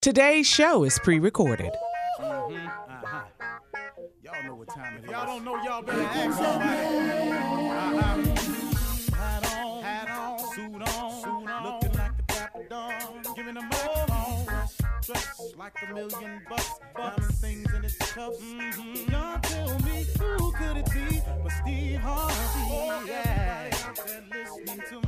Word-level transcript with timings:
Today's 0.00 0.46
show 0.46 0.84
is 0.84 0.96
pre 1.00 1.18
recorded. 1.18 1.72
Y'all 2.20 2.48
know 4.44 4.54
what 4.54 4.68
time 4.68 4.98
it 4.98 5.04
is. 5.04 5.10
Y'all 5.10 5.26
don't 5.26 5.44
know 5.44 5.56
y'all 5.64 5.82
better 5.82 6.00
ask 6.00 6.38
somebody. 6.38 6.70
Uh-huh. 7.68 8.22
Hat 9.16 9.56
on, 9.58 9.82
hat 9.82 10.08
on, 10.08 10.38
suit 10.54 10.82
on, 10.82 11.20
suit 11.20 11.50
on. 11.50 11.64
Looking 11.64 11.98
like 15.58 15.74
a 15.82 15.92
million 15.92 16.42
bucks, 16.48 16.70
diamond 16.96 17.34
things 17.34 17.74
in 17.74 17.84
its. 17.84 17.96
Mm-hmm. 17.96 19.10
Y'all 19.10 19.40
tell 19.40 19.78
me 19.80 20.06
who 20.20 20.52
could 20.52 20.76
it 20.76 20.88
be 20.92 21.20
but 21.42 21.50
Steve 21.50 21.98
Harvey? 21.98 23.08
Yeah, 23.08 23.70
out 23.84 23.96
there 24.06 24.22
listening 24.30 24.80
to 24.90 25.07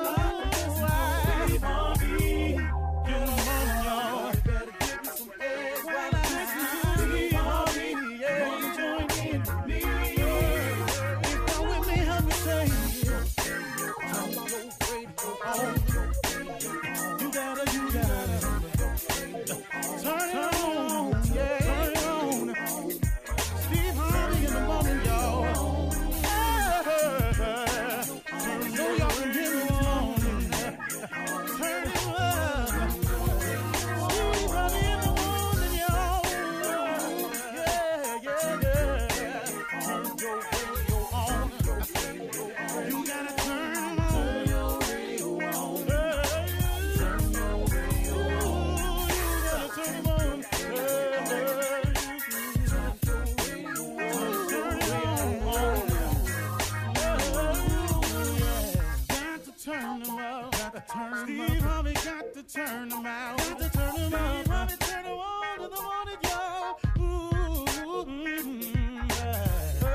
turn 62.53 62.91
'em 62.91 63.05
out. 63.05 63.37
Got 63.37 63.59
to 63.59 63.69
turn 63.69 63.95
'em 63.95 64.13
up. 64.13 64.43
Steve 64.43 64.51
Harvey 64.51 64.75
turn 64.79 65.05
'em 65.05 65.19
on 65.19 65.57
to 65.57 65.67
the 65.69 65.81
morning, 65.81 66.17
y'all. 66.23 66.79
Ooh, 66.99 67.65
yeah. 68.07 69.83
Oh, 69.83 69.87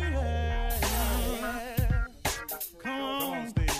yeah. 0.00 0.70
Come 2.82 3.00
on, 3.00 3.48
Steve. 3.50 3.70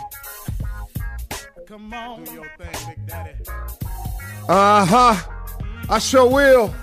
Come 1.67 1.93
on. 1.95 2.25
Do 2.25 2.33
your 2.33 2.47
thing, 2.59 2.77
Big 2.89 3.07
Daddy. 3.07 3.33
Uh 4.49 4.85
huh. 4.85 5.15
I 5.91 5.99
sure 5.99 6.29
will. 6.29 6.75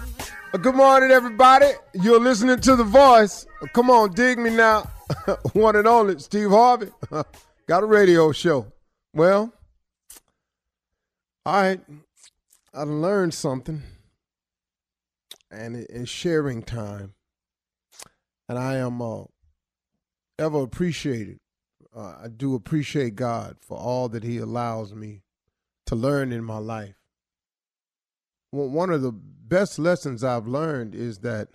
Uh, 0.54 0.58
Good 0.58 0.76
morning, 0.76 1.12
everybody. 1.12 1.68
You're 1.94 2.20
listening 2.20 2.60
to 2.62 2.76
The 2.76 2.84
Voice. 2.84 3.46
Uh, 3.62 3.68
Come 3.74 3.90
on, 3.90 4.12
dig 4.14 4.38
me 4.40 4.50
now. 4.50 4.90
One 5.54 5.76
and 5.76 5.88
only, 5.88 6.18
Steve 6.20 6.50
Harvey. 6.50 6.90
Got 7.68 7.84
a 7.84 7.86
radio 7.86 8.32
show. 8.32 8.66
Well, 9.14 9.52
all 11.46 11.62
right. 11.62 11.82
I 12.74 12.84
learned 12.84 13.34
something, 13.34 13.84
and 15.52 15.76
it- 15.76 15.90
it's 15.90 16.10
sharing 16.10 16.64
time. 16.64 17.14
And 18.50 18.60
I 18.60 18.76
am 18.76 19.02
uh, 19.02 19.24
ever 20.38 20.62
appreciated. 20.62 21.40
Uh, 21.96 22.18
I 22.24 22.28
do 22.28 22.56
appreciate 22.56 23.16
God 23.16 23.58
for 23.62 23.78
all 23.78 24.10
that 24.10 24.24
He 24.24 24.38
allows 24.38 24.94
me 24.94 25.24
to 25.88 25.96
learn 25.96 26.32
in 26.32 26.44
my 26.44 26.58
life 26.58 26.96
well, 28.56 28.70
one 28.70 28.90
of 28.90 29.02
the 29.02 29.12
best 29.12 29.78
lessons 29.78 30.24
I've 30.24 30.48
learned 30.48 30.96
is 30.96 31.20
that 31.20 31.50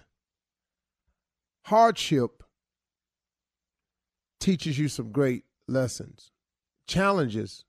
hardship 1.66 2.42
teaches 4.38 4.78
you 4.78 4.88
some 4.88 5.10
great 5.10 5.44
lessons. 5.66 6.30
Challenges 6.86 7.64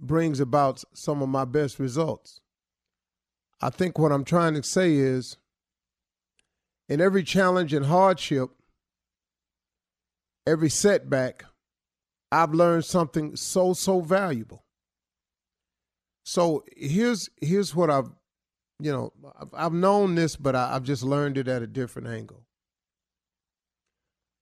brings 0.00 0.40
about 0.40 0.84
some 0.94 1.22
of 1.22 1.28
my 1.28 1.44
best 1.44 1.78
results. 1.78 2.40
I 3.60 3.70
think 3.70 3.98
what 3.98 4.12
I'm 4.12 4.24
trying 4.24 4.54
to 4.54 4.62
say 4.62 4.94
is 4.94 5.36
in 6.88 7.00
every 7.00 7.22
challenge 7.22 7.72
and 7.72 7.86
hardship, 7.86 8.50
every 10.46 10.70
setback, 10.70 11.44
I've 12.30 12.54
learned 12.54 12.84
something 12.84 13.36
so 13.36 13.72
so 13.72 14.00
valuable. 14.00 14.64
So 16.24 16.64
here's 16.76 17.28
here's 17.40 17.74
what 17.74 17.90
I've 17.90 18.10
you 18.80 18.92
know 18.92 19.12
I've, 19.40 19.54
I've 19.54 19.72
known 19.72 20.14
this, 20.14 20.36
but 20.36 20.54
I, 20.54 20.74
I've 20.74 20.84
just 20.84 21.02
learned 21.02 21.38
it 21.38 21.48
at 21.48 21.62
a 21.62 21.66
different 21.66 22.08
angle. 22.08 22.44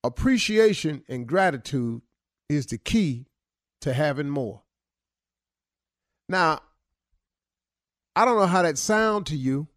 Appreciation 0.05 1.03
and 1.09 1.27
gratitude 1.27 2.03
is 2.49 2.67
the 2.67 2.79
key 2.79 3.27
to 3.81 3.93
having 3.93 4.29
more. 4.29 4.63
Now, 6.29 6.61
I 8.15 8.25
don't 8.25 8.39
know 8.39 8.47
how 8.47 8.63
that 8.63 8.79
sound 8.79 9.27
to 9.27 9.37
you, 9.37 9.69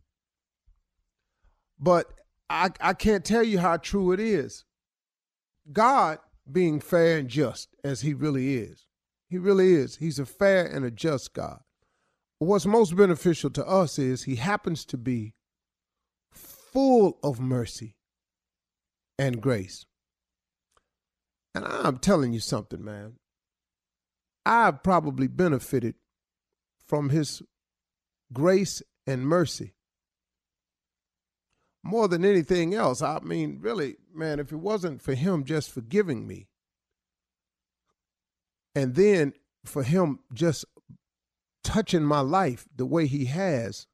but 1.79 2.07
I 2.49 2.69
I 2.79 2.93
can't 2.93 3.25
tell 3.25 3.43
you 3.43 3.59
how 3.59 3.77
true 3.77 4.11
it 4.11 4.19
is. 4.19 4.65
God 5.71 6.19
being 6.51 6.79
fair 6.79 7.19
and 7.19 7.29
just 7.29 7.75
as 7.83 8.01
he 8.01 8.13
really 8.13 8.55
is. 8.55 8.87
He 9.29 9.37
really 9.37 9.73
is. 9.73 9.97
He's 9.97 10.17
a 10.17 10.25
fair 10.25 10.65
and 10.65 10.83
a 10.83 10.89
just 10.89 11.33
God 11.33 11.61
what's 12.39 12.65
most 12.65 12.95
beneficial 12.95 13.49
to 13.51 13.67
us 13.67 13.99
is 13.99 14.23
he 14.23 14.37
happens 14.37 14.85
to 14.85 14.97
be 14.97 15.33
full 16.31 17.19
of 17.21 17.39
mercy 17.39 17.95
and 19.17 19.41
grace. 19.41 19.85
And 21.53 21.65
I'm 21.65 21.97
telling 21.97 22.33
you 22.33 22.39
something, 22.39 22.83
man. 22.83 23.15
I've 24.45 24.81
probably 24.81 25.27
benefited 25.27 25.95
from 26.89 27.09
his 27.09 27.41
grace 28.33 28.81
and 29.07 29.25
mercy. 29.25 29.75
More 31.83 32.09
than 32.09 32.25
anything 32.25 32.73
else. 32.73 33.01
I 33.01 33.19
mean, 33.19 33.59
really, 33.61 33.95
man, 34.13 34.39
if 34.39 34.51
it 34.51 34.57
wasn't 34.57 35.01
for 35.01 35.13
him 35.13 35.45
just 35.45 35.71
forgiving 35.71 36.27
me, 36.27 36.49
and 38.75 38.95
then 38.95 39.33
for 39.65 39.83
him 39.83 40.19
just 40.33 40.65
touching 41.63 42.03
my 42.03 42.21
life 42.21 42.65
the 42.75 42.85
way 42.85 43.05
he 43.05 43.25
has 43.25 43.87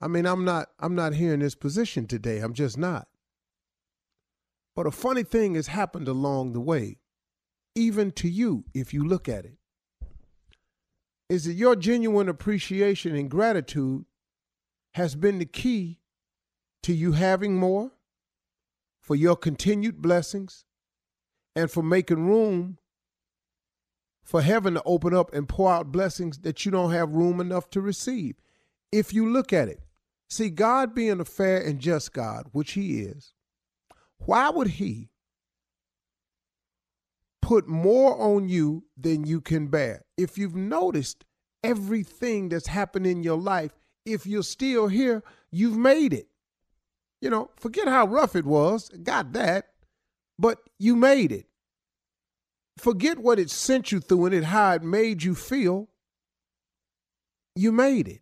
i 0.00 0.08
mean 0.08 0.26
i'm 0.26 0.44
not 0.44 0.68
i'm 0.80 0.94
not 0.94 1.14
here 1.14 1.34
in 1.34 1.40
this 1.40 1.54
position 1.54 2.06
today. 2.06 2.38
I'm 2.38 2.54
just 2.54 2.78
not. 2.78 3.08
But 4.74 4.86
a 4.86 4.90
funny 4.90 5.22
thing 5.22 5.54
has 5.54 5.68
happened 5.68 6.08
along 6.08 6.52
the 6.52 6.60
way 6.60 6.98
even 7.74 8.10
to 8.12 8.28
you 8.28 8.64
if 8.74 8.92
you 8.92 9.06
look 9.06 9.28
at 9.28 9.44
it 9.44 9.58
is 11.28 11.44
that 11.44 11.54
your 11.54 11.76
genuine 11.76 12.28
appreciation 12.28 13.14
and 13.16 13.30
gratitude 13.30 14.04
has 14.94 15.14
been 15.14 15.38
the 15.38 15.46
key 15.46 16.00
to 16.82 16.92
you 16.92 17.12
having 17.12 17.56
more 17.56 17.92
for 19.00 19.14
your 19.16 19.36
continued 19.36 20.00
blessings 20.00 20.64
and 21.54 21.70
for 21.70 21.82
making 21.82 22.26
room 22.26 22.78
for 24.22 24.42
heaven 24.42 24.74
to 24.74 24.82
open 24.84 25.14
up 25.14 25.32
and 25.32 25.48
pour 25.48 25.70
out 25.72 25.92
blessings 25.92 26.38
that 26.38 26.64
you 26.64 26.72
don't 26.72 26.90
have 26.90 27.10
room 27.10 27.40
enough 27.40 27.70
to 27.70 27.80
receive. 27.80 28.36
If 28.90 29.14
you 29.14 29.30
look 29.30 29.52
at 29.52 29.68
it, 29.68 29.80
see, 30.28 30.50
God 30.50 30.94
being 30.94 31.20
a 31.20 31.24
fair 31.24 31.60
and 31.60 31.78
just 31.78 32.12
God, 32.12 32.46
which 32.52 32.72
He 32.72 33.02
is, 33.02 33.34
why 34.18 34.50
would 34.50 34.68
He 34.68 35.10
put 37.46 37.68
more 37.68 38.20
on 38.20 38.48
you 38.48 38.84
than 38.96 39.24
you 39.24 39.40
can 39.40 39.68
bear? 39.68 40.04
If 40.16 40.36
you've 40.38 40.56
noticed 40.56 41.24
everything 41.62 42.48
that's 42.48 42.66
happened 42.66 43.06
in 43.06 43.22
your 43.22 43.38
life, 43.38 43.72
if 44.04 44.26
you're 44.26 44.42
still 44.42 44.88
here, 44.88 45.22
you've 45.50 45.76
made 45.76 46.12
it. 46.12 46.28
You 47.20 47.30
know, 47.30 47.50
forget 47.56 47.88
how 47.88 48.06
rough 48.06 48.36
it 48.36 48.44
was, 48.44 48.88
got 49.02 49.32
that, 49.32 49.66
but 50.38 50.58
you 50.78 50.96
made 50.96 51.32
it 51.32 51.46
forget 52.76 53.18
what 53.18 53.38
it 53.38 53.50
sent 53.50 53.92
you 53.92 54.00
through 54.00 54.26
and 54.26 54.34
it 54.34 54.44
how 54.44 54.72
it 54.74 54.82
made 54.82 55.22
you 55.22 55.34
feel. 55.34 55.88
you 57.58 57.72
made 57.72 58.06
it. 58.06 58.20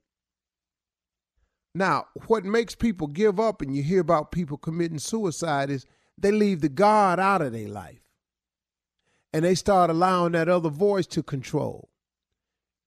Now, 1.75 2.07
what 2.29 2.45
makes 2.45 2.77
people 2.77 3.09
give 3.09 3.41
up 3.41 3.61
and 3.61 3.75
you 3.75 3.83
hear 3.83 4.01
about 4.01 4.31
people 4.31 4.57
committing 4.57 5.01
suicide 5.01 5.71
is 5.71 5.87
they 6.17 6.31
leave 6.31 6.61
the 6.61 6.69
God 6.69 7.19
out 7.19 7.43
of 7.43 7.53
their 7.53 7.67
life. 7.69 8.04
And 9.35 9.45
they 9.45 9.55
start 9.57 9.91
allowing 9.91 10.33
that 10.33 10.49
other 10.49 10.71
voice 10.71 11.07
to 11.09 11.23
control. 11.23 11.91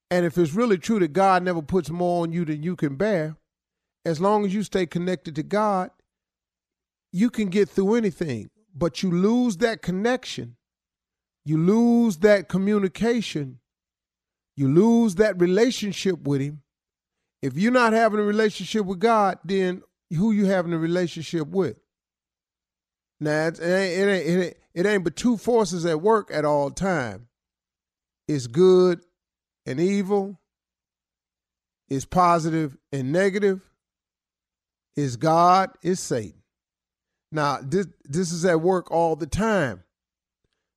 And 0.10 0.26
if 0.26 0.38
it's 0.38 0.54
really 0.54 0.78
true 0.78 0.98
that 1.00 1.12
God 1.12 1.44
never 1.44 1.62
puts 1.62 1.90
more 1.90 2.24
on 2.24 2.32
you 2.32 2.46
than 2.46 2.64
you 2.64 2.78
can 2.78 2.96
bear, 2.96 3.36
as 4.06 4.22
long 4.22 4.46
as 4.46 4.54
you 4.54 4.64
stay 4.64 4.86
connected 4.86 5.36
to 5.36 5.44
God, 5.44 5.92
you 7.12 7.30
can 7.30 7.50
get 7.50 7.68
through 7.68 7.96
anything. 7.96 8.50
But 8.74 9.04
you 9.04 9.12
lose 9.12 9.58
that 9.58 9.82
connection, 9.82 10.56
you 11.44 11.58
lose 11.58 12.18
that 12.20 12.48
communication, 12.48 13.60
you 14.56 14.70
lose 14.70 15.16
that 15.16 15.42
relationship 15.42 16.26
with 16.26 16.42
Him. 16.42 16.62
If 17.42 17.58
you're 17.58 17.72
not 17.72 17.92
having 17.92 18.20
a 18.20 18.24
relationship 18.24 18.86
with 18.86 19.00
God, 19.00 19.40
then 19.44 19.82
who 20.16 20.32
you 20.32 20.46
having 20.46 20.74
a 20.74 20.78
relationship 20.78 21.50
with? 21.50 21.78
Now 23.20 23.48
it 23.48 23.60
ain't, 23.60 23.64
it 23.64 24.08
ain't, 24.08 24.28
it 24.28 24.44
ain't, 24.44 24.58
it 24.74 24.86
ain't 24.86 25.04
but 25.04 25.16
two 25.16 25.38
forces 25.38 25.86
at 25.86 26.02
work 26.02 26.30
at 26.32 26.46
all 26.46 26.70
time. 26.70 27.28
It's 28.28 28.48
good 28.48 29.02
and 29.66 29.80
evil. 29.80 30.40
It's 31.90 32.06
positive 32.06 32.78
and 32.92 33.12
negative. 33.12 33.62
It's 34.96 35.16
God. 35.16 35.72
It's 35.82 36.02
Satan. 36.02 36.44
Now 37.32 37.60
this 37.62 37.88
this 38.04 38.32
is 38.32 38.46
at 38.46 38.62
work 38.62 38.92
all 38.92 39.16
the 39.16 39.28
time. 39.28 39.84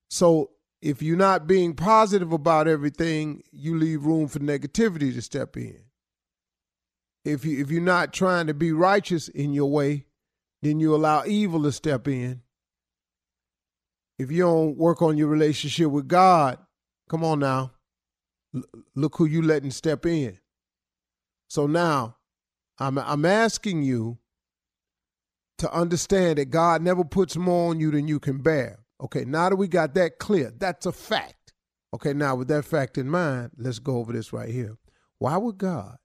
So 0.09 0.51
if 0.83 1.03
you're 1.03 1.17
not 1.17 1.47
being 1.47 1.75
positive 1.75 2.33
about 2.33 2.67
everything, 2.67 3.43
you 3.53 3.77
leave 3.77 4.05
room 4.05 4.29
for 4.29 4.39
negativity 4.39 5.13
to 5.15 5.23
step 5.23 5.57
in. 5.57 5.83
If 7.25 7.45
you 7.45 7.61
if 7.61 7.71
you're 7.71 7.83
not 7.83 8.13
trying 8.13 8.47
to 8.47 8.55
be 8.55 8.73
righteous 8.73 9.29
in 9.29 9.53
your 9.53 9.71
way, 9.71 10.07
then 10.63 10.81
you 10.81 10.95
allow 10.95 11.25
evil 11.25 11.63
to 11.63 11.73
step 11.73 12.07
in. 12.09 12.43
If 14.19 14.31
you 14.31 14.43
don't 14.43 14.77
work 14.77 15.01
on 15.01 15.17
your 15.17 15.29
relationship 15.29 15.91
with 15.91 16.07
God, 16.07 16.59
come 17.09 17.25
on 17.25 17.41
now. 17.41 17.73
L- 18.55 18.63
look 18.95 19.17
who 19.17 19.25
you 19.25 19.41
letting 19.43 19.71
step 19.71 20.05
in. 20.05 20.39
So 21.49 21.67
now, 21.67 22.17
I'm 22.79 22.99
I'm 22.99 23.25
asking 23.25 23.83
you 23.83 24.19
to 25.59 25.73
understand 25.73 26.39
that 26.39 26.47
God 26.47 26.83
never 26.83 27.05
puts 27.05 27.37
more 27.37 27.71
on 27.71 27.81
you 27.81 27.91
than 27.91 28.09
you 28.09 28.19
can 28.19 28.39
bear. 28.39 28.81
Okay, 29.01 29.25
now 29.25 29.49
that 29.49 29.57
we 29.57 29.69
got 29.69 29.95
that 29.95 30.19
clear, 30.19 30.53
that's 30.57 30.87
a 30.87 30.93
fact. 30.93 31.53
Okay, 31.95 32.13
now 32.13 32.37
with 32.37 32.49
that 32.49 32.65
fact 32.65 32.99
in 32.99 33.09
mind, 33.09 33.51
let's 33.57 33.79
go 33.79 33.97
over 33.97 34.13
this 34.13 34.33
right 34.33 34.49
here. 34.49 34.77
Why 35.19 35.37
would 35.37 35.59
God, 35.59 35.97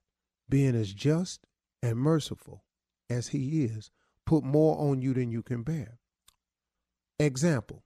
being 0.48 0.74
as 0.74 0.92
just 0.92 1.46
and 1.82 1.96
merciful 1.96 2.64
as 3.08 3.28
He 3.28 3.64
is, 3.64 3.90
put 4.26 4.44
more 4.44 4.76
on 4.78 5.00
you 5.00 5.14
than 5.14 5.30
you 5.30 5.42
can 5.42 5.62
bear? 5.62 5.98
Example 7.18 7.82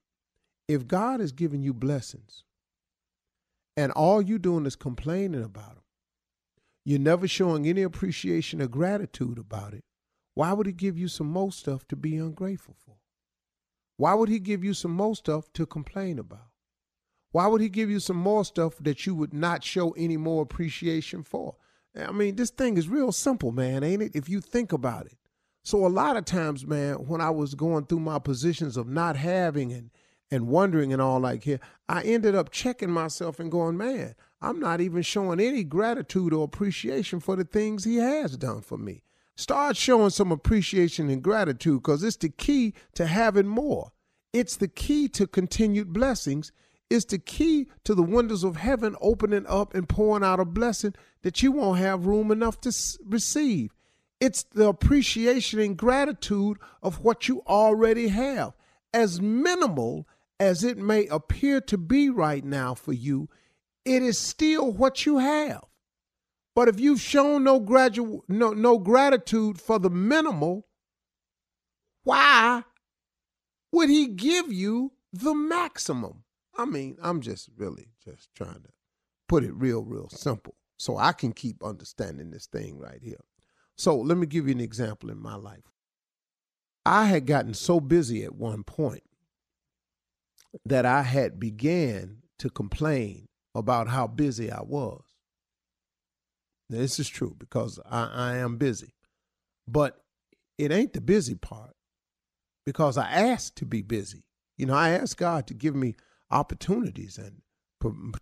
if 0.67 0.87
God 0.87 1.19
is 1.19 1.33
giving 1.33 1.61
you 1.61 1.73
blessings 1.73 2.43
and 3.75 3.91
all 3.91 4.21
you're 4.21 4.39
doing 4.39 4.65
is 4.65 4.75
complaining 4.75 5.43
about 5.43 5.75
them, 5.75 5.83
you're 6.85 6.99
never 6.99 7.27
showing 7.27 7.67
any 7.67 7.81
appreciation 7.83 8.61
or 8.61 8.67
gratitude 8.67 9.37
about 9.37 9.73
it, 9.73 9.83
why 10.33 10.53
would 10.53 10.65
He 10.65 10.71
give 10.71 10.97
you 10.97 11.07
some 11.07 11.27
more 11.27 11.51
stuff 11.51 11.85
to 11.89 11.95
be 11.95 12.15
ungrateful 12.15 12.75
for? 12.85 12.95
Why 13.97 14.13
would 14.13 14.29
He 14.29 14.39
give 14.39 14.63
you 14.63 14.73
some 14.73 14.91
more 14.91 15.15
stuff 15.15 15.51
to 15.53 15.65
complain 15.65 16.17
about? 16.17 16.47
Why 17.31 17.47
would 17.47 17.61
He 17.61 17.69
give 17.69 17.89
you 17.89 17.99
some 17.99 18.17
more 18.17 18.45
stuff 18.45 18.77
that 18.79 19.05
you 19.05 19.13
would 19.13 19.33
not 19.33 19.63
show 19.63 19.91
any 19.91 20.17
more 20.17 20.41
appreciation 20.41 21.23
for? 21.23 21.55
I 21.95 22.11
mean, 22.11 22.35
this 22.35 22.49
thing 22.49 22.77
is 22.77 22.87
real 22.87 23.11
simple, 23.11 23.51
man, 23.51 23.83
ain't 23.83 24.01
it? 24.01 24.15
If 24.15 24.29
you 24.29 24.39
think 24.39 24.71
about 24.71 25.05
it. 25.05 25.17
So 25.63 25.85
a 25.85 25.89
lot 25.89 26.17
of 26.17 26.25
times, 26.25 26.65
man, 26.65 26.95
when 26.95 27.21
I 27.21 27.29
was 27.29 27.53
going 27.53 27.85
through 27.85 27.99
my 27.99 28.19
positions 28.19 28.77
of 28.77 28.87
not 28.87 29.15
having 29.15 29.71
and 29.71 29.91
and 30.31 30.47
wondering 30.47 30.93
and 30.93 31.01
all 31.01 31.19
like 31.19 31.43
here, 31.43 31.59
I 31.89 32.03
ended 32.03 32.35
up 32.35 32.51
checking 32.51 32.89
myself 32.89 33.39
and 33.39 33.51
going, 33.51 33.77
man, 33.77 34.15
I'm 34.41 34.59
not 34.59 34.79
even 34.79 35.01
showing 35.01 35.41
any 35.41 35.63
gratitude 35.63 36.33
or 36.33 36.45
appreciation 36.45 37.19
for 37.19 37.35
the 37.35 37.43
things 37.43 37.83
he 37.83 37.97
has 37.97 38.37
done 38.37 38.61
for 38.61 38.77
me. 38.77 39.03
Start 39.35 39.75
showing 39.75 40.09
some 40.09 40.31
appreciation 40.31 41.09
and 41.09 41.21
gratitude 41.21 41.83
because 41.83 42.03
it's 42.03 42.17
the 42.17 42.29
key 42.29 42.73
to 42.95 43.07
having 43.07 43.47
more. 43.47 43.91
It's 44.33 44.55
the 44.55 44.67
key 44.67 45.09
to 45.09 45.27
continued 45.27 45.91
blessings. 45.91 46.51
It's 46.89 47.05
the 47.05 47.19
key 47.19 47.67
to 47.83 47.93
the 47.93 48.03
windows 48.03 48.43
of 48.43 48.57
heaven 48.57 48.95
opening 49.01 49.45
up 49.47 49.73
and 49.73 49.87
pouring 49.87 50.23
out 50.23 50.39
a 50.39 50.45
blessing 50.45 50.93
that 51.23 51.43
you 51.43 51.51
won't 51.51 51.79
have 51.79 52.05
room 52.05 52.31
enough 52.31 52.59
to 52.61 52.71
receive. 53.05 53.73
It's 54.21 54.43
the 54.43 54.69
appreciation 54.69 55.59
and 55.59 55.75
gratitude 55.75 56.59
of 56.83 57.03
what 57.03 57.27
you 57.27 57.41
already 57.47 58.09
have. 58.09 58.53
As 58.93 59.19
minimal 59.19 60.07
as 60.39 60.63
it 60.63 60.77
may 60.77 61.07
appear 61.07 61.59
to 61.61 61.77
be 61.77 62.09
right 62.09 62.45
now 62.45 62.75
for 62.75 62.93
you, 62.93 63.29
it 63.83 64.03
is 64.03 64.19
still 64.19 64.71
what 64.71 65.07
you 65.07 65.17
have. 65.17 65.63
But 66.55 66.67
if 66.67 66.79
you've 66.79 67.01
shown 67.01 67.43
no, 67.43 67.59
gradu- 67.59 68.21
no, 68.27 68.51
no 68.51 68.77
gratitude 68.77 69.59
for 69.59 69.79
the 69.79 69.89
minimal, 69.89 70.67
why 72.03 72.63
would 73.71 73.89
he 73.89 74.07
give 74.07 74.51
you 74.51 74.91
the 75.11 75.33
maximum? 75.33 76.25
I 76.55 76.65
mean, 76.65 76.97
I'm 77.01 77.21
just 77.21 77.49
really 77.57 77.87
just 78.05 78.29
trying 78.35 78.61
to 78.61 78.69
put 79.27 79.43
it 79.43 79.53
real, 79.55 79.83
real 79.83 80.09
simple 80.09 80.55
so 80.77 80.97
I 80.97 81.13
can 81.13 81.31
keep 81.31 81.63
understanding 81.63 82.29
this 82.29 82.45
thing 82.45 82.77
right 82.77 83.01
here. 83.01 83.23
So 83.81 83.95
let 83.95 84.15
me 84.15 84.27
give 84.27 84.47
you 84.47 84.53
an 84.53 84.61
example 84.61 85.09
in 85.09 85.19
my 85.19 85.33
life. 85.33 85.71
I 86.85 87.05
had 87.05 87.25
gotten 87.25 87.55
so 87.55 87.79
busy 87.79 88.23
at 88.23 88.35
one 88.35 88.63
point 88.63 89.01
that 90.63 90.85
I 90.85 91.01
had 91.01 91.39
began 91.39 92.17
to 92.37 92.51
complain 92.51 93.27
about 93.55 93.87
how 93.87 94.05
busy 94.05 94.51
I 94.51 94.61
was. 94.61 95.01
Now, 96.69 96.77
this 96.77 96.99
is 96.99 97.09
true 97.09 97.35
because 97.39 97.79
I, 97.89 98.03
I 98.13 98.35
am 98.35 98.57
busy. 98.57 98.93
But 99.67 99.99
it 100.59 100.71
ain't 100.71 100.93
the 100.93 101.01
busy 101.01 101.33
part 101.33 101.75
because 102.67 102.99
I 102.99 103.09
asked 103.09 103.55
to 103.55 103.65
be 103.65 103.81
busy. 103.81 104.27
You 104.59 104.67
know, 104.67 104.75
I 104.75 104.89
asked 104.89 105.17
God 105.17 105.47
to 105.47 105.55
give 105.55 105.75
me 105.75 105.95
opportunities 106.29 107.17
and 107.17 107.41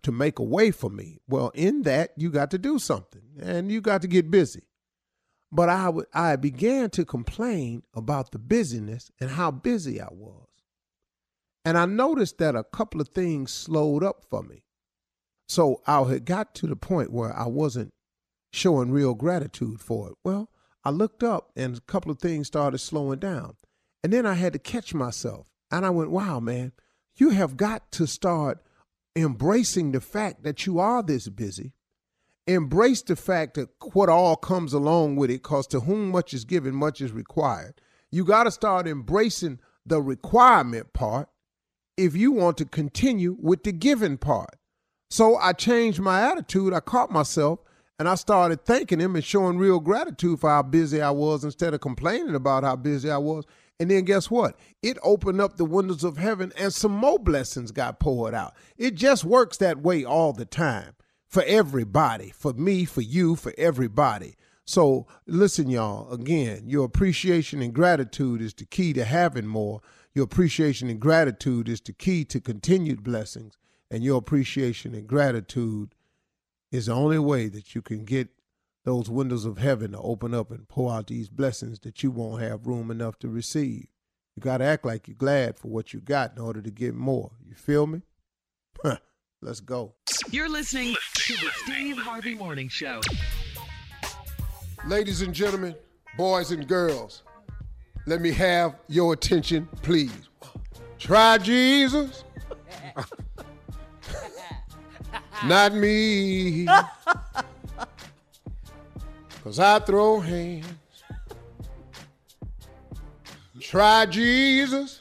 to 0.00 0.10
make 0.10 0.38
a 0.38 0.42
way 0.42 0.70
for 0.70 0.88
me. 0.88 1.18
Well, 1.28 1.50
in 1.54 1.82
that, 1.82 2.12
you 2.16 2.30
got 2.30 2.50
to 2.52 2.58
do 2.58 2.78
something 2.78 3.24
and 3.38 3.70
you 3.70 3.82
got 3.82 4.00
to 4.00 4.08
get 4.08 4.30
busy. 4.30 4.62
But 5.52 5.68
I, 5.68 5.86
w- 5.86 6.06
I 6.14 6.36
began 6.36 6.90
to 6.90 7.04
complain 7.04 7.82
about 7.94 8.30
the 8.30 8.38
busyness 8.38 9.10
and 9.20 9.30
how 9.30 9.50
busy 9.50 10.00
I 10.00 10.08
was. 10.10 10.46
And 11.64 11.76
I 11.76 11.86
noticed 11.86 12.38
that 12.38 12.54
a 12.54 12.64
couple 12.64 13.00
of 13.00 13.08
things 13.08 13.52
slowed 13.52 14.04
up 14.04 14.24
for 14.28 14.42
me. 14.42 14.62
So 15.48 15.82
I 15.86 16.02
had 16.04 16.24
got 16.24 16.54
to 16.56 16.66
the 16.66 16.76
point 16.76 17.12
where 17.12 17.36
I 17.36 17.48
wasn't 17.48 17.92
showing 18.52 18.90
real 18.90 19.14
gratitude 19.14 19.80
for 19.80 20.10
it. 20.10 20.14
Well, 20.24 20.50
I 20.84 20.90
looked 20.90 21.22
up 21.22 21.50
and 21.56 21.76
a 21.76 21.80
couple 21.80 22.10
of 22.10 22.18
things 22.18 22.46
started 22.46 22.78
slowing 22.78 23.18
down. 23.18 23.56
And 24.02 24.12
then 24.12 24.26
I 24.26 24.34
had 24.34 24.52
to 24.54 24.58
catch 24.58 24.94
myself. 24.94 25.48
And 25.70 25.84
I 25.84 25.90
went, 25.90 26.10
wow, 26.10 26.40
man, 26.40 26.72
you 27.16 27.30
have 27.30 27.56
got 27.56 27.90
to 27.92 28.06
start 28.06 28.62
embracing 29.14 29.92
the 29.92 30.00
fact 30.00 30.42
that 30.44 30.66
you 30.66 30.78
are 30.78 31.02
this 31.02 31.28
busy. 31.28 31.72
Embrace 32.50 33.02
the 33.02 33.14
fact 33.14 33.54
that 33.54 33.68
what 33.92 34.08
all 34.08 34.34
comes 34.34 34.72
along 34.72 35.14
with 35.14 35.30
it, 35.30 35.42
because 35.42 35.68
to 35.68 35.78
whom 35.78 36.10
much 36.10 36.34
is 36.34 36.44
given, 36.44 36.74
much 36.74 37.00
is 37.00 37.12
required. 37.12 37.80
You 38.10 38.24
got 38.24 38.42
to 38.42 38.50
start 38.50 38.88
embracing 38.88 39.60
the 39.86 40.02
requirement 40.02 40.92
part 40.92 41.28
if 41.96 42.16
you 42.16 42.32
want 42.32 42.58
to 42.58 42.64
continue 42.64 43.36
with 43.40 43.62
the 43.62 43.70
giving 43.70 44.18
part. 44.18 44.56
So 45.10 45.36
I 45.36 45.52
changed 45.52 46.00
my 46.00 46.22
attitude. 46.28 46.74
I 46.74 46.80
caught 46.80 47.12
myself 47.12 47.60
and 48.00 48.08
I 48.08 48.16
started 48.16 48.64
thanking 48.64 48.98
him 48.98 49.14
and 49.14 49.24
showing 49.24 49.56
real 49.56 49.78
gratitude 49.78 50.40
for 50.40 50.50
how 50.50 50.64
busy 50.64 51.00
I 51.00 51.10
was 51.10 51.44
instead 51.44 51.72
of 51.72 51.80
complaining 51.80 52.34
about 52.34 52.64
how 52.64 52.74
busy 52.74 53.12
I 53.12 53.18
was. 53.18 53.44
And 53.78 53.92
then 53.92 54.04
guess 54.04 54.28
what? 54.28 54.58
It 54.82 54.98
opened 55.04 55.40
up 55.40 55.56
the 55.56 55.64
windows 55.64 56.02
of 56.02 56.16
heaven 56.16 56.52
and 56.58 56.74
some 56.74 56.92
more 56.92 57.20
blessings 57.20 57.70
got 57.70 58.00
poured 58.00 58.34
out. 58.34 58.54
It 58.76 58.96
just 58.96 59.24
works 59.24 59.56
that 59.58 59.82
way 59.82 60.04
all 60.04 60.32
the 60.32 60.46
time 60.46 60.94
for 61.30 61.44
everybody, 61.44 62.30
for 62.30 62.52
me, 62.52 62.84
for 62.84 63.02
you, 63.02 63.36
for 63.36 63.54
everybody. 63.56 64.34
So 64.64 65.06
listen, 65.26 65.70
y'all, 65.70 66.12
again, 66.12 66.64
your 66.66 66.84
appreciation 66.84 67.62
and 67.62 67.72
gratitude 67.72 68.42
is 68.42 68.52
the 68.52 68.64
key 68.64 68.92
to 68.94 69.04
having 69.04 69.46
more. 69.46 69.80
Your 70.12 70.24
appreciation 70.24 70.90
and 70.90 71.00
gratitude 71.00 71.68
is 71.68 71.80
the 71.80 71.92
key 71.92 72.24
to 72.26 72.40
continued 72.40 73.04
blessings. 73.04 73.56
And 73.92 74.02
your 74.02 74.18
appreciation 74.18 74.92
and 74.94 75.06
gratitude 75.06 75.94
is 76.72 76.86
the 76.86 76.94
only 76.94 77.18
way 77.18 77.48
that 77.48 77.74
you 77.74 77.82
can 77.82 78.04
get 78.04 78.28
those 78.84 79.08
windows 79.08 79.44
of 79.44 79.58
heaven 79.58 79.92
to 79.92 79.98
open 79.98 80.34
up 80.34 80.50
and 80.50 80.68
pour 80.68 80.92
out 80.92 81.06
these 81.06 81.28
blessings 81.28 81.78
that 81.80 82.02
you 82.02 82.10
won't 82.10 82.42
have 82.42 82.66
room 82.66 82.90
enough 82.90 83.18
to 83.20 83.28
receive. 83.28 83.86
You 84.34 84.42
got 84.42 84.58
to 84.58 84.64
act 84.64 84.84
like 84.84 85.06
you're 85.06 85.16
glad 85.16 85.58
for 85.58 85.68
what 85.68 85.92
you 85.92 86.00
got 86.00 86.36
in 86.36 86.42
order 86.42 86.62
to 86.62 86.70
get 86.70 86.94
more. 86.94 87.32
You 87.46 87.54
feel 87.54 87.86
me? 87.86 88.02
Let's 89.42 89.60
go. 89.60 89.94
You're 90.30 90.50
listening 90.50 90.94
to 91.14 91.32
the 91.32 91.50
Steve 91.64 91.96
Harvey 91.96 92.34
Morning 92.34 92.68
Show. 92.68 93.00
Ladies 94.86 95.22
and 95.22 95.32
gentlemen, 95.32 95.74
boys 96.18 96.50
and 96.50 96.68
girls, 96.68 97.22
let 98.06 98.20
me 98.20 98.32
have 98.32 98.76
your 98.88 99.14
attention, 99.14 99.66
please. 99.80 100.28
Try 100.98 101.38
Jesus. 101.38 102.24
Not 105.46 105.72
me. 105.72 106.66
Cause 109.42 109.58
I 109.58 109.78
throw 109.78 110.20
hands. 110.20 110.66
Try 113.58 114.04
Jesus. 114.04 115.00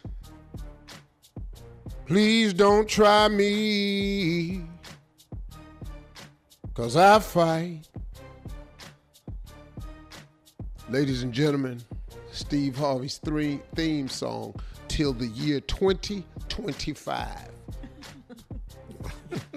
Please 2.09 2.53
don't 2.53 2.89
try 2.89 3.27
me. 3.27 4.63
Cause 6.73 6.97
I 6.97 7.19
fight. 7.19 7.81
Ladies 10.89 11.21
and 11.21 11.31
gentlemen, 11.31 11.79
Steve 12.31 12.75
Harvey's 12.75 13.19
three 13.19 13.59
theme 13.75 14.07
song 14.07 14.55
till 14.87 15.13
the 15.13 15.27
year 15.27 15.59
2025. 15.59 17.27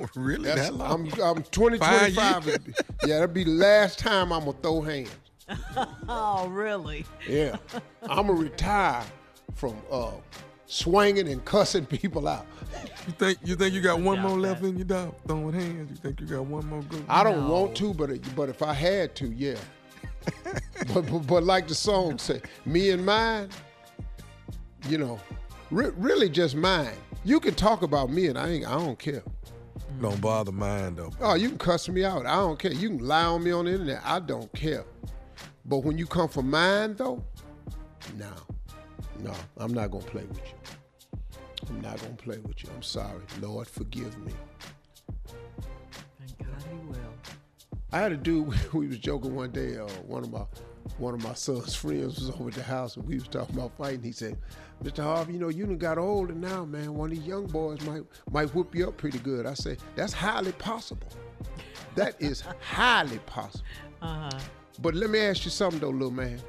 really? 0.15 0.45
That's, 0.45 0.61
that 0.61 0.75
long? 0.75 1.11
I'm, 1.11 1.39
I'm 1.39 1.43
2025. 1.45 2.47
yeah, 3.07 3.19
that'll 3.19 3.29
be 3.29 3.45
the 3.45 3.51
last 3.51 3.99
time 3.99 4.31
I'm 4.31 4.41
gonna 4.41 4.53
throw 4.61 4.83
hands. 4.83 5.09
Oh, 6.07 6.49
really? 6.49 7.07
Yeah, 7.27 7.57
I'm 8.03 8.27
gonna 8.27 8.35
retire 8.35 9.05
from 9.55 9.75
uh, 9.91 10.11
swinging 10.73 11.29
and 11.29 11.45
cussing 11.45 11.87
people 11.99 12.27
out. 12.27 12.47
You 13.07 13.13
think 13.13 13.39
you 13.45 13.57
think 13.57 13.75
you 13.75 13.81
got 13.81 14.01
one 14.01 14.21
more 14.21 14.39
left 14.39 14.63
that. 14.63 14.69
in 14.69 14.77
your 14.77 14.87
dog? 14.87 15.15
Throwing 15.27 15.53
hands. 15.53 15.91
You 15.91 15.97
think 15.97 16.21
you 16.21 16.27
got 16.27 16.47
one 16.47 16.67
more 16.67 16.83
good? 16.83 17.05
I 17.09 17.23
don't 17.23 17.49
want 17.49 17.77
to, 17.77 17.93
but 17.95 18.11
but 18.35 18.49
if 18.49 18.63
I 18.63 18.73
had 18.73 19.15
to, 19.17 19.29
yeah. 19.29 19.57
but, 20.95 21.03
but 21.11 21.27
but 21.27 21.43
like 21.43 21.69
the 21.69 21.75
song 21.75 22.19
said, 22.19 22.43
me 22.65 22.91
and 22.91 23.05
mine, 23.05 23.49
you 24.89 24.99
know, 24.99 25.21
re- 25.71 25.93
really 25.97 26.29
just 26.29 26.55
mine. 26.55 26.95
You 27.25 27.39
can 27.39 27.55
talk 27.55 27.83
about 27.83 28.11
me, 28.11 28.27
and 28.27 28.39
I 28.39 28.49
ain't. 28.49 28.67
I 28.67 28.73
don't 28.73 28.99
care. 28.99 29.23
Don't 30.01 30.21
bother 30.21 30.53
mine 30.53 30.97
though. 30.97 31.13
Oh, 31.21 31.35
you 31.35 31.51
can 31.51 31.59
cuss 31.59 31.89
me 31.89 32.05
out. 32.05 32.25
I 32.25 32.37
don't 32.37 32.59
care. 32.59 32.73
You 32.73 32.89
can 32.91 33.07
lie 33.07 33.25
on 33.25 33.45
me 33.45 33.51
on 33.53 33.67
the 33.67 33.73
internet. 33.73 34.01
I 34.05 34.21
don't 34.21 34.51
care. 34.53 34.85
But 35.65 35.79
when 35.79 35.99
you 35.99 36.07
come 36.07 36.29
for 36.29 36.43
mine, 36.43 36.95
though, 36.97 37.23
no, 38.17 38.33
no, 39.21 39.35
I'm 39.57 39.73
not 39.73 39.91
gonna 39.91 40.05
play 40.05 40.25
with 40.25 40.39
you. 40.39 41.19
I'm 41.69 41.81
not 41.81 42.01
gonna 42.01 42.15
play 42.15 42.39
with 42.39 42.63
you. 42.63 42.71
I'm 42.75 42.83
sorry. 42.83 43.21
Lord, 43.41 43.67
forgive 43.69 44.17
me. 44.19 44.33
Thank 46.19 46.39
God 46.39 46.63
he 46.71 46.77
will. 46.87 46.99
I 47.93 47.99
had 47.99 48.13
a 48.13 48.17
dude. 48.17 48.53
We 48.73 48.89
was 48.89 48.99
joking 48.99 49.35
one 49.35 49.51
day. 49.51 49.77
Uh, 49.79 49.87
one 50.07 50.25
of 50.25 50.33
my 50.33 50.45
one 50.99 51.15
of 51.15 51.23
my 51.23 51.35
son's 51.35 51.75
friends 51.75 52.19
was 52.19 52.31
over 52.31 52.49
at 52.49 52.55
the 52.55 52.63
house, 52.63 52.97
and 52.97 53.07
we 53.07 53.15
was 53.15 53.29
talking 53.29 53.55
about 53.57 53.77
fighting. 53.77 54.03
He 54.03 54.13
said, 54.13 54.37
"Mr. 54.83 55.03
Harvey, 55.03 55.35
you 55.35 55.39
know 55.39 55.49
you 55.49 55.67
done 55.67 55.79
got 55.79 55.99
older 55.99 56.35
now, 56.35 56.65
man. 56.65 56.95
One 56.95 57.11
of 57.13 57.17
these 57.17 57.27
young 57.27 57.47
boys 57.47 57.81
might 57.83 58.03
might 58.31 58.55
whip 58.55 58.75
you 58.75 58.89
up 58.89 58.97
pretty 58.97 59.19
good." 59.19 59.47
I 59.47 59.55
said, 59.55 59.79
"That's 59.95 60.13
highly 60.13 60.53
possible. 60.53 61.09
That 61.95 62.21
is 62.21 62.43
highly 62.61 63.19
possible." 63.21 63.65
Uh 64.01 64.31
huh. 64.31 64.41
But 64.81 64.95
let 64.95 65.11
me 65.11 65.21
ask 65.21 65.45
you 65.45 65.51
something 65.51 65.81
though, 65.81 65.91
little 65.91 66.11
man. 66.11 66.41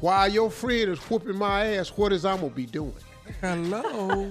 While 0.00 0.28
your 0.28 0.50
friend 0.50 0.90
is 0.90 0.98
whooping 1.00 1.36
my 1.36 1.66
ass, 1.76 1.88
what 1.90 2.12
is 2.12 2.24
I'm 2.24 2.36
gonna 2.40 2.50
be 2.50 2.66
doing? 2.66 2.94
Hello. 3.40 4.30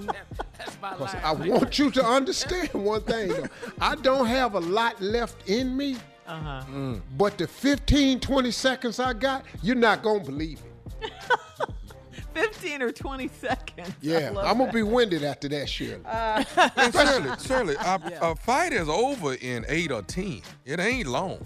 'Cause 0.82 1.14
I 1.22 1.32
want 1.32 1.78
you 1.78 1.90
to 1.92 2.04
understand 2.04 2.70
one 2.74 3.02
thing 3.02 3.28
though. 3.28 3.46
I 3.80 3.94
don't 3.96 4.26
have 4.26 4.54
a 4.54 4.60
lot 4.60 5.00
left 5.00 5.48
in 5.48 5.76
me, 5.76 5.96
Uh 6.26 6.62
huh. 6.62 6.94
but 7.16 7.38
the 7.38 7.46
15, 7.46 8.18
20 8.20 8.50
seconds 8.50 8.98
I 8.98 9.12
got, 9.12 9.44
you're 9.62 9.76
not 9.76 10.02
gonna 10.02 10.24
believe 10.24 10.60
it. 11.02 11.12
15 12.34 12.82
or 12.82 12.92
20 12.92 13.28
seconds. 13.28 13.90
Yeah, 14.00 14.32
I'm 14.36 14.58
gonna 14.58 14.72
be 14.72 14.82
winded 14.82 15.22
after 15.24 15.48
that 15.48 15.68
shit. 15.68 16.00
and 16.04 16.46
Shirley, 16.94 17.30
Shirley, 17.44 17.74
a, 17.76 18.00
a 18.22 18.36
fight 18.36 18.72
is 18.72 18.88
over 18.88 19.34
in 19.34 19.64
eight 19.68 19.90
or 19.92 20.02
ten. 20.02 20.42
It 20.64 20.80
ain't 20.80 21.06
long. 21.08 21.38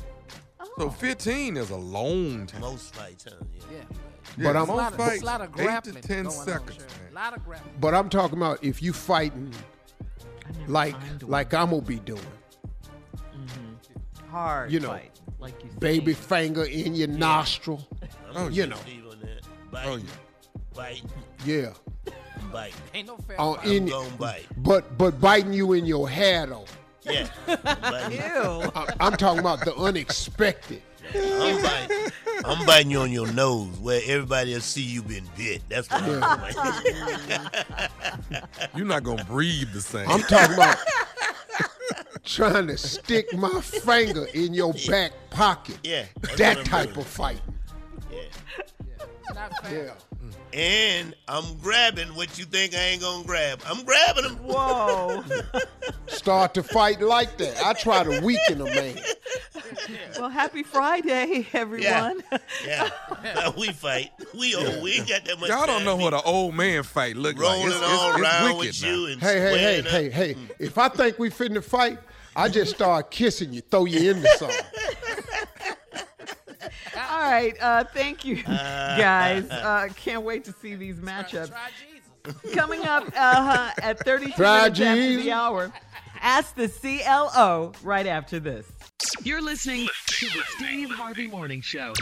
So 0.78 0.88
fifteen 0.90 1.56
is 1.58 1.68
a 1.70 1.76
long 1.76 2.46
time. 2.46 2.62
Most 2.62 2.94
fights, 2.94 3.24
huh? 3.28 3.34
Yeah. 3.70 3.76
Yeah, 3.78 3.84
But 4.38 4.56
I'm- 4.56 4.66
most 4.68 4.76
lot 4.76 4.92
of, 4.92 4.98
fights, 4.98 5.22
lot 5.22 5.40
of 5.40 5.60
eight 5.60 5.84
to 5.84 5.92
ten 5.94 6.24
going 6.24 6.26
on, 6.38 6.44
seconds. 6.46 6.78
A 7.10 7.14
lot 7.14 7.36
of 7.36 7.44
grappling. 7.44 7.74
but 7.80 7.94
I'm 7.94 8.08
talking 8.08 8.38
about 8.38 8.62
if 8.64 8.82
you 8.82 8.92
fighting 8.92 9.52
like 10.66 10.96
like 11.22 11.52
I'm 11.54 11.70
gonna 11.70 11.82
be 11.82 11.98
doing. 11.98 12.20
Mm-hmm. 13.36 14.28
hard 14.30 14.72
you 14.72 14.80
know, 14.80 14.88
fight, 14.88 15.20
like 15.38 15.62
you 15.62 15.70
said. 15.70 15.80
Baby 15.80 16.14
finger 16.14 16.64
in 16.64 16.94
your 16.94 17.08
nostril. 17.08 17.86
Oh, 18.34 18.48
you 18.48 18.66
know. 18.66 18.76
Steve 18.76 19.04
on 19.10 19.20
that. 19.20 19.42
Biting, 19.70 19.90
Oh 19.92 19.96
yeah. 19.96 20.04
biting, 20.74 21.10
Yeah. 21.44 22.12
biting. 22.52 22.74
Ain't 22.94 23.08
no 23.08 23.16
fair 23.18 23.40
On 23.40 23.56
fight. 23.56 23.66
I'm 23.66 23.72
in 23.72 23.86
gonna 23.88 24.10
bite. 24.16 24.46
but 24.58 24.96
but 24.96 25.20
biting 25.20 25.52
you 25.52 25.72
in 25.74 25.84
your 25.84 26.08
hair 26.08 26.46
though. 26.46 26.64
Yeah. 27.02 27.28
I'm. 27.64 28.12
Ew. 28.12 28.70
I- 28.74 28.94
I'm 29.00 29.16
talking 29.16 29.40
about 29.40 29.60
the 29.64 29.74
unexpected. 29.74 30.82
I'm 31.14 31.62
biting. 31.62 32.12
I'm 32.44 32.66
biting 32.66 32.90
you 32.90 33.00
on 33.00 33.12
your 33.12 33.30
nose 33.32 33.78
where 33.78 34.00
everybody 34.04 34.54
will 34.54 34.60
see 34.60 34.82
you 34.82 35.02
been 35.02 35.28
bit. 35.36 35.62
That's 35.68 35.88
what 35.90 36.02
I'm 36.02 36.40
biting. 36.40 37.46
You're 38.74 38.86
not 38.86 39.02
gonna 39.04 39.24
breathe 39.24 39.72
the 39.72 39.80
same. 39.80 40.08
I'm 40.08 40.22
talking 40.22 40.54
about 40.54 40.78
trying 42.24 42.66
to 42.68 42.76
stick 42.76 43.32
my 43.34 43.60
finger 43.60 44.26
in 44.34 44.54
your 44.54 44.74
back 44.88 45.12
pocket. 45.30 45.78
Yeah. 45.82 46.06
That 46.36 46.64
type 46.64 46.88
doing. 46.88 47.00
of 47.00 47.06
fight. 47.06 47.40
Yeah. 48.10 48.18
It's 48.58 49.34
not 49.34 49.64
fair. 49.64 49.84
Yeah. 49.86 50.11
And 50.52 51.14
I'm 51.28 51.56
grabbing 51.58 52.08
what 52.14 52.38
you 52.38 52.44
think 52.44 52.74
I 52.74 52.78
ain't 52.78 53.00
gonna 53.00 53.24
grab. 53.24 53.62
I'm 53.66 53.84
grabbing 53.84 54.24
them. 54.24 54.36
Whoa. 54.36 55.24
Start 56.06 56.54
to 56.54 56.62
fight 56.62 57.00
like 57.00 57.38
that. 57.38 57.64
I 57.64 57.72
try 57.72 58.04
to 58.04 58.20
weaken 58.20 58.60
a 58.60 58.64
man. 58.64 58.98
well, 60.18 60.28
happy 60.28 60.62
Friday, 60.62 61.46
everyone. 61.54 62.22
Yeah. 62.66 62.90
Uh, 63.36 63.52
we 63.56 63.72
fight. 63.72 64.10
We 64.38 64.54
old. 64.54 64.82
We 64.82 64.92
ain't 64.92 65.08
got 65.08 65.24
that 65.24 65.40
much. 65.40 65.48
Y'all 65.48 65.66
don't 65.66 65.84
know 65.84 65.96
what 65.96 66.12
an 66.12 66.20
old 66.24 66.54
man 66.54 66.82
fight 66.82 67.16
look 67.16 67.36
like. 67.36 67.44
rolling 67.44 67.66
It's, 67.68 67.76
it's, 67.76 67.84
all 67.84 68.10
it's 68.10 68.20
around 68.20 68.44
wicked 68.44 68.58
with 68.58 68.82
now. 68.82 68.88
you 68.88 69.06
and 69.06 69.20
Hey, 69.22 69.40
hey, 69.40 69.58
hey, 69.58 69.82
squaring 69.82 70.12
hey, 70.12 70.34
hey. 70.34 70.46
If 70.58 70.76
I 70.76 70.88
think 70.88 71.18
we 71.18 71.30
finna 71.30 71.64
fight, 71.64 71.98
I 72.36 72.48
just 72.48 72.74
start 72.74 73.10
kissing 73.10 73.52
you, 73.52 73.62
throw 73.62 73.86
you 73.86 74.10
into 74.10 74.28
something. 74.36 74.56
All 76.96 77.20
right. 77.20 77.54
Uh, 77.60 77.84
thank 77.84 78.24
you, 78.24 78.36
guys. 78.42 79.48
Uh, 79.50 79.88
can't 79.96 80.22
wait 80.22 80.44
to 80.44 80.52
see 80.52 80.74
these 80.74 80.96
matchups. 80.96 81.48
Try 81.48 81.68
Jesus. 81.80 82.52
Coming 82.54 82.84
up 82.86 83.04
uh, 83.16 83.70
at 83.82 83.98
32 84.04 84.32
Try 84.32 84.62
minutes 84.62 84.80
after 84.80 85.16
the 85.16 85.32
hour, 85.32 85.72
ask 86.20 86.54
the 86.54 86.68
CLO 86.68 87.72
right 87.82 88.06
after 88.06 88.38
this. 88.38 88.66
You're 89.24 89.42
listening 89.42 89.88
to 90.06 90.26
the 90.26 90.42
Steve 90.56 90.90
Harvey 90.90 91.26
Morning 91.26 91.60
Show. 91.60 91.92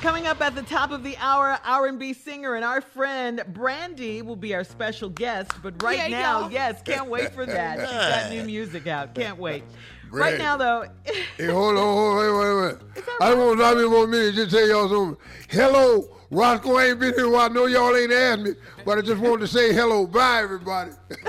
Coming 0.00 0.26
up 0.26 0.40
at 0.40 0.54
the 0.54 0.62
top 0.62 0.90
of 0.92 1.02
the 1.02 1.16
hour, 1.18 1.58
R&B 1.64 2.12
singer 2.14 2.54
and 2.54 2.64
our 2.64 2.80
friend 2.80 3.42
Brandy 3.48 4.22
will 4.22 4.36
be 4.36 4.54
our 4.54 4.62
special 4.64 5.08
guest. 5.10 5.50
But 5.62 5.82
right 5.82 5.98
Yeah, 5.98 6.08
now, 6.08 6.40
y'all. 6.42 6.52
yes, 6.52 6.80
can't 6.82 7.08
wait 7.08 7.34
for 7.34 7.44
that. 7.44 7.80
She's 7.80 7.90
got 7.90 8.30
new 8.30 8.44
music 8.44 8.86
out. 8.86 9.14
Can't 9.14 9.38
wait. 9.38 9.64
Right 10.10 10.38
now, 10.38 10.56
though, 10.56 10.84
Hey, 11.04 11.46
hold 11.46 11.76
on, 11.76 11.84
hold 11.84 12.18
on, 12.18 12.18
wait, 12.18 12.32
wait, 12.32 12.54
wait. 12.62 13.04
I 13.20 13.26
just 13.28 13.38
want 13.38 13.50
to 13.52 13.56
drop 13.56 13.76
in 13.76 13.88
for 13.90 14.04
a 14.04 14.08
minute 14.08 14.34
just 14.34 14.50
tell 14.50 14.66
y'all 14.68 14.88
something. 14.88 15.16
Hello, 15.50 16.08
Roscoe 16.30 16.78
ain't 16.80 16.98
been 17.00 17.14
here. 17.14 17.28
Well, 17.28 17.40
I 17.40 17.48
know 17.48 17.66
y'all 17.66 17.94
ain't 17.96 18.12
asked 18.12 18.40
me, 18.42 18.52
but 18.84 18.98
I 18.98 19.02
just 19.02 19.20
wanted 19.20 19.40
to 19.40 19.46
say 19.48 19.72
hello. 19.74 20.06
Bye, 20.06 20.40
everybody. 20.42 20.90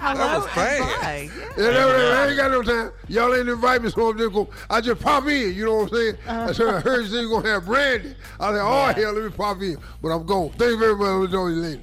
hello 0.00 0.38
was 0.40 0.46
fast. 0.50 1.00
bye. 1.02 1.30
Yeah, 1.34 1.46
that- 1.56 1.72
that- 1.72 2.12
I 2.20 2.28
ain't 2.28 2.36
got 2.36 2.50
no 2.50 2.62
time. 2.62 2.92
Y'all 3.08 3.34
ain't 3.34 3.48
invite 3.48 3.82
me, 3.82 3.90
so 3.90 4.10
I'm 4.10 4.18
just 4.18 4.32
gonna, 4.32 4.46
I 4.68 4.80
just 4.80 5.00
pop 5.00 5.26
in. 5.26 5.54
You 5.54 5.64
know 5.66 5.74
what 5.76 5.92
I'm 5.92 5.96
saying? 5.96 6.16
Uh-huh. 6.26 6.46
I 6.48 6.52
said, 6.52 6.68
I 6.68 6.80
heard 6.80 7.02
you 7.04 7.08
say 7.08 7.20
you're 7.22 7.30
gonna 7.30 7.48
have 7.48 7.64
brandy. 7.66 8.14
I 8.38 8.52
said, 8.52 8.60
oh 8.62 8.92
hell, 8.94 9.12
let 9.12 9.24
me 9.24 9.30
pop 9.30 9.60
in. 9.62 9.76
But 10.02 10.08
I'm 10.08 10.26
gone. 10.26 10.50
Thank 10.50 10.70
you 10.72 10.78
very 10.78 10.96
much. 10.96 11.06
I'll 11.08 11.24
enjoy 11.24 11.46
you 11.48 11.60
later. 11.60 11.82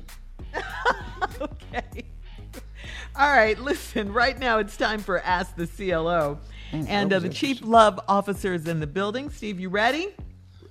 okay. 1.41 2.03
All 3.17 3.31
right, 3.31 3.57
listen, 3.57 4.13
right 4.13 4.37
now 4.37 4.59
it's 4.59 4.77
time 4.77 4.99
for 4.99 5.19
Ask 5.21 5.55
the 5.55 5.65
CLO. 5.65 6.37
and 6.71 7.11
uh, 7.11 7.17
the 7.17 7.29
Chief 7.29 7.63
Love 7.63 7.99
Officer 8.07 8.53
is 8.53 8.67
in 8.67 8.79
the 8.79 8.85
building. 8.85 9.31
Steve, 9.31 9.59
you 9.59 9.69
ready? 9.69 10.09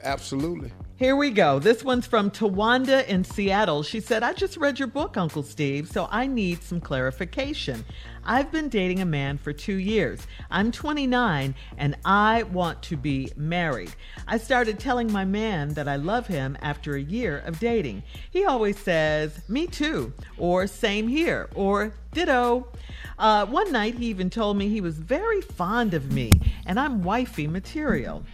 Absolutely. 0.05 0.71
Here 0.95 1.17
we 1.17 1.31
go. 1.31 1.59
This 1.59 1.83
one's 1.83 2.07
from 2.07 2.31
Tawanda 2.31 3.05
in 3.09 3.25
Seattle. 3.25 3.83
She 3.83 3.99
said, 3.99 4.23
I 4.23 4.33
just 4.33 4.57
read 4.59 4.79
your 4.79 4.87
book, 4.87 5.17
Uncle 5.17 5.43
Steve, 5.43 5.88
so 5.88 6.07
I 6.12 6.29
need 6.29 6.62
some 6.62 6.81
clarification. 6.81 7.85
I've 8.28 8.50
been 8.50 8.68
dating 8.68 9.00
a 9.00 9.06
man 9.06 9.38
for 9.38 9.52
two 9.52 9.76
years. 9.76 10.26
I'm 10.50 10.73
29 10.73 11.54
and 11.78 11.97
I 12.04 12.42
want 12.42 12.83
to 12.85 12.97
be 12.97 13.30
married. 13.37 13.95
I 14.26 14.38
started 14.38 14.80
telling 14.80 15.12
my 15.12 15.25
man 15.25 15.75
that 15.75 15.87
I 15.87 15.95
love 15.95 16.26
him 16.26 16.59
after 16.61 16.97
a 16.97 17.00
year 17.00 17.38
of 17.38 17.61
dating. 17.61 18.02
He 18.33 18.45
always 18.45 18.78
says, 18.80 19.40
Me 19.49 19.68
too, 19.68 20.12
or 20.38 20.66
same 20.66 21.06
here, 21.06 21.49
or 21.54 21.95
ditto. 22.12 22.66
Uh, 23.16 23.47
one 23.47 23.71
night 23.71 23.95
he 23.95 24.06
even 24.06 24.28
told 24.28 24.56
me 24.56 24.68
he 24.68 24.80
was 24.80 24.99
very 24.99 25.40
fond 25.40 25.95
of 25.95 26.11
me 26.11 26.33
and 26.66 26.80
I'm 26.80 27.04
wifey 27.04 27.47
material. 27.47 28.25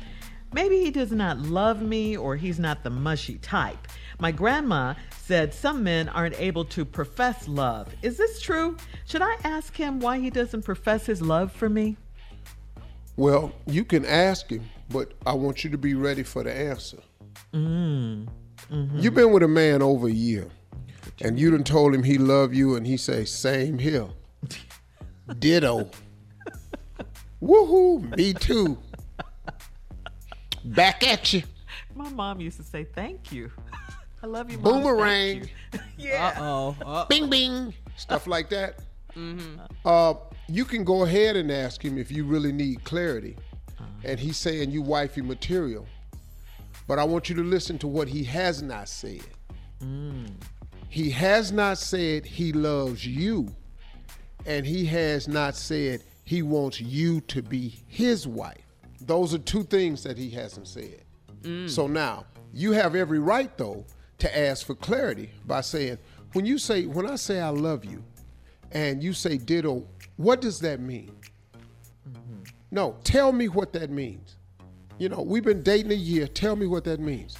Maybe 0.55 0.81
he 0.81 0.91
does 0.91 1.13
not 1.13 1.39
love 1.39 1.83
me 1.83 2.17
or 2.17 2.37
he's 2.37 2.59
not 2.59 2.83
the 2.83 2.91
mushy 2.91 3.37
type. 3.37 3.87
My 4.19 4.33
grandma 4.33 4.95
said 5.19 5.55
some 5.55 5.83
men 5.83 6.09
aren't 6.09 6.39
able 6.41 6.65
to 6.67 6.85
profess 6.85 7.49
love. 7.49 7.89
Is 8.03 8.17
this 8.17 8.41
true? 8.41 8.77
Should 9.07 9.23
I 9.23 9.37
ask 9.45 9.77
him 9.77 10.01
why 10.01 10.19
he 10.19 10.31
doesn't 10.31 10.63
profess 10.63 11.07
his 11.07 11.23
love 11.23 11.53
for 11.53 11.69
me? 11.69 11.97
Well, 13.17 13.53
you 13.67 13.85
can 13.85 14.05
ask 14.05 14.51
him, 14.51 14.63
but 14.89 15.13
I 15.27 15.33
want 15.35 15.65
you 15.65 15.71
to 15.71 15.79
be 15.79 15.95
ready 15.95 16.23
for 16.23 16.43
the 16.43 16.53
answer. 16.55 16.99
Mm. 17.53 18.29
Mm-hmm. 18.71 18.99
You've 18.99 19.15
been 19.15 19.33
with 19.33 19.43
a 19.43 19.49
man 19.49 19.83
over 19.83 20.09
a 20.09 20.13
year, 20.13 20.49
and 21.21 21.39
you 21.39 21.51
done 21.51 21.65
told 21.65 21.95
him 21.95 22.03
he 22.03 22.19
love 22.19 22.55
you, 22.55 22.77
and 22.77 22.87
he 22.87 22.97
say, 22.97 23.25
same 23.25 23.79
here. 23.79 24.09
Ditto. 25.39 25.91
Woohoo, 27.43 28.17
me 28.17 28.33
too. 28.33 28.79
Back 30.65 31.07
at 31.07 31.33
you. 31.33 31.43
My 31.95 32.09
mom 32.09 32.41
used 32.41 32.57
to 32.57 32.63
say, 32.63 32.85
Thank 32.85 33.33
you. 33.33 33.51
I 34.23 34.27
love 34.27 34.51
you, 34.51 34.59
Mom. 34.59 34.83
Boomerang. 34.83 35.49
yeah. 35.99 36.35
Uh 36.37 36.75
oh. 36.85 37.07
Bing 37.09 37.29
bing. 37.29 37.75
Stuff 37.97 38.27
like 38.27 38.49
that. 38.51 38.81
Uh, 39.85 40.15
you 40.49 40.65
can 40.65 40.85
go 40.85 41.05
ahead 41.05 41.37
and 41.37 41.51
ask 41.51 41.85
him 41.85 41.99
if 41.99 42.11
you 42.11 42.25
really 42.25 42.53
need 42.53 42.85
clarity. 42.85 43.37
And 44.05 44.19
he's 44.19 44.37
saying 44.37 44.71
you 44.71 44.83
wifey 44.83 45.23
material. 45.23 45.87
But 46.89 46.99
I 46.99 47.05
want 47.05 47.29
you 47.29 47.37
to 47.37 47.43
listen 47.43 47.79
to 47.79 47.87
what 47.87 48.09
he 48.09 48.25
has 48.25 48.63
not 48.63 48.89
said. 48.89 49.23
He 50.89 51.11
has 51.11 51.53
not 51.53 51.79
said 51.79 52.27
he 52.27 52.53
loves 52.53 53.07
you. 53.07 53.49
And 54.45 54.67
he 54.67 54.85
has 54.87 55.29
not 55.29 55.55
said 55.55 56.03
he 56.25 56.43
wants 56.43 56.81
you 56.81 57.21
to 57.23 57.43
be 57.43 57.81
his 57.87 58.27
wife. 58.27 58.65
Those 59.01 59.35
are 59.35 59.39
two 59.39 59.63
things 59.65 60.03
that 60.03 60.19
he 60.19 60.31
hasn't 60.31 60.69
said. 60.69 61.03
So 61.67 61.87
now, 61.87 62.25
you 62.53 62.73
have 62.73 62.95
every 62.95 63.19
right, 63.19 63.57
though, 63.59 63.85
to 64.23 64.39
ask 64.39 64.65
for 64.65 64.77
clarity 64.77 65.31
by 65.47 65.61
saying, 65.61 65.99
when 66.33 66.47
you 66.47 66.57
say, 66.57 66.87
when 66.87 67.11
I 67.11 67.17
say 67.17 67.41
I 67.41 67.49
love 67.49 67.85
you, 67.85 68.03
and 68.71 69.03
you 69.03 69.13
say 69.13 69.37
ditto, 69.37 69.85
what 70.17 70.41
does 70.41 70.61
that 70.61 70.81
mean? 70.81 71.15
Mm-hmm. 72.09 72.43
No, 72.71 72.97
tell 73.03 73.33
me 73.33 73.49
what 73.49 73.73
that 73.73 73.91
means. 73.91 74.37
You 74.99 75.09
know, 75.09 75.23
we've 75.23 75.45
been 75.45 75.63
dating 75.63 75.91
a 75.91 75.97
year. 75.97 76.29
Tell 76.29 76.55
me 76.55 76.67
what 76.67 76.85
that 76.85 77.01
means. 77.01 77.37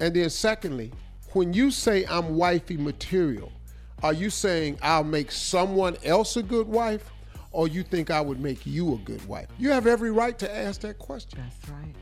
And 0.00 0.14
then, 0.14 0.28
secondly, 0.28 0.92
when 1.32 1.52
you 1.52 1.70
say 1.70 2.04
I'm 2.06 2.36
wifey 2.36 2.76
material, 2.76 3.52
are 4.02 4.12
you 4.12 4.28
saying 4.28 4.78
I'll 4.82 5.04
make 5.04 5.30
someone 5.30 5.96
else 6.04 6.36
a 6.36 6.42
good 6.42 6.66
wife, 6.66 7.08
or 7.52 7.68
you 7.68 7.84
think 7.84 8.10
I 8.10 8.20
would 8.20 8.40
make 8.40 8.66
you 8.66 8.94
a 8.94 8.98
good 8.98 9.24
wife? 9.28 9.46
You 9.58 9.70
have 9.70 9.86
every 9.86 10.10
right 10.10 10.36
to 10.40 10.54
ask 10.54 10.80
that 10.80 10.98
question. 10.98 11.40
That's 11.40 11.70
right. 11.70 11.94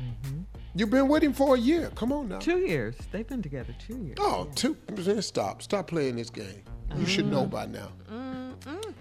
Mm-hmm. 0.00 0.40
You've 0.76 0.90
been 0.90 1.06
with 1.06 1.22
him 1.22 1.32
for 1.32 1.54
a 1.54 1.58
year. 1.58 1.90
Come 1.94 2.12
on 2.12 2.28
now. 2.28 2.38
Two 2.38 2.58
years. 2.58 2.96
They've 3.12 3.26
been 3.26 3.42
together 3.42 3.74
two 3.86 3.96
years. 3.98 4.16
Oh, 4.18 4.48
two. 4.56 4.76
Stop. 5.20 5.62
Stop 5.62 5.86
playing 5.86 6.16
this 6.16 6.30
game. 6.30 6.62
You 6.96 7.06
should 7.06 7.30
know 7.30 7.46
by 7.46 7.66
now. 7.66 7.90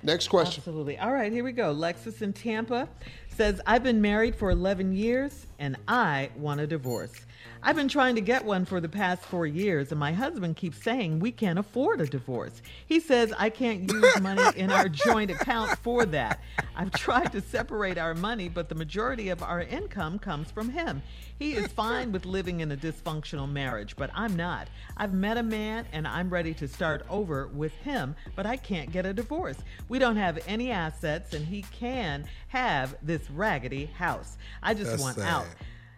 Next 0.03 0.27
question. 0.27 0.59
Absolutely. 0.59 0.99
All 0.99 1.11
right, 1.13 1.31
here 1.31 1.43
we 1.43 1.51
go. 1.53 1.73
Lexus 1.73 2.21
in 2.21 2.33
Tampa 2.33 2.89
says, 3.29 3.61
I've 3.65 3.83
been 3.83 4.01
married 4.01 4.35
for 4.35 4.51
11 4.51 4.93
years 4.93 5.47
and 5.59 5.77
I 5.87 6.29
want 6.35 6.59
a 6.59 6.67
divorce. 6.67 7.13
I've 7.61 7.75
been 7.77 7.87
trying 7.87 8.15
to 8.15 8.21
get 8.21 8.43
one 8.43 8.65
for 8.65 8.81
the 8.81 8.89
past 8.89 9.23
four 9.23 9.47
years, 9.47 9.91
and 9.91 9.99
my 9.99 10.11
husband 10.11 10.57
keeps 10.57 10.83
saying 10.83 11.19
we 11.19 11.31
can't 11.31 11.57
afford 11.57 12.01
a 12.01 12.05
divorce. 12.05 12.61
He 12.85 12.99
says 12.99 13.33
I 13.37 13.49
can't 13.49 13.89
use 13.91 14.21
money 14.21 14.43
in 14.57 14.69
our 14.69 14.89
joint 14.89 15.31
account 15.31 15.77
for 15.79 16.05
that. 16.07 16.41
I've 16.75 16.91
tried 16.91 17.31
to 17.31 17.41
separate 17.41 17.97
our 17.97 18.13
money, 18.15 18.49
but 18.49 18.67
the 18.67 18.75
majority 18.75 19.29
of 19.29 19.41
our 19.41 19.61
income 19.61 20.19
comes 20.19 20.51
from 20.51 20.69
him. 20.69 21.01
He 21.39 21.53
is 21.53 21.67
fine 21.67 22.11
with 22.11 22.25
living 22.25 22.59
in 22.59 22.71
a 22.71 22.77
dysfunctional 22.77 23.49
marriage, 23.49 23.95
but 23.95 24.09
I'm 24.13 24.35
not. 24.35 24.67
I've 24.97 25.13
met 25.13 25.37
a 25.37 25.43
man 25.43 25.85
and 25.91 26.07
I'm 26.07 26.29
ready 26.29 26.53
to 26.55 26.67
start 26.67 27.05
over 27.09 27.47
with 27.47 27.73
him, 27.77 28.15
but 28.35 28.45
I 28.45 28.57
can't 28.57 28.91
get 28.91 29.05
a 29.05 29.13
divorce. 29.13 29.57
We 29.89 29.99
don't 29.99 30.17
have 30.17 30.39
any 30.47 30.71
assets, 30.71 31.33
and 31.33 31.45
he 31.45 31.63
can 31.71 32.25
have 32.49 32.95
this 33.01 33.29
raggedy 33.31 33.85
house. 33.85 34.37
I 34.61 34.73
just 34.73 34.91
That's 34.91 35.01
want 35.01 35.17
sad. 35.17 35.27
out. 35.27 35.47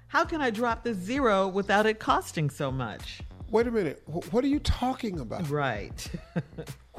How 0.08 0.24
can 0.24 0.42
I 0.42 0.50
drop 0.50 0.84
this 0.84 0.98
zero 0.98 1.48
without 1.48 1.86
it 1.86 2.00
costing 2.00 2.50
so 2.50 2.72
much? 2.72 3.22
Wait 3.50 3.68
a 3.68 3.72
minute. 3.72 4.02
What 4.06 4.44
are 4.44 4.48
you 4.48 4.60
talking 4.60 5.20
about? 5.20 5.50
Right. 5.50 6.08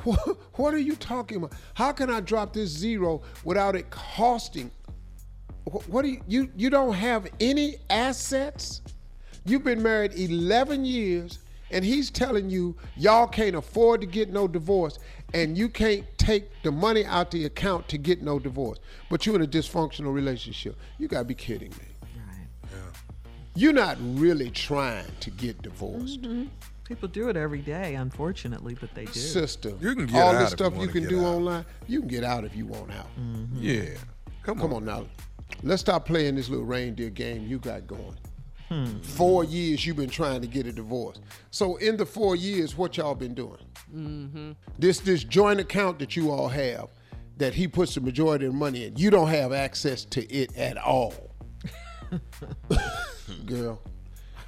What, 0.05 0.39
what 0.55 0.75
are 0.75 0.79
you 0.79 0.95
talking 0.95 1.39
about? 1.39 1.55
How 1.73 1.91
can 1.91 2.11
I 2.11 2.21
drop 2.21 2.53
this 2.53 2.69
zero 2.69 3.23
without 3.45 3.75
it 3.75 3.89
costing? 3.91 4.71
What 5.65 6.03
do 6.03 6.09
you, 6.09 6.21
you 6.29 6.51
you 6.55 6.71
don't 6.71 6.93
have 6.93 7.27
any 7.41 7.77
assets? 7.91 8.83
You've 9.47 9.65
been 9.65 9.83
married 9.83 10.13
11 10.15 10.85
years 10.85 11.41
and 11.71 11.85
he's 11.85 12.11
telling 12.11 12.51
you 12.51 12.77
y'all 12.97 13.27
can't 13.27 13.57
afford 13.57 14.03
to 14.03 14.07
get 14.07 14.29
no 14.29 14.47
divorce 14.47 14.99
and 15.35 15.59
you 15.59 15.69
can't 15.69 16.05
take 16.19 16.51
the 16.63 16.71
money 16.71 17.05
out 17.05 17.31
the 17.31 17.47
account 17.47 17.89
to 17.89 17.99
get 17.99 18.23
no 18.23 18.39
divorce. 18.39 18.79
But 19.11 19.27
you're 19.27 19.35
in 19.35 19.43
a 19.43 19.47
dysfunctional 19.47 20.13
relationship. 20.13 20.77
You 20.99 21.09
got 21.09 21.21
to 21.21 21.25
be 21.25 21.35
kidding 21.35 21.71
me. 21.71 21.96
You're 23.57 23.73
not 23.73 23.97
really 24.01 24.51
trying 24.51 25.07
to 25.21 25.31
get 25.31 25.63
divorced. 25.63 26.23
Mm-hmm. 26.23 26.45
People 26.85 27.09
do 27.09 27.29
it 27.29 27.37
every 27.37 27.63
day, 27.63 27.95
unfortunately, 27.97 28.77
but 28.81 28.95
they 28.95 29.07
do. 29.07 29.13
Sister, 29.19 29.73
You 29.81 29.95
can 29.97 30.07
get 30.07 30.23
all 30.23 30.35
out 30.37 30.39
this 30.39 30.51
stuff 30.53 30.75
you 30.77 30.83
you 30.83 30.89
can 30.89 31.09
do 31.09 31.21
out. 31.21 31.35
online, 31.37 31.65
you 31.89 32.01
can 32.01 32.09
get 32.09 32.23
out 32.23 32.45
if 32.45 32.55
you 32.55 32.67
want 32.67 32.93
out. 32.93 33.09
Mm-hmm. 33.19 33.57
Yeah. 33.59 33.89
Come, 34.45 34.61
Come 34.61 34.73
on 34.73 34.85
now. 34.85 35.07
Let's 35.63 35.81
stop 35.81 36.07
playing 36.07 36.37
this 36.37 36.49
little 36.49 36.65
reindeer 36.65 37.11
game 37.11 37.47
you 37.47 37.59
got 37.59 37.87
going. 37.87 38.17
Hmm. 38.69 38.99
Four 39.01 39.45
years 39.45 39.87
you've 39.87 39.97
been 39.97 40.11
trying 40.11 40.41
to 40.43 40.47
get 40.47 40.67
a 40.67 40.73
divorce. 40.73 41.19
So 41.51 41.77
in 41.77 41.97
the 41.97 42.05
four 42.07 42.37
years, 42.37 42.77
what 42.77 42.97
y'all 42.97 43.15
been 43.15 43.35
doing? 43.35 43.59
Mm-hmm. 43.95 44.53
This 44.79 44.99
this 45.01 45.23
joint 45.25 45.61
account 45.61 45.99
that 46.01 46.17
you 46.17 46.31
all 46.31 46.49
have, 46.49 46.89
that 47.37 47.55
he 47.55 47.69
puts 47.69 47.95
the 47.95 48.01
majority 48.01 48.47
of 48.47 48.53
the 48.53 48.59
money 48.59 48.85
in, 48.85 48.97
you 48.97 49.11
don't 49.11 49.29
have 49.29 49.53
access 49.53 50.05
to 50.07 50.25
it 50.33 50.57
at 50.57 50.77
all. 50.79 51.15
Girl. 53.45 53.81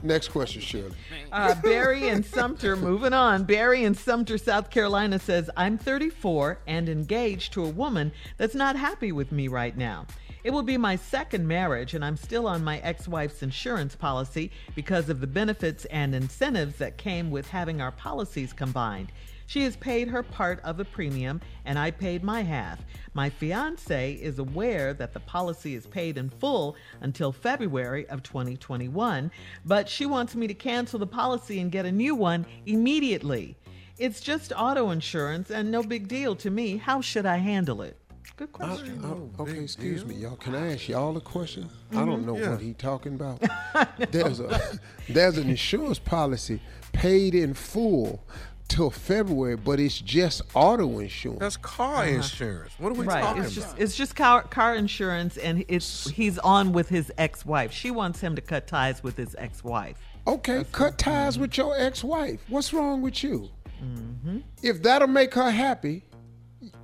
Next 0.02 0.28
question, 0.28 0.62
Shirley. 0.62 0.94
Uh, 1.32 1.56
Barry 1.56 2.08
and 2.08 2.24
Sumter, 2.24 2.76
moving 2.76 3.12
on. 3.12 3.42
Barry 3.44 3.82
in 3.82 3.94
Sumter, 3.94 4.38
South 4.38 4.70
Carolina 4.70 5.18
says, 5.18 5.50
I'm 5.56 5.76
34 5.76 6.60
and 6.68 6.88
engaged 6.88 7.52
to 7.54 7.64
a 7.64 7.68
woman 7.68 8.12
that's 8.36 8.54
not 8.54 8.76
happy 8.76 9.10
with 9.10 9.32
me 9.32 9.48
right 9.48 9.76
now. 9.76 10.06
It 10.44 10.52
will 10.52 10.62
be 10.62 10.76
my 10.76 10.94
second 10.94 11.48
marriage, 11.48 11.94
and 11.94 12.04
I'm 12.04 12.16
still 12.16 12.46
on 12.46 12.62
my 12.62 12.78
ex 12.78 13.08
wife's 13.08 13.42
insurance 13.42 13.96
policy 13.96 14.52
because 14.76 15.08
of 15.08 15.20
the 15.20 15.26
benefits 15.26 15.84
and 15.86 16.14
incentives 16.14 16.76
that 16.76 16.96
came 16.96 17.30
with 17.32 17.48
having 17.48 17.80
our 17.80 17.92
policies 17.92 18.52
combined. 18.52 19.10
She 19.48 19.62
has 19.62 19.76
paid 19.76 20.08
her 20.08 20.22
part 20.22 20.60
of 20.62 20.76
the 20.76 20.84
premium, 20.84 21.40
and 21.64 21.78
I 21.78 21.90
paid 21.90 22.22
my 22.22 22.42
half. 22.42 22.80
My 23.14 23.30
fiance 23.30 24.12
is 24.12 24.38
aware 24.38 24.92
that 24.92 25.14
the 25.14 25.20
policy 25.20 25.74
is 25.74 25.86
paid 25.86 26.18
in 26.18 26.28
full 26.28 26.76
until 27.00 27.32
February 27.32 28.06
of 28.10 28.22
2021, 28.22 29.30
but 29.64 29.88
she 29.88 30.04
wants 30.04 30.34
me 30.34 30.48
to 30.48 30.54
cancel 30.54 30.98
the 30.98 31.06
policy 31.06 31.60
and 31.60 31.72
get 31.72 31.86
a 31.86 31.90
new 31.90 32.14
one 32.14 32.44
immediately. 32.66 33.56
It's 33.96 34.20
just 34.20 34.52
auto 34.54 34.90
insurance 34.90 35.50
and 35.50 35.70
no 35.70 35.82
big 35.82 36.08
deal 36.08 36.36
to 36.36 36.50
me. 36.50 36.76
How 36.76 37.00
should 37.00 37.24
I 37.24 37.38
handle 37.38 37.80
it? 37.80 37.96
Good 38.36 38.52
question. 38.52 39.00
Uh, 39.02 39.08
uh, 39.08 39.10
oh, 39.12 39.30
okay, 39.40 39.60
excuse 39.60 40.04
me, 40.04 40.16
y'all. 40.16 40.36
Can 40.36 40.54
I 40.54 40.74
ask 40.74 40.90
y'all 40.90 41.16
a 41.16 41.22
question? 41.22 41.70
I 41.90 41.94
mm-hmm. 41.94 42.06
don't 42.06 42.26
know 42.26 42.36
Yeah. 42.36 42.50
what 42.50 42.60
he 42.60 42.74
talking 42.74 43.14
about. 43.14 43.42
there's 44.10 44.40
a 44.40 44.78
there's 45.08 45.38
an 45.38 45.48
insurance 45.48 45.98
policy 45.98 46.60
paid 46.92 47.34
in 47.34 47.54
full 47.54 48.22
till 48.68 48.90
February, 48.90 49.56
but 49.56 49.80
it's 49.80 49.98
just 50.00 50.42
auto 50.54 50.98
insurance. 50.98 51.40
That's 51.40 51.56
car 51.56 52.04
uh-huh. 52.04 52.16
insurance. 52.16 52.72
What 52.78 52.90
are 52.92 52.94
we 52.94 53.06
Right. 53.06 53.22
talking 53.22 53.42
It's 53.42 53.54
just 53.54 53.68
about? 53.68 53.80
it's 53.80 53.96
just 53.96 54.14
car 54.14 54.42
car 54.42 54.74
insurance 54.74 55.36
and 55.36 55.64
it's 55.68 56.08
he's 56.10 56.38
on 56.38 56.72
with 56.72 56.88
his 56.88 57.10
ex-wife. 57.18 57.72
She 57.72 57.90
wants 57.90 58.20
him 58.20 58.36
to 58.36 58.42
cut 58.42 58.66
ties 58.66 59.02
with 59.02 59.16
his 59.16 59.34
ex-wife. 59.38 59.96
Okay, 60.26 60.64
cut 60.72 60.98
ties 60.98 61.34
mm-hmm. 61.34 61.42
with 61.42 61.56
your 61.56 61.76
ex-wife. 61.78 62.40
What's 62.48 62.72
wrong 62.72 63.02
with 63.02 63.22
you? 63.24 63.48
Mm-hmm. 63.82 64.38
If 64.62 64.82
that'll 64.82 65.08
make 65.08 65.34
her 65.34 65.50
happy, 65.50 66.04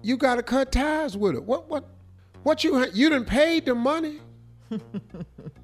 you 0.03 0.16
got 0.16 0.37
to 0.37 0.42
cut 0.42 0.73
ties 0.73 1.16
with 1.16 1.35
her. 1.35 1.40
What 1.40 1.68
what 1.68 1.85
what 2.42 2.64
you 2.64 2.87
you 2.92 3.11
didn't 3.11 3.27
paid 3.27 3.66
the 3.66 3.75
money? 3.75 4.20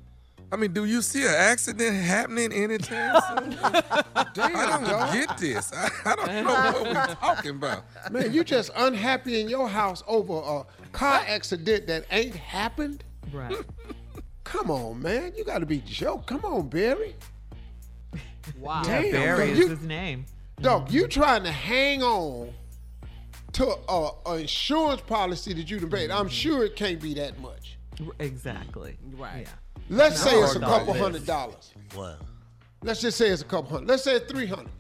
I 0.52 0.56
mean, 0.56 0.72
do 0.72 0.84
you 0.84 1.00
see 1.00 1.22
an 1.22 1.34
accident 1.34 1.94
happening 1.96 2.52
anytime 2.52 3.20
soon? 3.28 3.50
Damn, 3.50 4.56
I 4.56 4.66
don't 4.66 4.84
dog. 4.84 5.12
get 5.12 5.38
this. 5.38 5.72
I, 5.72 5.90
I 6.04 6.16
don't 6.16 6.44
know 6.44 6.52
what 6.72 6.82
we're 6.82 7.14
talking 7.14 7.50
about. 7.50 7.84
Man, 8.10 8.32
you 8.32 8.42
just 8.42 8.70
unhappy 8.74 9.40
in 9.40 9.48
your 9.48 9.68
house 9.68 10.02
over 10.08 10.34
a 10.34 10.88
car 10.92 11.22
accident 11.26 11.86
that 11.86 12.04
ain't 12.10 12.34
happened? 12.34 13.04
Right. 13.32 13.54
Come 14.42 14.70
on, 14.70 15.00
man. 15.00 15.32
You 15.36 15.44
got 15.44 15.58
to 15.58 15.66
be 15.66 15.78
joke. 15.78 16.26
Come 16.26 16.44
on, 16.44 16.68
Barry. 16.68 17.14
Wow. 18.58 18.82
Damn, 18.82 19.12
Barry 19.12 19.46
dog, 19.46 19.48
is 19.50 19.58
you, 19.58 19.68
his 19.68 19.82
name. 19.82 20.26
dog, 20.60 20.90
you 20.90 21.06
trying 21.06 21.44
to 21.44 21.52
hang 21.52 22.02
on 22.02 22.52
to 23.52 23.76
a, 23.88 24.10
a 24.26 24.36
insurance 24.38 25.00
policy 25.02 25.54
that 25.54 25.70
you 25.70 25.78
done 25.78 25.90
paid. 25.90 26.10
I'm 26.10 26.26
mm-hmm. 26.26 26.28
sure 26.28 26.64
it 26.64 26.74
can't 26.74 27.00
be 27.00 27.14
that 27.14 27.38
much. 27.38 27.78
Exactly. 28.18 28.96
Right. 29.12 29.46
Yeah. 29.46 29.52
Let's 29.90 30.20
say 30.22 30.40
it's 30.40 30.54
a 30.54 30.60
couple 30.60 30.94
no. 30.94 31.00
hundred 31.00 31.26
dollars. 31.26 31.72
Wow. 31.96 32.14
Let's 32.82 33.00
just 33.00 33.18
say 33.18 33.28
it's 33.28 33.42
a 33.42 33.44
couple 33.44 33.70
hundred. 33.72 33.88
Let's 33.88 34.04
say 34.04 34.14
it's 34.14 34.30
three 34.30 34.46
hundred. 34.46 34.70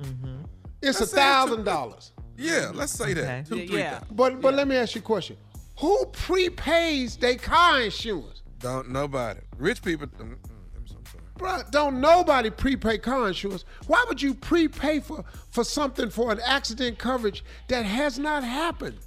Mm-hmm. 0.00 0.42
It's 0.82 0.82
a 0.82 0.86
Let's 0.86 0.98
say 0.98 1.02
it's 1.02 1.12
thousand 1.14 1.64
dollars. 1.64 2.12
Yeah, 2.36 2.70
let's 2.74 2.92
say 2.92 3.14
that. 3.14 3.24
Okay. 3.24 3.48
Two, 3.48 3.56
Yeah, 3.56 3.66
three 3.66 3.78
yeah. 3.78 3.90
thousand. 3.98 4.16
But 4.16 4.40
but 4.42 4.54
let 4.54 4.68
me 4.68 4.76
ask 4.76 4.94
you 4.94 5.00
a 5.00 5.04
question. 5.04 5.38
Who 5.80 6.06
prepays 6.12 7.16
their 7.16 7.36
car 7.36 7.80
insurance? 7.80 8.42
Don't 8.58 8.90
nobody. 8.90 9.40
Rich 9.56 9.82
people. 9.82 10.06
mm, 10.06 10.20
mm, 10.20 10.36
I'm 10.76 10.86
so 10.86 10.96
sorry. 11.10 11.24
Bruh, 11.38 11.70
don't 11.70 12.00
nobody 12.00 12.50
prepay 12.50 12.98
car 12.98 13.28
insurance. 13.28 13.64
Why 13.86 14.04
would 14.08 14.20
you 14.20 14.34
prepay 14.34 15.00
for, 15.00 15.24
for 15.50 15.64
something 15.64 16.08
for 16.10 16.30
an 16.32 16.40
accident 16.44 16.98
coverage 16.98 17.42
that 17.68 17.84
has 17.84 18.18
not 18.18 18.42
happened? 18.44 18.98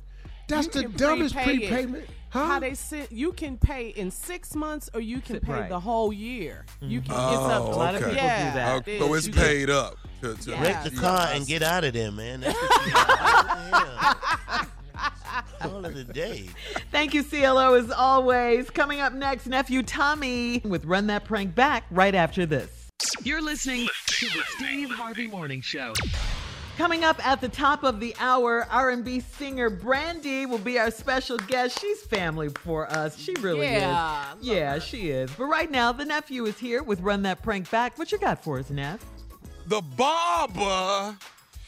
That's 0.47 0.73
You 0.75 0.83
the 0.83 0.89
dumbest 0.89 1.35
prepay 1.35 1.83
it. 1.85 2.09
Prepayment. 2.29 2.47
Huh? 2.49 2.53
How 2.53 2.59
they 2.59 2.73
sit, 2.73 3.11
you 3.11 3.31
can 3.33 3.57
pay 3.57 3.89
in 3.89 4.11
six 4.11 4.55
months 4.55 4.89
or 4.93 5.01
you 5.01 5.21
can 5.21 5.39
pay 5.39 5.51
Right. 5.53 5.69
the 5.69 5.79
whole 5.79 6.13
year. 6.13 6.65
You 6.81 7.01
mm-hmm. 7.01 7.11
can. 7.11 7.19
Oh, 7.19 7.33
it's 7.33 7.53
up 7.53 7.61
oh, 7.61 7.71
to 7.71 7.75
A 7.75 7.77
lot 7.77 7.95
of 7.95 8.01
okay. 8.01 8.11
people 8.11 8.25
yeah, 8.25 8.51
do 8.51 8.59
that. 8.59 8.75
it 8.75 8.77
Okay, 8.79 8.99
so 8.99 9.13
it's 9.13 9.27
You 9.27 9.33
paid 9.33 9.69
up. 9.69 9.97
To, 10.21 10.35
to 10.35 10.51
Yeah. 10.51 10.61
Wreck 10.61 10.83
the 10.83 10.91
Yeah. 10.93 11.01
car 11.01 11.29
and 11.31 11.47
get 11.47 11.63
out 11.63 11.83
of 11.83 11.93
there, 11.93 12.11
man. 12.11 12.41
That's 12.41 12.55
what 12.55 12.85
you 12.85 12.91
yeah. 12.91 14.63
All 15.61 15.85
of 15.85 15.93
the 15.93 16.03
day. 16.03 16.49
Thank 16.91 17.13
you, 17.13 17.23
CLO, 17.23 17.73
as 17.75 17.91
always. 17.91 18.69
Coming 18.69 19.01
up 19.01 19.13
next, 19.13 19.47
nephew 19.47 19.83
Tommy 19.83 20.61
with 20.63 20.85
Run 20.85 21.07
That 21.07 21.25
Prank 21.25 21.55
Back 21.55 21.85
right 21.91 22.15
after 22.15 22.45
this. 22.45 22.89
You're 23.23 23.41
listening 23.41 23.87
to 24.07 24.25
the 24.25 24.43
Steve 24.57 24.89
Harvey 24.91 25.27
Morning 25.27 25.61
Show. 25.61 25.93
Coming 26.79 27.03
up 27.03 27.27
at 27.27 27.41
the 27.41 27.49
top 27.49 27.83
of 27.83 27.99
the 27.99 28.15
hour, 28.21 28.65
R&B 28.71 29.19
singer 29.19 29.69
Brandy 29.69 30.45
will 30.45 30.57
be 30.59 30.79
our 30.79 30.89
special 30.91 31.37
guest. 31.37 31.77
She's 31.81 31.99
family 32.03 32.47
for 32.47 32.89
us. 32.89 33.17
She 33.19 33.33
really 33.41 33.67
Yeah, 33.67 33.75
is. 33.75 33.83
love 33.83 34.37
Yeah, 34.39 34.73
her. 34.75 34.79
she 34.79 35.09
is. 35.09 35.29
But 35.37 35.47
right 35.47 35.69
now, 35.69 35.91
the 35.91 36.05
nephew 36.05 36.45
is 36.45 36.57
here 36.57 36.81
with 36.81 37.01
Run 37.01 37.21
That 37.23 37.43
Prank 37.43 37.69
Back. 37.69 37.99
What 37.99 38.13
you 38.13 38.17
got 38.17 38.41
for 38.41 38.59
us, 38.59 38.69
Neff? 38.69 39.03
the 39.67 39.81
barber 39.81 41.17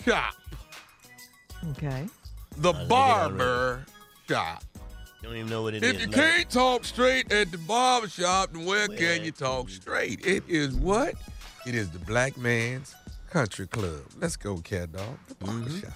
shop. 0.06 0.34
Okay. 1.72 2.08
The 2.56 2.72
barber 2.72 3.86
shop. 4.30 4.64
Don't 5.22 5.36
even 5.36 5.50
know 5.50 5.64
what 5.64 5.74
it 5.74 5.84
is. 5.84 5.90
If 5.94 6.00
you 6.00 6.08
like- 6.08 6.16
can't 6.16 6.50
talk 6.50 6.86
straight 6.86 7.30
at 7.34 7.52
the 7.52 7.58
barber 7.58 8.08
shop, 8.08 8.54
then 8.54 8.64
where 8.64 8.88
Where 8.88 8.98
can 8.98 9.26
you 9.26 9.34
talk 9.34 9.70
straight? 9.72 10.26
It 10.26 10.46
is 10.48 10.74
what? 10.74 11.16
It 11.68 11.76
is 11.76 11.90
the 11.90 12.00
black 12.00 12.38
man's 12.38 12.96
country 13.32 13.66
club. 13.68 14.02
Let's 14.20 14.36
go, 14.36 14.58
cat 14.58 14.92
dog. 14.92 15.18
The 15.30 15.36
barber 15.36 15.70
shop. 15.70 15.92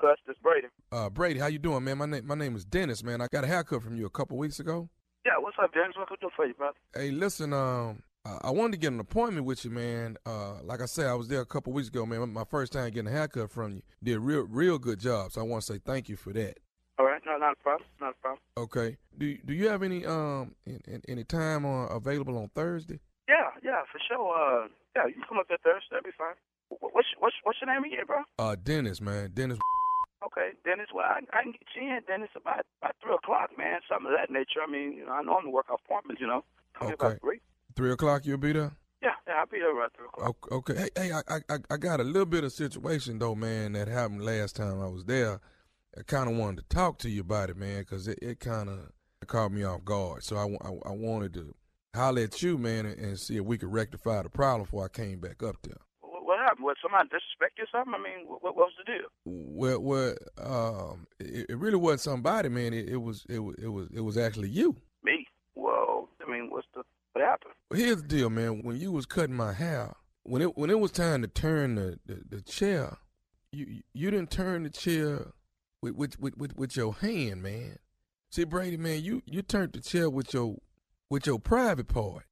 Cuss, 0.00 0.18
this 0.26 0.36
Brady. 0.42 0.66
Uh, 0.90 1.10
Brady, 1.10 1.38
how 1.38 1.46
you 1.46 1.58
doing, 1.58 1.84
man? 1.84 1.98
My 1.98 2.06
name 2.06 2.26
my 2.26 2.34
name 2.34 2.56
is 2.56 2.64
Dennis, 2.64 3.02
man. 3.04 3.20
I 3.20 3.26
got 3.30 3.44
a 3.44 3.46
haircut 3.46 3.82
from 3.82 3.96
you 3.96 4.06
a 4.06 4.10
couple 4.10 4.36
weeks 4.38 4.58
ago. 4.58 4.88
Yeah, 5.24 5.32
what's 5.38 5.56
up, 5.62 5.72
Dennis? 5.74 5.94
What 5.96 6.08
can 6.08 6.16
I 6.20 6.24
do 6.24 6.30
for 6.34 6.46
you, 6.46 6.54
brother? 6.54 6.76
Hey, 6.94 7.10
listen, 7.10 7.52
um, 7.52 8.02
I- 8.24 8.38
I 8.44 8.50
wanted 8.50 8.72
to 8.72 8.78
get 8.78 8.92
an 8.92 9.00
appointment 9.00 9.44
with 9.46 9.64
you, 9.64 9.70
man. 9.70 10.16
Uh, 10.24 10.62
like 10.62 10.80
I 10.80 10.86
said, 10.86 11.06
I 11.06 11.14
was 11.14 11.28
there 11.28 11.40
a 11.40 11.46
couple 11.46 11.72
weeks 11.72 11.88
ago, 11.88 12.06
man. 12.06 12.32
My 12.32 12.44
first 12.44 12.72
time 12.72 12.90
getting 12.90 13.08
a 13.08 13.10
haircut 13.16 13.50
from 13.50 13.74
you. 13.74 13.82
Did 14.02 14.16
a 14.16 14.20
real, 14.20 14.46
real 14.46 14.78
good 14.78 14.98
job. 15.00 15.32
So 15.32 15.40
I 15.40 15.44
want 15.44 15.64
to 15.64 15.72
say 15.74 15.80
thank 15.84 16.08
you 16.08 16.16
for 16.16 16.32
that. 16.32 16.58
All 16.98 17.04
right, 17.04 17.20
no, 17.26 17.36
not 17.36 17.52
a 17.52 17.62
problem. 17.62 17.88
Not 18.00 18.10
a 18.14 18.20
problem. 18.22 18.40
Okay. 18.56 18.96
Do 19.18 19.36
Do 19.44 19.52
you 19.52 19.68
have 19.68 19.82
any 19.82 20.06
um 20.06 20.54
in, 20.64 20.80
in, 20.86 21.02
any 21.08 21.24
time 21.24 21.66
uh, 21.66 21.86
available 21.88 22.38
on 22.38 22.48
Thursday? 22.54 23.00
Yeah, 23.28 23.50
yeah, 23.62 23.82
for 23.90 23.98
sure. 24.08 24.30
Uh, 24.34 24.68
yeah, 24.94 25.06
you 25.06 25.14
can 25.14 25.22
come 25.28 25.38
up 25.38 25.48
there 25.48 25.58
Thursday. 25.64 25.86
That'd 25.90 26.04
be 26.04 26.10
fine. 26.16 26.34
What's 26.68 27.08
what's 27.18 27.34
what's 27.44 27.58
your 27.60 27.72
name 27.72 27.84
again, 27.84 28.06
bro? 28.06 28.22
Uh, 28.38 28.56
Dennis, 28.56 29.00
man. 29.00 29.30
Dennis. 29.34 29.58
Okay, 30.24 30.50
Dennis. 30.64 30.86
Well, 30.94 31.04
I, 31.04 31.20
I 31.36 31.42
can 31.42 31.52
get 31.52 31.62
you 31.74 31.82
in, 31.82 32.00
Dennis, 32.06 32.30
about 32.34 32.64
about 32.82 32.94
three 33.02 33.14
o'clock, 33.14 33.50
man. 33.58 33.80
Something 33.88 34.12
of 34.12 34.18
that 34.18 34.32
nature. 34.32 34.60
I 34.66 34.70
mean, 34.70 34.92
you 34.94 35.06
know, 35.06 35.12
I 35.12 35.22
normally 35.22 35.52
work 35.52 35.70
off 35.70 35.80
appointments. 35.86 36.20
You 36.20 36.26
know, 36.28 36.44
come 36.78 36.88
Okay. 36.88 36.94
about 36.94 37.20
three. 37.20 37.40
Three 37.76 37.92
o'clock. 37.92 38.24
You'll 38.26 38.38
be 38.38 38.52
there. 38.52 38.72
Yeah, 39.02 39.10
yeah, 39.28 39.34
I'll 39.34 39.46
be 39.46 39.58
there 39.58 39.76
around 39.76 39.90
three 39.96 40.06
o'clock. 40.06 40.36
Okay. 40.50 40.74
Hey, 40.74 40.88
hey, 40.96 41.12
I, 41.12 41.20
I, 41.28 41.40
I- 41.54 41.74
I 41.74 41.76
got 41.76 42.00
a 42.00 42.04
little 42.04 42.26
bit 42.26 42.44
of 42.44 42.52
situation 42.52 43.18
though, 43.18 43.34
man, 43.34 43.72
that 43.74 43.88
happened 43.88 44.24
last 44.24 44.56
time 44.56 44.80
I 44.80 44.88
was 44.88 45.04
there. 45.04 45.38
I 45.96 46.02
kind 46.02 46.28
of 46.30 46.36
wanted 46.36 46.68
to 46.68 46.74
talk 46.76 46.98
to 47.00 47.10
you 47.10 47.20
about 47.20 47.50
it, 47.50 47.56
man, 47.56 47.80
because 47.80 48.08
it, 48.08 48.18
it 48.22 48.40
kind 48.40 48.68
of 48.68 48.90
caught 49.26 49.52
me 49.52 49.62
off 49.64 49.84
guard. 49.84 50.24
So 50.24 50.36
I, 50.36 50.44
I, 50.66 50.70
I 50.90 50.92
wanted 50.94 51.34
to 51.34 51.54
holler 51.96 52.22
at 52.22 52.42
you, 52.42 52.58
man, 52.58 52.86
and, 52.86 52.98
and 52.98 53.18
see 53.18 53.36
if 53.36 53.44
we 53.44 53.58
could 53.58 53.72
rectify 53.72 54.22
the 54.22 54.28
problem 54.28 54.62
before 54.62 54.84
I 54.84 54.88
came 54.88 55.18
back 55.18 55.42
up 55.42 55.56
there. 55.62 55.78
What, 56.00 56.24
what 56.24 56.38
happened? 56.38 56.64
What 56.64 56.76
somebody 56.82 57.08
disrespect 57.08 57.58
you 57.58 57.64
or 57.64 57.66
something? 57.72 57.94
I 57.94 57.98
mean, 57.98 58.26
what, 58.26 58.42
what 58.42 58.56
was 58.56 58.72
the 58.78 58.92
deal? 58.92 59.08
Well, 59.24 59.80
well, 59.80 60.14
um, 60.38 61.06
it, 61.18 61.46
it 61.50 61.58
really 61.58 61.76
wasn't 61.76 62.00
somebody, 62.00 62.48
man. 62.48 62.72
It, 62.72 62.88
it 62.88 62.96
was, 62.96 63.26
it 63.28 63.40
was, 63.40 63.56
it 63.62 63.68
was, 63.68 63.88
it 63.94 64.00
was 64.00 64.16
actually 64.16 64.50
you. 64.50 64.76
Me? 65.02 65.26
Well, 65.54 66.08
I 66.26 66.30
mean, 66.30 66.50
what's 66.50 66.66
the 66.74 66.82
what 67.12 67.24
happened? 67.24 67.54
Well, 67.70 67.80
here's 67.80 68.02
the 68.02 68.08
deal, 68.08 68.30
man. 68.30 68.62
When 68.62 68.76
you 68.76 68.92
was 68.92 69.06
cutting 69.06 69.34
my 69.34 69.52
hair, 69.52 69.94
when 70.22 70.42
it 70.42 70.56
when 70.56 70.70
it 70.70 70.78
was 70.78 70.90
time 70.90 71.22
to 71.22 71.28
turn 71.28 71.76
the, 71.76 71.98
the, 72.04 72.20
the 72.28 72.42
chair, 72.42 72.98
you 73.52 73.82
you 73.94 74.10
didn't 74.10 74.30
turn 74.30 74.64
the 74.64 74.70
chair 74.70 75.28
with 75.80 75.94
with, 75.94 76.20
with 76.20 76.36
with 76.36 76.56
with 76.56 76.76
your 76.76 76.94
hand, 76.94 77.42
man. 77.42 77.78
See, 78.30 78.44
Brady, 78.44 78.76
man, 78.76 79.02
you 79.02 79.22
you 79.24 79.40
turned 79.40 79.72
the 79.72 79.80
chair 79.80 80.10
with 80.10 80.34
your 80.34 80.56
with 81.10 81.26
your 81.26 81.38
private 81.38 81.88
part. 81.88 82.24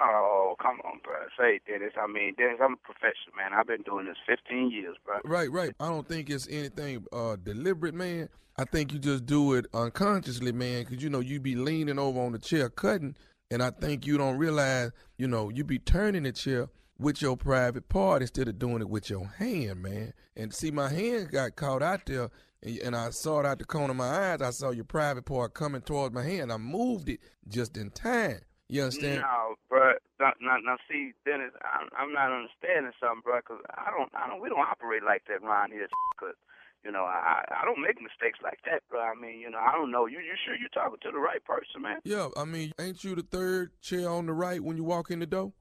Oh, 0.00 0.56
come 0.60 0.80
on, 0.84 1.00
bro. 1.04 1.14
Say, 1.38 1.60
Dennis. 1.66 1.92
I 1.96 2.06
mean, 2.06 2.34
Dennis, 2.36 2.58
I'm 2.60 2.74
a 2.74 2.76
professional, 2.76 3.36
man. 3.36 3.52
I've 3.52 3.66
been 3.66 3.82
doing 3.82 4.06
this 4.06 4.16
15 4.26 4.70
years, 4.70 4.96
bro. 5.04 5.20
Right, 5.24 5.50
right. 5.50 5.72
I 5.78 5.88
don't 5.88 6.08
think 6.08 6.30
it's 6.30 6.48
anything 6.50 7.04
uh 7.12 7.36
deliberate, 7.36 7.94
man. 7.94 8.28
I 8.56 8.64
think 8.64 8.92
you 8.92 8.98
just 8.98 9.26
do 9.26 9.54
it 9.54 9.66
unconsciously, 9.74 10.52
man, 10.52 10.84
because 10.84 11.02
you 11.02 11.10
know 11.10 11.20
you 11.20 11.40
be 11.40 11.54
leaning 11.54 11.98
over 11.98 12.20
on 12.20 12.32
the 12.32 12.38
chair 12.38 12.68
cutting, 12.68 13.16
and 13.50 13.62
I 13.62 13.70
think 13.70 14.06
you 14.06 14.16
don't 14.16 14.36
realize, 14.36 14.92
you 15.16 15.26
know, 15.26 15.48
you 15.48 15.64
be 15.64 15.78
turning 15.78 16.22
the 16.24 16.32
chair 16.32 16.68
with 16.98 17.20
your 17.20 17.36
private 17.36 17.88
part 17.88 18.22
instead 18.22 18.48
of 18.48 18.58
doing 18.58 18.80
it 18.80 18.88
with 18.88 19.10
your 19.10 19.26
hand, 19.38 19.82
man. 19.82 20.12
And 20.36 20.54
see, 20.54 20.70
my 20.70 20.88
hand 20.88 21.30
got 21.32 21.56
caught 21.56 21.82
out 21.82 22.06
there, 22.06 22.30
and, 22.64 22.96
I 22.96 23.10
saw 23.10 23.40
it 23.40 23.46
out 23.46 23.58
the 23.58 23.64
corner 23.64 23.90
of 23.90 23.96
my 23.96 24.32
eyes. 24.32 24.42
I 24.42 24.50
saw 24.50 24.70
your 24.70 24.84
private 24.84 25.24
part 25.24 25.54
coming 25.54 25.82
towards 25.82 26.14
my 26.14 26.24
hand. 26.24 26.52
I 26.52 26.56
moved 26.56 27.08
it 27.08 27.20
just 27.48 27.76
in 27.76 27.90
time. 27.90 28.40
You 28.68 28.82
understand? 28.82 29.20
No, 29.20 29.54
bro. 29.68 29.92
Now, 30.18 30.32
now, 30.40 30.56
now 30.64 30.76
see, 30.88 31.12
Dennis, 31.24 31.52
I'm, 31.62 31.88
I'm 31.98 32.12
not 32.12 32.32
understanding 32.32 32.92
something, 32.98 33.20
bro. 33.22 33.40
Cause 33.42 33.60
I 33.70 33.90
don't, 33.90 34.10
I 34.14 34.28
don't, 34.28 34.40
we 34.40 34.48
don't 34.48 34.60
operate 34.60 35.02
like 35.04 35.24
that 35.28 35.46
around 35.46 35.72
here. 35.72 35.86
Cause, 36.18 36.34
you 36.82 36.90
know, 36.90 37.04
I, 37.04 37.44
I 37.50 37.64
don't 37.64 37.80
make 37.80 38.00
mistakes 38.00 38.40
like 38.42 38.60
that, 38.66 38.82
bro. 38.88 39.00
I 39.00 39.14
mean, 39.14 39.40
you 39.40 39.50
know, 39.50 39.58
I 39.58 39.72
don't 39.72 39.90
know. 39.90 40.06
You, 40.06 40.18
you 40.18 40.34
sure 40.44 40.56
you're 40.56 40.68
talking 40.70 40.98
to 41.02 41.10
the 41.10 41.18
right 41.18 41.44
person, 41.44 41.82
man? 41.82 41.98
Yeah, 42.04 42.28
I 42.36 42.44
mean, 42.44 42.72
ain't 42.80 43.04
you 43.04 43.14
the 43.14 43.22
third 43.22 43.80
chair 43.80 44.08
on 44.08 44.26
the 44.26 44.32
right 44.32 44.62
when 44.62 44.76
you 44.76 44.84
walk 44.84 45.10
in 45.10 45.18
the 45.18 45.26
door? 45.26 45.52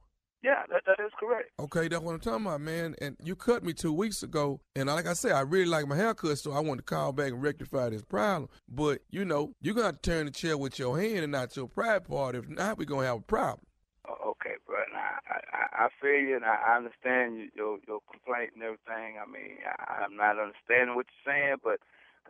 Yeah, 0.44 0.64
that, 0.70 0.84
that 0.86 1.00
is 1.00 1.12
correct. 1.18 1.52
Okay, 1.58 1.88
that's 1.88 2.04
what 2.04 2.14
I'm 2.14 2.20
talking 2.20 2.46
about, 2.46 2.60
man. 2.60 2.96
And 3.02 3.16
you 3.24 3.34
cut 3.34 3.64
me 3.64 3.72
two 3.72 3.94
weeks 3.94 4.24
ago, 4.24 4.60
and 4.76 4.90
like 4.90 5.08
I 5.08 5.14
said, 5.14 5.32
I 5.32 5.40
really 5.40 5.66
like 5.66 5.88
my 5.88 5.96
haircut, 5.96 6.38
so 6.38 6.52
I 6.52 6.60
wanted 6.60 6.86
to 6.86 6.94
call 6.94 7.14
back 7.14 7.32
and 7.32 7.42
rectify 7.42 7.90
this 7.90 8.04
problem. 8.04 8.50
But 8.68 9.00
you 9.10 9.24
know, 9.24 9.54
you're 9.62 9.74
gonna 9.74 9.94
turn 9.94 10.26
the 10.26 10.32
chair 10.32 10.58
with 10.58 10.78
your 10.78 11.00
hand 11.00 11.20
and 11.20 11.32
not 11.32 11.56
your 11.56 11.70
private 11.70 12.10
part. 12.10 12.36
If 12.36 12.50
not, 12.50 12.78
we're 12.78 12.84
gonna 12.84 13.08
have 13.08 13.20
a 13.20 13.22
problem. 13.22 13.66
Oh, 14.04 14.32
okay, 14.32 14.56
bro. 14.68 14.84
Now, 14.92 15.16
I, 15.32 15.40
I, 15.56 15.86
I 15.86 15.90
feel 16.02 16.20
you, 16.20 16.36
and 16.36 16.44
I, 16.44 16.76
understand 16.76 17.38
you, 17.38 17.48
your 17.56 17.80
your 17.88 18.02
complaint 18.12 18.52
and 18.56 18.64
everything. 18.64 19.16
I 19.16 19.26
mean, 19.32 19.64
I, 19.64 20.04
I'm 20.04 20.18
not 20.18 20.36
understanding 20.36 20.98
what 20.98 21.06
you're 21.08 21.34
saying, 21.34 21.56
but 21.64 21.80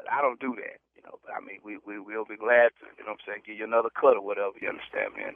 I 0.06 0.22
don't 0.22 0.40
do 0.40 0.54
that, 0.62 0.78
you 0.94 1.02
know. 1.02 1.18
But 1.26 1.34
I 1.34 1.42
mean, 1.42 1.66
we 1.66 1.80
we 1.82 1.98
will 1.98 2.26
be 2.30 2.38
glad 2.38 2.78
to, 2.78 2.86
you 2.94 3.10
know, 3.10 3.18
what 3.18 3.26
I'm 3.26 3.42
saying, 3.42 3.42
give 3.48 3.58
you 3.58 3.66
another 3.66 3.90
cut 3.90 4.18
or 4.18 4.22
whatever. 4.22 4.54
You 4.62 4.70
understand, 4.70 5.18
man? 5.18 5.34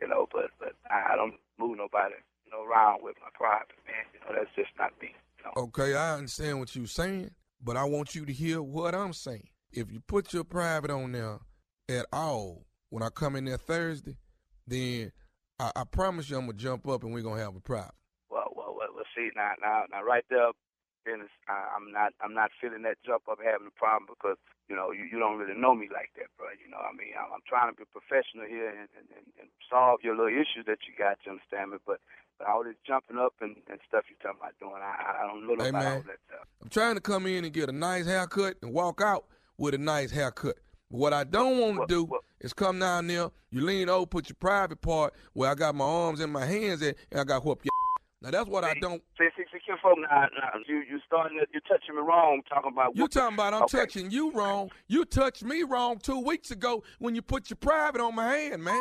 You 0.00 0.08
know, 0.08 0.26
but 0.32 0.50
but 0.58 0.74
I, 0.90 1.12
I 1.12 1.16
don't 1.16 1.34
move 1.58 1.76
nobody, 1.76 2.14
you 2.44 2.52
know, 2.52 2.64
around 2.64 3.02
with 3.02 3.16
my 3.20 3.28
private, 3.34 3.76
man. 3.86 4.04
You 4.14 4.20
know, 4.20 4.38
that's 4.38 4.54
just 4.56 4.70
not 4.78 4.92
me. 5.00 5.14
You 5.38 5.44
know. 5.44 5.62
Okay, 5.64 5.94
I 5.94 6.14
understand 6.14 6.58
what 6.58 6.74
you're 6.74 6.86
saying, 6.86 7.30
but 7.62 7.76
I 7.76 7.84
want 7.84 8.14
you 8.14 8.24
to 8.26 8.32
hear 8.32 8.62
what 8.62 8.94
I'm 8.94 9.12
saying. 9.12 9.48
If 9.72 9.92
you 9.92 10.00
put 10.00 10.32
your 10.32 10.44
private 10.44 10.90
on 10.90 11.12
there 11.12 11.38
at 11.88 12.06
all 12.12 12.64
when 12.90 13.02
I 13.02 13.08
come 13.08 13.36
in 13.36 13.44
there 13.44 13.56
Thursday, 13.56 14.16
then 14.66 15.12
I, 15.58 15.70
I 15.76 15.84
promise 15.84 16.30
you 16.30 16.36
I'm 16.36 16.46
gonna 16.46 16.58
jump 16.58 16.88
up 16.88 17.04
and 17.04 17.12
we're 17.12 17.22
gonna 17.22 17.40
have 17.40 17.56
a 17.56 17.60
problem. 17.60 17.94
Well, 18.30 18.52
well, 18.54 18.74
well, 18.76 18.88
well 18.94 19.04
see 19.16 19.30
now, 19.36 19.52
now, 19.60 19.84
now, 19.90 20.02
right 20.02 20.24
there, 20.30 20.50
Dennis, 21.06 21.30
I, 21.48 21.76
I'm 21.76 21.92
not, 21.92 22.12
I'm 22.20 22.34
not 22.34 22.50
feeling 22.60 22.82
that 22.82 22.96
jump 23.04 23.24
up 23.30 23.38
having 23.44 23.68
a 23.68 23.78
problem 23.78 24.06
because 24.08 24.38
you 24.70 24.76
know, 24.76 24.92
you, 24.94 25.02
you 25.10 25.18
don't 25.18 25.36
really 25.36 25.58
know 25.58 25.74
me 25.74 25.88
like 25.92 26.14
that, 26.14 26.30
bro. 26.38 26.46
You 26.62 26.70
know, 26.70 26.78
I 26.78 26.94
mean, 26.94 27.10
I'm, 27.18 27.26
I'm 27.34 27.42
trying 27.50 27.74
to 27.74 27.76
be 27.76 27.82
professional 27.90 28.46
here 28.46 28.70
and, 28.70 28.86
and, 28.94 29.10
and, 29.18 29.26
and 29.42 29.48
solve 29.68 29.98
your 30.06 30.14
little 30.14 30.30
issues 30.30 30.64
that 30.70 30.86
you 30.86 30.94
got. 30.96 31.18
You 31.26 31.32
understand 31.32 31.72
me? 31.72 31.78
But, 31.84 31.98
but 32.38 32.46
all 32.46 32.62
this 32.62 32.78
jumping 32.86 33.18
up 33.18 33.34
and, 33.42 33.56
and 33.66 33.82
stuff 33.90 34.06
you're 34.06 34.22
talking 34.22 34.38
about 34.38 34.54
doing, 34.62 34.78
I, 34.78 35.24
I 35.24 35.26
don't 35.26 35.42
know 35.42 35.58
Hey, 35.58 35.74
about 35.74 35.82
man. 35.82 35.96
all 35.98 36.06
that 36.06 36.22
stuff. 36.30 36.46
I'm 36.62 36.70
trying 36.70 36.94
to 36.94 37.02
come 37.02 37.26
in 37.26 37.44
and 37.44 37.52
get 37.52 37.68
a 37.68 37.72
nice 37.74 38.06
haircut 38.06 38.62
and 38.62 38.72
walk 38.72 39.02
out 39.02 39.26
with 39.58 39.74
a 39.74 39.78
nice 39.78 40.14
haircut. 40.14 40.56
What 40.88 41.12
I 41.12 41.24
don't 41.24 41.58
want 41.58 41.88
to 41.88 42.06
do 42.06 42.08
is 42.40 42.52
come 42.52 42.78
down 42.78 43.08
there, 43.08 43.30
you 43.50 43.60
lean 43.62 43.88
over, 43.88 44.06
put 44.06 44.28
your 44.28 44.36
private 44.38 44.80
part 44.80 45.14
where 45.34 45.50
I 45.50 45.54
got 45.54 45.74
my 45.74 45.84
arms 45.84 46.20
and 46.20 46.32
my 46.32 46.46
hands 46.46 46.82
at, 46.82 46.94
and 47.10 47.20
I 47.20 47.24
got 47.24 47.44
whoop 47.44 47.64
your. 47.64 47.70
Now 48.22 48.30
that's 48.30 48.48
what 48.48 48.64
I 48.64 48.74
don't. 48.74 49.02
See, 49.18 49.28
see, 49.82 49.88
see, 49.88 49.94
Kim 49.94 50.08
folk, 50.08 50.10
now, 50.10 50.26
now, 50.38 50.60
you, 50.68 50.76
you 50.88 50.98
starting, 51.06 51.38
to, 51.38 51.46
you 51.52 51.60
touching 51.68 51.94
me 51.94 52.02
wrong, 52.02 52.42
talking 52.48 52.72
about 52.72 52.96
You 52.96 53.08
talking 53.08 53.34
about 53.34 53.54
I'm 53.54 53.62
Okay. 53.64 53.78
touching 53.78 54.10
you 54.10 54.30
wrong? 54.32 54.70
You 54.88 55.04
touched 55.04 55.44
me 55.44 55.62
wrong 55.62 55.98
two 55.98 56.20
weeks 56.20 56.50
ago 56.50 56.82
when 56.98 57.14
you 57.14 57.22
put 57.22 57.50
your 57.50 57.56
private 57.56 58.00
on 58.00 58.14
my 58.14 58.34
hand, 58.36 58.62
man. 58.62 58.80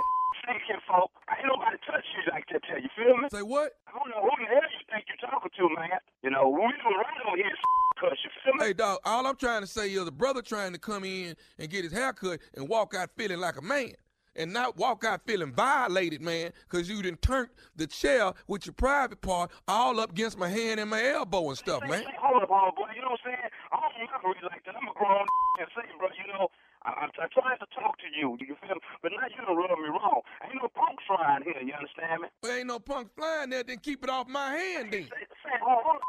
Kim 0.67 0.79
folk, 0.88 1.12
ain't 1.29 1.45
nobody 1.45 1.77
touch 1.85 2.03
you 2.15 2.31
like 2.31 2.45
that. 2.51 2.63
Tell 2.63 2.79
you 2.81 2.89
feel 2.95 3.17
me? 3.17 3.27
Say 3.31 3.41
what? 3.43 3.73
I 3.88 3.91
don't 3.97 4.09
know 4.09 4.21
who 4.21 4.29
the 4.43 4.47
hell 4.49 4.62
you 4.63 4.85
think 4.91 5.05
you're 5.07 5.29
talking 5.29 5.51
to, 5.57 5.69
man. 5.75 5.99
You 6.23 6.31
know, 6.31 6.49
we 6.49 6.59
don't 6.62 6.93
right 6.97 7.27
on 7.29 7.38
here, 7.38 7.45
cuss. 7.99 8.17
You 8.23 8.29
feel 8.43 8.53
me? 8.55 8.65
Hey, 8.65 8.73
dog, 8.73 8.99
all 9.05 9.27
I'm 9.27 9.35
trying 9.35 9.62
to 9.62 9.67
say 9.67 9.89
is 9.91 10.07
a 10.07 10.12
brother 10.12 10.41
trying 10.41 10.73
to 10.73 10.79
come 10.79 11.03
in 11.03 11.35
and 11.59 11.69
get 11.69 11.83
his 11.83 11.93
haircut 11.93 12.39
and 12.55 12.67
walk 12.67 12.95
out 12.95 13.09
feeling 13.15 13.39
like 13.39 13.57
a 13.57 13.62
man. 13.62 13.93
And 14.39 14.54
not 14.54 14.78
walk 14.78 15.04
out 15.04 15.28
feeling 15.28 15.52
violated, 15.52 16.21
man, 16.21 16.56
because 16.63 16.88
you 16.88 17.04
done 17.04 17.19
turned 17.19 17.49
the 17.75 17.86
chair 17.86 18.32
with 18.47 18.65
your 18.65 18.71
private 18.71 19.19
part 19.19 19.52
all 19.67 19.99
up 19.99 20.12
against 20.12 20.39
my 20.39 20.47
hand 20.47 20.80
and 20.80 20.89
my 20.89 21.04
elbow 21.04 21.49
and 21.49 21.58
stuff, 21.58 21.84
man. 21.84 22.08
hold 22.15 22.43
up, 22.43 22.47
hold 22.47 22.71
up, 22.71 22.75
boy. 22.80 22.88
You 22.95 23.04
know 23.04 23.12
what 23.12 23.19
I'm 23.28 23.36
saying? 23.36 23.52
I 23.67 23.75
don't 23.84 24.08
operate 24.15 24.43
like 24.47 24.63
that. 24.63 24.80
I'm 24.80 24.88
a 24.88 24.95
grown 24.95 25.28
and 25.60 25.67
say, 25.75 25.84
bro, 25.99 26.08
you 26.15 26.32
know, 26.32 26.47
I, 26.88 27.04
I'm, 27.04 27.12
I'm 27.19 27.28
trying 27.36 27.60
to 27.60 27.67
talk 27.75 27.99
to 27.99 28.08
you. 28.15 28.39
You 28.39 28.56
feel 28.63 28.80
me? 28.80 28.84
But 29.04 29.12
now 29.12 29.28
you 29.28 29.43
done 29.43 29.60
rub 29.60 29.75
me 29.75 29.91
wrong. 29.91 30.23
Ain't 30.47 30.56
no 30.56 30.71
punks 30.71 31.04
flying 31.04 31.43
here. 31.43 31.60
You 31.60 31.75
understand 31.75 32.23
me? 32.23 32.32
There 32.39 32.63
ain't 32.63 32.71
no 32.71 32.80
punk 32.80 33.12
flying 33.19 33.52
there, 33.52 33.67
then 33.67 33.84
keep 33.84 34.08
it 34.08 34.10
off 34.10 34.32
my 34.32 34.56
hand 34.56 34.95
then. 34.95 35.04
Say, 35.12 35.28
say 35.43 35.56
hold 35.60 35.84
on. 35.84 35.99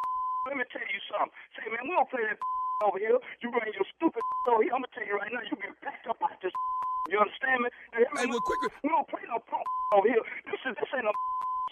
Let 0.46 0.54
me 0.54 0.64
tell 0.70 0.86
you 0.86 1.02
something. 1.10 1.34
Say, 1.58 1.66
man, 1.66 1.82
we 1.82 1.98
don't 1.98 2.06
play 2.06 2.22
that 2.30 2.38
over 2.84 2.98
here. 2.98 3.18
You 3.42 3.50
bring 3.50 3.72
your 3.74 3.86
stupid 3.96 4.22
over 4.48 4.62
here. 4.62 4.72
I'm 4.74 4.82
gonna 4.84 4.92
tell 4.96 5.06
you 5.06 5.16
right 5.16 5.30
now. 5.32 5.40
You 5.44 5.56
get 5.60 5.76
packed 5.84 6.06
up 6.08 6.18
out 6.22 6.36
this. 6.42 6.52
You 7.10 7.18
understand 7.18 7.64
me? 7.64 7.68
Now, 7.90 8.22
Hey, 8.22 8.26
well, 8.30 8.38
quick- 8.38 8.70
We 8.84 8.88
don't 8.90 9.08
play 9.08 9.22
no 9.26 9.42
punk 9.50 9.66
over 9.98 10.06
here. 10.06 10.22
This 10.46 10.60
is 10.62 10.76
this 10.78 10.86
ain't 10.94 11.02
no 11.08 11.12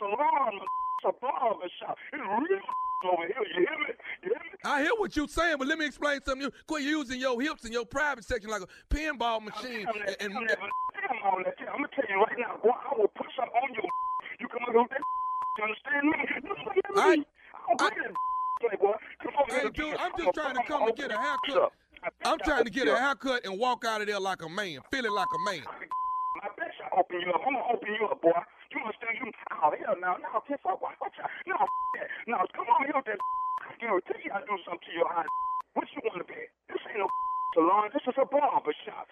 salon. 0.01 0.59
It's 0.99 1.07
a 1.07 1.13
barber 1.23 1.69
shop. 1.79 1.95
It's 2.11 2.19
real 2.19 2.59
over 3.07 3.23
here. 3.23 3.39
You 3.55 3.63
hear 3.63 3.79
me? 3.79 3.93
You 4.27 4.29
hear 4.35 4.43
me? 4.51 4.59
I 4.65 4.83
hear 4.83 4.91
what 4.99 5.15
you're 5.15 5.29
saying, 5.31 5.59
but 5.63 5.69
let 5.69 5.79
me 5.79 5.87
explain 5.87 6.19
something. 6.27 6.43
You 6.43 6.51
quit 6.67 6.83
using 6.83 7.21
your 7.21 7.39
hips 7.41 7.65
in 7.65 7.71
your 7.71 7.87
private 7.87 8.25
section 8.25 8.51
like 8.51 8.63
a 8.67 8.71
pinball 8.93 9.39
machine. 9.45 9.87
Damn 9.87 9.95
that, 10.11 10.17
And, 10.19 10.35
and, 10.35 10.49
that, 10.49 10.59
damn 10.59 11.43
that. 11.47 11.55
I'm 11.71 11.87
gonna 11.87 11.95
tell 11.95 12.09
you 12.11 12.19
right 12.19 12.39
now, 12.43 12.59
boy. 12.59 12.75
I 12.75 12.99
will 12.99 13.13
put 13.15 13.29
something 13.39 13.55
on 13.63 13.75
you. 13.79 13.87
You 14.41 14.49
come 14.49 14.65
here 14.67 14.83
with 14.83 14.91
that. 14.91 15.05
You 15.55 15.65
understand 15.71 16.03
me? 16.09 16.19
You? 16.43 16.99
I- 16.99 17.23
I 17.55 17.77
don't 17.77 17.79
play 17.79 17.95
that 17.95 17.95
playboy. 17.95 18.03
Come 18.03 18.19
over 18.19 18.38
Hey, 18.61 19.71
dude, 19.71 19.95
I'm 19.99 20.13
just 20.19 20.35
trying 20.35 20.57
to 20.57 20.63
come 20.67 20.83
and 20.89 20.97
get 20.97 21.11
a 21.11 21.19
haircut. 21.19 21.73
I'm 22.25 22.39
trying 22.43 22.65
to 22.65 22.71
get 22.71 22.89
a 22.89 22.97
haircut 22.97 23.47
and 23.47 23.59
walk 23.59 23.85
out 23.87 24.01
of 24.01 24.07
there 24.07 24.21
like 24.21 24.43
a 24.43 24.49
man, 24.49 24.81
feeling 24.91 25.13
like 25.13 25.31
a 25.31 25.41
man. 25.51 25.63
I 26.43 26.49
bet 26.55 26.71
you 26.79 26.87
I 26.87 26.99
open 26.99 27.19
you 27.19 27.31
up. 27.35 27.43
I'm 27.47 27.55
gonna 27.55 27.67
open 27.71 27.91
you 27.95 28.07
up, 28.07 28.23
boy. 28.23 28.35
You 28.71 28.79
understand? 28.79 29.15
You 29.19 29.27
oh 29.59 29.75
hell 29.75 29.97
no, 29.99 30.15
no, 30.23 30.39
piss 30.47 30.63
off. 30.67 30.79
Watch 30.83 31.19
out. 31.19 31.31
No, 31.47 31.59
no, 32.31 32.39
come 32.55 32.67
on 32.71 32.87
here 32.87 32.95
with 32.95 33.07
that. 33.11 33.19
You 33.83 33.91
know, 33.91 33.99
tell 34.07 34.19
you 34.23 34.31
I 34.31 34.43
do 34.47 34.55
something 34.63 34.87
to 34.87 34.93
your 34.95 35.11
eye. 35.11 35.27
What 35.75 35.87
you 35.95 36.03
want 36.07 36.23
to 36.23 36.27
be? 36.27 36.39
This 36.71 36.83
ain't 36.91 37.03
no 37.03 37.07
salon. 37.55 37.91
This 37.91 38.07
is 38.07 38.15
a 38.19 38.27
barber 38.27 38.75
shop. 38.87 39.07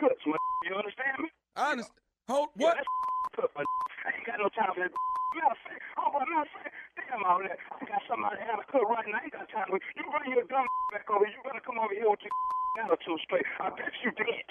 Cuts, 0.00 0.20
man. 0.28 0.36
You 0.68 0.76
understand 0.76 1.24
me? 1.24 1.28
I 1.56 1.72
understand. 1.72 2.04
Hold 2.28 2.48
Yeah, 2.56 2.72
what? 2.72 2.76
that's 2.76 2.92
cut, 3.36 3.50
man. 3.56 3.64
I 4.04 4.08
ain't 4.12 4.26
got 4.28 4.36
no 4.40 4.48
time 4.52 4.72
for 4.76 4.80
that. 4.84 4.92
Of 5.36 5.58
oh, 6.00 6.16
matter 6.16 6.40
of 6.42 6.48
fact, 6.56 6.72
damn 6.96 7.20
all 7.28 7.38
that. 7.44 7.58
I 7.60 7.84
got 7.84 8.02
somebody 8.08 8.40
to 8.40 8.44
have 8.48 8.58
a 8.60 8.66
cut 8.72 8.82
right 8.88 9.04
now. 9.04 9.20
I 9.20 9.24
ain't 9.28 9.32
got 9.36 9.46
time 9.52 9.68
for 9.68 9.76
You 9.76 10.02
bring 10.08 10.32
your 10.32 10.48
dumb 10.48 10.64
back 10.92 11.04
over 11.12 11.28
here. 11.28 11.36
You 11.36 11.42
better 11.44 11.60
come 11.60 11.76
over 11.78 11.92
here 11.92 12.08
with 12.08 12.24
your 12.24 12.32
attitude 12.88 13.20
straight. 13.28 13.44
I 13.60 13.68
bet 13.70 13.92
you 14.00 14.10
did. 14.16 14.48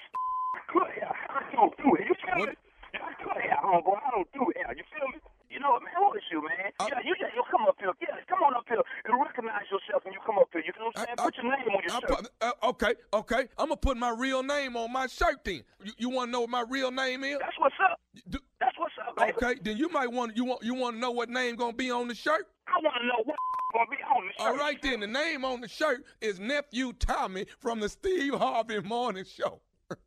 Cut 0.72 0.90
hair. 0.94 1.10
I 1.10 1.42
don't 1.52 1.74
do 1.82 1.90
it. 1.98 2.06
You 2.06 2.16
feel 2.22 2.38
What? 2.46 2.50
me? 2.54 2.56
I 2.96 3.12
cut 3.20 3.38
hair, 3.42 3.60
homeboy. 3.60 3.98
I 4.00 4.10
don't 4.14 4.30
do 4.32 4.46
hair. 4.56 4.72
You 4.78 4.86
feel 4.94 5.10
me? 5.10 5.20
You 5.50 5.60
know 5.60 5.72
what, 5.78 5.84
man? 5.84 5.94
What 6.00 6.18
is 6.18 6.24
you, 6.32 6.42
man? 6.42 6.72
Uh, 6.80 6.88
yeah, 6.90 7.00
you 7.06 7.14
just 7.20 7.32
you 7.36 7.44
come 7.52 7.66
up 7.68 7.76
here. 7.80 7.92
Yeah, 8.02 8.18
come 8.28 8.44
on 8.44 8.56
up 8.56 8.66
here 8.68 8.82
and 9.06 9.14
recognize 9.22 9.64
yourself 9.72 10.04
when 10.04 10.14
you 10.14 10.20
come 10.26 10.38
up 10.38 10.50
here. 10.52 10.64
You 10.66 10.74
know 10.80 10.92
what 10.92 10.98
I'm 11.00 11.06
saying? 11.06 11.16
I- 11.20 11.24
Put 11.24 11.36
your 11.38 11.46
name 11.50 11.68
on 11.70 11.82
your 11.84 11.96
I 11.96 12.00
shirt. 12.02 12.28
uh, 12.42 12.70
okay, 12.72 12.94
okay. 13.14 13.42
I'm 13.58 13.68
gonna 13.72 13.78
put 13.78 13.96
my 13.98 14.10
real 14.18 14.44
name 14.44 14.76
on 14.76 14.92
my 14.92 15.08
shirt 15.08 15.44
then. 15.46 15.64
You, 15.84 15.92
you 15.98 16.10
want 16.10 16.28
to 16.30 16.32
know 16.32 16.42
what 16.42 16.50
my 16.50 16.66
real 16.68 16.92
name 16.92 17.24
is? 17.24 17.38
That's 17.40 17.58
what's 17.60 17.76
up. 17.90 18.00
Do- 18.30 18.40
That's 18.66 18.80
what's 18.80 18.94
up, 19.08 19.16
baby. 19.16 19.34
okay, 19.34 19.60
then 19.64 19.78
you 19.78 19.90
might 19.90 20.12
want 20.12 20.36
you 20.36 20.44
want 20.44 20.64
you 20.64 20.74
want 20.74 20.96
to 20.96 21.00
know 21.00 21.12
what 21.12 21.30
name 21.30 21.56
gonna 21.56 21.74
be 21.74 21.92
on 21.92 22.08
the 22.08 22.16
shirt. 22.16 22.48
I 22.68 22.80
want 22.84 22.96
to 23.00 23.06
know 23.06 23.22
what 23.24 23.36
gonna 23.74 23.86
be 23.92 23.98
on 23.98 24.26
the 24.26 24.44
shirt. 24.44 24.52
All 24.52 24.58
right, 24.58 24.82
then 24.82 25.02
the 25.02 25.08
name 25.08 25.46
on 25.46 25.62
the 25.62 25.68
shirt 25.68 26.04
is 26.20 26.40
nephew 26.40 26.94
Tommy 26.94 27.46
from 27.60 27.80
the 27.80 27.90
Steve 27.90 28.34
Harvey 28.34 28.82
Morning 28.82 29.26
Show. 29.26 29.62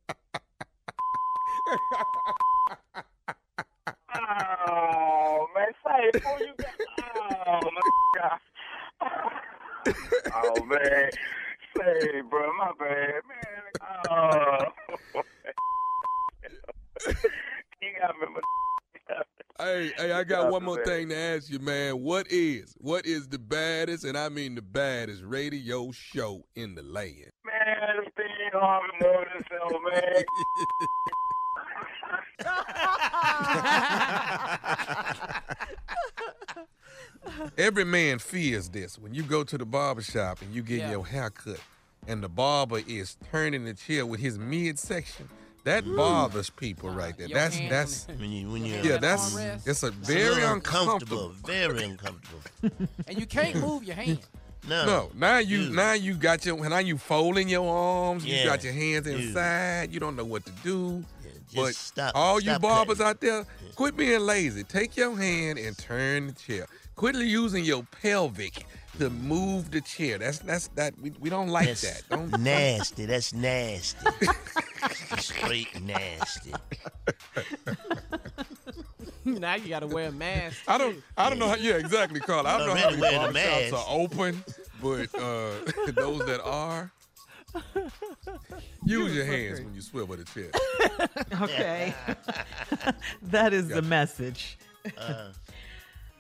Oh 4.71 5.47
man, 5.55 5.67
say 5.87 6.11
before 6.13 6.39
you 6.41 6.53
got 6.57 6.71
oh 7.47 7.61
my 7.63 7.81
god. 8.17 8.41
Oh 10.35 10.65
man. 10.65 11.11
Say, 11.77 12.23
bro, 12.29 12.53
my 12.55 12.73
bad, 12.79 13.23
man. 13.29 13.63
Oh. 14.11 14.59
you 17.83 17.91
got 18.01 18.15
me, 18.19 18.27
but 18.35 18.45
Hey, 19.69 19.93
hey, 19.99 20.13
I 20.13 20.25
got 20.25 20.51
one 20.51 20.65
more 20.65 20.83
thing 20.83 21.11
to 21.11 21.17
ask 21.17 21.51
you, 21.51 21.59
man. 21.59 22.01
What 22.03 22.27
is 22.31 22.75
what 22.79 23.05
is 23.05 23.29
the 23.29 23.39
baddest, 23.39 24.03
and 24.05 24.17
I 24.17 24.31
mean 24.31 24.55
the 24.55 24.63
baddest 24.63 25.23
radio 25.23 25.91
show 25.93 26.47
in 26.57 26.75
the 26.75 26.83
land? 26.83 27.33
man, 27.45 28.05
Steve 28.15 28.53
Harvey 28.55 28.89
Morning 29.03 29.43
Show, 29.51 29.81
man. 29.91 30.25
Every 37.57 37.85
man 37.85 38.19
fears 38.19 38.69
this. 38.71 38.99
When 38.99 39.15
you 39.15 39.23
go 39.23 39.45
to 39.45 39.59
the 39.59 39.67
barber 39.67 40.03
shop 40.03 40.41
and 40.41 40.55
you 40.55 40.63
get 40.63 40.79
Yeah. 40.81 40.91
your 40.93 41.07
hair 41.07 41.31
cut, 41.31 41.61
and 42.07 42.23
the 42.23 42.29
barber 42.29 42.81
is 42.87 43.17
turning 43.31 43.65
the 43.65 43.75
chair 43.75 44.07
with 44.07 44.21
his 44.21 44.39
midsection, 44.39 45.29
that 45.69 45.85
bothers 45.97 46.51
people 46.51 46.91
right 46.91 47.17
there. 47.17 47.29
Your 47.29 47.39
That's 47.39 47.57
hand 47.57 47.71
that's 47.71 48.07
When 48.19 48.31
you, 48.31 48.51
when 48.51 48.65
you, 48.65 48.81
yeah, 48.83 48.97
that's 48.97 49.37
it's 49.37 49.83
a 49.83 49.89
it's 49.89 49.97
very 50.09 50.35
little 50.37 50.53
uncomfortable. 50.55 51.33
Very 51.45 51.85
uncomfortable. 51.85 52.41
and 53.07 53.19
you 53.19 53.27
can't 53.27 53.57
move 53.57 53.85
your 53.85 53.97
hand. 53.97 54.21
No. 54.69 54.87
No, 54.87 55.11
now 55.15 55.39
you 55.39 55.67
Dude. 55.67 55.73
now 55.77 55.93
you 55.93 56.15
got 56.15 56.45
your 56.45 56.69
now 56.69 56.79
you 56.79 56.99
folding 56.99 57.49
your 57.49 57.69
arms. 57.69 58.25
You 58.25 58.45
got 58.45 58.65
your 58.65 58.73
hands 58.73 59.05
dude. 59.07 59.21
inside. 59.21 59.93
You 59.93 60.01
don't 60.01 60.17
know 60.17 60.25
what 60.25 60.45
to 60.47 60.53
do. 60.63 61.05
Yeah, 61.25 61.31
just 61.51 61.57
but 61.57 61.75
stop. 61.75 62.13
all 62.15 62.41
you 62.41 62.59
barbers 62.59 62.99
cutting. 62.99 63.09
out 63.09 63.21
there, 63.21 63.47
quit 63.77 63.97
being 63.97 64.21
lazy. 64.21 64.65
Take 64.65 64.97
your 64.97 65.17
hand 65.17 65.59
and 65.59 65.77
turn 65.79 66.29
the 66.29 66.33
chair. 66.33 66.67
Quit 66.97 67.15
using 67.15 67.65
your 67.65 67.85
pelvic 68.03 68.67
to 68.99 69.11
move 69.11 69.71
the 69.71 69.81
chair. 69.81 70.19
That's 70.19 70.39
that's 70.39 70.69
that 70.69 70.95
we, 71.01 71.13
we 71.21 71.31
don't 71.31 71.49
like 71.49 71.67
That's 71.67 71.83
that. 71.83 72.03
Don't, 72.11 72.39
nasty. 72.41 73.07
That's 73.07 73.33
nasty. 73.33 74.07
Straight 75.19 75.81
nasty. 75.81 76.53
now 79.25 79.55
you 79.55 79.69
gotta 79.69 79.87
wear 79.87 80.09
a 80.09 80.13
mask. 80.13 80.59
I 80.67 80.79
don't 80.79 81.03
I 81.17 81.29
don't 81.31 81.39
know 81.39 81.49
how 81.49 81.57
yeah 81.57 81.75
exactly, 81.75 82.21
Carl. 82.21 82.47
I 82.47 82.59
don't 82.59 82.67
know 82.69 82.75
how 82.75 82.87
Already 82.87 83.01
many 83.01 83.17
wearing 83.19 83.37
a 83.37 83.39
barbershops 83.39 83.73
are 83.73 83.87
open, 83.89 84.45
but 84.83 85.15
uh, 85.15 85.93
those 85.93 86.27
that 86.27 86.41
are. 86.45 86.91
Use 88.85 89.15
your 89.15 89.25
hands 89.25 89.61
when 89.61 89.75
you 89.75 89.81
swivel 89.81 90.17
the 90.17 90.25
chair. 90.25 90.51
Okay. 91.41 91.95
that 93.23 93.55
is 93.55 93.69
the 93.69 93.83
message. 93.83 94.59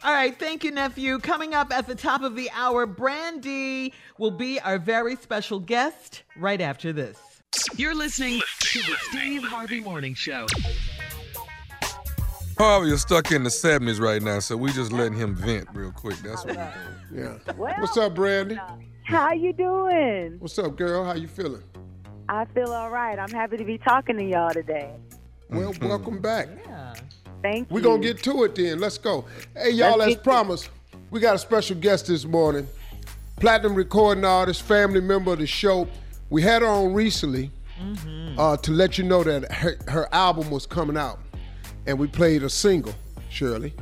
All 0.04 0.12
right, 0.12 0.38
thank 0.38 0.62
you, 0.62 0.70
nephew. 0.70 1.18
Coming 1.18 1.54
up 1.54 1.72
at 1.72 1.88
the 1.88 1.94
top 1.94 2.22
of 2.22 2.37
the 2.37 2.48
hour, 2.52 2.87
Brandy 2.87 3.92
will 4.16 4.30
be 4.30 4.61
our 4.61 4.78
very 4.78 5.16
special 5.16 5.58
guest 5.58 6.22
right 6.37 6.61
after 6.61 6.92
this. 6.92 7.18
You're 7.76 7.96
listening 7.96 8.40
to 8.61 8.78
the 8.78 8.96
Steve 9.08 9.42
Harvey 9.42 9.80
Morning 9.80 10.14
Show. 10.14 10.46
Harvey 12.56 12.92
is 12.92 13.02
stuck 13.02 13.32
in 13.32 13.42
the 13.42 13.50
70s 13.50 14.00
right 14.00 14.22
now, 14.22 14.38
so 14.38 14.56
we 14.56 14.70
just 14.72 14.92
letting 14.92 15.18
him 15.18 15.34
vent 15.34 15.66
real 15.74 15.90
quick. 15.90 16.16
That's 16.18 16.44
what 16.44 16.56
we're 16.56 16.72
doing. 17.11 17.38
Yeah. 17.46 17.54
Well, 17.56 17.74
What's 17.78 17.96
up, 17.96 18.14
Brandy? 18.14 18.58
How 19.04 19.32
you 19.32 19.52
doing? 19.52 20.37
What's 20.38 20.58
up, 20.61 20.76
girl? 20.76 21.04
How 21.04 21.14
you 21.14 21.26
feeling? 21.26 21.62
I 22.28 22.44
feel 22.44 22.72
all 22.72 22.90
right. 22.90 23.18
I'm 23.18 23.30
happy 23.30 23.56
to 23.56 23.64
be 23.64 23.78
talking 23.78 24.16
to 24.16 24.24
y'all 24.24 24.52
today. 24.52 24.92
Well, 25.50 25.72
mm-hmm. 25.72 25.88
welcome 25.88 26.20
back. 26.20 26.48
Yeah. 26.66 26.94
Thank 27.42 27.70
We're 27.70 27.81
going 27.81 28.03
to 28.03 28.09
get 28.09 28.22
to 28.24 28.44
it 28.44 28.55
then. 28.55 28.79
Let's 28.81 28.98
go. 28.98 29.24
Hey, 29.57 29.70
y'all, 29.70 29.98
Let's 29.98 30.03
as 30.03 30.14
get 30.14 30.18
to 30.18 30.24
promised, 30.24 30.70
we 31.11 31.20
got 31.20 31.35
a 31.35 31.38
special 31.38 31.77
guest 31.77 32.07
this 32.07 32.24
morning. 32.24 32.66
Platinum 33.37 33.74
recording 33.74 34.24
artist, 34.24 34.62
family 34.62 35.01
member 35.01 35.33
of 35.33 35.38
the 35.38 35.46
show, 35.46 35.88
We 36.31 36.42
had 36.42 36.62
her 36.62 36.68
on 36.68 36.92
recently 36.92 37.51
uh, 38.37 38.57
to 38.57 38.72
let 38.72 38.98
you 38.98 39.05
know 39.05 39.22
that 39.22 39.51
her, 39.53 39.77
her 39.87 40.12
album 40.12 40.51
was 40.51 40.66
coming 40.66 40.96
out, 40.96 41.20
and 41.87 41.98
we 41.98 42.09
played 42.09 42.42
a 42.42 42.51
single, 42.51 42.94
Shirley. 43.31 43.74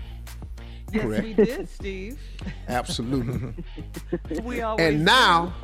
Yes, 0.92 1.02
Correct. 1.02 1.24
we 1.24 1.34
did, 1.34 1.68
Steve. 1.68 2.18
Absolutely. 2.68 3.54
We 4.42 4.60
always 4.60 4.86
and 4.86 5.04
now 5.04 5.54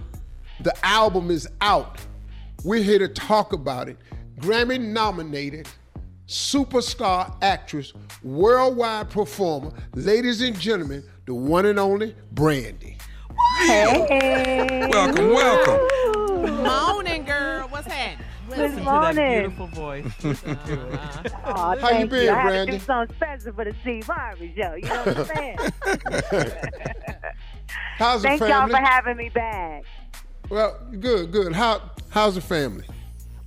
the 0.60 0.74
album 0.84 1.30
is 1.30 1.46
out. 1.60 1.98
We're 2.64 2.82
here 2.82 2.98
to 2.98 3.08
talk 3.08 3.52
about 3.52 3.88
it. 3.88 3.98
Grammy 4.40 4.80
nominated 4.80 5.68
superstar 6.26 7.34
actress, 7.42 7.92
worldwide 8.22 9.10
performer, 9.10 9.72
ladies 9.94 10.40
and 10.40 10.58
gentlemen, 10.58 11.04
the 11.26 11.34
one 11.34 11.66
and 11.66 11.78
only 11.78 12.14
Brandy. 12.32 12.96
Hey. 13.58 14.88
Welcome, 14.90 15.30
welcome. 15.30 16.64
Morning, 16.64 17.24
girl. 17.24 17.68
What's 17.68 17.86
happening? 17.86 18.26
Good 18.48 18.58
listen 18.58 18.78
to 18.78 18.84
that 18.84 19.14
morning. 19.14 19.40
beautiful 19.40 19.66
voice. 19.68 20.04
Listen 20.24 20.56
to 20.56 20.92
it. 20.92 21.32
How 21.32 21.74
you 21.74 21.80
thank 21.80 22.10
been, 22.10 22.28
I 22.28 22.34
had 22.34 22.48
Brandy? 22.48 22.72
to 22.72 22.78
do 22.78 22.84
something 22.84 23.16
special 23.16 23.52
for 23.54 23.64
the 23.64 23.74
Steve 23.80 24.06
Harvey 24.06 24.54
show. 24.56 24.74
You 24.74 24.82
know 24.82 25.02
what 25.04 25.16
I'm 25.16 25.24
saying? 25.24 25.58
How's 27.96 28.22
the 28.22 28.28
Thank 28.28 28.40
y'all 28.42 28.68
for 28.68 28.76
having 28.76 29.16
me 29.16 29.30
back. 29.30 29.84
well, 30.50 30.78
good, 31.00 31.32
good. 31.32 31.52
How 31.54 31.92
how's 32.10 32.34
the 32.34 32.40
family? 32.42 32.84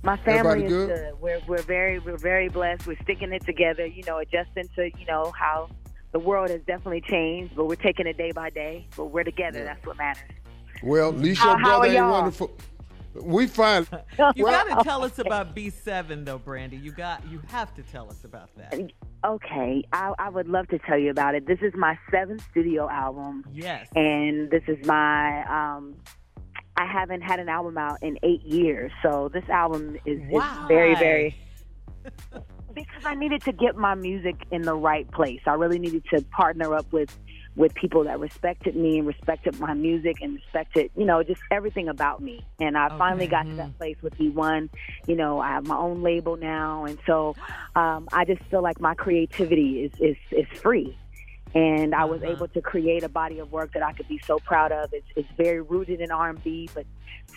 My 0.06 0.16
family 0.18 0.38
Everybody 0.38 0.64
is 0.66 0.70
good? 0.70 0.88
good. 0.88 1.20
We're 1.20 1.40
we're 1.48 1.62
very 1.62 1.98
we're 1.98 2.16
very 2.16 2.48
blessed. 2.48 2.86
We're 2.86 2.96
sticking 3.02 3.32
it 3.32 3.44
together. 3.44 3.84
You 3.84 4.04
know, 4.04 4.18
adjusting 4.18 4.68
to 4.76 4.84
you 5.00 5.04
know 5.06 5.32
how 5.36 5.68
the 6.12 6.20
world 6.20 6.50
has 6.50 6.60
definitely 6.60 7.00
changed, 7.00 7.56
but 7.56 7.64
we're 7.66 7.74
taking 7.74 8.06
it 8.06 8.16
day 8.16 8.30
by 8.30 8.50
day. 8.50 8.86
But 8.96 9.06
we're 9.06 9.24
together. 9.24 9.64
That's 9.64 9.84
what 9.84 9.96
matters. 9.98 10.30
Well, 10.84 11.08
at 11.08 11.16
least 11.18 11.40
How- 11.40 11.48
your 11.50 11.58
how 11.58 11.64
brother 11.64 11.82
are 11.82 11.86
ain't 11.86 11.94
y'all? 11.96 12.10
wonderful. 12.12 12.56
We 13.20 13.48
fine. 13.48 13.86
You 14.36 14.44
Well- 14.44 14.64
got 14.66 14.78
to 14.78 14.84
tell 14.84 15.02
us 15.02 15.18
about 15.18 15.56
B7 15.56 16.24
though, 16.24 16.38
Brandy. 16.38 16.76
You 16.76 16.92
got 16.92 17.26
you 17.28 17.42
have 17.48 17.74
to 17.74 17.82
tell 17.82 18.08
us 18.08 18.22
about 18.22 18.50
that. 18.58 18.78
Okay, 19.24 19.82
I, 19.92 20.12
I 20.20 20.28
would 20.28 20.46
love 20.48 20.68
to 20.68 20.78
tell 20.78 20.98
you 20.98 21.10
about 21.10 21.34
it. 21.34 21.48
This 21.48 21.58
is 21.62 21.72
my 21.76 21.98
seventh 22.12 22.44
studio 22.52 22.88
album. 22.88 23.44
Yes. 23.52 23.88
and 23.96 24.50
this 24.52 24.62
is 24.68 24.86
my 24.86 25.42
um 25.46 25.96
I 26.76 26.84
haven't 26.84 27.22
had 27.22 27.40
an 27.40 27.48
album 27.48 27.78
out 27.78 28.02
in 28.02 28.18
eight 28.22 28.42
years, 28.42 28.92
so 29.02 29.30
this 29.32 29.48
album 29.48 29.96
is, 30.04 30.20
is 30.20 30.42
very, 30.68 30.94
very 30.94 31.36
because 32.74 33.06
I 33.06 33.14
needed 33.14 33.42
to 33.42 33.52
get 33.52 33.76
my 33.76 33.94
music 33.94 34.36
in 34.50 34.62
the 34.62 34.74
right 34.74 35.10
place. 35.10 35.40
I 35.46 35.54
really 35.54 35.78
needed 35.78 36.04
to 36.12 36.22
partner 36.24 36.74
up 36.74 36.92
with 36.92 37.16
with 37.56 37.74
people 37.74 38.04
that 38.04 38.20
respected 38.20 38.76
me 38.76 38.98
and 38.98 39.06
respected 39.06 39.58
my 39.58 39.72
music 39.72 40.16
and 40.20 40.34
respected, 40.34 40.90
you 40.94 41.06
know, 41.06 41.22
just 41.22 41.40
everything 41.50 41.88
about 41.88 42.20
me. 42.20 42.44
And 42.60 42.76
I 42.76 42.90
finally 42.98 43.26
got 43.26 43.44
to 43.44 43.54
that 43.54 43.78
place 43.78 43.96
with 44.02 44.14
E1. 44.18 44.68
You 45.06 45.16
know, 45.16 45.40
I 45.40 45.48
have 45.48 45.66
my 45.66 45.76
own 45.76 46.02
label 46.02 46.36
now, 46.36 46.84
and 46.84 46.98
so 47.06 47.34
um, 47.74 48.08
I 48.12 48.26
just 48.26 48.42
feel 48.50 48.62
like 48.62 48.78
my 48.78 48.94
creativity 48.94 49.84
is 49.84 49.92
is 49.98 50.16
is 50.30 50.58
free 50.58 50.96
and 51.56 51.94
I 51.94 52.04
was 52.04 52.22
able 52.22 52.48
to 52.48 52.60
create 52.60 53.02
a 53.02 53.08
body 53.08 53.38
of 53.38 53.50
work 53.50 53.72
that 53.72 53.82
I 53.82 53.92
could 53.92 54.06
be 54.08 54.20
so 54.26 54.38
proud 54.38 54.72
of. 54.72 54.92
It's, 54.92 55.06
it's 55.16 55.28
very 55.38 55.62
rooted 55.62 56.02
in 56.02 56.10
R&B, 56.10 56.68
but 56.74 56.84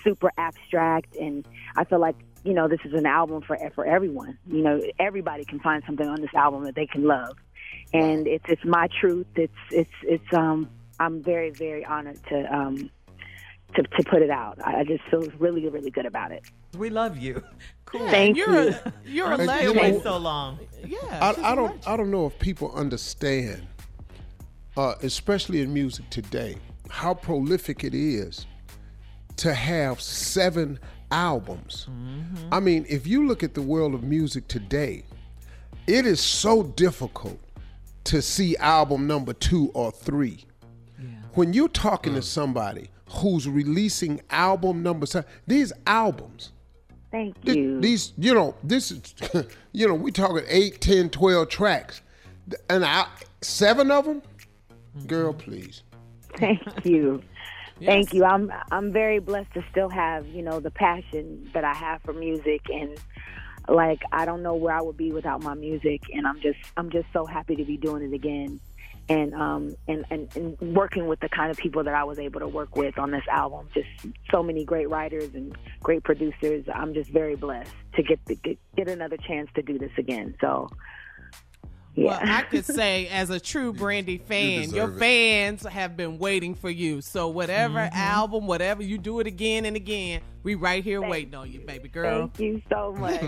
super 0.03 0.29
abstract, 0.37 1.15
and 1.15 1.47
I 1.77 1.85
feel 1.85 1.99
like 1.99 2.17
you 2.43 2.53
know 2.53 2.67
this 2.67 2.79
is 2.83 2.93
an 2.93 3.05
album 3.05 3.41
for 3.41 3.57
for 3.75 3.85
everyone. 3.85 4.37
You 4.45 4.61
know, 4.61 4.81
everybody 4.99 5.45
can 5.45 5.59
find 5.61 5.81
something 5.85 6.07
on 6.07 6.19
this 6.21 6.33
album 6.35 6.65
that 6.65 6.75
they 6.75 6.85
can 6.85 7.03
love, 7.05 7.37
and 7.93 8.27
it's 8.27 8.43
it's 8.49 8.65
my 8.65 8.89
truth. 8.99 9.27
It's 9.35 9.53
it's 9.71 9.97
it's 10.03 10.33
um 10.33 10.69
I'm 10.99 11.23
very 11.23 11.51
very 11.51 11.85
honored 11.85 12.19
to 12.27 12.53
um 12.53 12.89
to 13.75 13.83
to 13.83 14.03
put 14.03 14.21
it 14.21 14.29
out. 14.29 14.59
I 14.65 14.79
I 14.81 14.83
just 14.83 15.03
feel 15.09 15.23
really 15.37 15.67
really 15.69 15.91
good 15.91 16.05
about 16.05 16.31
it. 16.33 16.43
We 16.77 16.89
love 16.89 17.17
you. 17.17 17.41
Cool. 17.91 18.07
Thank 18.11 18.37
you're 18.37 18.65
you. 18.65 18.69
A, 18.85 18.93
you're 19.07 19.31
a 19.31 19.37
Hey, 19.37 19.45
Stay 19.47 19.63
you 19.63 19.73
legend. 19.73 19.95
know- 19.95 20.03
so 20.03 20.17
long. 20.17 20.59
Yeah. 20.85 20.97
I, 21.19 21.33
she's 21.33 21.43
I 21.43 21.53
a 21.53 21.55
don't 21.55 21.65
legend. 21.65 21.83
I 21.87 21.97
don't 21.97 22.11
know 22.11 22.27
if 22.27 22.37
people 22.37 22.71
understand, 22.75 23.65
uh, 24.79 24.95
especially 25.03 25.59
in 25.61 25.73
music 25.73 26.09
today, 26.09 26.55
how 26.89 27.13
prolific 27.13 27.83
it 27.83 27.93
is 27.93 28.47
to 29.35 29.53
have 29.53 29.99
seven 29.99 30.79
albums. 31.11 31.89
I 32.49 32.61
mean, 32.61 32.85
if 32.87 33.05
you 33.05 33.27
look 33.27 33.43
at 33.43 33.53
the 33.53 33.61
world 33.61 33.93
of 33.93 34.03
music 34.03 34.47
today, 34.47 35.03
it 35.85 36.05
is 36.05 36.21
so 36.21 36.63
difficult 36.63 37.37
to 38.05 38.21
see 38.21 38.55
album 38.57 39.05
number 39.05 39.33
two 39.33 39.69
or 39.73 39.91
three. 39.91 40.45
When 41.33 41.51
you're 41.51 41.67
talking 41.67 42.13
to 42.13 42.21
somebody 42.21 42.89
who's 43.09 43.49
releasing 43.49 44.21
album 44.29 44.81
number 44.81 45.05
seven, 45.05 45.29
these 45.45 45.73
albums, 45.87 46.53
Thank 47.11 47.43
Th- 47.43 47.57
you. 47.57 47.81
These, 47.81 48.13
you 48.17 48.33
know, 48.33 48.55
this 48.63 48.91
is, 48.91 49.15
you 49.73 49.87
know, 49.87 49.95
we 49.95 50.11
talking 50.11 50.45
8, 50.47 50.79
10, 50.79 51.09
12 51.09 51.49
tracks. 51.49 52.01
And 52.69 52.85
I, 52.85 53.07
seven 53.41 53.89
of 53.89 54.05
them? 54.05 54.21
Girl, 55.07 55.33
please. 55.33 55.83
Thank 56.37 56.61
you. 56.85 57.21
Thank 57.83 58.13
you. 58.13 58.25
I'm 58.25 58.51
I'm 58.71 58.91
very 58.91 59.19
blessed 59.19 59.53
to 59.53 59.63
still 59.71 59.89
have, 59.89 60.27
you 60.27 60.41
know, 60.41 60.59
the 60.59 60.71
passion 60.71 61.49
that 61.53 61.63
I 61.63 61.73
have 61.73 62.01
for 62.01 62.13
music 62.13 62.61
and 62.69 62.97
like 63.67 64.01
I 64.11 64.25
don't 64.25 64.43
know 64.43 64.55
where 64.55 64.75
I 64.75 64.81
would 64.81 64.97
be 64.97 65.11
without 65.11 65.41
my 65.43 65.53
music 65.53 66.01
and 66.13 66.27
I'm 66.27 66.41
just 66.41 66.59
I'm 66.75 66.89
just 66.89 67.07
so 67.13 67.25
happy 67.25 67.55
to 67.55 67.63
be 67.63 67.77
doing 67.77 68.03
it 68.03 68.13
again. 68.13 68.59
And 69.07 69.33
um 69.33 69.75
and, 69.87 70.05
and, 70.11 70.29
and 70.35 70.75
working 70.75 71.07
with 71.07 71.19
the 71.21 71.29
kind 71.29 71.51
of 71.51 71.57
people 71.57 71.83
that 71.83 71.93
I 71.93 72.03
was 72.03 72.19
able 72.19 72.41
to 72.41 72.47
work 72.47 72.75
with 72.75 72.97
on 72.99 73.11
this 73.11 73.23
album. 73.31 73.69
Just 73.73 73.87
so 74.29 74.43
many 74.43 74.65
great 74.65 74.89
writers 74.89 75.33
and 75.33 75.57
great 75.81 76.03
producers. 76.03 76.65
I'm 76.73 76.93
just 76.93 77.09
very 77.11 77.35
blessed 77.35 77.71
to 77.95 78.03
get 78.03 78.19
the, 78.25 78.35
get, 78.35 78.59
get 78.75 78.89
another 78.89 79.17
chance 79.17 79.49
to 79.55 79.61
do 79.61 79.79
this 79.79 79.91
again. 79.97 80.35
So 80.41 80.69
Well. 82.05 82.19
I 82.21 82.41
could 82.43 82.65
say, 82.79 83.07
as 83.07 83.29
a 83.29 83.39
true 83.39 83.73
Brandy 83.73 84.17
fan, 84.17 84.61
deserve 84.63 84.75
your 84.75 84.91
it. 84.91 84.99
fans 84.99 85.63
have 85.65 85.97
been 85.97 86.17
waiting 86.17 86.55
for 86.55 86.69
you. 86.69 87.01
So 87.01 87.27
whatever 87.27 87.79
Mm-hmm. 87.79 87.95
album, 87.97 88.47
whatever 88.47 88.81
you 88.83 88.97
do 88.97 89.19
it 89.19 89.27
again 89.27 89.65
and 89.65 89.75
again, 89.75 90.21
we 90.43 90.55
right 90.55 90.83
here 90.83 91.01
waiting 91.01 91.35
on 91.35 91.51
you, 91.51 91.59
baby 91.61 91.89
girl. 91.89 92.29
Thank 92.33 92.39
you 92.39 92.61
so 92.69 92.93
much. 92.97 93.21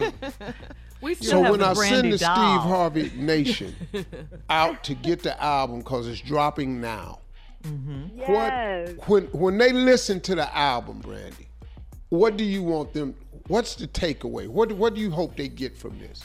We 1.01 1.15
still 1.15 1.29
So 1.31 1.41
have 1.43 1.51
when 1.51 1.59
the 1.61 1.67
I 1.67 1.73
Brandy 1.73 1.95
send 1.95 2.13
the 2.13 2.17
doll. 2.19 2.35
Steve 2.59 2.69
Harvey 2.69 3.11
Nation 3.15 3.75
out 4.49 4.83
to 4.85 4.93
get 4.95 5.23
the 5.23 5.41
album 5.43 5.79
because 5.79 6.07
it's 6.07 6.21
dropping 6.21 6.79
now, 6.79 7.19
yes. 8.15 8.95
what 8.97 9.09
when 9.09 9.23
when 9.39 9.57
they 9.57 9.71
listen 9.73 10.19
to 10.21 10.35
the 10.35 10.55
album, 10.55 10.99
Brandy, 10.99 11.47
what 12.09 12.37
do 12.37 12.43
you 12.43 12.63
want 12.63 12.93
them? 12.93 13.15
What's 13.47 13.75
the 13.75 13.87
takeaway? 13.87 14.47
What 14.47 14.71
what 14.73 14.93
do 14.95 15.01
you 15.01 15.11
hope 15.11 15.35
they 15.35 15.47
get 15.47 15.75
from 15.77 15.97
this? 15.99 16.23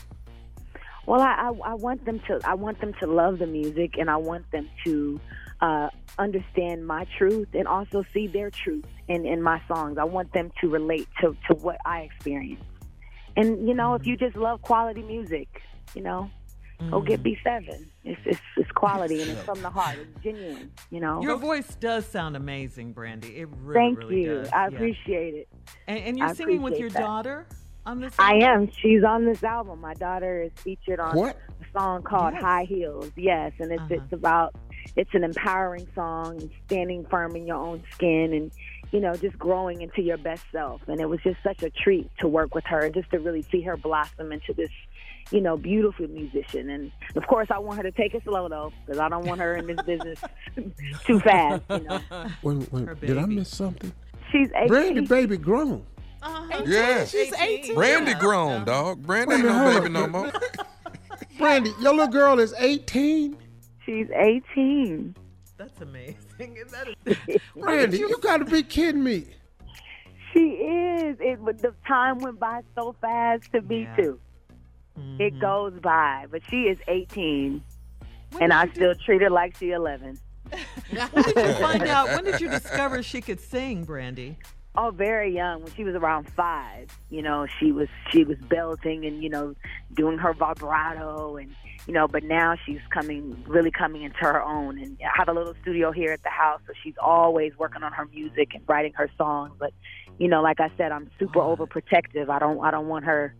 Well, 1.06 1.20
I, 1.20 1.50
I 1.50 1.70
I 1.70 1.74
want 1.74 2.04
them 2.04 2.20
to 2.26 2.40
I 2.44 2.54
want 2.54 2.80
them 2.80 2.92
to 3.00 3.06
love 3.06 3.38
the 3.38 3.46
music, 3.46 3.96
and 3.98 4.10
I 4.10 4.16
want 4.16 4.50
them 4.50 4.68
to 4.84 5.20
uh, 5.60 5.88
understand 6.18 6.86
my 6.86 7.06
truth 7.16 7.48
and 7.54 7.66
also 7.68 8.04
see 8.12 8.26
their 8.26 8.50
truth 8.50 8.84
in 9.08 9.24
in 9.24 9.40
my 9.40 9.62
songs. 9.68 9.98
I 9.98 10.04
want 10.04 10.32
them 10.32 10.50
to 10.60 10.68
relate 10.68 11.08
to 11.20 11.36
to 11.48 11.54
what 11.54 11.78
I 11.84 12.00
experience. 12.00 12.64
And 13.36 13.68
you 13.68 13.74
know, 13.74 13.94
if 13.94 14.06
you 14.06 14.16
just 14.16 14.36
love 14.36 14.62
quality 14.62 15.02
music, 15.02 15.48
you 15.94 16.02
know, 16.02 16.30
go 16.90 17.00
get 17.02 17.22
B 17.22 17.38
seven. 17.44 17.86
It's, 18.02 18.20
it's 18.24 18.40
it's 18.56 18.70
quality 18.72 19.22
and 19.22 19.30
it's 19.30 19.44
from 19.44 19.62
the 19.62 19.70
heart. 19.70 19.98
It's 20.00 20.24
genuine. 20.24 20.72
You 20.90 21.00
know. 21.00 21.22
Your 21.22 21.36
voice 21.36 21.76
does 21.76 22.04
sound 22.06 22.36
amazing, 22.36 22.92
Brandy. 22.92 23.36
It 23.38 23.48
really, 23.62 23.74
Thank 23.74 23.98
really 23.98 24.22
you. 24.22 24.40
does. 24.40 24.50
I 24.52 24.66
Yeah. 24.66 24.74
appreciate 24.74 25.34
it. 25.34 25.48
And, 25.86 25.98
and 26.00 26.18
you're 26.18 26.28
I 26.28 26.34
singing 26.34 26.62
with 26.62 26.78
your 26.78 26.90
that. 26.90 26.98
daughter 26.98 27.46
on 27.86 28.00
this. 28.00 28.14
I 28.18 28.34
am. 28.34 28.70
She's 28.72 29.04
on 29.04 29.24
this 29.24 29.42
album. 29.42 29.80
My 29.80 29.94
daughter 29.94 30.42
is 30.42 30.52
featured 30.56 31.00
on 31.00 31.16
What? 31.16 31.36
a 31.60 31.78
song 31.78 32.02
called 32.02 32.34
Yes. 32.34 32.42
High 32.42 32.64
Heels. 32.64 33.10
Yes, 33.16 33.52
and 33.58 33.72
it's 33.72 33.80
Uh-huh. 33.82 33.94
it's 33.94 34.12
about 34.12 34.54
it's 34.94 35.10
an 35.14 35.24
empowering 35.24 35.86
song, 35.94 36.40
and 36.40 36.50
standing 36.66 37.04
firm 37.06 37.34
in 37.36 37.46
your 37.46 37.56
own 37.56 37.82
skin, 37.92 38.32
and 38.32 38.52
you 38.92 39.00
know 39.00 39.14
just 39.14 39.38
growing 39.38 39.80
into 39.82 40.02
your 40.02 40.16
best 40.18 40.44
self. 40.52 40.80
And 40.88 41.00
it 41.00 41.08
was 41.08 41.20
just 41.22 41.38
such 41.42 41.62
a 41.62 41.70
treat 41.70 42.10
to 42.18 42.28
work 42.28 42.54
with 42.54 42.64
her, 42.66 42.80
and 42.80 42.94
just 42.94 43.10
to 43.10 43.18
really 43.18 43.42
see 43.42 43.62
her 43.62 43.76
blossom 43.76 44.32
into 44.32 44.52
this. 44.52 44.70
You 45.32 45.40
know, 45.40 45.56
beautiful 45.56 46.06
musician, 46.06 46.70
and 46.70 46.92
of 47.16 47.26
course, 47.26 47.48
I 47.50 47.58
want 47.58 47.78
her 47.78 47.82
to 47.82 47.90
take 47.90 48.14
it 48.14 48.22
slow 48.22 48.48
though, 48.48 48.72
because 48.84 49.00
I 49.00 49.08
don't 49.08 49.26
want 49.26 49.40
her 49.40 49.56
in 49.56 49.66
this 49.66 49.82
business 49.86 50.20
too 51.04 51.18
fast. 51.18 51.64
You 51.68 51.80
know, 51.80 52.00
Wait, 52.44 52.72
wait, 52.72 53.00
did 53.00 53.18
I 53.18 53.26
miss 53.26 53.48
something? 53.48 53.92
she's 54.30 54.48
eight. 54.54 54.68
Brandy, 54.68 55.00
baby, 55.00 55.36
grown. 55.36 55.84
Uh-huh. 56.22 56.62
Yeah. 56.66 57.04
She's 57.04 57.32
18. 57.34 57.74
Brandy 57.74 58.10
Yeah. 58.12 58.18
grown, 58.18 58.64
dog. 58.64 59.02
Brandy 59.02 59.34
ain't 59.36 59.44
no 59.44 59.80
baby 59.80 59.92
no 59.92 60.04
on. 60.04 60.10
more. 60.12 60.32
Brandy, 61.38 61.70
your 61.80 61.92
little 61.92 62.08
girl 62.08 62.38
is 62.40 62.54
18. 62.58 63.36
She's 63.84 64.08
eighteen. 64.14 65.14
That's 65.56 65.80
amazing. 65.80 66.16
That 66.70 66.88
is, 67.06 67.40
Brandy, 67.56 67.98
you 67.98 68.18
got 68.20 68.38
to 68.38 68.44
be 68.44 68.62
kidding 68.62 69.02
me. 69.04 69.26
She 70.32 70.40
is. 70.40 71.16
It 71.20 71.38
the 71.62 71.72
time 71.86 72.18
went 72.18 72.38
by 72.40 72.60
so 72.74 72.94
fast 73.00 73.44
to 73.52 73.62
me 73.62 73.82
Yeah. 73.82 73.96
too. 73.96 74.20
Mhm. 74.98 75.20
It 75.20 75.38
goes 75.40 75.72
by, 75.80 76.26
but 76.30 76.42
she 76.50 76.62
is 76.64 76.78
18, 76.88 77.62
When 78.32 78.42
and 78.42 78.52
I 78.52 78.64
you 78.64 78.70
still 78.74 78.94
treat 78.96 79.22
her 79.22 79.30
like 79.30 79.56
she 79.56 79.70
11. 79.70 80.18
When 80.50 81.22
did 81.22 81.36
you 81.36 81.52
find 81.54 81.82
out? 81.84 82.08
When 82.08 82.24
did 82.24 82.40
you 82.40 82.48
discover 82.48 83.02
she 83.02 83.20
could 83.20 83.40
sing, 83.40 83.84
Brandy? 83.84 84.38
Oh, 84.78 84.90
very 84.90 85.34
young. 85.34 85.62
When 85.62 85.72
she 85.74 85.84
was 85.84 85.94
around 85.94 86.28
five, 86.28 86.88
you 87.08 87.22
know, 87.22 87.46
she 87.58 87.72
was 87.72 87.88
she 88.10 88.24
was 88.24 88.36
belting 88.38 89.06
and 89.06 89.22
you 89.22 89.30
know 89.30 89.54
doing 89.94 90.18
her 90.18 90.34
vibrato 90.34 91.36
and 91.36 91.54
you 91.86 91.94
know. 91.94 92.06
But 92.06 92.24
now 92.24 92.56
she's 92.66 92.80
coming 92.90 93.42
really 93.46 93.70
coming 93.70 94.02
into 94.02 94.18
her 94.18 94.42
own. 94.42 94.78
And 94.78 94.98
I 95.02 95.10
have 95.16 95.28
a 95.28 95.32
little 95.32 95.54
studio 95.62 95.92
here 95.92 96.12
at 96.12 96.22
the 96.22 96.30
house, 96.30 96.60
so 96.66 96.74
she's 96.82 96.94
always 97.00 97.56
working 97.56 97.82
on 97.82 97.92
her 97.92 98.06
music 98.06 98.54
and 98.54 98.62
writing 98.66 98.92
her 98.94 99.10
songs. 99.16 99.52
But 99.58 99.72
you 100.18 100.28
know, 100.28 100.42
like 100.42 100.60
I 100.60 100.70
said, 100.76 100.92
I'm 100.92 101.10
super 101.18 101.40
overprotective. 101.40 102.28
I 102.28 102.38
don't 102.38 102.62
I 102.62 102.70
don't 102.70 102.88
want 102.88 103.06
her 103.06 103.34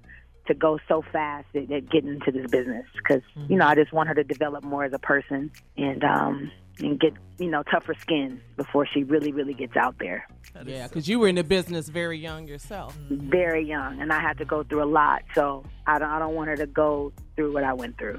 to 0.46 0.54
go 0.54 0.78
so 0.88 1.02
fast 1.12 1.46
at, 1.54 1.70
at 1.70 1.90
getting 1.90 2.14
into 2.14 2.30
this 2.32 2.50
business 2.50 2.86
because 2.96 3.22
you 3.48 3.56
know 3.56 3.66
I 3.66 3.74
just 3.74 3.92
want 3.92 4.08
her 4.08 4.14
to 4.14 4.24
develop 4.24 4.64
more 4.64 4.84
as 4.84 4.92
a 4.92 4.98
person 4.98 5.50
and 5.76 6.04
um 6.04 6.50
and 6.78 6.98
get 7.00 7.12
you 7.38 7.50
know 7.50 7.62
tougher 7.64 7.94
skin 8.00 8.40
before 8.56 8.86
she 8.86 9.02
really 9.02 9.32
really 9.32 9.54
gets 9.54 9.76
out 9.76 9.96
there. 9.98 10.26
Yeah, 10.64 10.88
because 10.88 11.06
you 11.06 11.18
were 11.18 11.28
in 11.28 11.34
the 11.34 11.44
business 11.44 11.88
very 11.88 12.18
young 12.18 12.46
yourself. 12.46 12.96
Mm-hmm. 13.10 13.30
Very 13.30 13.66
young, 13.66 14.00
and 14.00 14.12
I 14.12 14.20
had 14.20 14.38
to 14.38 14.44
go 14.44 14.62
through 14.62 14.82
a 14.82 14.90
lot, 14.90 15.22
so 15.34 15.64
I 15.86 15.98
don't 15.98 16.08
I 16.08 16.18
don't 16.18 16.34
want 16.34 16.48
her 16.48 16.56
to 16.56 16.66
go 16.66 17.12
through 17.36 17.52
what 17.52 17.64
I 17.64 17.72
went 17.72 17.98
through. 17.98 18.18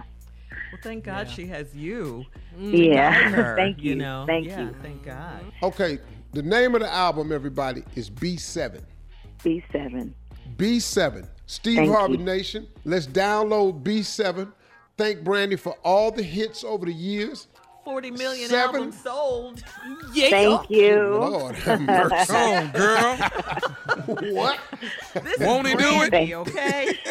Well, 0.71 0.81
thank 0.83 1.03
God 1.03 1.29
she 1.29 1.47
has 1.47 1.73
you. 1.75 2.25
Mm. 2.57 2.93
Yeah. 2.93 3.11
her, 3.11 3.55
Thank 3.57 3.81
you. 3.83 3.95
know, 3.95 4.25
Thank 4.27 4.47
yeah, 4.47 4.61
you. 4.61 4.75
Thank 4.81 5.03
God. 5.03 5.45
Okay, 5.63 5.99
the 6.33 6.41
name 6.41 6.75
of 6.75 6.81
the 6.81 6.91
album, 6.91 7.31
everybody, 7.31 7.83
is 7.95 8.09
B7. 8.09 8.81
B7. 9.39 10.13
B7. 10.57 11.27
Steve 11.45 11.77
Thank 11.77 11.91
Harvey 11.91 12.17
you. 12.17 12.23
Nation. 12.23 12.67
Let's 12.83 13.07
download 13.07 13.83
B7. 13.83 14.51
Thank 14.97 15.23
Brandy 15.23 15.55
for 15.55 15.73
all 15.83 16.11
the 16.11 16.23
hits 16.23 16.63
over 16.63 16.85
the 16.85 16.93
years. 16.93 17.47
40 17.87 18.11
million 18.11 18.49
Seven. 18.49 18.75
albums 18.75 19.01
sold. 19.01 19.63
Yeah. 20.11 20.29
Thank 20.29 20.69
you. 20.69 21.07
Lord 21.21 21.55
have 21.55 21.79
mercy. 21.87 22.25
Come 22.25 22.51
on, 22.51 22.71
girl. 22.73 23.15
what? 24.33 24.59
This 25.23 25.39
Won't 25.39 25.67
is 25.67 25.71
he 25.71 25.77
do 25.77 26.01
it? 26.03 26.09
Brandy, 26.09 26.35
okay? 26.35 26.99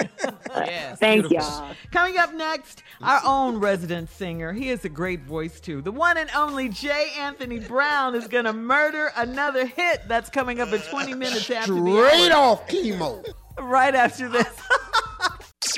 Yes. 0.57 0.99
Thank 0.99 1.31
y'all. 1.31 1.74
Coming 1.93 2.16
up 2.18 2.33
next, 2.35 2.83
our 3.03 3.20
own 3.27 3.59
resident 3.59 4.11
singer. 4.11 4.53
He 4.55 4.68
has 4.68 4.85
a 4.87 4.89
great 4.89 5.22
voice 5.22 5.61
too. 5.61 5.81
The 5.83 5.93
one 5.93 6.16
and 6.16 6.31
only 6.35 6.68
J. 6.70 7.11
Anthony 7.18 7.59
Brown 7.59 8.14
is 8.14 8.27
going 8.27 8.47
to 8.47 8.53
murder 8.55 9.12
another 9.16 9.66
hit 9.66 10.03
that's 10.09 10.31
coming 10.31 10.61
up 10.61 10.72
at 10.72 10.85
20 10.85 11.14
minutes 11.14 11.51
after 11.51 11.74
the 11.74 12.07
Straight 12.09 12.33
off 12.33 12.66
chemo. 12.68 13.22
Right 13.59 13.95
after 13.95 14.29
this. 14.29 14.49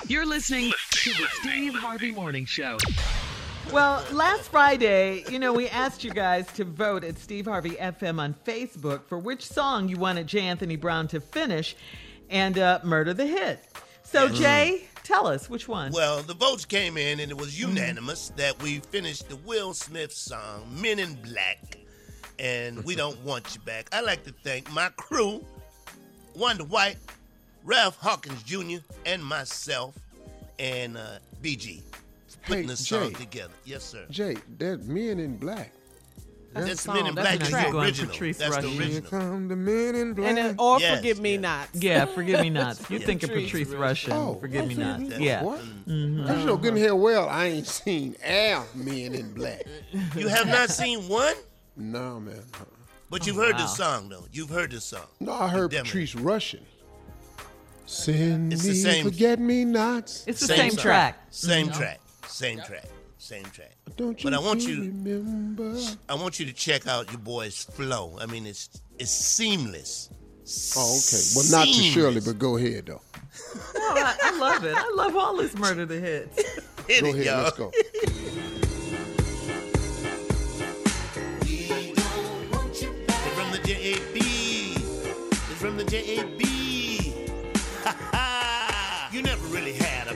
You're 0.07 0.27
listening 0.27 0.73
to 0.91 1.11
the 1.11 1.27
Steve 1.41 1.75
Harvey 1.75 2.13
Morning 2.13 2.45
Show. 2.45 2.79
Well, 3.73 4.03
last 4.13 4.49
Friday, 4.49 5.25
you 5.31 5.39
know, 5.39 5.53
we 5.53 5.69
asked 5.69 6.03
you 6.03 6.11
guys 6.11 6.47
to 6.55 6.65
vote 6.65 7.05
at 7.05 7.19
Steve 7.19 7.45
Harvey 7.45 7.73
FM 7.73 8.19
on 8.19 8.35
Facebook 8.47 9.05
for 9.05 9.19
which 9.19 9.45
song 9.45 9.91
you 9.91 9.99
wanted 9.99 10.27
J. 10.27 10.41
Anthony 10.41 10.77
Brown 10.77 11.07
to 11.09 11.21
finish 11.21 11.77
and 12.31 12.59
uh, 12.59 12.81
murder 12.83 13.13
the 13.13 13.27
hit. 13.27 13.63
So, 14.05 14.31
Jay, 14.31 14.89
tell 15.05 15.27
us 15.27 15.51
which 15.51 15.69
one. 15.69 15.93
Well, 15.93 16.23
the 16.23 16.33
votes 16.33 16.65
came 16.65 16.97
in, 16.97 17.21
and 17.21 17.31
it 17.31 17.37
was 17.37 17.61
unanimous 17.61 18.31
that 18.37 18.61
we 18.63 18.79
finished 18.79 19.29
the 19.29 19.37
Will 19.37 19.75
Smith 19.75 20.13
song, 20.15 20.67
Men 20.81 20.99
in 20.99 21.15
Black, 21.17 21.77
and 22.39 22.83
We 22.85 22.97
Don't 22.97 23.23
Want 23.23 23.55
You 23.55 23.61
Back. 23.61 23.89
I'd 23.93 24.07
like 24.07 24.25
to 24.25 24.35
thank 24.45 24.73
my 24.73 24.89
crew, 24.97 25.45
Wonder 26.35 26.65
White, 26.65 26.97
Ralph 27.65 27.99
Hawkins 27.99 28.43
Jr., 28.45 28.79
and 29.05 29.23
myself, 29.23 29.95
and 30.59 30.97
uh, 30.97 31.19
BG, 31.43 31.83
putting 32.47 32.63
Hey, 32.65 32.69
the 32.69 32.77
song 32.77 33.09
Jay. 33.09 33.15
together. 33.15 33.53
Yes, 33.65 33.85
sir. 33.85 34.05
Jay, 34.11 34.37
that 34.59 34.85
Men 34.85 35.19
in 35.21 35.37
Black. 35.37 35.73
That's, 36.55 36.83
the 36.85 36.93
Men 36.93 36.99
song. 37.01 37.07
in 37.09 37.15
That's 37.15 37.29
Black 37.29 37.39
the 37.39 37.45
is 37.45 37.51
track. 37.51 37.67
the 37.67 37.73
Going 37.73 37.85
original. 37.85 38.11
Patrice 38.11 38.39
That's 38.39 38.57
the 38.57 38.63
Rushen. 38.63 38.71
Here 38.71 38.83
original. 38.83 39.11
come 39.11 39.49
the 39.49 39.57
Men 39.57 39.95
in 39.95 40.13
Black. 40.15 40.29
And 40.29 40.39
then, 40.39 40.55
or 40.59 40.81
Yes, 40.81 40.97
forgive 40.99 41.21
me 41.21 41.33
yes. 41.33 41.41
not. 41.43 41.69
Yeah, 41.75 42.05
forgive 42.07 42.41
me 42.41 42.51
not. 42.51 42.91
You 42.91 42.99
Yeah. 42.99 43.07
think 43.07 43.23
of 43.23 43.29
Patrice 43.31 43.51
Patrice 43.51 43.69
Rushen. 43.69 43.79
Russian. 43.79 44.13
Oh, 44.15 44.35
forgive 44.41 44.67
me 44.67 44.75
okay. 44.75 44.83
not. 44.83 45.21
Yeah. 45.21 45.43
What? 45.43 45.61
Mm-hmm. 45.61 46.25
That's 46.27 46.45
your 46.45 46.59
good 46.59 46.73
and 46.75 46.83
hell 46.83 46.99
well. 46.99 47.29
I 47.29 47.47
ain't 47.47 47.67
seen 47.67 48.17
Al 48.25 48.67
Men 48.75 49.15
in 49.15 49.33
Black. 49.35 49.63
You 50.17 50.29
have 50.29 50.47
not 50.49 50.71
seen 50.71 51.07
one, 51.07 51.35
No, 51.77 52.19
man. 52.19 52.37
Uh-uh. 52.55 52.65
but 53.11 53.27
you've 53.27 53.37
heard 53.37 53.53
wow. 53.57 53.59
the 53.63 53.67
song, 53.67 54.09
though. 54.09 54.25
You've 54.33 54.51
heard 54.51 54.71
the 54.71 54.81
song. 54.81 55.07
No, 55.21 55.33
I 55.35 55.49
heard 55.49 55.71
Damn 55.71 55.81
it. 55.81 55.85
Patrice 55.85 56.15
Rushen. 56.15 56.61
Send 57.87 58.53
It's 58.53 58.65
me 58.65 58.71
the 58.71 58.75
same- 58.77 59.05
forget 59.05 59.39
me 59.39 59.65
nots. 59.65 60.25
It's 60.27 60.41
the 60.41 60.47
same, 60.49 60.71
song. 60.73 60.79
track. 60.83 61.19
Same 61.31 61.69
mm-hmm. 61.69 61.79
track. 61.79 62.01
Same 62.29 62.61
track. 62.61 62.85
Same 63.19 63.45
track. 63.47 63.75
Don't 63.97 64.19
you 64.23 64.31
But 64.31 64.35
I 64.35 64.39
want 64.39 64.61
do 64.61 64.69
you- 64.71 64.83
remember? 64.93 65.75
I 66.09 66.15
want 66.15 66.39
you 66.39 66.47
to 66.47 66.53
check 66.53 66.87
out 66.87 67.11
your 67.11 67.21
boy's 67.21 67.65
flow. 67.65 68.17
I 68.21 68.27
mean, 68.27 68.47
it's 68.47 68.69
it's 68.99 69.11
seamless. 69.11 70.11
Oh, 70.77 70.99
okay. 70.99 71.23
Well, 71.35 71.45
not 71.51 71.67
to 71.67 71.83
Shirley, 71.83 72.21
but 72.25 72.39
go 72.39 72.57
ahead 72.57 72.87
though. 72.87 73.03
No, 73.75 73.81
I, 73.81 74.17
I 74.23 74.39
love 74.39 74.65
it. 74.65 74.75
I 74.77 74.91
love 74.95 75.17
all 75.17 75.37
this 75.37 75.55
murder 75.57 75.85
the 75.87 75.99
hits. 76.01 76.37
Hit 76.89 77.03
Go 77.03 77.09
it, 77.09 77.15
ahead. 77.15 77.27
y'all. 77.27 77.43
Let's 77.45 77.57
go. 77.57 77.73
It's 82.01 83.35
from 83.35 83.51
the 83.53 83.59
JAB. 83.59 84.17
It's 84.17 85.61
from 85.61 85.77
the 85.77 85.85
JAB. 85.85 86.43
Ha 87.85 87.95
ha! 88.13 88.38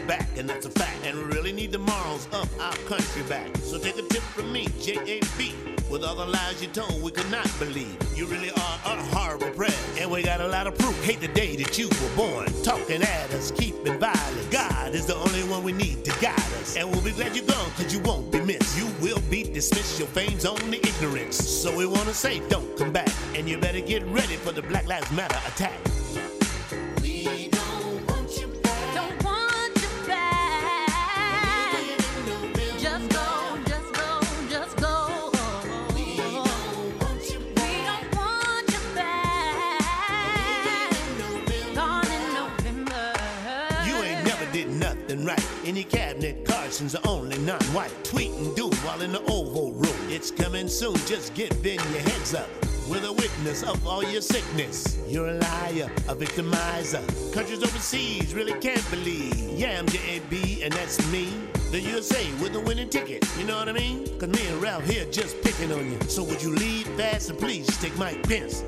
Back, 0.07 0.29
and 0.37 0.49
that's 0.49 0.67
a 0.67 0.71
fact. 0.71 1.05
And 1.05 1.17
we 1.17 1.25
really 1.25 1.53
need 1.53 1.73
the 1.73 1.79
morals 1.79 2.27
of 2.33 2.49
our 2.61 2.75
country 2.89 3.23
back. 3.25 3.57
So 3.59 3.79
take 3.79 3.99
a 3.99 4.03
tip 4.03 4.23
from 4.23 4.53
me, 4.53 4.67
JAB. 4.81 5.73
With 5.91 6.05
all 6.05 6.15
the 6.17 6.25
lies 6.25 6.63
you 6.63 6.69
told, 6.69 7.03
we 7.03 7.11
could 7.11 7.31
not 7.31 7.49
believe. 7.59 7.97
You 8.17 8.27
really 8.27 8.51
are 8.51 8.79
a 8.87 8.97
horrible 9.15 9.51
president. 9.51 10.01
And 10.01 10.11
we 10.11 10.23
got 10.23 10.41
a 10.41 10.49
lot 10.49 10.67
of 10.67 10.77
proof. 10.79 10.99
Hate 11.05 11.21
the 11.21 11.29
day 11.29 11.55
that 11.57 11.77
you 11.79 11.89
were 11.89 12.17
born. 12.17 12.47
Talking 12.63 13.03
at 13.03 13.31
us, 13.35 13.51
keeping 13.51 13.99
violence. 13.99 14.49
God 14.51 14.95
is 14.95 15.07
the 15.07 15.17
only 15.17 15.43
one 15.51 15.63
we 15.63 15.73
need 15.73 16.05
to 16.05 16.11
guide 16.21 16.39
us. 16.61 16.77
And 16.77 16.91
we'll 16.91 17.03
be 17.03 17.13
glad 17.13 17.37
you're 17.37 17.47
gone, 17.47 17.71
cause 17.73 17.93
you 17.93 18.01
won't 18.01 18.33
be 18.33 18.41
missed. 18.41 18.79
You 18.79 18.87
will 19.03 19.21
be 19.31 19.43
dismissed. 19.43 19.99
Your 19.99 20.09
fame's 20.09 20.47
only 20.47 20.79
ignorance. 20.79 21.37
So 21.37 21.77
we 21.77 21.87
wanna 21.87 22.15
say, 22.15 22.41
don't 22.49 22.77
come 22.79 22.93
back. 22.93 23.13
And 23.35 23.49
you 23.49 23.59
better 23.59 23.81
get 23.81 24.03
ready 24.07 24.37
for 24.37 24.53
the 24.53 24.63
Black 24.63 24.87
Lives 24.87 25.11
Matter 25.13 25.39
attack. 25.47 25.79
We 27.03 27.49
don't 27.49 27.82
nothing 45.23 45.45
right. 45.45 45.69
In 45.69 45.77
your 45.77 45.85
cabinet, 45.85 46.45
Carson's 46.45 46.93
the 46.93 47.07
only 47.07 47.39
non-white. 47.39 47.93
Tweet 48.05 48.31
and 48.31 48.55
do 48.55 48.69
while 48.85 49.01
in 49.03 49.13
the 49.13 49.23
Oval 49.23 49.73
Room. 49.73 50.11
It's 50.11 50.31
coming 50.31 50.69
soon, 50.69 50.97
just 51.07 51.35
get 51.35 51.51
bend 51.63 51.81
your 51.91 52.03
heads 52.03 52.35
up. 52.35 52.49
We're 52.89 53.01
the 53.01 53.13
witness 53.13 53.63
of 53.63 53.87
all 53.87 54.03
your 54.03 54.21
sickness. 54.21 54.99
You're 55.07 55.29
a 55.29 55.35
liar, 55.35 55.91
a 56.09 56.17
victimizer. 56.17 57.03
Countries 57.33 57.63
overseas 57.63 58.35
really 58.35 58.59
can't 58.61 58.89
believe. 58.91 59.35
Yeah, 59.59 59.79
I'm 59.79 59.87
JAB, 59.87 60.63
and 60.63 60.73
that's 60.73 60.99
me. 61.13 61.33
The 61.71 61.81
USA 61.81 62.25
with 62.43 62.53
the 62.53 62.61
winning 62.61 62.91
ticket, 62.91 63.25
you 63.39 63.45
know 63.45 63.57
what 63.57 63.69
I 63.69 63.73
mean? 63.73 64.05
Cause 64.19 64.29
me 64.29 64.47
and 64.47 64.61
Ralph 64.61 64.85
here 64.85 65.07
just 65.11 65.41
picking 65.43 65.73
on 65.73 65.91
you. 65.91 65.99
So 66.09 66.23
would 66.23 66.43
you 66.43 66.55
leave 66.55 66.87
fast 66.99 67.31
and 67.31 67.39
please 67.39 67.67
take 67.79 67.97
Mike 67.97 68.23
Pence? 68.29 68.63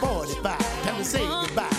45, 0.00 0.58
time 0.82 0.96
to 0.96 1.04
say 1.04 1.20
goodbye. 1.20 1.75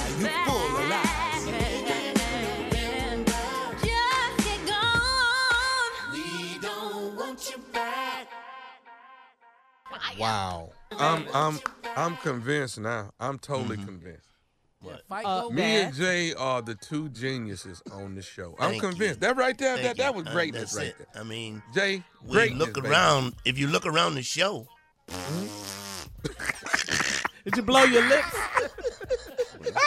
Wow. 10.19 10.71
I'm 10.91 11.25
I'm 11.33 11.59
I'm 11.95 12.17
convinced 12.17 12.79
now. 12.79 13.11
I'm 13.19 13.37
totally 13.39 13.77
convinced. 13.77 14.23
Fight 15.09 15.25
Uh, 15.25 15.49
Me 15.49 15.61
and 15.63 15.93
Jay 15.93 16.33
are 16.35 16.61
the 16.61 16.75
two 16.75 17.09
geniuses 17.09 17.81
on 17.91 18.15
the 18.15 18.21
show. 18.21 18.55
I'm 18.59 18.69
Thank 18.71 18.83
convinced. 18.83 19.15
you. 19.15 19.27
That 19.27 19.35
right 19.35 19.57
there, 19.57 19.75
Thank 19.75 19.87
that, 19.87 19.97
that 19.97 20.11
you. 20.13 20.17
was 20.19 20.27
Uh, 20.27 20.31
greatness 20.31 20.73
that's 20.73 20.77
right 20.77 20.87
it. 20.87 21.07
there. 21.13 21.21
I 21.21 21.25
mean, 21.25 21.61
Jay, 21.73 22.03
we 22.23 22.31
greatness, 22.31 22.59
look 22.67 22.73
baby. 22.75 22.87
around. 22.87 23.33
If 23.43 23.57
you 23.57 23.67
look 23.67 23.85
around 23.85 24.15
the 24.15 24.23
show, 24.23 24.67
Did 27.43 27.55
you 27.57 27.63
blow 27.63 27.83
your 27.83 28.07
lips? 28.07 28.33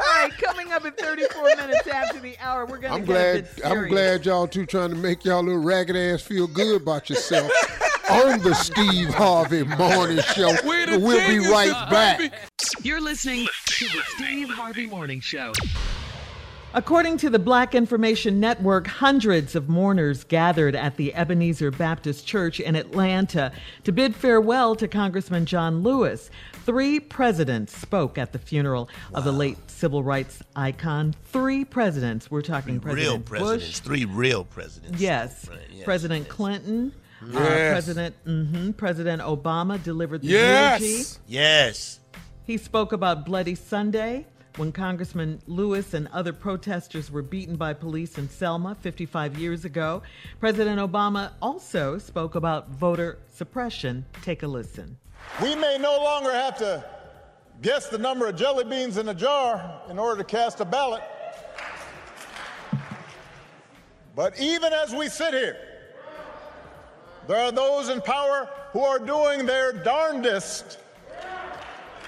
All 0.00 0.04
right, 0.06 0.30
coming 0.38 0.70
up 0.72 0.84
in 0.86 0.92
34 0.92 1.42
minutes 1.56 1.86
after 1.88 2.20
the 2.20 2.38
hour, 2.38 2.64
we're 2.66 2.78
going 2.78 2.92
to 2.92 2.98
I'm 3.00 3.04
get 3.04 3.10
a 3.10 3.42
glad. 3.42 3.56
bit 3.56 3.66
I'm 3.66 3.88
glad 3.88 4.26
y'all 4.26 4.46
two 4.46 4.64
trying 4.64 4.90
to 4.90 4.96
make 4.96 5.24
y'all 5.24 5.42
little 5.42 5.60
ragged 5.62 5.96
ass 5.96 6.22
feel 6.22 6.46
good 6.46 6.80
about 6.82 7.10
yourself 7.10 7.50
on 8.10 8.38
the 8.40 8.54
Steve 8.54 9.08
Harvey 9.14 9.64
Morning 9.64 10.18
Show. 10.34 10.50
We 10.66 10.86
the 10.86 10.98
we'll 10.98 11.28
be 11.28 11.38
right 11.50 11.90
back. 11.90 12.18
baby. 12.18 12.34
You're 12.82 13.00
listening 13.00 13.46
to 13.66 13.84
the 13.86 14.02
Steve 14.16 14.48
Harvey 14.48 14.86
Morning 14.86 15.20
Show. 15.20 15.52
According 16.74 17.16
to 17.18 17.30
the 17.30 17.38
Black 17.38 17.74
Information 17.74 18.40
Network, 18.40 18.86
hundreds 18.86 19.54
of 19.54 19.68
mourners 19.70 20.24
gathered 20.24 20.74
at 20.76 20.96
the 20.96 21.14
Ebenezer 21.14 21.70
Baptist 21.70 22.26
Church 22.26 22.60
in 22.60 22.76
Atlanta 22.76 23.52
to 23.84 23.92
bid 23.92 24.14
farewell 24.14 24.76
to 24.76 24.86
Congressman 24.86 25.46
John 25.46 25.82
Lewis. 25.82 26.30
Three 26.52 27.00
presidents 27.00 27.76
spoke 27.76 28.18
at 28.18 28.32
the 28.32 28.38
funeral 28.38 28.90
of 29.14 29.24
the 29.24 29.32
late 29.32 29.56
civil 29.70 30.02
rights 30.02 30.42
icon. 30.54 31.14
Three 31.24 31.64
presidents. 31.64 32.30
We're 32.30 32.42
talking 32.42 32.74
real 32.80 33.18
President 33.18 33.24
presidents, 33.24 33.66
Bush. 33.66 33.78
three 33.80 34.04
real 34.04 34.44
presidents. 34.44 35.00
Yes. 35.00 35.48
Right, 35.48 35.58
yes, 35.70 35.84
President 35.84 36.26
yes. 36.26 36.32
Clinton. 36.34 36.92
Uh, 37.22 37.26
Yes. 37.32 37.72
President 37.72 38.14
mhm, 38.26 38.76
President 38.76 39.22
Obama 39.22 39.82
delivered 39.82 40.22
the 40.22 40.28
Yes. 40.28 40.80
eulogy. 40.80 41.04
Yes. 41.26 42.00
He 42.44 42.56
spoke 42.56 42.92
about 42.92 43.26
Bloody 43.26 43.54
Sunday 43.54 44.26
when 44.56 44.72
Congressman 44.72 45.40
Lewis 45.46 45.94
and 45.94 46.08
other 46.08 46.32
protesters 46.32 47.10
were 47.10 47.22
beaten 47.22 47.56
by 47.56 47.72
police 47.74 48.18
in 48.18 48.28
Selma 48.28 48.74
55 48.80 49.36
years 49.38 49.64
ago. 49.64 50.02
President 50.40 50.80
Obama 50.80 51.32
also 51.42 51.98
spoke 51.98 52.34
about 52.34 52.70
voter 52.70 53.18
suppression. 53.32 54.04
Take 54.22 54.42
a 54.42 54.48
listen. 54.48 54.96
We 55.42 55.54
may 55.54 55.76
no 55.78 55.98
longer 56.02 56.32
have 56.32 56.56
to 56.58 56.84
guess 57.62 57.88
the 57.88 57.98
number 57.98 58.26
of 58.28 58.36
jelly 58.36 58.64
beans 58.64 58.96
in 58.96 59.08
a 59.08 59.14
jar 59.14 59.82
in 59.90 59.98
order 59.98 60.18
to 60.18 60.24
cast 60.24 60.60
a 60.60 60.64
ballot. 60.64 61.02
But 64.14 64.38
even 64.40 64.72
as 64.72 64.94
we 64.94 65.08
sit 65.08 65.32
here, 65.34 65.56
there 67.28 67.38
are 67.38 67.52
those 67.52 67.90
in 67.90 68.00
power 68.00 68.48
who 68.72 68.80
are 68.80 68.98
doing 68.98 69.44
their 69.44 69.72
darndest 69.72 70.78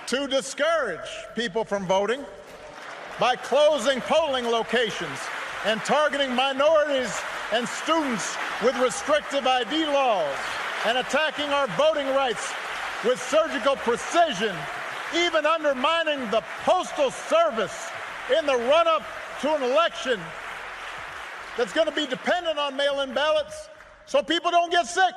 to 0.06 0.26
discourage 0.26 1.08
people 1.36 1.62
from 1.62 1.86
voting 1.86 2.24
by 3.20 3.36
closing 3.36 4.00
polling 4.00 4.46
locations 4.46 5.18
and 5.66 5.78
targeting 5.82 6.34
minorities 6.34 7.20
and 7.52 7.68
students 7.68 8.34
with 8.64 8.74
restrictive 8.78 9.46
ID 9.46 9.84
laws 9.86 10.34
and 10.86 10.96
attacking 10.96 11.50
our 11.50 11.66
voting 11.68 12.06
rights 12.08 12.52
with 13.04 13.20
surgical 13.20 13.76
precision, 13.76 14.56
even 15.14 15.44
undermining 15.44 16.18
the 16.30 16.42
Postal 16.64 17.10
Service 17.10 17.90
in 18.38 18.46
the 18.46 18.56
run 18.56 18.88
up 18.88 19.02
to 19.42 19.54
an 19.54 19.62
election 19.62 20.18
that's 21.58 21.74
going 21.74 21.86
to 21.86 21.94
be 21.94 22.06
dependent 22.06 22.58
on 22.58 22.74
mail 22.74 23.00
in 23.00 23.12
ballots 23.12 23.68
so 24.10 24.22
people 24.24 24.50
don't 24.50 24.70
get 24.72 24.86
sick. 24.86 25.14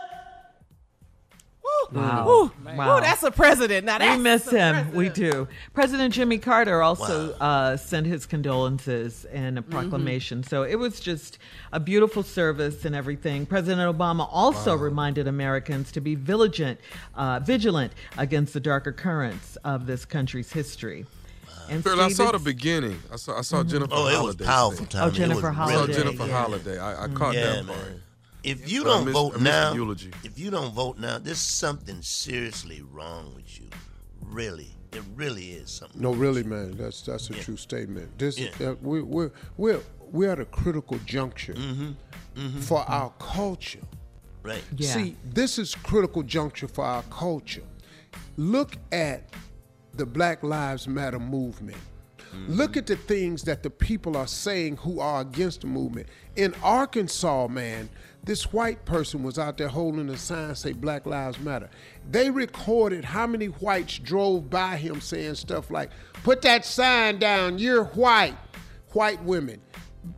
Wow. 1.91 2.27
Ooh, 2.27 2.51
Wow. 2.75 2.97
ooh, 2.97 3.01
that's 3.01 3.23
a 3.23 3.31
president. 3.31 3.85
Now 3.85 3.97
We 3.99 4.17
miss 4.21 4.49
him. 4.49 4.73
president. 4.75 4.95
We 4.95 5.09
do. 5.09 5.47
President 5.73 6.13
Jimmy 6.13 6.37
Carter 6.37 6.81
also 6.81 7.31
Wow. 7.39 7.47
uh, 7.47 7.77
sent 7.77 8.05
his 8.07 8.25
condolences 8.25 9.25
and 9.25 9.57
a 9.57 9.61
proclamation. 9.61 10.43
So 10.43 10.63
it 10.63 10.75
was 10.75 10.99
just 10.99 11.37
a 11.71 11.79
beautiful 11.79 12.21
service 12.23 12.83
and 12.85 12.95
everything. 12.95 13.45
President 13.45 13.95
Obama 13.97 14.27
also 14.31 14.75
reminded 14.75 15.27
Americans 15.27 15.91
to 15.93 16.01
be 16.01 16.15
vigilant, 16.15 16.79
uh, 17.15 17.39
vigilant 17.39 17.93
against 18.17 18.53
the 18.53 18.59
darker 18.59 18.91
currents 18.91 19.55
of 19.63 19.85
this 19.85 20.03
country's 20.05 20.51
history. 20.51 21.05
And 21.69 21.83
Phil, 21.83 21.99
I 22.01 22.09
saw 22.09 22.31
the 22.31 22.39
beginning. 22.39 22.99
I 23.11 23.15
saw 23.15 23.37
I 23.37 23.41
saw 23.41 23.63
Jennifer. 23.63 23.93
Oh, 23.93 24.07
it 24.07 24.11
was 24.11 24.17
Holliday 24.35 24.45
powerful 24.45 24.77
speak. 24.77 24.89
time. 24.89 25.03
Oh, 25.07 25.09
Jennifer 25.11 25.47
it 25.47 25.55
was 25.57 25.69
I 25.69 25.73
saw 25.73 25.87
Jennifer 25.87 26.25
yeah. 26.27 26.41
Holliday. 26.41 26.77
I, 26.79 27.03
I 27.05 27.07
caught 27.07 27.35
Yeah, 27.35 27.45
that 27.53 27.65
man. 27.65 28.01
Part. 28.43 28.59
If 28.61 28.71
you 28.71 28.83
But 28.83 28.89
don't 28.89 29.05
missed- 29.05 29.13
vote 29.13 29.25
I 29.25 29.37
missed 29.37 29.43
the 29.43 29.49
now, 29.49 29.73
eulogy. 29.73 30.11
if 30.23 30.39
you 30.39 30.51
don't 30.51 30.73
vote 30.73 30.97
now, 30.97 31.17
there's 31.19 31.37
something 31.39 32.01
seriously 32.01 32.81
wrong 32.81 33.33
with 33.35 33.59
you. 33.59 33.67
Really, 34.21 34.75
it 34.91 35.03
really 35.15 35.51
is 35.51 35.69
something. 35.71 36.01
No, 36.01 36.13
really, 36.13 36.43
man, 36.43 36.75
that's 36.77 37.01
that's 37.01 37.29
a 37.29 37.33
Yeah. 37.35 37.43
true 37.43 37.57
statement. 37.57 38.17
This 38.17 38.37
Yeah. 38.39 38.49
uh, 38.61 38.75
we, 38.81 39.01
we're 39.01 39.31
we're 39.57 39.81
we're 40.11 40.31
at 40.31 40.39
a 40.39 40.45
critical 40.45 40.97
juncture 41.05 41.53
Mm-hmm. 41.55 42.59
for 42.61 42.79
our 42.89 43.11
culture. 43.19 43.81
Right. 44.43 44.63
Yeah. 44.75 44.93
See, 44.93 45.15
this 45.23 45.57
is 45.57 45.73
critical 45.75 46.21
juncture 46.23 46.67
for 46.67 46.83
our 46.83 47.03
culture. 47.03 47.63
Look 48.37 48.75
at 48.91 49.29
the 49.95 50.05
Black 50.05 50.43
Lives 50.43 50.87
Matter 50.87 51.19
movement. 51.19 51.77
Look 52.47 52.75
at 52.77 52.87
the 52.87 52.95
things 52.95 53.43
that 53.43 53.61
the 53.61 53.69
people 53.69 54.17
are 54.17 54.25
saying 54.27 54.77
who 54.77 54.99
are 54.99 55.21
against 55.21 55.61
the 55.61 55.67
movement. 55.67 56.07
In 56.35 56.55
Arkansas, 56.63 57.47
man, 57.47 57.89
this 58.23 58.53
white 58.53 58.85
person 58.85 59.21
was 59.23 59.37
out 59.37 59.57
there 59.57 59.67
holding 59.67 60.09
a 60.09 60.17
sign 60.17 60.55
say 60.55 60.71
Black 60.73 61.05
Lives 61.05 61.39
Matter. 61.39 61.69
They 62.09 62.29
recorded 62.29 63.03
how 63.05 63.27
many 63.27 63.47
whites 63.47 63.99
drove 63.99 64.49
by 64.49 64.77
him 64.77 65.01
saying 65.01 65.35
stuff 65.35 65.69
like, 65.69 65.89
"Put 66.23 66.41
that 66.43 66.65
sign 66.65 67.19
down, 67.19 67.59
you're 67.59 67.85
white." 67.85 68.37
White 68.93 69.23
women. 69.23 69.59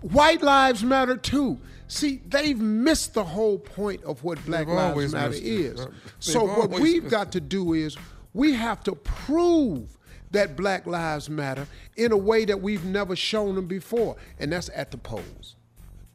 White 0.01 0.41
lives 0.41 0.83
matter 0.83 1.15
too. 1.15 1.59
See, 1.87 2.21
they've 2.27 2.57
missed 2.59 3.13
the 3.13 3.23
whole 3.23 3.57
point 3.59 4.03
of 4.03 4.23
what 4.23 4.43
Black 4.45 4.65
They've 4.67 4.75
Lives 4.75 5.13
Matter 5.13 5.33
is. 5.33 5.39
it. 5.39 5.45
is. 5.79 5.87
So 6.19 6.43
what 6.45 6.71
we've 6.71 7.07
got 7.09 7.31
to 7.33 7.39
do 7.39 7.73
is 7.73 7.95
we 8.33 8.53
have 8.53 8.83
to 8.83 8.95
prove 8.95 9.97
that 10.31 10.57
Black 10.57 10.85
Lives 10.87 11.29
Matter 11.29 11.67
in 11.95 12.11
a 12.11 12.17
way 12.17 12.43
that 12.45 12.59
we've 12.61 12.83
never 12.83 13.15
shown 13.15 13.55
them 13.55 13.67
before, 13.67 14.17
and 14.39 14.51
that's 14.51 14.69
at 14.75 14.91
the 14.91 14.97
polls. 14.97 15.55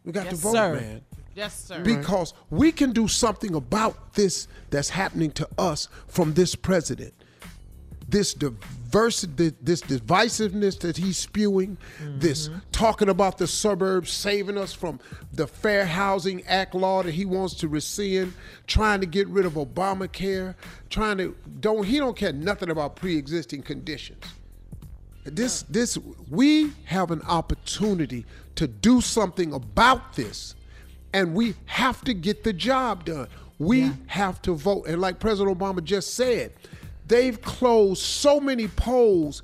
We 0.05 0.12
got 0.12 0.24
Yes, 0.26 0.34
to 0.34 0.41
vote, 0.41 0.53
sir. 0.53 0.74
man. 0.74 1.01
Yes, 1.41 1.64
sir. 1.64 1.80
Because 1.80 2.34
we 2.51 2.70
can 2.70 2.93
do 2.93 3.09
something 3.09 3.55
about 3.55 4.12
this 4.12 4.47
that's 4.68 4.91
happening 4.91 5.30
to 5.32 5.49
us 5.57 5.88
from 6.07 6.34
this 6.34 6.55
president. 6.55 7.14
This 8.07 8.34
diversity, 8.34 9.57
this 9.62 9.80
divisiveness 9.80 10.78
that 10.80 10.99
he's 10.99 11.16
spewing, 11.16 11.78
this 11.99 12.49
mm-hmm. 12.49 12.59
talking 12.72 13.09
about 13.09 13.38
the 13.38 13.47
suburbs, 13.47 14.11
saving 14.11 14.59
us 14.59 14.74
from 14.74 15.01
the 15.32 15.47
Fair 15.47 15.86
Housing 15.86 16.45
Act 16.47 16.74
law 16.74 17.03
that 17.03 17.14
he 17.14 17.24
wants 17.24 17.55
to 17.55 17.68
rescind, 17.68 18.34
trying 18.66 19.01
to 19.01 19.07
get 19.07 19.26
rid 19.28 19.47
of 19.47 19.55
Obamacare, 19.55 20.57
trying 20.91 21.16
to 21.18 21.34
don't 21.61 21.84
he 21.84 21.97
don't 21.97 22.16
care 22.16 22.34
nothing 22.34 22.68
about 22.68 22.97
pre-existing 22.97 23.62
conditions. 23.62 24.22
This 25.24 25.62
this 25.70 25.97
we 26.28 26.72
have 26.84 27.11
an 27.11 27.22
opportunity 27.22 28.26
to 28.57 28.66
do 28.66 29.01
something 29.01 29.55
about 29.55 30.14
this, 30.16 30.55
and 31.13 31.35
we 31.35 31.55
have 31.67 32.03
to 32.05 32.15
get 32.15 32.45
the 32.45 32.53
job 32.53 33.05
done. 33.05 33.29
We 33.59 33.93
have 34.07 34.41
to 34.43 34.55
vote, 34.55 34.87
and 34.87 35.01
like 35.01 35.19
President 35.21 35.59
Obama 35.59 35.85
just 35.85 36.15
said, 36.15 36.53
they've 37.07 37.41
closed 37.41 38.03
so 38.03 38.41
many 38.41 38.69
polls 38.69 39.43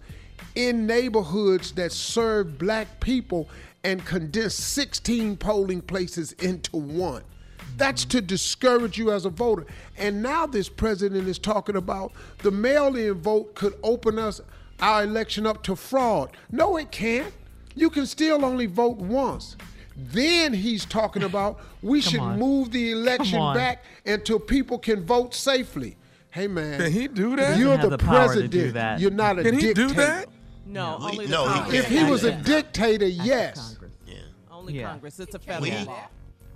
in 0.55 0.87
neighborhoods 0.87 1.73
that 1.73 1.93
serve 1.93 2.57
black 2.59 3.01
people 3.01 3.49
and 3.85 4.05
condensed 4.05 4.59
16 4.59 5.37
polling 5.37 5.83
places 5.83 6.33
into 6.33 6.77
one. 6.77 7.23
That's 7.77 8.07
to 8.07 8.23
discourage 8.23 8.97
you 8.97 9.12
as 9.12 9.27
a 9.27 9.31
voter. 9.31 9.67
And 9.99 10.23
now 10.23 10.47
this 10.47 10.69
president 10.69 11.29
is 11.29 11.39
talking 11.39 11.77
about 11.77 12.12
the 12.39 12.51
mail-in 12.51 13.14
vote 13.14 13.55
could 13.55 13.75
open 13.83 14.19
us 14.19 14.41
our 14.81 15.05
election 15.05 15.47
up 15.47 15.62
to 15.64 15.77
fraud. 15.77 16.31
No, 16.51 16.79
it 16.79 16.91
can't. 16.91 17.33
You 17.75 17.91
can 17.91 18.07
still 18.07 18.45
only 18.45 18.67
vote 18.67 18.97
once. 18.97 19.57
Then 19.97 20.53
he's 20.53 20.84
talking 20.84 21.22
about 21.22 21.61
we 21.82 22.03
Come 22.03 22.11
should 22.11 22.20
on. 22.20 22.38
move 22.38 22.70
the 22.70 22.92
election 22.92 23.38
back 23.55 23.84
until 24.05 24.38
people 24.38 24.78
can 24.78 25.05
vote 25.05 25.34
safely. 25.34 25.97
Hey 26.30 26.47
man, 26.49 26.78
Can 26.80 26.92
he 26.92 27.09
do 27.09 27.34
that? 27.36 27.59
You're 27.59 27.78
the, 27.78 27.88
the 27.90 27.99
president. 27.99 28.51
do 28.53 28.72
that. 28.72 29.01
You're 29.01 29.11
not 29.11 29.38
a 29.38 29.42
dictator. 29.44 29.72
Can 29.74 29.88
he 29.88 29.88
do 29.88 29.94
that? 29.94 30.28
no, 30.66 30.99
We- 31.01 31.05
only 31.12 31.26
the 31.26 31.32
no, 31.32 31.49
he 31.49 31.55
Congress. 31.61 31.78
If 31.80 31.88
he 31.88 32.05
was 32.05 32.24
a 32.24 32.30
Yeah. 32.30 32.42
dictator, 32.42 33.07
yes. 33.07 33.59
Congress. 33.70 33.92
Yeah. 34.07 34.14
only 34.51 34.74
Yeah. 34.74 34.90
Congress. 34.90 35.18
It's 35.20 35.34
a 35.34 35.38
federal 35.38 35.62
We- 35.62 35.84
law. 35.86 36.09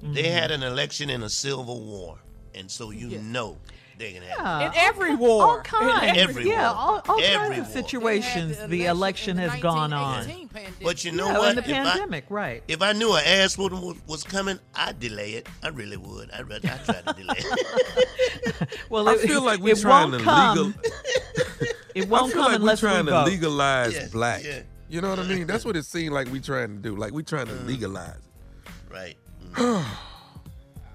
They 0.02 0.28
had 0.28 0.50
an 0.50 0.62
election 0.62 1.08
in 1.10 1.22
a 1.22 1.28
civil 1.30 1.80
war, 1.84 2.18
and 2.54 2.70
so 2.70 2.90
you 2.90 3.18
know 3.20 3.56
they 4.00 4.12
can 4.12 4.22
have. 4.22 4.38
Yeah. 4.40 4.66
In 4.66 4.72
every 4.76 5.14
war. 5.14 5.42
All 5.44 5.60
kinds. 5.60 6.18
Every 6.18 6.48
yeah, 6.48 6.72
war. 6.72 6.80
all, 6.80 7.02
all 7.08 7.20
Every 7.22 7.56
kinds 7.56 7.68
of 7.68 7.74
war. 7.74 7.74
situations 7.82 8.56
They 8.56 8.60
had 8.62 8.70
the 8.70 8.86
election 8.86 9.38
in 9.38 9.44
the 9.44 9.50
has 9.50 9.60
gone 9.60 9.92
on. 9.92 10.24
pandemic. 10.24 10.48
But 10.82 11.04
you 11.04 11.12
know 11.12 11.26
Yeah, 11.28 11.38
what? 11.38 11.48
in 11.50 11.56
the 11.56 11.62
If 11.62 11.68
I- 11.68 11.72
pandemic, 11.90 12.24
right. 12.30 12.62
If 12.66 12.82
I 12.82 12.92
knew 12.92 13.14
an 13.14 13.22
ass 13.24 13.56
whooping 13.56 13.80
was, 13.80 13.96
was 14.08 14.24
coming, 14.24 14.58
I'd 14.74 14.98
delay 14.98 15.32
it. 15.34 15.46
I 15.62 15.68
really 15.68 15.96
would. 15.96 16.30
I'd, 16.32 16.48
rather- 16.48 16.68
I'd 16.68 16.84
try 16.84 17.00
to 17.02 17.12
delay 17.12 17.34
it. 17.38 18.68
Well, 18.90 19.08
I 19.08 19.12
it, 19.14 19.20
feel 19.20 19.42
like 19.44 19.60
we're 19.60 19.74
it 19.74 19.80
trying 19.80 20.10
won't 20.10 20.22
to 20.22 20.24
come. 20.24 20.56
legal. 20.58 20.72
It 21.94 22.06
I 22.06 22.08
won't 22.08 22.32
feel 22.32 22.42
come 22.44 22.52
like 22.52 22.62
we're 22.62 22.76
trying 22.76 23.04
we 23.06 23.10
to 23.12 23.24
legalize 23.24 23.94
Yeah, 23.94 24.06
black. 24.12 24.44
yeah. 24.44 24.60
You 24.88 25.00
know 25.00 25.10
what 25.10 25.18
I 25.18 25.24
mean? 25.24 25.46
That's 25.46 25.64
what 25.64 25.76
it 25.76 25.84
seemed 25.84 26.12
like 26.14 26.28
we're 26.28 26.40
trying 26.40 26.68
to 26.76 26.82
do. 26.82 26.94
Like 26.96 27.12
we're 27.12 27.22
trying 27.22 27.46
to 27.46 27.52
Mm. 27.52 27.66
legalize 27.66 28.16
it. 28.16 28.92
right. 28.92 29.16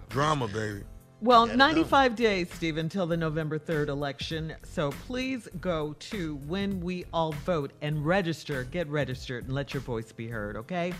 Drama, 0.10 0.48
baby. 0.48 0.84
Well, 1.22 1.46
Gotta 1.46 1.58
95 1.58 2.16
days, 2.16 2.52
Steve, 2.54 2.78
until 2.78 3.08
the 3.08 3.16
November 3.16 3.58
3rd 3.58 3.88
election. 3.88 4.54
So 4.64 4.92
please 4.92 5.48
go 5.62 5.94
to 5.94 6.36
When 6.48 6.82
We 6.82 7.06
All 7.14 7.32
Vote 7.32 7.72
and 7.82 8.06
register. 8.06 8.66
Get 8.66 8.90
registered 8.90 9.46
and 9.46 9.54
let 9.54 9.74
your 9.74 9.82
voice 9.82 10.12
be 10.12 10.28
heard, 10.28 10.58
okay? 10.58 10.94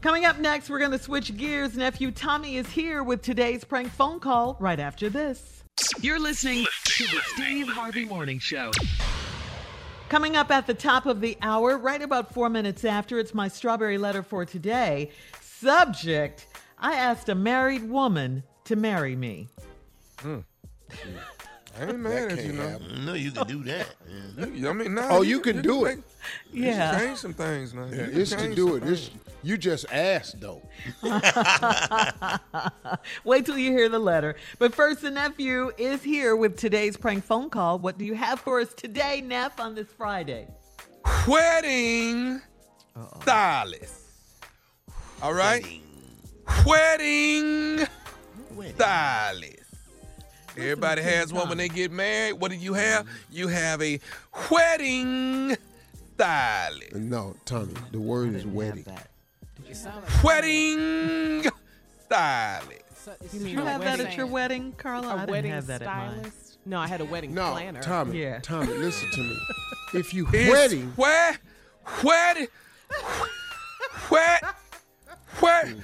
Coming 0.00 0.24
up 0.24 0.38
next, 0.38 0.70
we're 0.70 0.78
going 0.78 0.92
to 0.92 0.98
switch 0.98 1.36
gears. 1.36 1.76
Nephew 1.76 2.10
Tommy 2.10 2.56
is 2.56 2.68
here 2.68 3.02
with 3.02 3.20
today's 3.20 3.64
prank 3.64 3.90
phone 3.90 4.18
call 4.18 4.56
right 4.60 4.80
after 4.80 5.10
this. 5.10 5.62
You're 6.00 6.20
listening 6.20 6.64
to 6.84 7.04
the 7.04 7.20
Steve 7.34 7.68
Harvey 7.68 8.06
Morning 8.06 8.38
Show. 8.38 8.70
Coming 10.08 10.36
up 10.36 10.50
at 10.50 10.66
the 10.66 10.74
top 10.74 11.04
of 11.04 11.20
the 11.20 11.36
hour, 11.42 11.76
right 11.76 12.00
about 12.00 12.32
four 12.32 12.48
minutes 12.48 12.82
after, 12.82 13.18
it's 13.18 13.34
my 13.34 13.48
strawberry 13.48 13.98
letter 13.98 14.22
for 14.22 14.46
today. 14.46 15.10
Subject 15.42 16.46
I 16.78 16.94
asked 16.94 17.28
a 17.28 17.34
married 17.34 17.88
woman 17.90 18.44
to 18.68 18.76
marry 18.76 19.16
me. 19.16 19.48
Hmm. 20.20 20.38
I 21.78 21.84
ain't 21.84 21.98
mad 22.00 22.32
at 22.32 22.44
you, 22.44 22.52
no. 22.52 22.78
No, 23.04 23.14
you 23.14 23.30
can 23.30 23.46
do 23.46 23.62
that. 23.64 23.86
You- 24.54 24.68
I 24.68 24.72
mean, 24.72 24.94
nah, 24.94 25.08
Oh, 25.10 25.22
you 25.22 25.40
can 25.40 25.62
do 25.62 25.84
it. 25.86 25.98
You 26.52 26.64
Yeah. 26.64 26.90
can 26.90 27.00
change 27.00 27.18
some 27.18 27.32
things 27.34 27.72
now. 27.72 27.86
Yeah, 27.86 28.06
You 28.06 28.10
can 28.12 28.20
it's 28.20 28.30
to 28.32 28.54
do 28.54 28.68
some 28.68 28.76
it. 28.88 28.92
It's, 28.92 29.10
you 29.42 29.56
just 29.56 29.86
asked 29.92 30.40
though. 30.40 30.60
Wait 33.24 33.46
till 33.46 33.56
you 33.56 33.70
hear 33.72 33.88
the 33.88 33.98
letter. 33.98 34.34
But 34.58 34.74
first, 34.74 35.00
the 35.02 35.10
nephew 35.10 35.70
is 35.78 36.02
here 36.02 36.34
with 36.36 36.56
today's 36.58 36.96
prank 36.96 37.24
phone 37.24 37.48
call. 37.48 37.78
What 37.78 37.96
do 37.96 38.04
you 38.04 38.14
have 38.14 38.40
for 38.40 38.60
us 38.60 38.74
today, 38.74 39.20
Neff, 39.20 39.58
on 39.60 39.74
this 39.76 39.86
Friday? 39.96 40.48
Wedding 41.26 42.40
stylist. 43.22 43.94
All 45.22 45.32
right? 45.32 45.64
Wedding 46.66 47.86
stylist. 48.74 49.54
Everybody 50.56 51.02
has 51.02 51.32
one 51.32 51.48
when 51.48 51.58
they 51.58 51.68
get 51.68 51.92
married. 51.92 52.32
What 52.34 52.50
do 52.50 52.56
you 52.56 52.74
have? 52.74 53.06
You 53.30 53.48
have 53.48 53.80
a 53.80 54.00
wedding 54.50 55.56
stylist. 56.14 56.94
No, 56.94 57.36
Tommy. 57.44 57.74
The 57.92 58.00
word 58.00 58.34
is 58.34 58.44
wedding. 58.46 58.84
Like 58.86 59.04
Wedding 60.24 61.44
stylist. 62.06 63.04
so- 63.04 63.14
it's 63.20 63.32
Did 63.34 63.42
you 63.48 63.60
have 63.60 63.82
that 63.82 64.00
at 64.00 64.16
your 64.16 64.26
wedding. 64.26 64.62
wedding, 64.62 64.72
Carla? 64.78 65.08
I 65.08 65.12
A 65.12 65.16
didn't 65.18 65.30
wedding 65.30 65.50
have 65.52 65.66
that 65.68 65.82
at 65.82 65.86
mine. 65.88 66.10
stylist? 66.20 66.58
No, 66.66 66.80
I 66.80 66.86
had 66.88 67.00
a 67.00 67.04
wedding 67.04 67.34
No, 67.34 67.52
planner. 67.52 67.80
Tommy. 67.82 68.20
Yeah. 68.22 68.40
Tommy, 68.40 68.72
listen 68.74 69.10
to 69.12 69.20
me. 69.22 69.38
If 69.94 70.12
you 70.12 70.26
It's 70.34 70.50
wedding, 70.50 70.92
Wed, 70.98 71.38
wedding, 72.04 72.48
wed, 74.10 74.40
wed, 75.40 75.76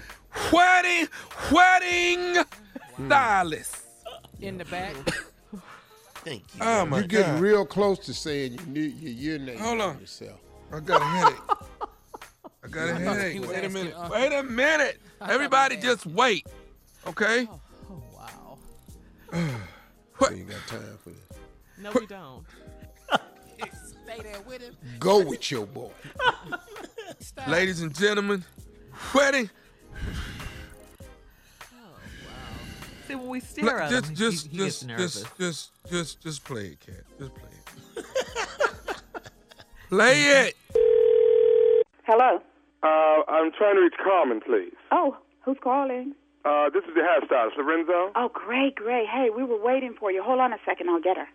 wedding, 0.52 1.08
wedding 1.50 2.44
stylist. 3.06 3.76
In 4.40 4.58
the 4.58 4.64
back. 4.66 4.94
Thank 6.24 6.42
you. 6.54 6.60
Oh 6.62 6.86
my 6.86 6.98
you're 6.98 7.06
getting 7.06 7.34
God. 7.34 7.40
real 7.42 7.66
close 7.66 7.98
to 8.00 8.14
saying 8.14 8.54
your, 8.54 8.66
new, 8.66 8.80
your, 8.80 9.12
your 9.12 9.38
name 9.38 9.58
Hold 9.58 9.80
on. 9.80 10.00
yourself. 10.00 10.40
I 10.72 10.80
got 10.80 11.02
a 11.02 11.04
headache. 11.04 11.40
I 12.64 12.68
got 12.68 12.88
a 12.88 12.92
thought 13.04 13.16
headache. 13.16 13.40
was 13.40 13.50
Wait 13.50 13.64
a 13.64 13.68
minute. 13.68 13.94
uh, 13.94 14.08
Wait 14.10 14.32
a 14.32 14.42
minute. 14.42 15.00
Everybody 15.20 15.76
just 15.76 16.06
wait. 16.06 16.46
Okay? 17.06 17.46
Oh 17.50 18.02
wow. 18.14 18.58
So 20.20 20.30
you 20.30 20.44
got 20.44 20.66
time 20.68 20.98
for 21.02 21.10
this. 21.10 21.38
No, 21.78 21.90
we 21.92 22.06
don't. 22.06 22.44
Stay 24.04 24.22
there 24.22 24.40
with 24.46 24.62
him. 24.62 24.74
Go 24.98 25.22
with 25.24 25.50
your 25.50 25.66
boy. 25.66 25.90
Ladies 27.48 27.80
and 27.82 27.94
gentlemen, 27.94 28.44
wedding. 29.14 29.50
See, 33.06 33.14
when 33.14 33.28
we 33.28 33.40
stare 33.40 33.80
at 33.80 33.90
Just 33.90 34.06
him, 34.08 34.14
just 34.14 34.46
he, 34.46 34.50
he 34.56 34.56
gets 34.64 34.80
just 34.80 34.86
nervous. 34.88 35.14
just 35.22 35.38
just 35.38 35.70
just 35.90 36.20
just 36.22 36.44
play 36.44 36.76
it, 36.76 36.80
cat. 36.80 37.04
Just 37.18 37.34
play 37.34 37.50
it. 37.96 38.06
play 39.90 40.20
it. 40.22 40.56
Hello. 42.06 42.40
Uh, 42.82 43.22
I'm 43.28 43.50
trying 43.56 43.76
to 43.76 43.82
reach 43.82 43.94
Carmen, 44.02 44.40
please. 44.44 44.74
Oh, 44.90 45.16
who's 45.44 45.56
calling? 45.62 46.14
Uh, 46.44 46.68
this 46.70 46.84
is 46.84 46.94
the 46.94 47.00
hairstylist, 47.00 47.56
Lorenzo. 47.56 48.12
Oh, 48.14 48.28
great, 48.32 48.74
great. 48.76 49.06
Hey, 49.08 49.28
we 49.34 49.42
were 49.44 49.56
waiting 49.62 49.94
for 49.98 50.10
you. 50.12 50.22
Hold 50.22 50.40
on 50.40 50.52
a 50.52 50.58
second. 50.66 50.90
I'll 50.90 51.00
get 51.00 51.16
her. 51.16 51.26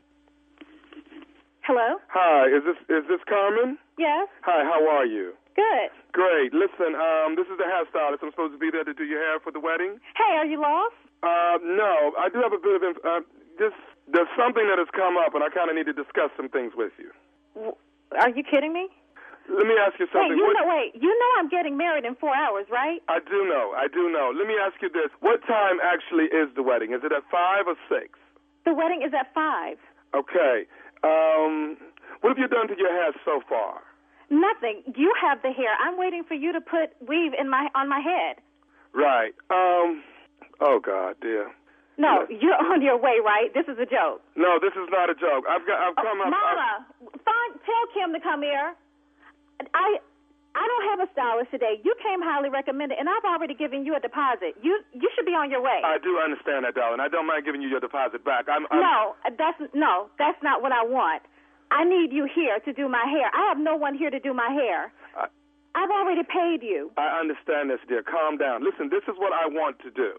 Hello? 1.62 1.98
Hi, 2.10 2.48
is 2.48 2.64
this 2.66 2.78
is 2.90 3.06
this 3.08 3.22
Carmen? 3.28 3.78
Yes. 3.98 4.28
Hi, 4.42 4.64
how 4.64 4.88
are 4.90 5.06
you? 5.06 5.34
Good. 5.56 5.90
Great. 6.14 6.54
Listen, 6.54 6.96
um, 6.96 7.36
this 7.36 7.46
is 7.46 7.58
the 7.58 7.66
hairstylist. 7.66 8.22
I'm 8.24 8.32
supposed 8.32 8.54
to 8.54 8.60
be 8.60 8.70
there 8.72 8.84
to 8.84 8.94
do 8.94 9.04
your 9.04 9.20
hair 9.20 9.40
for 9.40 9.52
the 9.52 9.60
wedding. 9.60 10.00
Hey, 10.18 10.38
are 10.38 10.46
you 10.46 10.60
lost? 10.62 10.96
Uh, 11.22 11.58
no, 11.64 12.14
I 12.18 12.30
do 12.32 12.40
have 12.42 12.54
a 12.54 12.58
bit 12.62 12.76
of 12.76 12.84
inf- 12.84 13.04
uh, 13.06 13.22
just 13.60 13.76
there's 14.08 14.32
something 14.40 14.66
that 14.72 14.80
has 14.80 14.88
come 14.96 15.18
up, 15.18 15.36
and 15.36 15.44
I 15.44 15.50
kind 15.50 15.70
of 15.70 15.76
need 15.76 15.86
to 15.92 15.94
discuss 15.94 16.32
some 16.38 16.48
things 16.50 16.74
with 16.76 16.94
you. 16.98 17.12
W- 17.56 17.76
Are 18.18 18.30
you 18.32 18.44
kidding 18.44 18.72
me? 18.74 18.88
Let 19.50 19.66
me 19.66 19.74
ask 19.82 19.98
you 20.00 20.06
Wait, 20.06 20.14
something. 20.14 20.38
you 20.38 20.46
What- 20.46 20.56
know, 20.62 20.68
wait. 20.70 20.96
You 20.96 21.10
know 21.10 21.32
I'm 21.40 21.50
getting 21.50 21.76
married 21.76 22.06
in 22.06 22.16
four 22.16 22.34
hours, 22.36 22.70
right? 22.70 23.02
I 23.10 23.20
do 23.20 23.46
know, 23.46 23.74
I 23.76 23.88
do 23.88 24.10
know. 24.10 24.32
Let 24.34 24.48
me 24.48 24.56
ask 24.58 24.80
you 24.82 24.90
this: 24.90 25.10
What 25.20 25.44
time 25.46 25.80
actually 25.84 26.26
is 26.32 26.48
the 26.56 26.64
wedding? 26.64 26.94
Is 26.94 27.04
it 27.04 27.12
at 27.12 27.24
five 27.30 27.68
or 27.68 27.76
six? 27.90 28.18
The 28.66 28.74
wedding 28.74 29.02
is 29.02 29.14
at 29.14 29.34
five. 29.34 29.78
Okay. 30.14 30.66
Um, 31.04 31.78
what 32.22 32.30
have 32.30 32.38
you 32.40 32.48
done 32.48 32.68
to 32.68 32.78
your 32.78 32.92
hair 32.92 33.12
so 33.26 33.42
far? 33.50 33.82
Nothing. 34.30 34.84
You 34.96 35.12
have 35.20 35.42
the 35.42 35.52
hair. 35.52 35.74
I'm 35.82 35.98
waiting 35.98 36.24
for 36.24 36.36
you 36.36 36.52
to 36.54 36.62
put 36.62 36.92
weave 37.08 37.34
in 37.34 37.50
my 37.50 37.70
on 37.76 37.90
my 37.90 38.00
head. 38.00 38.38
Right. 38.94 39.34
Um. 39.50 40.04
Oh 40.62 40.80
God, 40.80 41.16
dear. 41.22 41.52
No, 41.98 42.24
you're 42.30 42.56
on 42.72 42.82
your 42.82 42.98
way, 42.98 43.20
right? 43.24 43.52
This 43.54 43.68
is 43.68 43.78
a 43.80 43.86
joke. 43.86 44.24
No, 44.36 44.60
this 44.60 44.74
is 44.74 44.88
not 44.92 45.10
a 45.10 45.16
joke. 45.16 45.44
I've 45.50 45.68
got. 45.68 45.78
I've 45.80 45.96
oh, 45.98 46.04
come 46.04 46.20
up. 46.22 46.28
I've- 46.28 46.36
Mama, 46.36 46.72
find, 47.24 47.52
tell 47.68 47.84
Kim 47.94 48.14
to 48.14 48.20
come 48.20 48.42
here. 48.42 48.74
I 49.74 50.00
I 50.56 50.64
don't 50.66 50.86
have 50.92 51.00
a 51.04 51.12
stylist 51.12 51.52
today. 51.52 51.80
You 51.84 51.94
came 52.02 52.24
highly 52.24 52.50
recommended, 52.50 52.98
and 52.98 53.08
I've 53.08 53.28
already 53.28 53.54
given 53.54 53.86
you 53.86 53.96
a 53.96 54.00
deposit. 54.00 54.56
You 54.64 54.80
you 54.96 55.12
should 55.16 55.28
be 55.28 55.36
on 55.36 55.52
your 55.52 55.62
way. 55.62 55.84
I 55.84 56.00
do 56.00 56.18
understand 56.18 56.66
that, 56.66 56.76
darling. 56.76 57.00
I 57.00 57.08
don't 57.08 57.28
mind 57.28 57.46
giving 57.46 57.62
you 57.62 57.68
your 57.68 57.80
deposit 57.84 58.24
back. 58.24 58.48
I'm. 58.48 58.66
I'm 58.72 58.80
no, 58.80 59.16
that's 59.38 59.60
no, 59.76 60.10
that's 60.18 60.42
not 60.42 60.64
what 60.64 60.72
I 60.72 60.84
want. 60.84 61.24
I 61.72 61.84
need 61.84 62.12
you 62.12 62.26
here 62.26 62.58
to 62.66 62.74
do 62.74 62.90
my 62.90 63.06
hair. 63.06 63.30
I 63.30 63.48
have 63.48 63.60
no 63.60 63.76
one 63.76 63.94
here 63.94 64.10
to 64.10 64.20
do 64.20 64.34
my 64.34 64.50
hair. 64.50 64.92
I, 65.16 65.28
I've 65.76 65.92
already 65.92 66.24
paid 66.24 66.64
you. 66.64 66.92
I 66.98 67.20
understand 67.20 67.70
this, 67.70 67.80
dear. 67.88 68.02
Calm 68.02 68.38
down. 68.38 68.64
Listen, 68.66 68.90
this 68.90 69.04
is 69.06 69.20
what 69.20 69.34
I 69.34 69.46
want 69.46 69.78
to 69.86 69.92
do. 69.92 70.18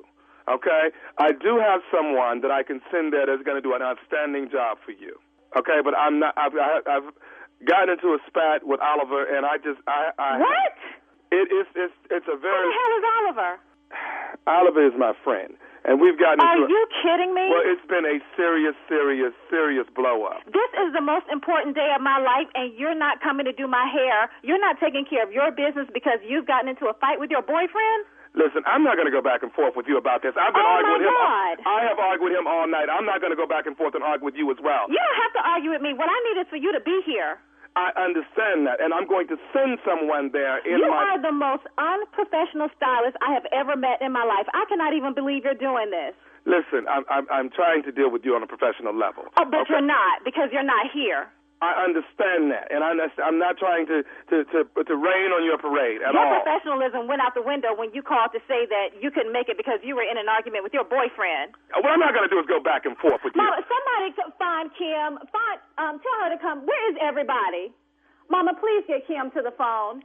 Okay, 0.48 0.90
I 1.18 1.32
do 1.32 1.58
have 1.60 1.80
someone 1.92 2.40
that 2.40 2.50
I 2.50 2.62
can 2.62 2.80
send 2.90 3.12
there 3.12 3.26
that's 3.26 3.42
going 3.42 3.56
to 3.60 3.62
do 3.64 3.74
an 3.74 3.82
outstanding 3.82 4.48
job 4.50 4.78
for 4.84 4.92
you. 4.92 5.18
Okay, 5.56 5.82
but 5.84 5.94
I'm 5.98 6.18
not. 6.18 6.34
I've, 6.36 6.54
I- 6.56 6.84
I've 6.86 7.08
gotten 7.66 7.90
into 7.98 8.14
a 8.14 8.18
spat 8.26 8.62
with 8.66 8.80
Oliver, 8.80 9.24
and 9.26 9.44
I 9.44 9.58
just. 9.58 9.78
I. 9.86 10.10
I 10.18 10.38
What? 10.38 10.74
It 11.30 11.50
is. 11.52 11.66
It's. 11.74 11.94
It's 12.10 12.26
a 12.30 12.36
very. 12.38 12.64
Who 12.64 12.70
the 12.70 12.78
hell 12.78 12.94
is 12.98 13.04
Oliver? 13.18 13.52
Oliver 14.46 14.86
is 14.86 14.94
my 14.98 15.12
friend, 15.22 15.54
and 15.84 16.00
we've 16.00 16.18
gotten 16.18 16.40
Are 16.40 16.54
into. 16.54 16.66
a- 16.66 16.70
you 16.70 16.82
kidding 17.02 17.34
me? 17.34 17.46
Well, 17.50 17.66
it's 17.66 17.82
been 17.90 18.06
a 18.06 18.18
serious, 18.38 18.74
serious, 18.88 19.34
serious 19.50 19.86
blow 19.94 20.24
up. 20.30 20.42
This 20.46 20.70
is 20.86 20.94
the 20.94 21.02
most 21.02 21.26
important 21.30 21.74
day 21.74 21.90
of 21.94 22.00
my 22.02 22.18
life, 22.22 22.46
and 22.54 22.72
you're 22.78 22.94
not 22.94 23.20
coming 23.20 23.44
to 23.46 23.52
do 23.52 23.66
my 23.66 23.86
hair. 23.90 24.30
You're 24.42 24.62
not 24.62 24.78
taking 24.80 25.04
care 25.04 25.22
of 25.26 25.30
your 25.34 25.50
business 25.50 25.86
because 25.92 26.18
you've 26.26 26.46
gotten 26.46 26.68
into 26.70 26.86
a 26.86 26.94
fight 27.02 27.18
with 27.18 27.30
your 27.30 27.42
boyfriend. 27.42 28.06
Listen, 28.34 28.62
I'm 28.64 28.86
not 28.86 28.94
going 28.94 29.10
to 29.10 29.14
go 29.14 29.20
back 29.20 29.42
and 29.42 29.50
forth 29.52 29.74
with 29.74 29.90
you 29.90 29.98
about 29.98 30.22
this. 30.22 30.32
I've 30.38 30.54
been 30.54 30.62
Oh, 30.62 30.76
arguing 30.78 31.02
with 31.02 31.10
him. 31.10 31.18
God. 31.18 31.54
I 31.66 31.80
have 31.90 31.98
argued 31.98 32.30
with 32.30 32.34
him 32.38 32.46
all 32.46 32.66
night. 32.70 32.86
I'm 32.86 33.04
not 33.04 33.18
going 33.20 33.34
to 33.34 33.40
go 33.40 33.46
back 33.46 33.66
and 33.66 33.74
forth 33.76 33.94
and 33.98 34.04
argue 34.06 34.24
with 34.24 34.38
you 34.38 34.46
as 34.54 34.58
well. 34.62 34.86
You 34.86 34.98
don't 35.02 35.18
have 35.26 35.34
to 35.34 35.42
argue 35.42 35.70
with 35.74 35.82
me. 35.82 35.94
What 35.98 36.06
I 36.06 36.18
need 36.30 36.38
is 36.40 36.46
for 36.48 36.56
you 36.56 36.70
to 36.70 36.80
be 36.80 37.02
here. 37.04 37.42
I 37.78 37.90
understand 37.98 38.66
that, 38.66 38.82
and 38.82 38.90
I'm 38.94 39.06
going 39.06 39.26
to 39.30 39.38
send 39.54 39.78
someone 39.86 40.30
there 40.34 40.58
in 40.66 40.78
you 40.82 40.90
my. 40.90 41.14
are 41.14 41.22
the 41.22 41.30
most 41.30 41.62
unprofessional 41.78 42.66
stylist 42.74 43.14
I 43.22 43.30
have 43.34 43.46
ever 43.54 43.76
met 43.76 44.02
in 44.02 44.10
my 44.10 44.24
life. 44.26 44.46
I 44.54 44.64
cannot 44.68 44.94
even 44.94 45.14
believe 45.14 45.44
you're 45.44 45.54
doing 45.58 45.90
this. 45.90 46.14
Listen, 46.46 46.88
I'm, 46.88 47.04
I'm 47.10 47.26
I'm 47.30 47.48
trying 47.50 47.82
to 47.84 47.92
deal 47.92 48.10
with 48.10 48.24
you 48.24 48.34
on 48.34 48.42
a 48.42 48.46
professional 48.48 48.96
level. 48.96 49.24
Oh, 49.38 49.44
but 49.44 49.68
you're 49.68 49.84
not 49.84 50.24
because 50.24 50.48
you're 50.50 50.64
not 50.66 50.86
here. 50.92 51.28
I 51.60 51.76
understand 51.84 52.48
that, 52.56 52.72
and 52.72 52.80
I 52.80 52.96
I'm 53.20 53.36
not 53.36 53.60
trying 53.60 53.84
to 53.92 54.00
to 54.32 54.36
to 54.48 54.64
to 54.64 54.94
rain 54.96 55.28
on 55.36 55.44
your 55.44 55.60
parade 55.60 56.00
at 56.00 56.16
your 56.16 56.24
all. 56.24 56.40
professionalism 56.40 57.04
went 57.04 57.20
out 57.20 57.36
the 57.36 57.44
window 57.44 57.76
when 57.76 57.92
you 57.92 58.00
called 58.00 58.32
to 58.32 58.40
say 58.48 58.64
that 58.64 58.96
you 58.96 59.12
couldn't 59.12 59.32
make 59.36 59.52
it 59.52 59.60
because 59.60 59.76
you 59.84 59.92
were 59.92 60.06
in 60.08 60.16
an 60.16 60.24
argument 60.24 60.64
with 60.64 60.72
your 60.72 60.88
boyfriend. 60.88 61.52
What 61.76 61.92
I'm 61.92 62.00
not 62.00 62.16
going 62.16 62.24
to 62.24 62.32
do 62.32 62.40
is 62.40 62.48
go 62.48 62.64
back 62.64 62.88
and 62.88 62.96
forth 62.96 63.20
with 63.20 63.36
you. 63.36 63.44
Mama, 63.44 63.60
somebody 63.68 64.08
find 64.40 64.72
Kim. 64.72 65.20
Find 65.28 65.58
um, 65.76 66.00
tell 66.00 66.18
her 66.24 66.32
to 66.32 66.40
come. 66.40 66.64
Where 66.64 66.84
is 66.88 66.96
everybody? 66.96 67.76
Mama, 68.32 68.56
please 68.56 68.88
get 68.88 69.04
Kim 69.04 69.28
to 69.36 69.44
the 69.44 69.52
phone. 69.52 70.00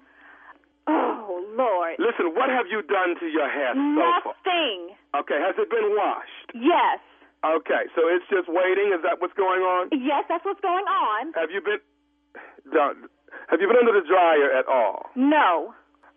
Oh 0.91 1.39
Lord. 1.55 1.95
Listen, 2.03 2.35
what 2.35 2.51
have 2.51 2.67
you 2.67 2.83
done 2.83 3.15
to 3.23 3.31
your 3.31 3.47
hair 3.47 3.71
so 3.71 3.79
far? 3.79 4.35
Nothing. 4.43 4.91
Okay, 5.15 5.39
has 5.39 5.55
it 5.55 5.71
been 5.71 5.95
washed? 5.95 6.51
Yes. 6.51 6.99
Okay, 7.43 7.83
so 7.93 8.07
it's 8.09 8.25
just 8.31 8.47
waiting. 8.47 8.93
Is 8.95 9.01
that 9.03 9.19
what's 9.21 9.35
going 9.37 9.61
on? 9.61 9.89
Yes, 9.91 10.25
that's 10.29 10.45
what's 10.45 10.61
going 10.61 10.85
on. 10.85 11.33
Have 11.35 11.51
you 11.51 11.61
been? 11.61 11.81
Have 12.71 13.59
you 13.61 13.67
been 13.67 13.77
under 13.77 13.93
the 13.93 14.05
dryer 14.07 14.49
at 14.55 14.65
all? 14.65 15.11
No. 15.15 15.73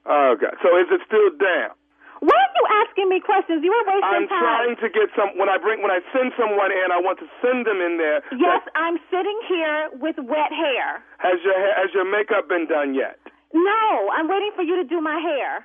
Okay, 0.08 0.52
so 0.64 0.72
is 0.80 0.88
it 0.88 1.04
still 1.04 1.28
damp? 1.36 1.76
Why 2.24 2.34
are 2.34 2.54
you 2.58 2.64
asking 2.82 3.06
me 3.12 3.20
questions? 3.22 3.62
You 3.62 3.70
are 3.70 3.86
wasting 3.86 4.26
time. 4.26 4.42
I'm 4.42 4.74
trying 4.74 4.76
to 4.82 4.88
get 4.90 5.06
some. 5.14 5.36
When 5.38 5.46
I 5.52 5.60
bring, 5.60 5.82
when 5.84 5.92
I 5.92 6.00
send 6.10 6.32
someone 6.34 6.72
in, 6.74 6.90
I 6.90 6.98
want 6.98 7.20
to 7.22 7.28
send 7.44 7.62
them 7.68 7.78
in 7.78 8.00
there. 8.00 8.24
Yes, 8.34 8.64
I'm 8.74 8.98
sitting 9.12 9.38
here 9.46 9.90
with 10.00 10.16
wet 10.18 10.50
hair. 10.50 11.04
Has 11.22 11.38
your 11.44 11.54
ha- 11.54 11.76
has 11.78 11.90
your 11.94 12.08
makeup 12.08 12.48
been 12.48 12.66
done 12.66 12.94
yet? 12.96 13.20
No, 13.54 14.10
I'm 14.16 14.26
waiting 14.26 14.50
for 14.56 14.62
you 14.64 14.74
to 14.80 14.84
do 14.84 15.00
my 15.00 15.20
hair. 15.20 15.62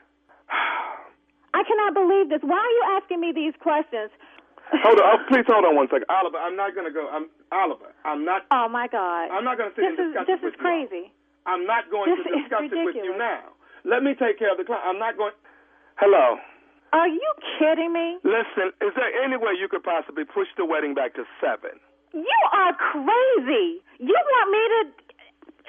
I 1.57 1.61
cannot 1.65 1.93
believe 1.93 2.29
this. 2.29 2.41
Why 2.41 2.57
are 2.57 2.75
you 2.77 2.83
asking 3.01 3.21
me 3.21 3.31
these 3.33 3.53
questions? 3.61 4.09
Hold 4.81 4.97
on, 4.99 5.05
oh, 5.05 5.19
please 5.29 5.45
hold 5.45 5.65
on 5.65 5.75
one 5.77 5.87
second, 5.87 6.09
Oliver. 6.09 6.37
I'm 6.41 6.55
not 6.57 6.73
gonna 6.73 6.91
go. 6.91 7.05
I'm 7.13 7.29
Oliver. 7.53 7.93
I'm 8.05 8.25
not. 8.25 8.45
Oh 8.49 8.67
my 8.67 8.87
God. 8.89 9.29
I'm 9.29 9.45
not 9.45 9.57
gonna 9.57 9.69
sit 9.77 9.85
This 9.85 9.93
and 9.99 9.99
is 9.99 10.13
discuss 10.17 10.25
this 10.27 10.33
it 10.33 10.39
is 10.41 10.43
with 10.49 10.57
you. 10.57 10.65
crazy. 10.65 11.05
I'm 11.45 11.65
not 11.69 11.91
going 11.91 12.09
This 12.09 12.23
to 12.25 12.31
discuss 12.41 12.65
it 12.71 12.81
with 12.85 12.95
you 12.97 13.13
now. 13.17 13.53
Let 13.85 14.01
me 14.01 14.15
take 14.15 14.39
care 14.39 14.49
of 14.51 14.57
the 14.57 14.63
client. 14.65 14.81
I'm 14.87 14.97
not 14.97 15.17
going. 15.19 15.35
Hello. 16.01 16.39
Are 16.93 17.09
you 17.09 17.31
kidding 17.59 17.91
me? 17.93 18.17
Listen, 18.23 18.73
is 18.81 18.93
there 18.95 19.11
any 19.21 19.35
way 19.37 19.53
you 19.57 19.67
could 19.67 19.83
possibly 19.83 20.23
push 20.25 20.47
the 20.57 20.65
wedding 20.65 20.93
back 20.93 21.13
to 21.15 21.25
seven? 21.41 21.77
You 22.13 22.39
are 22.53 22.73
crazy. 22.77 23.81
You 23.99 24.13
want 24.13 24.47
me 24.53 24.61
to 24.73 24.79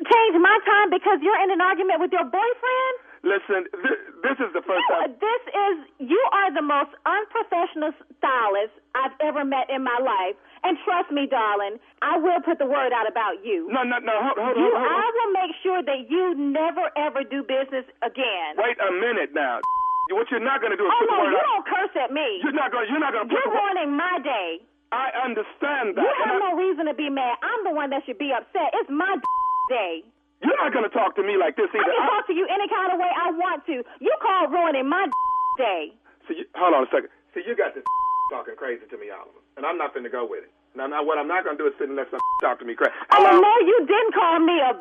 change 0.04 0.36
my 0.40 0.56
time 0.68 0.90
because 0.92 1.18
you're 1.24 1.40
in 1.42 1.50
an 1.50 1.60
argument 1.60 2.00
with 2.00 2.12
your 2.12 2.24
boyfriend? 2.24 2.94
Listen, 3.24 3.64
th- 3.72 4.02
this 4.20 4.36
is 4.36 4.52
the 4.52 4.60
first 4.68 4.84
You, 4.84 4.92
time. 4.92 5.16
this 5.16 5.42
is 5.48 5.74
you 6.12 6.20
are 6.36 6.52
the 6.52 6.60
most 6.60 6.92
unprofessional 7.08 7.96
stylist 8.20 8.76
I've 8.92 9.16
ever 9.24 9.44
met 9.48 9.72
in 9.72 9.80
my 9.82 9.96
life. 9.96 10.36
And 10.64 10.76
trust 10.84 11.08
me, 11.12 11.24
darling, 11.28 11.80
I 12.04 12.16
will 12.20 12.40
put 12.44 12.60
the 12.60 12.68
word 12.68 12.92
out 12.92 13.08
about 13.08 13.40
you. 13.44 13.68
No, 13.72 13.80
no, 13.84 13.96
no. 14.00 14.12
Hold, 14.16 14.36
hold, 14.40 14.56
you, 14.60 14.68
hold, 14.68 14.76
hold. 14.76 14.92
I 14.92 15.08
will 15.08 15.32
make 15.32 15.52
sure 15.64 15.80
that 15.84 16.00
you 16.12 16.36
never 16.36 16.88
ever 17.00 17.24
do 17.24 17.40
business 17.44 17.84
again. 18.04 18.60
Wait 18.60 18.76
a 18.80 18.92
minute 18.92 19.32
now. 19.32 19.60
What 20.12 20.28
you're 20.28 20.44
not 20.44 20.60
going 20.60 20.68
to 20.68 20.76
do 20.76 20.84
is 20.84 20.92
Oh 20.92 21.00
put 21.00 21.08
the 21.08 21.16
no, 21.16 21.24
word 21.24 21.32
you 21.32 21.40
out. 21.40 21.48
don't 21.48 21.64
curse 21.64 21.94
at 21.96 22.12
me. 22.12 22.28
You're 22.44 22.52
not 22.52 22.68
going. 22.68 22.84
You're 22.92 23.00
not 23.00 23.16
going 23.16 23.24
to 23.24 23.32
You're 23.32 23.40
the 23.48 23.56
ruining 23.56 23.96
my 23.96 24.20
day. 24.20 24.60
I 24.92 25.08
understand 25.24 25.96
that. 25.96 26.04
You 26.04 26.12
have 26.28 26.36
I- 26.36 26.44
no 26.44 26.60
reason 26.60 26.84
to 26.84 26.94
be 26.94 27.08
mad. 27.08 27.40
I'm 27.40 27.64
the 27.64 27.72
one 27.72 27.88
that 27.88 28.04
should 28.04 28.20
be 28.20 28.28
upset. 28.28 28.68
It's 28.76 28.92
my 28.92 29.16
day. 29.72 30.04
You're 30.44 30.60
not 30.60 30.76
going 30.76 30.84
to 30.84 30.92
talk 30.92 31.16
to 31.16 31.24
me 31.24 31.40
like 31.40 31.56
this 31.56 31.72
either. 31.72 31.80
I 31.80 31.88
can 31.88 32.08
talk 32.12 32.24
to 32.28 32.36
you 32.36 32.44
any 32.52 32.68
kind 32.68 32.92
of 32.92 33.00
way 33.00 33.08
I 33.08 33.32
want 33.32 33.64
to. 33.72 33.80
You 33.98 34.12
call 34.20 34.52
ruining 34.52 34.84
my 34.84 35.08
day. 35.56 35.96
So 36.28 36.36
you, 36.36 36.44
hold 36.52 36.76
on 36.76 36.84
a 36.84 36.90
second. 36.92 37.08
See, 37.32 37.40
you 37.48 37.56
got 37.56 37.72
this 37.72 37.84
talking 38.32 38.54
crazy 38.54 38.84
to 38.92 38.96
me, 39.00 39.08
Oliver, 39.08 39.40
and 39.56 39.64
I'm 39.64 39.80
not 39.80 39.96
finna 39.96 40.12
go 40.12 40.28
with 40.28 40.44
it. 40.44 40.52
Now, 40.76 40.86
now 40.86 41.00
what 41.00 41.16
I'm 41.16 41.28
not 41.30 41.44
gonna 41.48 41.56
do 41.56 41.66
is 41.70 41.74
sit 41.78 41.88
and 41.88 41.96
let 41.96 42.10
some 42.10 42.20
talk 42.44 42.60
to 42.60 42.66
me 42.66 42.76
crazy. 42.76 42.92
Oh 43.14 43.24
no, 43.24 43.52
you 43.64 43.88
didn't 43.88 44.12
call 44.12 44.38
me 44.40 44.58
a. 44.60 44.76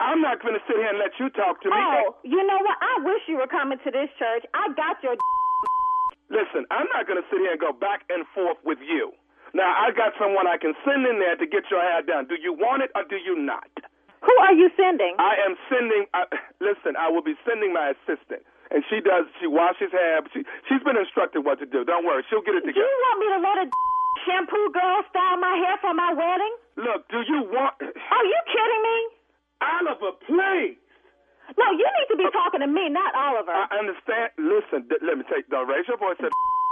I'm 0.00 0.22
not 0.22 0.38
gonna 0.40 0.62
sit 0.64 0.78
here 0.78 0.88
and 0.88 0.98
let 0.98 1.10
you 1.18 1.28
talk 1.34 1.60
to 1.66 1.68
me. 1.68 1.76
Oh, 1.76 2.14
you 2.22 2.38
know 2.46 2.60
what? 2.62 2.78
I 2.78 3.02
wish 3.02 3.26
you 3.26 3.36
were 3.36 3.50
coming 3.50 3.82
to 3.82 3.90
this 3.90 4.08
church. 4.16 4.46
I 4.54 4.70
got 4.78 5.02
your. 5.02 5.18
Listen, 6.30 6.64
I'm 6.70 6.86
not 6.94 7.08
gonna 7.08 7.26
sit 7.28 7.42
here 7.42 7.52
and 7.52 7.60
go 7.60 7.74
back 7.74 8.06
and 8.08 8.22
forth 8.30 8.62
with 8.62 8.78
you. 8.78 9.10
Now, 9.54 9.74
I 9.74 9.90
got 9.96 10.12
someone 10.20 10.46
I 10.46 10.60
can 10.60 10.76
send 10.84 11.08
in 11.08 11.18
there 11.18 11.34
to 11.34 11.46
get 11.48 11.64
your 11.72 11.80
hair 11.80 12.04
done. 12.04 12.28
Do 12.28 12.36
you 12.36 12.52
want 12.52 12.84
it 12.84 12.90
or 12.94 13.02
do 13.08 13.16
you 13.16 13.34
not? 13.34 13.66
Who 14.22 14.34
are 14.44 14.54
you 14.54 14.68
sending? 14.76 15.14
I 15.18 15.38
am 15.46 15.54
sending. 15.70 16.06
Uh, 16.14 16.26
listen, 16.60 16.96
I 16.98 17.08
will 17.10 17.22
be 17.22 17.34
sending 17.46 17.72
my 17.72 17.94
assistant, 17.94 18.42
and 18.70 18.82
she 18.90 18.98
does. 19.00 19.26
She 19.40 19.46
washes 19.46 19.90
hair. 19.92 20.20
She 20.34 20.42
she's 20.68 20.82
been 20.82 20.98
instructed 20.98 21.44
what 21.46 21.58
to 21.62 21.66
do. 21.66 21.84
Don't 21.84 22.04
worry, 22.04 22.24
she'll 22.28 22.42
get 22.42 22.54
it 22.58 22.66
together. 22.66 22.82
Do 22.82 22.88
you 22.88 23.00
want 23.08 23.18
me 23.22 23.26
to 23.34 23.38
let 23.42 23.56
a 23.62 23.66
shampoo 24.26 24.66
girl 24.74 24.98
style 25.10 25.38
my 25.38 25.54
hair 25.62 25.76
for 25.80 25.94
my 25.94 26.10
wedding? 26.14 26.54
Look, 26.82 27.06
do 27.08 27.22
you 27.26 27.46
want? 27.50 27.74
Are 27.82 28.26
you 28.26 28.40
kidding 28.50 28.82
me? 28.82 28.98
Oliver, 29.62 30.12
please. 30.26 30.78
No, 31.56 31.64
you 31.72 31.86
need 31.86 32.08
to 32.12 32.18
be 32.20 32.28
talking 32.30 32.60
to 32.60 32.68
me, 32.68 32.90
not 32.92 33.14
Oliver. 33.16 33.50
I 33.54 33.66
understand. 33.80 34.30
Listen, 34.36 34.84
th- 34.90 35.00
let 35.00 35.16
me 35.16 35.24
take. 35.32 35.48
Don't 35.48 35.66
raise 35.66 35.88
your 35.88 35.96
voice 35.96 36.18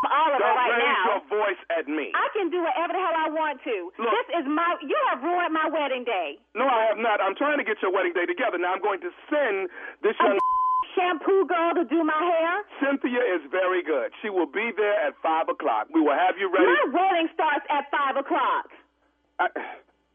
at. 0.05 0.12
Oliver 0.12 0.38
Don't 0.42 0.57
right 0.57 0.74
raise 0.76 0.84
now. 0.84 1.05
your 1.09 1.22
voice 1.32 1.62
at 1.72 1.84
me. 1.88 2.12
I 2.12 2.28
can 2.36 2.51
do 2.53 2.61
whatever 2.61 2.92
the 2.92 3.01
hell 3.01 3.16
I 3.16 3.28
want 3.32 3.62
to. 3.64 3.76
Look. 3.97 4.12
this 4.12 4.28
is 4.42 4.44
my. 4.51 4.76
You 4.84 4.99
have 5.12 5.22
ruined 5.24 5.55
my 5.55 5.68
wedding 5.72 6.05
day. 6.05 6.36
No, 6.55 6.68
I 6.68 6.92
have 6.92 7.01
not. 7.01 7.20
I'm 7.20 7.34
trying 7.34 7.59
to 7.59 7.66
get 7.66 7.80
your 7.80 7.90
wedding 7.92 8.12
day 8.12 8.26
together. 8.26 8.59
Now 8.61 8.76
I'm 8.76 8.82
going 8.84 9.01
to 9.01 9.11
send 9.32 9.68
this 10.03 10.14
young. 10.20 10.36
Shampoo 10.97 11.44
girl 11.44 11.76
to 11.76 11.84
do 11.84 12.01
my 12.05 12.16
hair. 12.16 12.64
Cynthia 12.80 13.20
is 13.20 13.44
very 13.53 13.84
good. 13.84 14.16
She 14.24 14.30
will 14.32 14.49
be 14.49 14.72
there 14.80 14.97
at 15.05 15.12
five 15.20 15.44
o'clock. 15.49 15.88
We 15.92 16.01
will 16.01 16.16
have 16.16 16.40
you 16.40 16.49
ready. 16.49 16.64
My 16.64 16.88
wedding 16.88 17.28
starts 17.36 17.68
at 17.68 17.84
five 17.92 18.16
o'clock. 18.16 18.72
I, 19.36 19.53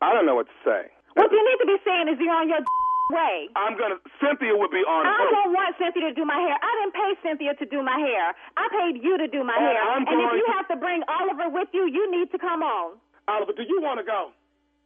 I 0.01 0.09
don't 0.09 0.25
know 0.25 0.33
what 0.33 0.49
to 0.49 0.57
say. 0.65 0.89
What 1.13 1.29
you 1.29 1.37
need 1.37 1.59
to 1.61 1.69
be 1.69 1.77
saying 1.85 2.09
is 2.09 2.17
you're 2.17 2.33
on 2.33 2.49
your 2.49 2.65
way. 3.11 3.51
I'm 3.59 3.75
gonna. 3.77 3.99
Cynthia 4.23 4.55
would 4.55 4.71
be 4.71 4.81
on. 4.87 5.03
I 5.05 5.27
don't 5.29 5.51
want 5.53 5.75
Cynthia 5.77 6.09
to 6.09 6.15
do 6.15 6.23
my 6.25 6.39
hair. 6.39 6.55
I 6.57 6.71
didn't 6.81 6.95
pay 6.95 7.11
Cynthia 7.21 7.53
to 7.59 7.65
do 7.67 7.83
my 7.83 7.99
hair. 7.99 8.33
I 8.57 8.65
paid 8.71 9.03
you 9.03 9.19
to 9.19 9.27
do 9.27 9.43
my 9.43 9.53
And 9.59 9.67
hair. 9.67 9.79
I'm 9.83 10.07
and 10.07 10.17
if 10.17 10.31
you 10.39 10.45
to- 10.47 10.53
have 10.55 10.67
to 10.71 10.77
bring 10.79 11.03
Oliver 11.11 11.51
with 11.51 11.69
you, 11.75 11.85
you 11.91 12.09
need 12.09 12.31
to 12.31 12.39
come 12.39 12.63
on. 12.63 12.97
Oliver, 13.27 13.53
do 13.53 13.63
you 13.67 13.79
want 13.83 13.99
to 13.99 14.05
go? 14.07 14.31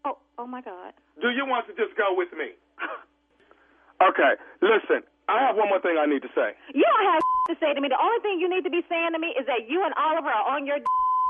Oh, 0.04 0.18
oh 0.38 0.46
my 0.46 0.62
God. 0.62 0.94
Do 1.22 1.30
you 1.32 1.46
want 1.46 1.66
to 1.70 1.74
just 1.74 1.96
go 1.98 2.14
with 2.14 2.30
me? 2.38 2.54
okay. 4.10 4.34
Listen, 4.62 5.02
I 5.30 5.42
have 5.42 5.56
one 5.56 5.70
more 5.70 5.80
thing 5.82 5.98
I 5.98 6.06
need 6.06 6.22
to 6.22 6.32
say. 6.36 6.54
You 6.74 6.84
don't 6.86 7.08
have 7.10 7.22
to 7.50 7.56
say 7.62 7.74
to 7.74 7.80
me. 7.82 7.88
The 7.90 7.98
only 8.02 8.20
thing 8.22 8.38
you 8.42 8.50
need 8.50 8.64
to 8.66 8.74
be 8.74 8.84
saying 8.90 9.14
to 9.14 9.20
me 9.20 9.34
is 9.40 9.46
that 9.48 9.70
you 9.70 9.82
and 9.86 9.94
Oliver 9.98 10.30
are 10.30 10.56
on 10.58 10.66
your 10.66 10.78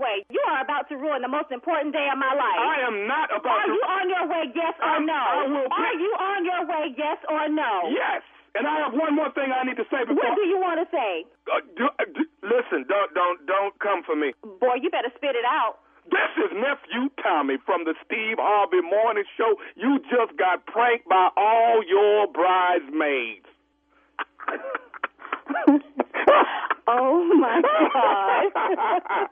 way. 0.01 0.25
You 0.29 0.41
are 0.51 0.61
about 0.61 0.87
to 0.89 0.95
ruin 0.97 1.21
the 1.21 1.31
most 1.31 1.51
important 1.51 1.93
day 1.93 2.07
of 2.11 2.17
my 2.19 2.33
life. 2.35 2.59
I 2.59 2.83
am 2.87 3.07
not 3.07 3.29
about 3.31 3.63
Are 3.63 3.65
to. 3.65 3.71
Are 3.71 3.75
you 3.75 3.83
on 3.83 4.05
your 4.09 4.25
way, 4.27 4.43
yes 4.53 4.73
or 4.79 4.89
I'm- 4.99 5.05
no? 5.05 5.13
I 5.15 5.47
will 5.47 5.67
Are 5.71 5.93
you 5.95 6.11
on 6.19 6.39
your 6.45 6.63
way, 6.65 6.85
yes 6.97 7.17
or 7.29 7.47
no? 7.49 7.89
Yes. 7.91 8.21
And 8.55 8.65
I 8.67 8.79
have 8.87 8.93
one 8.93 9.13
more 9.15 9.29
thing 9.31 9.51
I 9.51 9.63
need 9.67 9.75
to 9.77 9.83
say 9.91 10.05
before. 10.07 10.15
What 10.15 10.35
do 10.39 10.47
you 10.47 10.57
want 10.57 10.79
to 10.79 10.87
say? 10.89 11.25
Uh, 11.51 11.59
do, 11.75 11.85
uh, 11.99 12.05
do, 12.15 12.23
listen, 12.41 12.85
don't 12.87 13.13
don't 13.13 13.45
don't 13.45 13.77
come 13.79 14.01
for 14.03 14.15
me. 14.15 14.31
Boy, 14.43 14.75
you 14.81 14.89
better 14.89 15.11
spit 15.15 15.35
it 15.35 15.43
out. 15.43 15.79
This 16.09 16.31
is 16.37 16.51
nephew 16.55 17.09
Tommy 17.21 17.57
from 17.65 17.83
the 17.83 17.95
Steve 18.05 18.37
Harvey 18.39 18.79
Morning 18.79 19.25
Show. 19.35 19.59
You 19.75 19.99
just 20.07 20.37
got 20.37 20.65
pranked 20.67 21.09
by 21.09 21.29
all 21.35 21.83
your 21.83 22.27
bridesmaids. 22.31 23.45
Oh 26.87 27.23
my 27.39 27.61
God. 27.61 28.51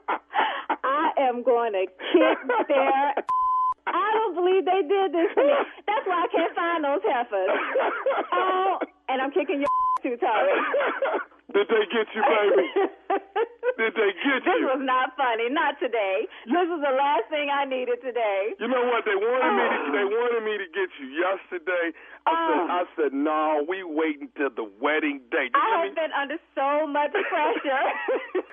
I 0.84 1.10
am 1.18 1.42
going 1.42 1.72
to 1.72 1.86
kick 1.86 2.38
their. 2.68 3.14
I 3.86 4.10
don't 4.14 4.34
believe 4.34 4.64
they 4.64 4.82
did 4.88 5.12
this 5.12 5.28
to 5.36 5.42
me. 5.44 5.52
That's 5.86 6.06
why 6.06 6.24
I 6.24 6.28
can't 6.32 6.54
find 6.54 6.84
those 6.84 7.00
heifers. 7.04 7.50
Oh, 8.32 8.78
and 9.08 9.22
I'm 9.22 9.30
kicking 9.30 9.60
your 9.60 9.68
too, 10.02 10.16
Tommy. 10.16 10.50
Did 11.52 11.68
they 11.68 11.84
get 11.92 12.06
you, 12.14 12.22
baby? 12.26 12.66
Did 13.76 13.94
they 13.98 14.10
get 14.22 14.44
This 14.46 14.60
you? 14.62 14.70
was 14.70 14.82
not 14.82 15.16
funny. 15.18 15.50
Not 15.50 15.78
today. 15.82 16.28
This 16.46 16.66
was 16.70 16.78
the 16.82 16.94
last 16.94 17.26
thing 17.28 17.50
I 17.50 17.64
needed 17.66 17.98
today. 18.00 18.54
You 18.62 18.68
know 18.70 18.86
what? 18.86 19.02
They 19.04 19.18
wanted 19.18 19.52
me 19.58 19.64
to. 19.66 19.78
Oh. 19.82 19.92
They 19.94 20.06
wanted 20.06 20.42
me 20.46 20.54
to 20.62 20.68
get 20.70 20.88
you 21.02 21.06
yesterday. 21.10 21.90
I 22.26 22.32
said. 22.32 22.60
Oh. 22.62 22.66
I 22.70 22.82
said 22.94 23.12
no. 23.12 23.66
We 23.66 23.82
waiting 23.82 24.30
till 24.38 24.50
the 24.54 24.64
wedding 24.78 25.20
day. 25.34 25.50
You 25.50 25.58
I 25.58 25.82
me? 25.82 25.90
have 25.90 25.96
been 25.98 26.14
under 26.14 26.38
so 26.54 26.86
much 26.86 27.10
pressure. 27.30 27.84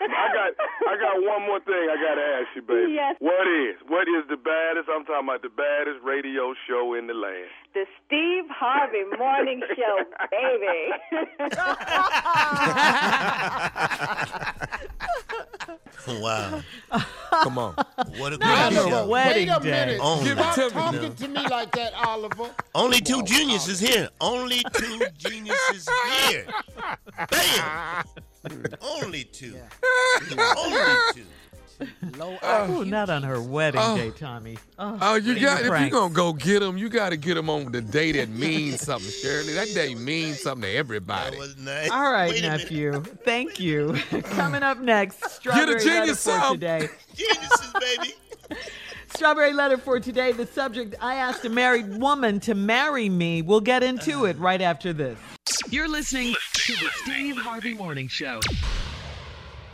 I 0.09 0.26
got. 0.34 0.49
I 0.89 0.93
got 0.97 1.15
one 1.22 1.45
more 1.45 1.61
thing 1.61 1.86
I 1.88 1.97
got 2.01 2.15
to 2.17 2.26
ask 2.41 2.49
you, 2.57 2.63
baby. 2.65 2.97
Yes. 2.97 3.15
What 3.22 3.45
is? 3.45 3.78
What 3.88 4.09
is 4.09 4.26
the 4.28 4.38
baddest? 4.41 4.89
I'm 4.89 5.05
talking 5.05 5.30
about 5.30 5.45
the 5.45 5.53
baddest 5.53 6.01
radio 6.01 6.53
show 6.65 6.97
in 6.97 7.05
the 7.07 7.13
land. 7.15 7.51
The 7.74 7.86
Steve 8.05 8.45
Harvey 8.49 9.03
Morning 9.17 9.61
Show, 9.76 10.03
baby. 10.32 10.91
Wow. 16.07 16.61
Come 17.43 17.57
on. 17.57 17.76
What 18.17 18.34
a 18.34 18.38
Not 18.38 18.72
great 18.72 18.80
on 18.82 18.89
show. 18.89 19.07
wedding 19.07 19.47
Wait 19.49 19.55
a 19.55 19.59
day. 19.59 19.69
minute. 19.72 19.99
Only. 20.01 20.24
Give 20.26 20.38
it 20.39 20.53
to 20.55 20.63
me. 20.65 20.69
Talking 20.72 21.15
to 21.15 21.28
me 21.28 21.47
like 21.47 21.72
that, 21.74 21.93
Oliver. 21.93 22.49
Only 22.76 22.99
two 23.01 23.24
geniuses 23.24 23.80
here. 23.80 24.09
Only 24.19 24.61
two 24.74 25.01
geniuses 25.17 25.88
here. 26.28 26.47
Bam. 27.30 28.03
Only 28.82 29.24
two. 29.26 29.55
Only 30.57 30.95
two. 31.13 31.26
Low 32.17 32.38
Oh, 32.43 32.84
not 32.84 33.09
on 33.09 33.23
her 33.23 33.41
wedding 33.41 33.82
Oh. 33.84 33.97
day, 33.97 34.11
Tommy. 34.11 34.57
Oh, 34.77 34.97
Oh, 35.01 35.15
you 35.15 35.34
baby 35.34 35.39
got 35.41 35.59
if 35.59 35.63
you 35.65 35.69
pranks. 35.71 35.93
gonna 35.95 36.13
go 36.13 36.34
get 36.34 36.59
them, 36.59 36.77
you 36.77 36.89
got 36.89 37.09
to 37.09 37.17
get 37.17 37.36
them 37.36 37.49
on 37.49 37.71
the 37.71 37.82
day 37.82 38.11
that 38.13 38.29
means 38.29 38.82
something, 38.82 39.09
Shirley. 39.11 39.53
That 39.53 39.73
day 39.73 39.95
means 39.95 40.41
something 40.41 40.69
to 40.69 40.75
everybody. 40.75 41.32
That 41.32 41.39
was 41.39 41.57
nice. 41.57 41.89
All 41.89 42.11
right, 42.11 42.32
Wait 42.32 42.41
nephew. 42.43 43.01
Thank 43.23 43.59
you. 43.59 43.93
Coming 44.32 44.63
up 44.63 44.79
next, 44.79 45.23
strawberry 45.32 45.65
letter 45.75 45.79
genius 45.79 46.23
for 46.23 46.32
some. 46.39 46.53
today. 46.55 46.88
Geniuses, 47.15 47.73
baby. 47.79 48.13
Strawberry 49.13 49.53
letter 49.53 49.77
for 49.77 49.99
today. 49.99 50.32
The 50.32 50.47
subject: 50.47 50.95
I 51.01 51.15
asked 51.15 51.43
a 51.45 51.49
married 51.49 51.97
woman 51.99 52.39
to 52.41 52.55
marry 52.55 53.09
me. 53.09 53.41
We'll 53.41 53.59
get 53.59 53.84
into 53.84 54.25
it 54.25 54.38
right 54.39 54.61
after 54.61 54.93
this. 54.93 55.17
You're 55.69 55.89
listening 55.89 56.34
to 56.53 56.73
the 56.73 56.89
Steve 57.03 57.38
Harvey 57.38 57.73
Morning 57.73 58.07
Show. 58.07 58.39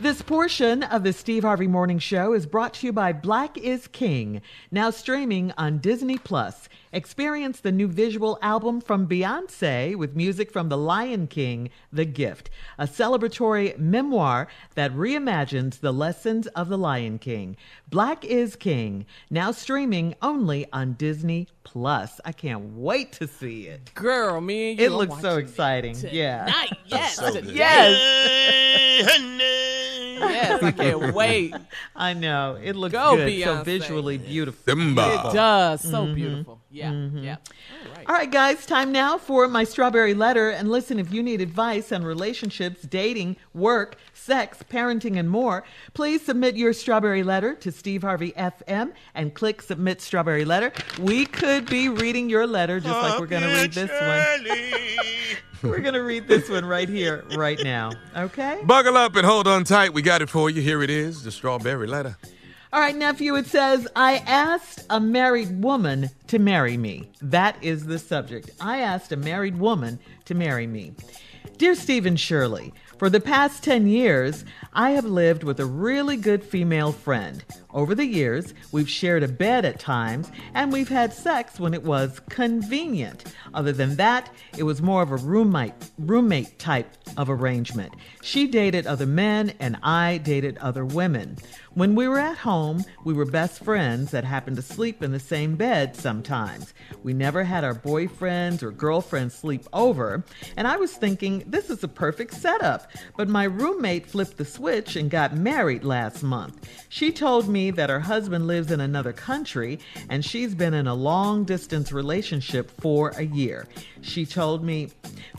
This 0.00 0.22
portion 0.22 0.84
of 0.84 1.02
the 1.02 1.12
Steve 1.12 1.42
Harvey 1.42 1.66
Morning 1.66 1.98
Show 1.98 2.32
is 2.32 2.46
brought 2.46 2.74
to 2.74 2.86
you 2.86 2.92
by 2.92 3.12
Black 3.12 3.58
is 3.58 3.88
King, 3.88 4.42
now 4.70 4.90
streaming 4.90 5.52
on 5.58 5.78
Disney 5.78 6.18
Plus. 6.18 6.68
Experience 6.92 7.58
the 7.58 7.72
new 7.72 7.88
visual 7.88 8.38
album 8.40 8.80
from 8.80 9.08
Beyonce 9.08 9.96
with 9.96 10.14
music 10.14 10.52
from 10.52 10.68
The 10.68 10.78
Lion 10.78 11.26
King, 11.26 11.70
The 11.92 12.04
Gift, 12.04 12.48
a 12.78 12.86
celebratory 12.86 13.76
memoir 13.76 14.46
that 14.76 14.94
reimagines 14.94 15.80
the 15.80 15.92
lessons 15.92 16.46
of 16.48 16.68
The 16.68 16.78
Lion 16.78 17.18
King. 17.18 17.56
Black 17.90 18.24
is 18.24 18.54
King, 18.54 19.04
now 19.30 19.50
streaming 19.50 20.14
only 20.22 20.64
on 20.72 20.92
Disney 20.92 21.48
Plus. 21.72 22.20
I 22.24 22.32
can't 22.32 22.74
wait 22.76 23.12
to 23.12 23.26
see 23.28 23.66
it. 23.66 23.92
Girl, 23.94 24.40
me 24.40 24.70
and 24.70 24.80
you. 24.80 24.86
It 24.86 24.92
looks 24.92 25.20
so 25.20 25.36
exciting. 25.36 25.96
Yeah. 26.10 26.44
Tonight, 26.46 26.78
yes. 26.86 27.14
So 27.16 27.28
Yes. 27.40 29.08
Yes, 30.20 30.62
I 30.62 30.72
can't 30.72 31.14
wait. 31.14 31.54
I 31.94 32.12
know 32.14 32.58
it 32.62 32.74
looks 32.74 32.92
Go, 32.92 33.16
good, 33.16 33.28
so 33.42 33.54
Beyonce. 33.56 33.64
visually 33.64 34.18
beautiful. 34.18 34.60
Simba. 34.66 35.22
It 35.28 35.32
does. 35.34 35.82
So 35.82 36.06
Mhm. 36.06 36.14
beautiful. 36.14 36.60
Yeah. 36.70 36.92
Yeah. 36.92 37.36
All 38.06 38.14
right, 38.14 38.30
guys, 38.30 38.66
time 38.66 38.90
now 38.92 39.16
for 39.18 39.46
my 39.48 39.64
strawberry 39.64 40.14
letter. 40.14 40.50
And 40.50 40.70
listen, 40.70 40.98
if 40.98 41.12
you 41.12 41.22
need 41.22 41.40
advice 41.40 41.92
on 41.92 42.02
relationships, 42.04 42.82
dating, 42.82 43.36
work, 43.54 43.96
sex, 44.28 44.62
parenting, 44.70 45.18
and 45.18 45.30
more, 45.30 45.64
please 45.94 46.20
submit 46.20 46.54
your 46.54 46.74
strawberry 46.74 47.22
letter 47.22 47.54
to 47.54 47.72
Steve 47.72 48.02
Harvey 48.02 48.32
FM 48.32 48.92
and 49.14 49.32
click 49.32 49.62
submit 49.62 50.02
strawberry 50.02 50.44
letter. 50.44 50.70
We 51.00 51.24
could 51.24 51.68
be 51.68 51.88
reading 51.88 52.28
your 52.28 52.46
letter 52.46 52.78
just 52.78 52.94
like 52.94 53.18
we're 53.18 53.26
going 53.26 53.42
to 53.42 53.48
read 53.48 53.72
this 53.72 53.90
one. 53.90 55.70
we're 55.70 55.80
going 55.80 55.94
to 55.94 56.02
read 56.02 56.28
this 56.28 56.50
one 56.50 56.66
right 56.66 56.90
here, 56.90 57.24
right 57.36 57.58
now. 57.64 57.92
Okay? 58.14 58.60
Buckle 58.64 58.98
up 58.98 59.16
and 59.16 59.24
hold 59.24 59.48
on 59.48 59.64
tight. 59.64 59.94
We 59.94 60.02
got 60.02 60.20
it 60.20 60.28
for 60.28 60.50
you. 60.50 60.60
Here 60.60 60.82
it 60.82 60.90
is, 60.90 61.22
the 61.22 61.30
strawberry 61.30 61.86
letter. 61.86 62.18
All 62.70 62.80
right, 62.80 62.94
nephew, 62.94 63.34
it 63.36 63.46
says, 63.46 63.88
I 63.96 64.16
asked 64.26 64.84
a 64.90 65.00
married 65.00 65.62
woman 65.62 66.10
to 66.26 66.38
marry 66.38 66.76
me. 66.76 67.10
That 67.22 67.56
is 67.64 67.86
the 67.86 67.98
subject. 67.98 68.50
I 68.60 68.80
asked 68.80 69.10
a 69.10 69.16
married 69.16 69.58
woman 69.58 69.98
to 70.26 70.34
marry 70.34 70.66
me. 70.66 70.92
Dear 71.56 71.74
Stephen 71.74 72.14
Shirley, 72.14 72.72
for 72.98 73.08
the 73.08 73.20
past 73.20 73.62
10 73.62 73.86
years, 73.86 74.44
I 74.72 74.90
have 74.90 75.04
lived 75.04 75.44
with 75.44 75.60
a 75.60 75.66
really 75.66 76.16
good 76.16 76.42
female 76.42 76.90
friend. 76.90 77.44
Over 77.78 77.94
the 77.94 78.06
years, 78.06 78.54
we've 78.72 78.90
shared 78.90 79.22
a 79.22 79.28
bed 79.28 79.64
at 79.64 79.78
times 79.78 80.32
and 80.52 80.72
we've 80.72 80.88
had 80.88 81.12
sex 81.12 81.60
when 81.60 81.74
it 81.74 81.84
was 81.84 82.20
convenient. 82.28 83.32
Other 83.54 83.70
than 83.70 83.94
that, 83.94 84.34
it 84.56 84.64
was 84.64 84.82
more 84.82 85.00
of 85.00 85.12
a 85.12 85.16
roommate 85.16 85.74
roommate 85.96 86.58
type 86.58 86.92
of 87.16 87.30
arrangement. 87.30 87.94
She 88.20 88.48
dated 88.48 88.88
other 88.88 89.06
men 89.06 89.52
and 89.60 89.76
I 89.84 90.18
dated 90.18 90.58
other 90.58 90.84
women. 90.84 91.38
When 91.74 91.94
we 91.94 92.08
were 92.08 92.18
at 92.18 92.38
home, 92.38 92.84
we 93.04 93.14
were 93.14 93.24
best 93.24 93.62
friends 93.62 94.10
that 94.10 94.24
happened 94.24 94.56
to 94.56 94.62
sleep 94.62 95.00
in 95.00 95.12
the 95.12 95.20
same 95.20 95.54
bed 95.54 95.94
sometimes. 95.94 96.74
We 97.04 97.12
never 97.12 97.44
had 97.44 97.62
our 97.62 97.74
boyfriends 97.74 98.64
or 98.64 98.72
girlfriends 98.72 99.36
sleep 99.36 99.62
over, 99.72 100.24
and 100.56 100.66
I 100.66 100.76
was 100.76 100.94
thinking 100.94 101.44
this 101.46 101.70
is 101.70 101.84
a 101.84 101.88
perfect 101.88 102.34
setup. 102.34 102.90
But 103.16 103.28
my 103.28 103.44
roommate 103.44 104.06
flipped 104.06 104.38
the 104.38 104.44
switch 104.44 104.96
and 104.96 105.08
got 105.08 105.36
married 105.36 105.84
last 105.84 106.24
month. 106.24 106.68
She 106.88 107.12
told 107.12 107.48
me 107.48 107.67
that 107.76 107.90
her 107.90 108.00
husband 108.00 108.46
lives 108.46 108.70
in 108.70 108.80
another 108.80 109.12
country 109.12 109.78
and 110.08 110.24
she's 110.24 110.54
been 110.54 110.74
in 110.74 110.86
a 110.86 110.94
long 110.94 111.44
distance 111.44 111.92
relationship 111.92 112.70
for 112.80 113.10
a 113.10 113.22
year. 113.22 113.66
She 114.00 114.26
told 114.26 114.64
me 114.64 114.90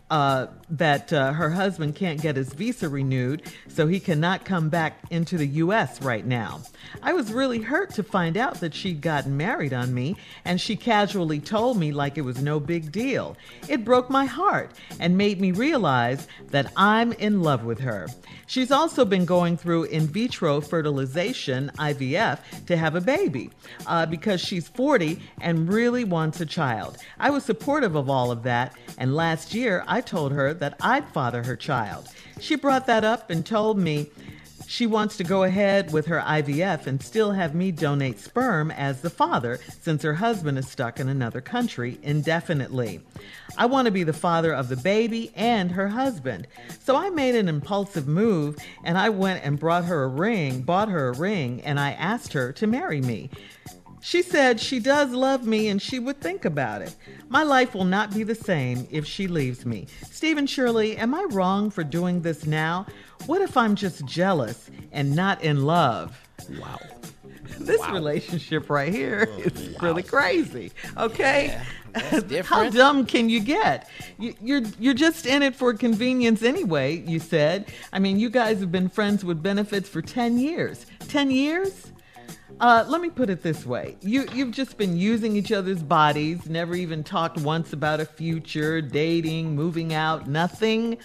uh, 0.09 0.47
that 0.69 1.11
uh, 1.13 1.33
her 1.33 1.49
husband 1.49 1.95
can't 1.95 2.21
get 2.21 2.35
his 2.35 2.53
visa 2.53 2.89
renewed, 2.89 3.41
so 3.67 3.87
he 3.87 3.99
cannot 3.99 4.45
come 4.45 4.69
back 4.69 4.99
into 5.09 5.37
the 5.37 5.47
U.S. 5.47 6.01
right 6.01 6.25
now. 6.25 6.61
I 7.01 7.13
was 7.13 7.31
really 7.31 7.61
hurt 7.61 7.93
to 7.95 8.03
find 8.03 8.37
out 8.37 8.59
that 8.59 8.73
she'd 8.73 9.01
gotten 9.01 9.37
married 9.37 9.73
on 9.73 9.93
me, 9.93 10.15
and 10.45 10.59
she 10.59 10.75
casually 10.75 11.39
told 11.39 11.77
me 11.77 11.91
like 11.91 12.17
it 12.17 12.21
was 12.21 12.41
no 12.41 12.59
big 12.59 12.91
deal. 12.91 13.37
It 13.67 13.85
broke 13.85 14.09
my 14.09 14.25
heart 14.25 14.71
and 14.99 15.17
made 15.17 15.39
me 15.39 15.51
realize 15.51 16.27
that 16.49 16.71
I'm 16.75 17.13
in 17.13 17.41
love 17.41 17.63
with 17.63 17.79
her. 17.79 18.07
She's 18.47 18.71
also 18.71 19.05
been 19.05 19.25
going 19.25 19.57
through 19.57 19.83
in 19.85 20.07
vitro 20.07 20.59
fertilization, 20.59 21.71
IVF, 21.77 22.39
to 22.65 22.75
have 22.75 22.95
a 22.95 23.01
baby 23.01 23.51
uh, 23.85 24.07
because 24.07 24.41
she's 24.41 24.67
40 24.67 25.19
and 25.39 25.71
really 25.71 26.03
wants 26.03 26.41
a 26.41 26.45
child. 26.45 26.97
I 27.19 27.29
was 27.29 27.43
supportive 27.43 27.95
of 27.95 28.09
all 28.09 28.31
of 28.31 28.43
that, 28.43 28.75
and 28.97 29.15
last 29.15 29.53
year 29.53 29.83
I 29.87 29.98
told 30.01 30.31
her 30.31 30.53
that 30.53 30.75
I'd 30.81 31.07
father 31.09 31.43
her 31.43 31.55
child. 31.55 32.07
She 32.39 32.55
brought 32.55 32.87
that 32.87 33.03
up 33.03 33.29
and 33.29 33.45
told 33.45 33.77
me 33.77 34.09
she 34.69 34.85
wants 34.85 35.17
to 35.17 35.23
go 35.23 35.43
ahead 35.43 35.91
with 35.91 36.05
her 36.05 36.19
IVF 36.19 36.85
and 36.85 37.01
still 37.01 37.31
have 37.31 37.55
me 37.55 37.71
donate 37.71 38.19
sperm 38.19 38.69
as 38.69 39.01
the 39.01 39.09
father 39.09 39.59
since 39.81 40.03
her 40.03 40.13
husband 40.13 40.59
is 40.59 40.69
stuck 40.69 40.99
in 40.99 41.09
another 41.09 41.41
country 41.41 41.97
indefinitely. 42.03 43.01
I 43.57 43.65
want 43.65 43.87
to 43.87 43.91
be 43.91 44.03
the 44.03 44.13
father 44.13 44.53
of 44.53 44.69
the 44.69 44.77
baby 44.77 45.31
and 45.35 45.71
her 45.71 45.87
husband. 45.87 46.47
So 46.81 46.95
I 46.95 47.09
made 47.09 47.33
an 47.33 47.49
impulsive 47.49 48.07
move 48.07 48.57
and 48.83 48.95
I 48.95 49.09
went 49.09 49.43
and 49.43 49.59
brought 49.59 49.85
her 49.85 50.03
a 50.03 50.07
ring, 50.07 50.61
bought 50.61 50.89
her 50.89 51.07
a 51.07 51.17
ring, 51.17 51.61
and 51.63 51.79
I 51.79 51.93
asked 51.93 52.33
her 52.33 52.51
to 52.53 52.67
marry 52.67 53.01
me. 53.01 53.31
She 54.01 54.21
said 54.21 54.59
she 54.59 54.79
does 54.79 55.11
love 55.11 55.45
me 55.45 55.67
and 55.67 55.81
she 55.81 55.99
would 55.99 56.21
think 56.21 56.45
about 56.45 56.81
it. 56.81 56.95
My 57.27 57.43
life 57.43 57.73
will 57.73 57.85
not 57.85 58.13
be 58.13 58.23
the 58.23 58.35
same 58.35 58.87
if 58.89 59.05
she 59.05 59.27
leaves 59.27 59.65
me. 59.65 59.87
Stephen 60.09 60.47
Shirley, 60.47 60.97
am 60.97 61.13
I 61.13 61.25
wrong 61.29 61.69
for 61.69 61.83
doing 61.83 62.21
this 62.21 62.45
now? 62.45 62.85
What 63.25 63.41
if 63.41 63.57
I'm 63.57 63.75
just 63.75 64.05
jealous 64.05 64.69
and 64.91 65.15
not 65.15 65.41
in 65.43 65.65
love? 65.65 66.19
Wow. 66.59 66.79
This 67.59 67.85
relationship 67.89 68.69
right 68.69 68.93
here 68.93 69.27
is 69.37 69.75
really 69.81 70.03
crazy. 70.03 70.71
Okay? 70.97 71.59
How 72.45 72.69
dumb 72.69 73.05
can 73.05 73.29
you 73.29 73.39
get? 73.39 73.89
You, 74.17 74.35
you're 74.41 74.61
you're 74.79 74.93
just 74.93 75.25
in 75.25 75.41
it 75.41 75.55
for 75.55 75.73
convenience 75.73 76.43
anyway, 76.43 76.97
you 76.97 77.19
said. 77.19 77.65
I 77.91 77.99
mean, 77.99 78.19
you 78.19 78.29
guys 78.29 78.59
have 78.59 78.71
been 78.71 78.89
friends 78.89 79.25
with 79.25 79.41
benefits 79.41 79.89
for 79.89 80.01
10 80.01 80.37
years. 80.37 80.85
10 81.07 81.31
years? 81.31 81.91
Uh, 82.59 82.83
let 82.89 82.99
me 82.99 83.09
put 83.09 83.29
it 83.29 83.41
this 83.41 83.65
way: 83.65 83.95
you 84.01 84.25
you've 84.33 84.51
just 84.51 84.77
been 84.77 84.97
using 84.97 85.37
each 85.37 85.51
other's 85.51 85.81
bodies, 85.81 86.49
never 86.49 86.75
even 86.75 87.05
talked 87.05 87.37
once 87.37 87.71
about 87.71 88.01
a 88.01 88.05
future, 88.05 88.81
dating, 88.81 89.55
moving 89.55 89.93
out, 89.93 90.27
nothing. 90.27 90.97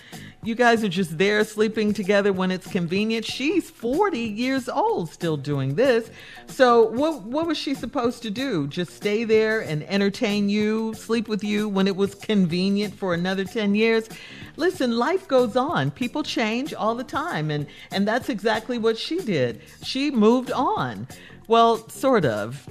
You 0.42 0.57
guys 0.57 0.82
are 0.82 0.88
just 0.88 1.16
there 1.16 1.44
sleeping 1.44 1.92
together 1.94 2.32
when 2.32 2.50
it's 2.50 2.66
convenient. 2.66 3.24
She's 3.24 3.70
40 3.70 4.18
years 4.18 4.68
old, 4.68 5.11
still 5.11 5.36
doing 5.36 5.76
this. 5.76 6.11
So 6.48 6.88
what 6.88 7.22
what 7.22 7.46
was 7.46 7.57
she 7.57 7.74
supposed 7.74 8.22
to 8.24 8.30
do? 8.30 8.66
Just 8.66 8.94
stay 8.94 9.22
there 9.22 9.61
and 9.61 9.84
entertain 9.84 10.48
you, 10.48 10.92
sleep 10.94 11.28
with 11.28 11.44
you 11.44 11.68
when 11.68 11.86
it 11.86 11.94
was 11.94 12.16
convenient 12.16 12.94
for 12.94 13.14
another 13.14 13.44
10 13.44 13.76
years? 13.76 14.09
Listen, 14.57 14.96
life 14.96 15.26
goes 15.28 15.57
on. 15.57 15.90
People 15.90 16.22
change 16.22 16.72
all 16.74 16.94
the 16.94 17.05
time 17.05 17.50
and 17.50 17.66
and 17.90 18.07
that's 18.07 18.28
exactly 18.28 18.78
what 18.78 18.98
she 18.98 19.18
did. 19.20 19.61
She 19.82 20.11
moved 20.11 20.52
on. 20.52 21.07
Well, 21.48 21.88
sort 21.88 22.24
of. 22.24 22.68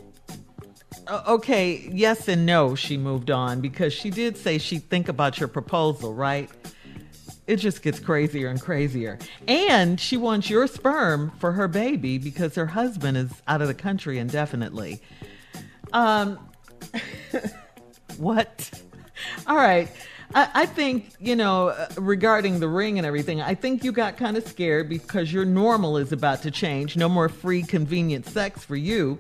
Okay, 1.28 1.90
yes 1.92 2.28
and 2.30 2.46
no, 2.46 2.76
she 2.76 2.98
moved 2.98 3.30
on 3.30 3.60
because 3.60 3.92
she 3.92 4.10
did 4.10 4.38
say 4.38 4.58
she'd 4.58 4.90
think 4.90 5.10
about 5.10 5.40
your 5.40 5.50
proposal, 5.50 6.14
right? 6.14 6.50
It 7.46 7.58
just 7.58 7.82
gets 7.82 8.00
crazier 8.00 8.48
and 8.48 8.62
crazier. 8.62 9.20
And 9.48 10.00
she 10.00 10.16
wants 10.16 10.50
your 10.50 10.66
sperm 10.68 11.32
for 11.40 11.52
her 11.52 11.68
baby 11.68 12.18
because 12.18 12.56
her 12.56 12.68
husband 12.68 13.18
is 13.18 13.32
out 13.48 13.62
of 13.62 13.68
the 13.68 13.74
country 13.74 14.18
indefinitely. 14.18 15.02
Um, 15.92 16.40
what? 18.18 18.72
All 19.46 19.58
right. 19.58 19.90
I, 20.36 20.50
I 20.54 20.66
think, 20.66 21.12
you 21.20 21.36
know, 21.36 21.70
uh, 21.70 21.88
regarding 21.98 22.60
the 22.60 22.68
ring 22.68 22.98
and 22.98 23.06
everything, 23.06 23.42
I 23.42 23.56
think 23.56 23.84
you 23.84 23.92
got 23.92 24.18
kind 24.18 24.38
of 24.38 24.48
scared 24.48 24.90
because 24.90 25.32
your 25.32 25.46
normal 25.46 25.98
is 25.98 26.12
about 26.12 26.42
to 26.44 26.52
change. 26.52 26.98
No 26.98 27.08
more 27.08 27.30
free, 27.30 27.64
convenient 27.64 28.26
sex 28.26 28.64
for 28.64 28.76
you. 28.76 29.20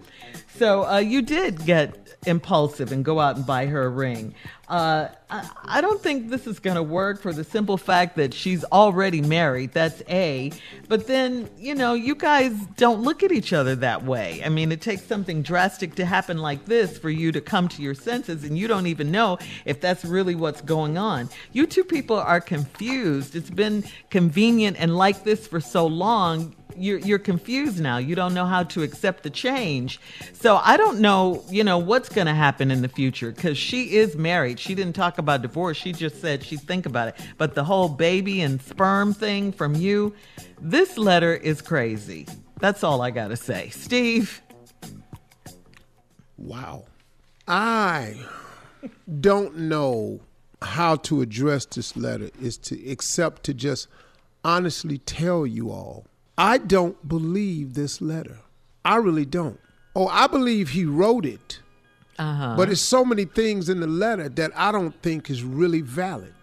So 0.56 0.86
uh, 0.86 0.97
you 0.99 1.22
did 1.22 1.66
get 1.66 2.04
impulsive 2.26 2.91
and 2.91 3.04
go 3.04 3.20
out 3.20 3.36
and 3.36 3.45
buy 3.45 3.66
her 3.66 3.84
a 3.84 3.89
ring. 3.89 4.34
Uh, 4.70 5.10
I, 5.30 5.49
I 5.66 5.82
don't 5.82 6.01
think 6.01 6.30
this 6.30 6.47
is 6.47 6.60
going 6.60 6.78
to 6.78 6.84
work 6.84 7.22
for 7.22 7.34
the 7.34 7.43
simple 7.43 7.78
fact 7.78 8.16
that 8.16 8.34
she's 8.34 8.64
already 8.66 9.22
married. 9.22 9.74
That's 9.74 10.01
A. 10.10 10.51
But 10.88 11.06
then, 11.08 11.49
you 11.58 11.76
know, 11.76 11.93
you 11.93 12.16
guys 12.16 12.54
don't 12.78 13.01
look 13.01 13.24
at 13.24 13.32
each 13.32 13.51
other 13.51 13.76
that 13.76 14.04
way. 14.04 14.41
I 14.43 14.49
mean, 14.49 14.72
it 14.72 14.82
takes 14.82 15.04
something 15.04 15.41
drastic 15.41 15.95
to 15.95 16.06
happen 16.06 16.38
like 16.38 16.66
this 16.66 16.97
for 16.97 17.10
you 17.10 17.32
to 17.34 17.41
come 17.41 17.68
to 17.70 17.82
your 17.82 17.93
senses, 17.93 18.45
and 18.45 18.58
you 18.58 18.68
don't 18.68 18.88
even 18.88 19.12
know 19.12 19.38
if 19.66 19.82
that's 19.82 20.06
really 20.06 20.36
what's 20.36 20.62
going 20.62 20.97
on. 20.97 21.30
You 21.51 21.68
two 21.68 21.84
people 21.84 22.18
are 22.18 22.41
confused. 22.41 23.36
It's 23.36 23.49
been 23.49 23.84
convenient 24.10 24.78
and 24.80 24.95
like 24.95 25.24
this 25.24 25.45
for 25.45 25.60
so 25.60 25.86
long 25.86 26.56
you're 26.78 26.99
you're 26.99 27.19
confused 27.19 27.80
now. 27.80 27.97
You 27.97 28.15
don't 28.15 28.34
know 28.34 28.45
how 28.45 28.63
to 28.63 28.84
accept 28.84 29.24
the 29.24 29.30
change. 29.30 29.99
So 30.34 30.57
I 30.57 30.78
don't 30.78 30.99
know, 30.99 31.43
you 31.49 31.63
know, 31.63 31.78
what's 31.78 32.09
going 32.09 32.28
to 32.28 32.34
happen 32.34 32.71
in 32.71 32.82
the 32.82 32.88
future 32.88 33.32
because 33.32 33.57
she 33.57 33.95
is 33.95 34.15
married. 34.15 34.59
She 34.59 34.76
didn't 34.76 34.93
talk 34.93 35.17
about 35.17 35.41
divorce. 35.41 35.78
She 35.78 35.93
just 35.93 36.21
said 36.21 36.43
she'd 36.43 36.61
think 36.61 36.86
about 36.86 37.09
it. 37.09 37.15
But 37.38 37.55
the 37.55 37.63
whole 37.63 37.89
baby 37.89 38.41
and 38.41 38.61
sperm 38.61 39.13
thing 39.13 39.51
from 39.51 39.76
you, 39.76 40.13
this 40.61 40.97
letter 40.97 41.34
is 41.34 41.61
crazy. 41.61 42.28
That's 42.59 42.84
all 42.84 43.01
I 43.01 43.11
got 43.11 43.30
to 43.30 43.38
say. 43.38 43.69
Steve. 43.69 44.41
Wow. 46.38 46.86
I 47.47 48.17
don't 49.19 49.57
know 49.57 50.21
how 50.61 50.95
to 50.95 51.21
address 51.21 51.65
this 51.65 51.95
letter 51.97 52.30
is 52.41 52.57
to 52.57 52.86
except 52.88 53.43
to 53.43 53.53
just 53.53 53.88
honestly 54.43 54.97
tell 54.97 55.45
you 55.45 55.71
all 55.71 56.05
I 56.38 56.58
don't 56.58 57.08
believe 57.08 57.74
this 57.74 58.02
letter. 58.02 58.40
I 58.84 58.98
really 58.98 59.26
don't. 59.26 59.60
Oh, 59.96 60.08
I 60.08 60.28
believe 60.28 60.70
he 60.70 60.86
wrote 60.86 61.26
it. 61.26 61.60
Uh-huh. 62.18 62.56
But 62.58 62.70
it's 62.70 62.82
so 62.82 63.04
many 63.04 63.26
things 63.26 63.70
in 63.70 63.80
the 63.80 63.88
letter 63.88 64.30
that 64.30 64.52
I 64.56 64.72
don't 64.72 65.00
think 65.02 65.30
is 65.30 65.44
really 65.44 65.82
valid. 65.82 66.34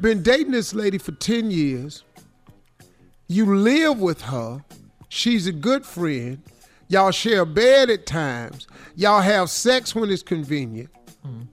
Been 0.00 0.22
dating 0.22 0.52
this 0.52 0.74
lady 0.74 0.98
for 0.98 1.12
10 1.12 1.50
years. 1.50 2.02
You 3.28 3.56
live 3.56 4.00
with 4.00 4.20
her. 4.22 4.64
She's 5.08 5.46
a 5.46 5.52
good 5.52 5.86
friend. 5.86 6.42
Y'all 6.88 7.12
share 7.12 7.42
a 7.42 7.46
bed 7.46 7.90
at 7.90 8.06
times. 8.06 8.66
Y'all 8.96 9.20
have 9.20 9.48
sex 9.50 9.94
when 9.94 10.10
it's 10.10 10.22
convenient. 10.22 10.90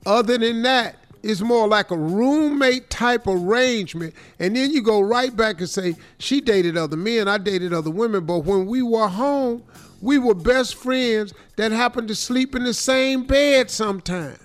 Other 0.05 0.37
than 0.37 0.61
that, 0.63 0.95
it's 1.23 1.41
more 1.41 1.67
like 1.67 1.89
a 1.89 1.97
roommate 1.97 2.89
type 2.89 3.25
arrangement. 3.27 4.13
And 4.39 4.55
then 4.55 4.71
you 4.71 4.81
go 4.81 4.99
right 4.99 5.35
back 5.35 5.59
and 5.59 5.69
say, 5.69 5.95
she 6.19 6.41
dated 6.41 6.77
other 6.77 6.97
men, 6.97 7.27
I 7.29 7.37
dated 7.37 7.73
other 7.73 7.89
women. 7.89 8.25
But 8.25 8.39
when 8.39 8.65
we 8.65 8.83
were 8.83 9.07
home, 9.07 9.63
we 10.01 10.19
were 10.19 10.35
best 10.35 10.75
friends 10.75 11.33
that 11.55 11.71
happened 11.71 12.09
to 12.09 12.15
sleep 12.15 12.55
in 12.55 12.63
the 12.63 12.73
same 12.73 13.23
bed 13.23 13.71
sometimes. 13.71 14.37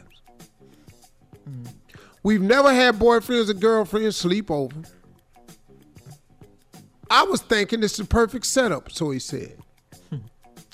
We've 2.23 2.43
never 2.43 2.73
had 2.73 2.97
boyfriends 2.97 3.51
and 3.51 3.61
girlfriends 3.61 4.17
sleep 4.17 4.51
over. 4.51 4.83
I 7.11 7.25
was 7.25 7.41
thinking 7.41 7.83
it's 7.83 7.97
the 7.97 8.05
perfect 8.05 8.47
setup, 8.47 8.93
so 8.93 9.11
he 9.11 9.19
said. 9.19 9.57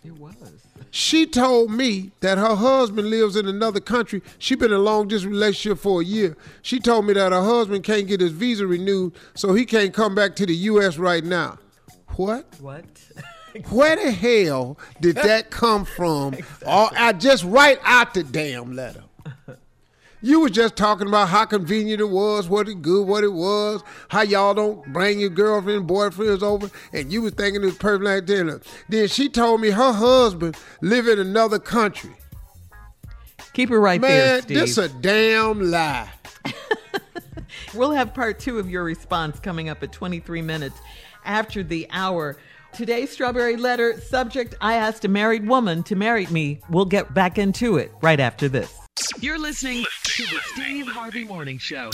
It 0.05 0.13
was. 0.19 0.64
She 0.97 1.27
told 1.27 1.73
me 1.73 2.13
that 2.21 2.39
her 2.39 2.55
husband 2.55 3.11
lives 3.11 3.35
in 3.35 3.49
another 3.49 3.81
country. 3.81 4.23
She 4.39 4.55
been 4.55 4.71
in 4.71 4.77
a 4.77 4.79
long 4.79 5.09
distance 5.09 5.33
relationship 5.33 5.81
for 5.81 6.01
a 6.01 6.05
year. 6.05 6.37
She 6.63 6.79
told 6.79 7.07
me 7.07 7.15
that 7.15 7.33
her 7.33 7.43
husband 7.43 7.83
can't 7.83 8.07
get 8.07 8.21
his 8.21 8.31
visa 8.31 8.65
renewed, 8.65 9.13
so 9.35 9.55
he 9.55 9.67
can't 9.67 9.93
come 9.93 10.15
back 10.15 10.37
to 10.37 10.47
the 10.47 10.55
U.S. 10.55 10.97
right 10.97 11.25
now. 11.25 11.59
What? 12.11 12.47
What? 12.61 12.85
Where 13.71 13.97
the 13.97 14.13
hell 14.13 14.79
did 15.01 15.17
that 15.17 15.51
come 15.51 15.85
from? 15.85 16.37
Or 16.65 16.89
I 16.93 17.13
just 17.13 17.43
write 17.43 17.81
out 17.83 18.15
the 18.15 18.23
damn 18.23 18.73
letter. 18.77 19.03
You 20.25 20.41
was 20.41 20.53
just 20.53 20.75
talking 20.75 21.07
about 21.07 21.29
how 21.29 21.45
convenient 21.45 22.01
it 22.01 22.09
was, 22.09 22.49
what 22.49 22.67
it 22.67 22.81
good, 22.81 23.07
what 23.07 23.25
it 23.25 23.33
was, 23.35 23.83
how 24.09 24.23
y'all 24.23 24.55
don't 24.55 24.91
bring 24.91 25.21
your 25.21 25.29
girlfriend, 25.29 25.87
boyfriends 25.87 26.43
over, 26.43 26.71
and 26.95 27.13
you 27.13 27.21
was 27.21 27.35
thinking 27.35 27.63
it 27.63 27.67
was 27.67 27.77
perfect 27.77 28.05
like 28.05 28.25
dinner. 28.25 28.63
Then 28.89 29.07
she 29.09 29.29
told 29.29 29.61
me 29.61 29.69
her 29.69 29.93
husband 29.93 30.57
live 30.81 31.09
in 31.09 31.19
another 31.19 31.59
country. 31.59 32.13
Keep 33.53 33.71
it 33.71 33.79
right 33.79 34.01
Man, 34.01 34.11
there, 34.11 34.41
Steve. 34.41 34.57
this 34.57 34.79
a 34.79 34.89
damn 34.89 35.71
lie. 35.71 36.09
We'll 37.75 37.93
have 37.93 38.15
part 38.15 38.39
two 38.39 38.59
of 38.59 38.71
your 38.71 38.83
response 38.85 39.39
coming 39.41 39.69
up 39.69 39.83
at 39.83 39.93
23 39.93 40.41
minutes 40.43 40.79
after 41.25 41.63
the 41.63 41.87
hour. 41.91 42.37
Today's 42.73 43.11
Strawberry 43.11 43.57
Letter 43.57 44.01
subject 44.01 44.55
I 44.61 44.75
asked 44.75 45.05
a 45.05 45.09
married 45.09 45.47
woman 45.47 45.83
to 45.85 45.97
marry 45.97 46.27
me. 46.27 46.61
We'll 46.71 46.85
get 46.85 47.13
back 47.13 47.37
into 47.37 47.77
it 47.77 47.93
right 48.01 48.21
after 48.21 48.49
this. 48.49 48.84
You're 49.21 49.39
listening 49.39 49.85
to 50.05 50.23
the 50.23 50.39
Steve 50.53 50.87
Harvey 50.87 51.25
Morning 51.25 51.59
Show. 51.59 51.91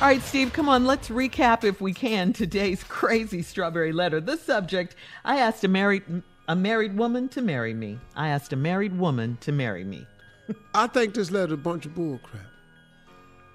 All 0.00 0.08
right, 0.08 0.22
Steve, 0.22 0.52
come 0.52 0.68
on, 0.68 0.86
let's 0.86 1.08
recap 1.08 1.64
if 1.64 1.80
we 1.80 1.92
can 1.92 2.32
today's 2.32 2.82
crazy 2.88 3.42
strawberry 3.42 3.92
letter. 3.92 4.20
The 4.20 4.36
subject 4.36 4.96
I 5.24 5.38
asked 5.40 5.64
a 5.64 5.68
married 5.68 6.02
a 6.48 6.56
married 6.56 6.96
woman 6.96 7.28
to 7.30 7.42
marry 7.42 7.74
me. 7.74 7.98
I 8.16 8.28
asked 8.28 8.52
a 8.52 8.56
married 8.56 8.98
woman 8.98 9.36
to 9.42 9.52
marry 9.52 9.84
me. 9.84 10.06
I 10.74 10.86
think 10.86 11.14
this 11.14 11.30
letter 11.30 11.54
a 11.54 11.58
bunch 11.58 11.86
of 11.86 11.92
bullcrap. 11.92 12.46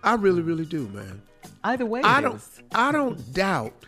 I 0.04 0.14
really, 0.14 0.42
really 0.42 0.66
do, 0.66 0.88
man. 0.90 1.22
Either 1.64 1.86
way, 1.86 2.02
I 2.04 2.22
don't 2.22 2.36
is. 2.36 2.62
I 2.74 2.92
don't 2.92 3.34
doubt 3.34 3.86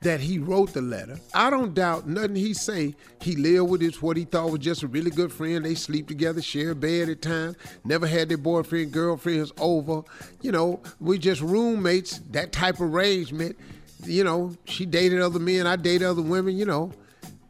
that 0.00 0.20
he 0.20 0.38
wrote 0.38 0.72
the 0.72 0.82
letter. 0.82 1.18
I 1.34 1.50
don't 1.50 1.74
doubt 1.74 2.06
nothing 2.06 2.36
he 2.36 2.54
say. 2.54 2.94
He 3.20 3.34
lived 3.34 3.70
with 3.70 3.80
his 3.80 4.00
what 4.02 4.16
he 4.16 4.24
thought 4.24 4.50
was 4.50 4.60
just 4.60 4.82
a 4.82 4.86
really 4.86 5.10
good 5.10 5.32
friend. 5.32 5.64
They 5.64 5.74
sleep 5.74 6.06
together, 6.06 6.42
share 6.42 6.72
a 6.72 6.74
bed 6.74 7.08
at 7.08 7.22
times. 7.22 7.56
Never 7.84 8.06
had 8.06 8.28
their 8.28 8.38
boyfriend, 8.38 8.92
girlfriends 8.92 9.52
over. 9.58 10.02
You 10.42 10.52
know, 10.52 10.82
we 11.00 11.18
just 11.18 11.40
roommates. 11.40 12.20
That 12.30 12.52
type 12.52 12.76
of 12.76 12.94
arrangement. 12.94 13.56
You 14.04 14.24
know, 14.24 14.54
she 14.66 14.84
dated 14.86 15.20
other 15.20 15.38
men, 15.38 15.66
I 15.66 15.76
dated 15.76 16.06
other 16.06 16.22
women. 16.22 16.56
You 16.56 16.66
know, 16.66 16.92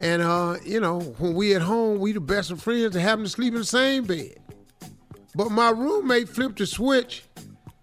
and 0.01 0.23
uh, 0.23 0.57
you 0.65 0.81
know, 0.81 1.01
when 1.01 1.35
we 1.35 1.55
at 1.55 1.63
home, 1.63 1.99
we 1.99 2.13
the 2.13 2.21
best 2.21 2.51
of 2.51 2.63
friends 2.63 2.95
and 2.95 3.05
happen 3.05 3.25
to 3.25 3.31
sleep 3.31 3.55
in 3.55 3.61
the 3.61 3.65
same 3.65 4.05
bed. 4.05 4.37
But 5.35 5.51
my 5.51 5.71
roommate 5.71 6.29
flipped 6.29 6.59
the 6.59 6.67
switch 6.67 7.25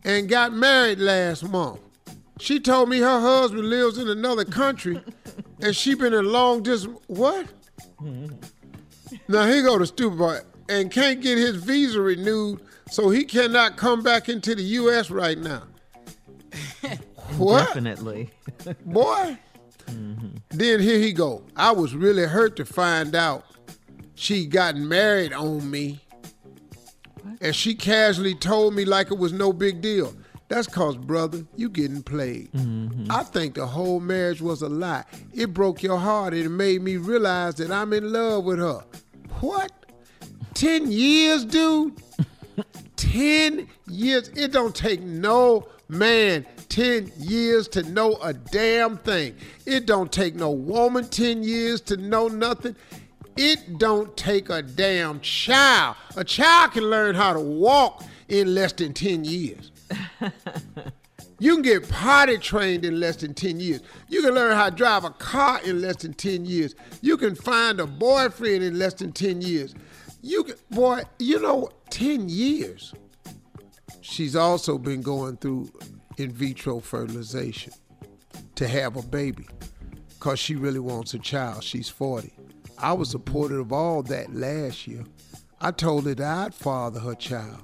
and 0.04 0.28
got 0.28 0.54
married 0.54 1.00
last 1.00 1.48
month. 1.48 1.80
She 2.40 2.60
told 2.60 2.90
me 2.90 3.00
her 3.00 3.20
husband 3.20 3.70
lives 3.70 3.98
in 3.98 4.10
another 4.10 4.46
country 4.46 5.02
and 5.62 5.76
she 5.76 5.96
been 5.96 6.14
in 6.14 6.26
long 6.26 6.64
distance. 6.64 7.00
What? 7.08 7.48
Now 9.28 9.46
he 9.46 9.62
go 9.62 9.78
to 9.78 9.86
stupid 9.86 10.18
boy 10.18 10.40
and 10.70 10.92
can't 10.92 11.22
get 11.22 11.38
his 11.38 11.56
visa 11.56 12.02
renewed, 12.02 12.62
so 12.90 13.10
he 13.10 13.24
cannot 13.24 13.78
come 13.78 14.02
back 14.02 14.30
into 14.30 14.56
the 14.56 14.64
U.S. 14.64 15.10
right 15.10 15.38
now. 15.38 15.64
what? 17.38 17.68
Definitely. 17.68 18.30
Boy. 18.86 19.38
Mm-hmm. 19.88 20.38
Then 20.50 20.80
here 20.80 21.00
he 21.00 21.12
go. 21.12 21.44
I 21.56 21.72
was 21.72 21.96
really 21.96 22.24
hurt 22.24 22.56
to 22.58 22.66
find 22.66 23.16
out 23.16 23.46
she 24.16 24.46
gotten 24.46 24.88
married 24.88 25.34
on 25.34 25.70
me. 25.70 26.00
And 27.42 27.56
she 27.56 27.76
casually 27.76 28.36
told 28.36 28.74
me 28.74 28.86
like 28.86 29.12
it 29.12 29.18
was 29.18 29.34
no 29.34 29.52
big 29.52 29.82
deal. 29.82 30.14
That's 30.50 30.68
cause, 30.68 30.98
brother, 30.98 31.46
you 31.56 31.70
getting 31.70 32.04
played. 32.04 32.52
Mm-hmm. 32.52 33.12
I 33.12 33.24
think 33.24 33.56
the 33.56 33.66
whole 33.66 34.00
marriage 34.00 34.42
was 34.42 34.62
a 34.62 34.70
lie. 34.70 35.04
It 35.34 35.54
broke 35.54 35.82
your 35.82 35.98
heart 35.98 36.34
and 36.34 36.44
it 36.44 36.50
made 36.50 36.82
me 36.82 36.98
realize 36.98 37.56
that 37.56 37.72
I'm 37.72 37.94
in 37.94 38.12
love 38.12 38.44
with 38.44 38.60
her. 38.60 38.84
What? 39.40 39.72
Ten 40.54 40.92
years, 40.92 41.46
dude? 41.46 41.94
Ten 42.96 43.68
years? 43.88 44.30
It 44.30 44.52
don't 44.52 44.76
take 44.76 45.02
no 45.02 45.68
man 45.90 46.46
10 46.70 47.12
years 47.18 47.68
to 47.70 47.84
know 47.84 48.18
a 48.24 48.34
damn 48.34 48.98
thing. 48.98 49.36
It 49.66 49.86
don't 49.86 50.12
take 50.12 50.36
no 50.36 50.52
woman 50.52 51.08
10 51.08 51.44
years 51.44 51.82
to 51.82 51.98
know 51.98 52.28
nothing. 52.28 52.76
It 53.38 53.78
don't 53.78 54.16
take 54.18 54.50
a 54.50 54.62
damn 54.62 55.20
child. 55.20 55.96
A 56.16 56.24
child 56.24 56.72
can 56.72 56.84
learn 56.84 57.16
how 57.16 57.34
to 57.34 57.40
walk 57.40 58.04
in 58.28 58.56
less 58.56 58.74
than 58.74 58.94
10 58.94 59.24
years. 59.24 59.72
You 61.40 61.56
can 61.56 61.62
get 61.62 61.90
potty 61.90 62.38
trained 62.38 62.86
in 62.86 63.00
less 63.00 63.18
than 63.18 63.34
10 63.34 63.60
years. 63.60 63.82
You 64.08 64.22
can 64.22 64.34
learn 64.34 64.56
how 64.56 64.70
to 64.70 64.76
drive 64.76 65.04
a 65.04 65.10
car 65.10 65.60
in 65.64 65.82
less 65.82 65.98
than 65.98 66.14
10 66.14 66.46
years. 66.46 66.74
You 67.02 67.18
can 67.18 67.36
find 67.36 67.80
a 67.80 67.88
boyfriend 67.88 68.64
in 68.64 68.80
less 68.80 68.94
than 68.94 69.12
10 69.12 69.42
years. 69.42 69.76
You 70.22 70.46
can, 70.46 70.56
boy, 70.72 71.02
you 71.20 71.42
know, 71.42 71.70
10 71.90 72.30
years. 72.30 72.94
She's 74.00 74.36
also 74.36 74.78
been 74.78 75.02
going 75.02 75.38
through 75.38 75.70
in 76.18 76.32
vitro 76.32 76.80
fertilization 76.80 77.74
to 78.56 78.68
have 78.68 78.96
a 78.96 79.02
baby 79.02 79.48
because 80.10 80.40
she 80.40 80.56
really 80.56 80.80
wants 80.80 81.14
a 81.14 81.20
child. 81.20 81.64
She's 81.64 81.90
40. 81.90 82.32
I 82.78 82.94
was 82.94 83.10
supportive 83.10 83.60
of 83.60 83.74
all 83.74 84.04
that 84.04 84.34
last 84.34 84.88
year. 84.88 85.04
I 85.60 85.72
told 85.72 86.06
her 86.06 86.16
that 86.16 86.46
I'd 86.46 86.54
father 86.54 87.00
her 87.02 87.16
child. 87.16 87.64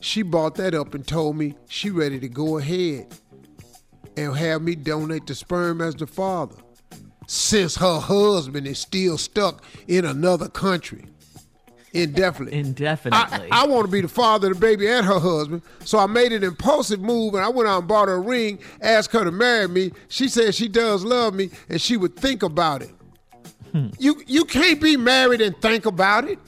She 0.00 0.22
brought 0.22 0.54
that 0.56 0.74
up 0.74 0.94
and 0.94 1.06
told 1.06 1.36
me 1.36 1.54
she 1.68 1.90
ready 1.90 2.18
to 2.20 2.28
go 2.28 2.58
ahead 2.58 3.06
and 4.16 4.36
have 4.36 4.62
me 4.62 4.74
donate 4.74 5.26
the 5.26 5.34
sperm 5.34 5.80
as 5.80 5.94
the 5.94 6.06
father 6.06 6.56
since 7.26 7.76
her 7.76 8.00
husband 8.00 8.66
is 8.66 8.78
still 8.78 9.16
stuck 9.16 9.62
in 9.86 10.04
another 10.04 10.48
country 10.48 11.04
indefinitely. 11.92 12.58
Indefinitely. 12.58 13.48
I, 13.50 13.62
I 13.62 13.66
want 13.66 13.86
to 13.86 13.90
be 13.90 14.00
the 14.00 14.08
father 14.08 14.50
of 14.50 14.54
the 14.54 14.60
baby 14.60 14.88
and 14.88 15.04
her 15.06 15.18
husband, 15.18 15.62
so 15.84 15.98
I 15.98 16.06
made 16.06 16.32
an 16.32 16.44
impulsive 16.44 17.00
move 17.00 17.34
and 17.34 17.44
I 17.44 17.48
went 17.48 17.68
out 17.68 17.80
and 17.80 17.88
bought 17.88 18.08
her 18.08 18.14
a 18.14 18.20
ring, 18.20 18.58
asked 18.80 19.12
her 19.12 19.24
to 19.24 19.30
marry 19.30 19.68
me. 19.68 19.92
She 20.08 20.28
said 20.28 20.54
she 20.54 20.68
does 20.68 21.04
love 21.04 21.34
me 21.34 21.50
and 21.68 21.80
she 21.80 21.96
would 21.96 22.16
think 22.16 22.42
about 22.42 22.82
it. 22.82 22.90
Hmm. 23.72 23.88
You 23.98 24.20
you 24.26 24.44
can't 24.44 24.80
be 24.80 24.96
married 24.96 25.40
and 25.40 25.56
think 25.62 25.86
about 25.86 26.24
it. 26.28 26.38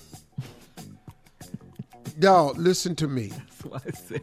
Dog, 2.18 2.58
listen 2.58 2.94
to 2.96 3.08
me. 3.08 3.28
That's 3.28 3.64
why 3.64 3.78
I 3.86 3.90
said 3.90 4.22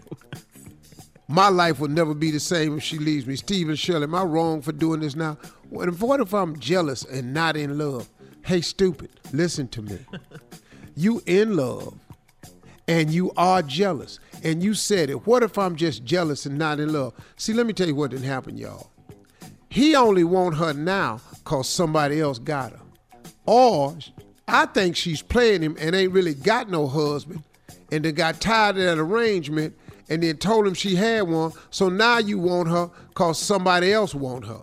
My 1.27 1.49
life 1.49 1.79
will 1.79 1.89
never 1.89 2.13
be 2.13 2.31
the 2.31 2.39
same 2.39 2.77
if 2.77 2.83
she 2.83 2.97
leaves 2.97 3.27
me. 3.27 3.35
Stephen 3.35 3.75
Shirley, 3.75 4.03
am 4.03 4.15
I 4.15 4.23
wrong 4.23 4.61
for 4.61 4.71
doing 4.71 4.99
this 4.99 5.15
now? 5.15 5.37
What 5.69 5.87
if, 5.87 6.01
what 6.01 6.19
if 6.19 6.33
I'm 6.33 6.59
jealous 6.59 7.03
and 7.03 7.33
not 7.33 7.55
in 7.55 7.77
love? 7.77 8.09
Hey, 8.43 8.61
stupid, 8.61 9.11
listen 9.31 9.67
to 9.69 9.81
me. 9.81 9.99
You 10.95 11.21
in 11.25 11.55
love 11.55 11.93
and 12.85 13.09
you 13.09 13.31
are 13.37 13.61
jealous. 13.61 14.19
And 14.43 14.61
you 14.61 14.73
said 14.73 15.09
it. 15.09 15.25
What 15.25 15.43
if 15.43 15.57
I'm 15.57 15.77
just 15.77 16.03
jealous 16.03 16.45
and 16.45 16.57
not 16.57 16.81
in 16.81 16.91
love? 16.91 17.13
See, 17.37 17.53
let 17.53 17.65
me 17.65 17.71
tell 17.71 17.87
you 17.87 17.95
what 17.95 18.11
didn't 18.11 18.25
happen, 18.25 18.57
y'all. 18.57 18.91
He 19.69 19.95
only 19.95 20.25
want 20.25 20.57
her 20.57 20.73
now 20.73 21.21
because 21.35 21.69
somebody 21.69 22.19
else 22.19 22.37
got 22.37 22.73
her. 22.73 22.81
Or 23.45 23.95
I 24.45 24.65
think 24.65 24.97
she's 24.97 25.21
playing 25.21 25.61
him 25.61 25.77
and 25.79 25.95
ain't 25.95 26.11
really 26.11 26.33
got 26.33 26.69
no 26.69 26.85
husband 26.85 27.43
and 27.91 28.05
then 28.05 28.13
got 28.13 28.39
tired 28.41 28.77
of 28.77 28.83
that 28.83 28.97
arrangement 28.97 29.75
and 30.09 30.23
then 30.23 30.37
told 30.37 30.67
him 30.67 30.73
she 30.73 30.95
had 30.95 31.23
one. 31.23 31.53
So 31.69 31.89
now 31.89 32.17
you 32.17 32.39
want 32.39 32.69
her 32.69 32.89
because 33.09 33.39
somebody 33.39 33.93
else 33.93 34.13
want 34.13 34.45
her. 34.45 34.61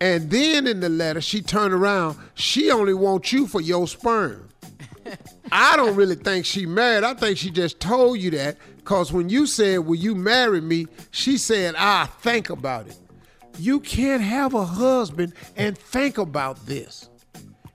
And 0.00 0.30
then 0.30 0.66
in 0.66 0.80
the 0.80 0.88
letter, 0.88 1.20
she 1.20 1.40
turned 1.40 1.72
around. 1.72 2.18
She 2.34 2.70
only 2.70 2.94
wants 2.94 3.32
you 3.32 3.46
for 3.46 3.60
your 3.60 3.86
sperm. 3.86 4.48
I 5.52 5.76
don't 5.76 5.96
really 5.96 6.16
think 6.16 6.44
she 6.44 6.66
married. 6.66 7.04
I 7.04 7.14
think 7.14 7.38
she 7.38 7.50
just 7.50 7.80
told 7.80 8.18
you 8.18 8.30
that 8.32 8.58
because 8.76 9.12
when 9.12 9.28
you 9.28 9.46
said, 9.46 9.78
Will 9.80 9.96
you 9.96 10.14
marry 10.14 10.60
me? 10.60 10.86
She 11.10 11.38
said, 11.38 11.74
I 11.76 12.06
think 12.06 12.50
about 12.50 12.88
it. 12.88 12.98
You 13.58 13.80
can't 13.80 14.22
have 14.22 14.54
a 14.54 14.64
husband 14.64 15.32
and 15.56 15.78
think 15.78 16.18
about 16.18 16.66
this. 16.66 17.08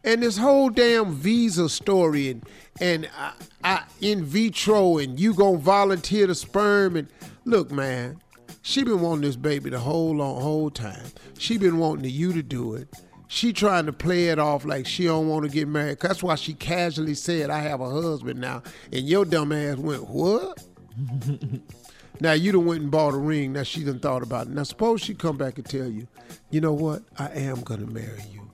And 0.03 0.23
this 0.23 0.37
whole 0.37 0.69
damn 0.69 1.13
visa 1.13 1.69
story 1.69 2.29
and 2.29 2.43
and 2.79 3.09
I, 3.17 3.33
I, 3.63 3.83
in 3.99 4.23
vitro 4.23 4.97
and 4.97 5.19
you 5.19 5.33
gonna 5.33 5.57
volunteer 5.57 6.27
the 6.27 6.35
sperm 6.35 6.95
and 6.95 7.07
look, 7.45 7.71
man, 7.71 8.19
she 8.63 8.83
been 8.83 9.01
wanting 9.01 9.21
this 9.21 9.35
baby 9.35 9.69
the 9.69 9.79
whole 9.79 10.15
long 10.15 10.41
whole 10.41 10.69
time. 10.69 11.05
She 11.37 11.57
been 11.57 11.77
wanting 11.77 12.09
you 12.09 12.33
to 12.33 12.41
do 12.41 12.73
it. 12.75 12.89
She 13.27 13.53
trying 13.53 13.85
to 13.85 13.93
play 13.93 14.27
it 14.27 14.39
off 14.39 14.65
like 14.65 14.85
she 14.85 15.05
don't 15.05 15.27
want 15.29 15.45
to 15.45 15.51
get 15.51 15.67
married. 15.67 15.99
That's 15.99 16.21
why 16.21 16.35
she 16.35 16.53
casually 16.53 17.13
said, 17.13 17.49
"I 17.49 17.59
have 17.59 17.79
a 17.79 17.89
husband 17.89 18.41
now," 18.41 18.63
and 18.91 19.07
your 19.07 19.23
dumb 19.25 19.51
ass 19.51 19.77
went, 19.77 20.09
"What?" 20.09 20.63
now 22.19 22.33
you 22.33 22.51
done 22.51 22.65
went 22.65 22.81
and 22.81 22.91
bought 22.91 23.13
a 23.13 23.17
ring. 23.17 23.53
Now 23.53 23.63
she 23.63 23.83
done 23.83 23.99
thought 23.99 24.23
about 24.23 24.47
it. 24.47 24.53
Now 24.53 24.63
suppose 24.63 25.01
she 25.01 25.13
come 25.13 25.37
back 25.37 25.57
and 25.57 25.65
tell 25.65 25.87
you, 25.87 26.07
"You 26.49 26.61
know 26.61 26.73
what? 26.73 27.03
I 27.17 27.29
am 27.29 27.61
gonna 27.61 27.87
marry 27.87 28.23
you." 28.31 28.50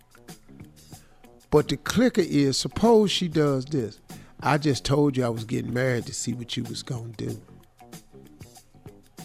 But 1.49 1.69
the 1.69 1.77
clicker 1.77 2.21
is, 2.21 2.57
suppose 2.57 3.11
she 3.11 3.27
does 3.27 3.65
this. 3.65 3.99
I 4.41 4.57
just 4.57 4.85
told 4.85 5.17
you 5.17 5.25
I 5.25 5.29
was 5.29 5.45
getting 5.45 5.73
married 5.73 6.05
to 6.05 6.13
see 6.13 6.33
what 6.33 6.55
you 6.57 6.63
was 6.63 6.83
gonna 6.83 7.09
do. 7.09 7.41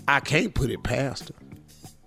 I 0.08 0.20
can't 0.20 0.54
put 0.54 0.70
it 0.70 0.82
past 0.82 1.28
her. 1.28 1.34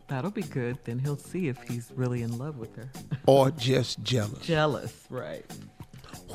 That'll 0.08 0.32
be 0.32 0.44
good. 0.44 0.78
Then 0.84 1.00
he'll 1.00 1.18
see 1.18 1.48
if 1.48 1.62
he's 1.64 1.92
really 1.96 2.22
in 2.22 2.38
love 2.38 2.58
with 2.58 2.76
her. 2.76 2.90
Or 3.28 3.50
just 3.52 4.04
jealous. 4.04 4.46
Jealous, 4.46 5.06
right. 5.10 5.46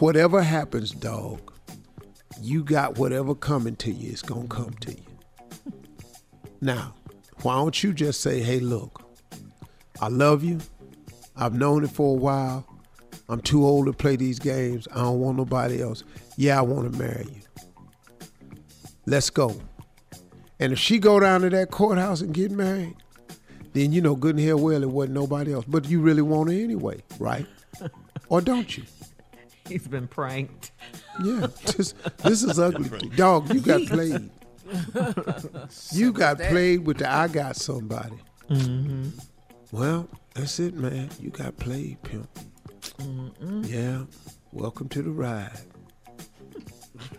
Whatever 0.00 0.42
happens, 0.42 0.90
dog, 0.90 1.52
you 2.40 2.64
got 2.64 2.98
whatever 2.98 3.34
coming 3.34 3.76
to 3.76 3.92
you, 3.92 4.10
it's 4.10 4.22
gonna 4.22 4.48
come 4.48 4.72
to 4.80 4.92
you. 4.92 5.02
Now, 6.60 6.94
why 7.42 7.54
don't 7.54 7.82
you 7.82 7.94
just 7.94 8.20
say, 8.20 8.40
hey, 8.40 8.60
look, 8.60 9.02
I 10.00 10.08
love 10.08 10.44
you. 10.44 10.58
I've 11.36 11.54
known 11.54 11.84
it 11.84 11.90
for 11.90 12.14
a 12.14 12.18
while. 12.18 12.66
I'm 13.30 13.40
too 13.40 13.64
old 13.64 13.86
to 13.86 13.92
play 13.92 14.16
these 14.16 14.40
games. 14.40 14.88
I 14.92 15.02
don't 15.02 15.20
want 15.20 15.36
nobody 15.36 15.80
else. 15.80 16.02
Yeah, 16.36 16.58
I 16.58 16.62
want 16.62 16.92
to 16.92 16.98
marry 16.98 17.26
you. 17.26 17.42
Let's 19.06 19.30
go. 19.30 19.54
And 20.58 20.72
if 20.72 20.80
she 20.80 20.98
go 20.98 21.20
down 21.20 21.42
to 21.42 21.50
that 21.50 21.70
courthouse 21.70 22.22
and 22.22 22.34
get 22.34 22.50
married, 22.50 22.96
then 23.72 23.92
you 23.92 24.00
know 24.00 24.16
good 24.16 24.36
and 24.36 24.44
hell 24.44 24.58
well 24.58 24.82
it 24.82 24.90
wasn't 24.90 25.14
nobody 25.14 25.54
else. 25.54 25.64
But 25.64 25.88
you 25.88 26.00
really 26.00 26.22
want 26.22 26.50
her 26.50 26.56
anyway, 26.56 27.02
right? 27.20 27.46
or 28.28 28.40
don't 28.40 28.76
you? 28.76 28.82
He's 29.68 29.86
been 29.86 30.08
pranked. 30.08 30.72
Yeah, 31.22 31.46
this, 31.76 31.94
this 32.24 32.42
is 32.42 32.58
ugly. 32.58 33.08
Dog, 33.10 33.54
you 33.54 33.60
got 33.60 33.86
played. 33.86 34.30
You 35.92 36.12
got 36.12 36.38
played 36.38 36.86
with 36.86 36.98
the 36.98 37.10
I 37.10 37.26
got 37.26 37.56
somebody. 37.56 38.14
Mm-hmm. 38.48 39.08
Well, 39.72 40.08
that's 40.34 40.60
it, 40.60 40.74
man. 40.74 41.10
You 41.18 41.30
got 41.30 41.56
played, 41.56 42.00
pimp. 42.02 42.28
Mm-hmm. 43.00 43.64
Yeah. 43.64 44.04
Welcome 44.52 44.88
to 44.90 45.02
the 45.02 45.10
ride. 45.10 45.58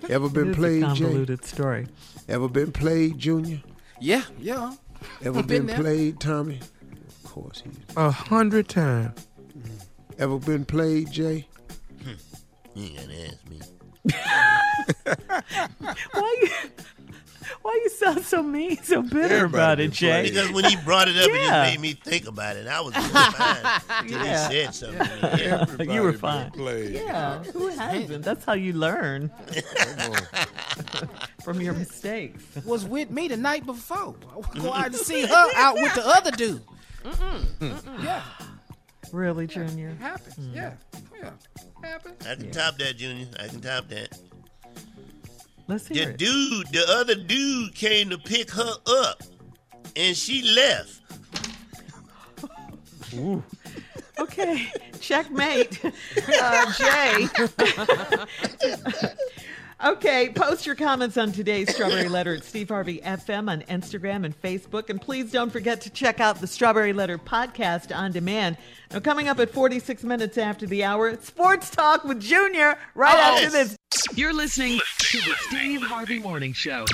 Ever 0.10 0.28
It 0.28 0.34
been 0.34 0.50
is 0.50 0.56
a 0.56 0.60
played, 0.60 0.86
Jay? 0.96 1.26
story. 1.44 1.88
Ever 2.28 2.48
been 2.48 2.72
played, 2.72 3.18
Junior? 3.18 3.62
Yeah, 4.00 4.24
yeah. 4.40 4.74
Ever 5.24 5.42
Been 5.44 5.66
been, 5.66 5.76
played, 5.76 6.20
Tommy? 6.20 6.60
Of 6.60 7.24
course 7.32 7.64
he's. 7.64 7.74
A 7.98 8.12
hundred 8.12 8.68
times. 8.68 9.28
Mm-hmm. 9.58 9.76
Ever 10.20 10.38
been 10.38 10.66
played, 10.66 11.10
Jay? 11.12 11.48
Hmm. 12.04 12.12
You 12.76 12.84
ain't 12.86 12.96
gotta 12.98 13.28
ask 13.28 13.50
me. 13.50 13.60
Why 16.14 16.36
you? 16.42 16.50
Why 17.62 17.80
you 17.84 17.90
sound 17.90 18.24
so 18.26 18.42
mean, 18.44 18.78
so 18.84 19.02
bitter 19.02 19.46
about 19.46 19.80
it, 19.80 19.92
Jay? 19.92 20.24
Because 20.24 20.52
when 20.52 20.66
he 20.66 20.76
brought 20.78 21.08
it 21.08 21.18
up, 21.18 21.30
it 21.30 21.34
just 21.34 21.52
made 21.52 21.80
me 21.80 21.94
think 21.94 22.28
about 22.28 22.56
it. 22.56 22.68
I 22.68 22.82
was 22.82 22.94
doing 22.94 23.06
fine 23.08 23.82
until 24.02 24.26
Yeah. 24.26 24.50
he 24.50 24.54
said 24.66 24.76
something. 24.76 25.08
to 25.08 25.38
me. 25.38 25.44
Yeah. 25.86 25.94
you 25.96 26.02
were 26.04 26.14
fine. 26.14 26.52
Yeah, 26.58 27.44
who 27.44 27.68
hasn't? 27.68 28.24
That's 28.26 28.44
how 28.46 28.54
you 28.54 28.74
learn 28.74 29.30
from 31.44 31.62
your 31.62 31.74
mistakes. 31.74 32.44
Was 32.66 32.86
with 32.86 33.10
me 33.10 33.28
the 33.28 33.38
night 33.38 33.66
before. 33.66 34.16
I 34.54 34.60
Go 34.60 34.74
out 34.74 34.86
and 34.88 34.96
see 34.96 35.26
her 35.26 35.48
out 35.56 35.76
with 35.76 35.94
the 35.96 36.06
other 36.06 36.32
dude. 36.32 36.62
Mm-mm. 37.04 37.40
Mm-mm. 37.60 38.04
Yeah, 38.04 38.22
Really, 39.12 39.48
Junior? 39.48 39.96
happens. 40.00 40.36
Mm. 40.36 40.56
Yeah, 40.56 40.74
yeah, 41.20 41.30
happens. 41.84 42.26
I 42.28 42.36
can 42.36 42.52
top 42.52 42.78
that, 42.78 42.98
Junior. 42.98 43.28
I 43.40 43.48
can 43.48 43.60
top 43.62 43.88
that. 43.90 44.18
Let's 45.72 45.86
The 45.86 46.02
it. 46.02 46.18
dude, 46.18 46.68
the 46.74 46.86
other 46.90 47.16
dude 47.16 47.74
came 47.74 48.10
to 48.10 48.18
pick 48.18 48.52
her 48.52 48.74
up, 48.86 49.24
and 49.96 50.18
she 50.18 50.42
left. 50.42 51.00
Okay, 54.20 54.70
checkmate, 55.00 55.80
uh, 56.42 56.74
Jay. 56.74 57.26
okay, 59.84 60.30
post 60.30 60.66
your 60.66 60.76
comments 60.76 61.18
on 61.18 61.32
today's 61.32 61.74
Strawberry 61.74 62.10
Letter 62.10 62.36
at 62.36 62.44
Steve 62.44 62.70
Harvey 62.70 63.00
FM 63.00 63.50
on 63.50 63.62
Instagram 63.64 64.26
and 64.26 64.40
Facebook. 64.40 64.90
And 64.90 65.02
please 65.02 65.32
don't 65.32 65.52
forget 65.52 65.82
to 65.82 65.90
check 65.90 66.20
out 66.20 66.40
the 66.40 66.48
Strawberry 66.48 66.94
Letter 66.94 67.18
podcast 67.18 67.96
on 67.96 68.12
demand. 68.12 68.58
Now, 68.92 69.00
coming 69.00 69.28
up 69.28 69.40
at 69.40 69.52
46 69.52 70.04
minutes 70.04 70.38
after 70.38 70.66
the 70.66 70.84
hour, 70.84 71.16
Sports 71.22 71.70
Talk 71.70 72.04
with 72.04 72.20
Junior 72.20 72.78
right 72.96 73.16
oh, 73.16 73.36
after 73.36 73.50
this. 73.50 73.78
You're 74.16 74.34
listening 74.34 74.80
to 75.00 75.18
the 75.18 75.36
Steve 75.48 75.82
Harvey 75.82 76.20
Morning 76.20 76.54
Show. 76.54 76.86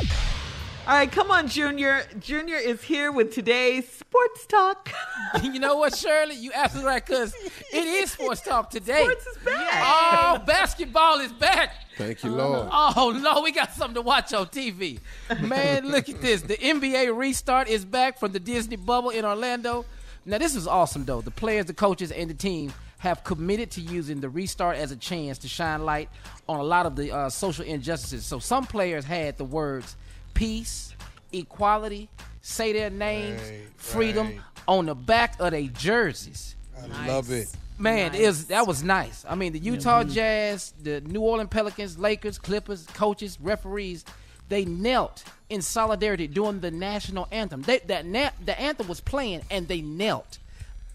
All 0.87 0.93
right, 0.93 1.11
come 1.11 1.31
on, 1.31 1.49
Junior. 1.49 2.05
Junior 2.17 2.55
is 2.55 2.81
here 2.81 3.11
with 3.11 3.33
today's 3.33 3.89
Sports 3.89 4.45
Talk. 4.45 4.89
you 5.43 5.59
know 5.59 5.75
what, 5.75 5.93
Shirley? 5.93 6.35
You 6.35 6.51
absolutely 6.55 6.89
right, 6.89 7.05
because 7.05 7.35
it 7.73 7.83
is 7.85 8.13
sports 8.13 8.39
talk 8.39 8.69
today. 8.71 9.01
Sports 9.01 9.27
is 9.27 9.37
back. 9.43 9.83
Oh, 9.85 10.41
basketball 10.45 11.19
is 11.19 11.33
back. 11.33 11.73
Thank 11.97 12.23
you, 12.23 12.31
Lord. 12.31 12.69
Oh 12.71 13.19
no, 13.21 13.41
we 13.41 13.51
got 13.51 13.73
something 13.73 13.95
to 13.95 14.01
watch 14.01 14.33
on 14.33 14.45
TV. 14.45 15.01
Man, 15.41 15.85
look 15.91 16.07
at 16.07 16.21
this. 16.21 16.43
The 16.43 16.55
NBA 16.55 17.13
restart 17.17 17.67
is 17.67 17.83
back 17.83 18.17
from 18.17 18.31
the 18.31 18.39
Disney 18.39 18.77
bubble 18.77 19.09
in 19.09 19.25
Orlando. 19.25 19.83
Now 20.25 20.37
this 20.37 20.55
is 20.55 20.67
awesome 20.67 21.03
though. 21.03 21.19
The 21.19 21.31
players, 21.31 21.65
the 21.65 21.73
coaches, 21.73 22.13
and 22.13 22.29
the 22.29 22.33
team 22.33 22.71
have 22.99 23.25
committed 23.25 23.71
to 23.71 23.81
using 23.81 24.21
the 24.21 24.29
restart 24.29 24.77
as 24.77 24.93
a 24.93 24.95
chance 24.95 25.37
to 25.39 25.49
shine 25.49 25.83
light 25.83 26.07
on 26.47 26.61
a 26.61 26.63
lot 26.63 26.85
of 26.85 26.95
the 26.95 27.13
uh, 27.13 27.29
social 27.29 27.65
injustices. 27.65 28.25
So 28.25 28.39
some 28.39 28.65
players 28.65 29.03
had 29.03 29.37
the 29.37 29.43
words 29.43 29.97
peace, 30.37 30.95
equality, 31.31 32.09
say 32.41 32.71
their 32.73 32.89
names, 32.89 33.41
freedom 33.75 34.27
right. 34.27 34.39
on 34.67 34.85
the 34.85 34.95
back 34.95 35.35
of 35.39 35.51
their 35.51 35.63
jerseys. 35.63 36.55
I 36.79 37.07
love 37.07 37.31
it. 37.31 37.47
Man, 37.79 38.15
it 38.15 38.25
was 38.25 38.45
that 38.47 38.65
was 38.65 38.83
nice. 38.83 39.25
I 39.27 39.35
mean, 39.35 39.53
the 39.53 39.59
Utah 39.59 40.03
Jazz, 40.03 40.73
the 40.81 41.01
New 41.01 41.21
Orleans 41.21 41.49
Pelicans, 41.49 41.97
Lakers, 41.97 42.37
Clippers, 42.39 42.85
coaches, 42.87 43.37
referees, 43.41 44.03
they 44.49 44.65
knelt 44.65 45.23
in 45.49 45.61
solidarity 45.61 46.27
during 46.27 46.59
the 46.59 46.71
national 46.71 47.27
anthem. 47.31 47.61
They, 47.61 47.79
that 47.85 48.05
na- 48.05 48.31
the 48.43 48.59
anthem 48.59 48.87
was 48.87 48.99
playing, 48.99 49.41
and 49.51 49.67
they 49.67 49.81
knelt. 49.81 50.39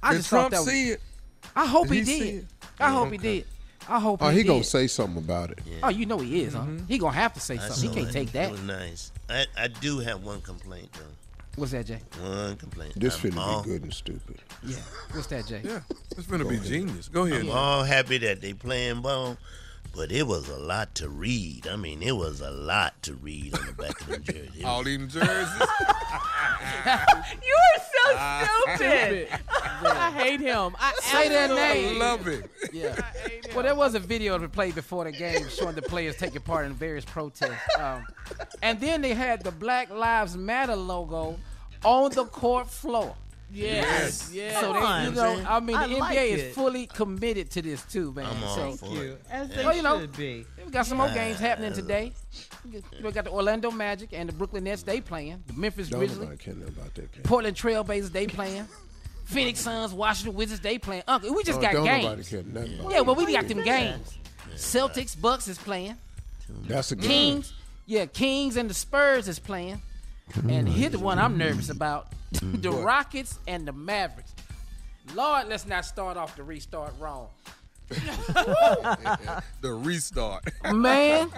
I 0.03 0.11
Did 0.13 0.19
just 0.19 0.29
Trump 0.31 0.51
thought 0.53 0.59
that 0.59 0.65
was, 0.65 0.71
see 0.71 0.91
it? 0.91 1.01
I 1.55 1.67
hope 1.67 1.89
Did 1.89 2.07
he, 2.07 2.15
he 2.15 2.21
did. 2.33 2.47
I 2.81 2.91
hope 2.91 3.13
he 3.13 3.19
did. 3.19 3.45
I 3.89 4.01
hope 4.01 4.21
Oh, 4.23 4.29
he, 4.31 4.39
he 4.39 4.43
did. 4.43 4.49
gonna 4.49 4.65
say 4.65 4.87
something 4.89 5.19
about 5.23 5.53
it. 5.53 5.61
Oh, 5.85 5.89
you 5.89 6.07
know 6.07 6.19
he 6.19 6.43
is, 6.43 6.55
huh? 6.55 6.61
Mm-hmm. 6.61 6.87
He 6.87 6.99
gonna 6.99 7.13
have 7.13 7.35
to 7.35 7.41
say 7.41 7.59
I 7.59 7.69
something. 7.69 7.91
He 7.91 7.95
can't 7.95 8.09
it. 8.09 8.13
take 8.13 8.33
that. 8.33 8.49
It 8.49 8.53
was 8.53 8.63
nice. 8.63 9.12
I, 9.29 9.47
I 9.57 9.69
do 9.69 9.99
have 10.01 10.23
one 10.25 10.41
complaint 10.41 10.93
though. 10.95 11.05
What's 11.57 11.73
that, 11.73 11.87
Jay? 11.87 12.01
One 12.23 12.57
complaint. 12.57 12.95
This 12.97 13.23
I'm 13.23 13.31
finna 13.31 13.37
all, 13.39 13.63
be 13.63 13.71
good 13.71 13.83
and 13.83 13.93
stupid. 13.93 14.39
Yeah. 14.65 14.77
What's 15.13 15.27
that, 15.29 15.47
Jay? 15.47 15.61
Yeah, 15.63 15.81
it's 16.17 16.27
gonna 16.27 16.45
be 16.47 16.59
genius. 16.59 17.09
Go 17.09 17.25
ahead. 17.27 17.43
I'm 17.43 17.51
all 17.51 17.83
happy 17.85 18.19
that 18.19 18.41
they 18.41 18.55
playing 18.55 19.03
ball, 19.03 19.37
but 19.95 20.11
it 20.11 20.27
was 20.27 20.49
a 20.49 20.57
lot 20.59 20.95
to 20.97 21.09
read. 21.11 21.67
I 21.67 21.77
mean, 21.77 22.03
it 22.03 22.17
was 22.17 22.41
a 22.41 22.51
lot 22.51 23.01
to 23.03 23.15
read 23.15 23.55
on 23.59 23.67
the 23.67 23.73
back 23.75 24.01
of 24.01 24.07
the 24.09 24.19
jersey. 24.19 24.61
It 24.61 24.65
All 24.65 24.79
was- 24.79 24.87
them 24.87 25.09
jerseys. 25.09 25.29
You 27.43 27.57
are 27.59 27.81
so 27.81 28.17
ah. 28.17 28.73
stupid. 28.77 29.29
I 30.23 30.29
hate 30.29 30.41
him. 30.41 30.77
I 30.79 30.93
Say 31.03 31.29
their 31.29 31.45
absolutely- 31.45 31.83
name. 31.91 31.99
love 31.99 32.27
it. 32.29 32.51
Yeah. 32.73 32.97
Well, 33.55 33.63
there 33.65 33.75
was 33.75 33.95
a 33.95 34.01
video 34.01 34.35
that 34.35 34.41
was 34.43 34.51
played 34.51 34.75
before 34.75 35.05
the 35.05 35.13
game 35.13 35.49
showing 35.49 35.75
the 35.75 35.83
players 35.83 36.17
taking 36.17 36.41
part 36.43 36.67
in 36.67 36.75
various 36.75 37.05
protests. 37.05 37.61
Um, 37.79 38.07
and 38.63 38.81
then 38.81 39.03
they 39.03 39.15
had 39.15 39.43
the 39.43 39.53
Black 39.53 39.91
Lives 39.91 40.37
Matter 40.37 40.77
logo 40.77 41.39
on 41.85 42.11
the 42.13 42.25
court 42.25 42.69
floor. 42.71 43.15
Yes. 43.55 44.31
Yes. 44.33 44.59
So 44.63 44.73
Come 44.73 45.03
they, 45.05 45.11
you 45.11 45.15
know, 45.15 45.37
man. 45.37 45.47
I 45.47 45.61
mean, 45.61 45.77
the 45.77 45.83
I 45.83 45.89
NBA 45.89 45.99
like 46.01 46.19
is 46.19 46.41
it. 46.41 46.55
fully 46.55 46.87
committed 46.87 47.51
to 47.51 47.61
this 47.61 47.83
too, 47.85 48.11
man. 48.15 48.25
I'm 48.25 48.43
all 48.45 48.55
so 48.55 48.87
for 48.87 49.05
it. 49.05 49.23
As 49.31 49.51
they 49.51 49.63
Well, 49.63 49.77
you 49.77 49.83
know, 49.83 50.01
should 50.01 50.17
be. 50.17 50.47
we 50.65 50.71
got 50.71 50.87
some 50.87 50.97
more 50.97 51.11
games 51.11 51.39
happening 51.39 51.75
today. 51.75 52.13
We 53.03 53.13
got 53.13 53.25
the 53.25 53.31
Orlando 53.31 53.71
Magic 53.71 54.09
and 54.15 54.27
the 54.31 54.33
Brooklyn 54.33 54.65
Nets. 54.65 54.83
They 54.85 55.03
playing. 55.03 55.45
The 55.49 55.53
Memphis 55.53 55.91
Don't 55.91 55.99
Grizzlies. 55.99 56.21
nobody 56.21 56.39
care 56.39 56.55
nothing 56.55 56.75
about 56.79 56.95
that 56.95 57.13
game. 57.13 57.23
Portland 57.25 57.55
Trailblazers, 57.55 58.11
they 58.11 58.27
playing. 58.27 58.67
Phoenix 59.33 59.61
Suns, 59.61 59.93
Washington 59.93 60.35
Wizards, 60.35 60.61
they 60.61 60.79
playing. 60.79 61.03
Uncle, 61.09 61.35
we 61.35 61.43
just 61.43 61.59
Oh, 61.59 61.63
got 61.63 61.73
don't 61.73 61.85
games. 61.85 62.05
nobody 62.05 62.25
care 62.25 62.43
nothing 62.43 62.81
about 62.81 62.93
Yeah, 62.93 63.01
well, 63.01 63.17
we 63.17 63.33
got 63.33 63.49
them 63.49 63.63
games. 63.63 64.19
Celtics, 64.55 65.21
Bucks 65.21 65.49
is 65.49 65.59
playing. 65.59 65.97
That's 66.67 66.93
a 66.93 66.97
game. 66.97 67.09
Kings, 67.09 67.53
yeah, 67.87 68.07
Kings 68.07 68.57
and 68.57 68.69
the 68.69 68.75
Spurs 68.75 69.29
is 69.29 69.39
playing. 69.39 69.81
And 70.35 70.69
mm. 70.69 70.73
here's 70.73 70.93
the 70.93 70.99
one 70.99 71.19
I'm 71.19 71.39
nervous 71.39 71.69
mm. 71.69 71.77
about: 71.77 72.13
the 72.33 72.71
Rockets 72.71 73.39
and 73.47 73.67
the 73.67 73.73
Mavericks. 73.73 74.35
Lord, 75.15 75.49
let's 75.49 75.67
not 75.67 75.85
start 75.85 76.17
off 76.17 76.37
the 76.37 76.43
restart 76.43 76.93
wrong. 76.99 77.29
the 79.61 79.73
restart. 79.73 80.45
Man, 80.73 81.31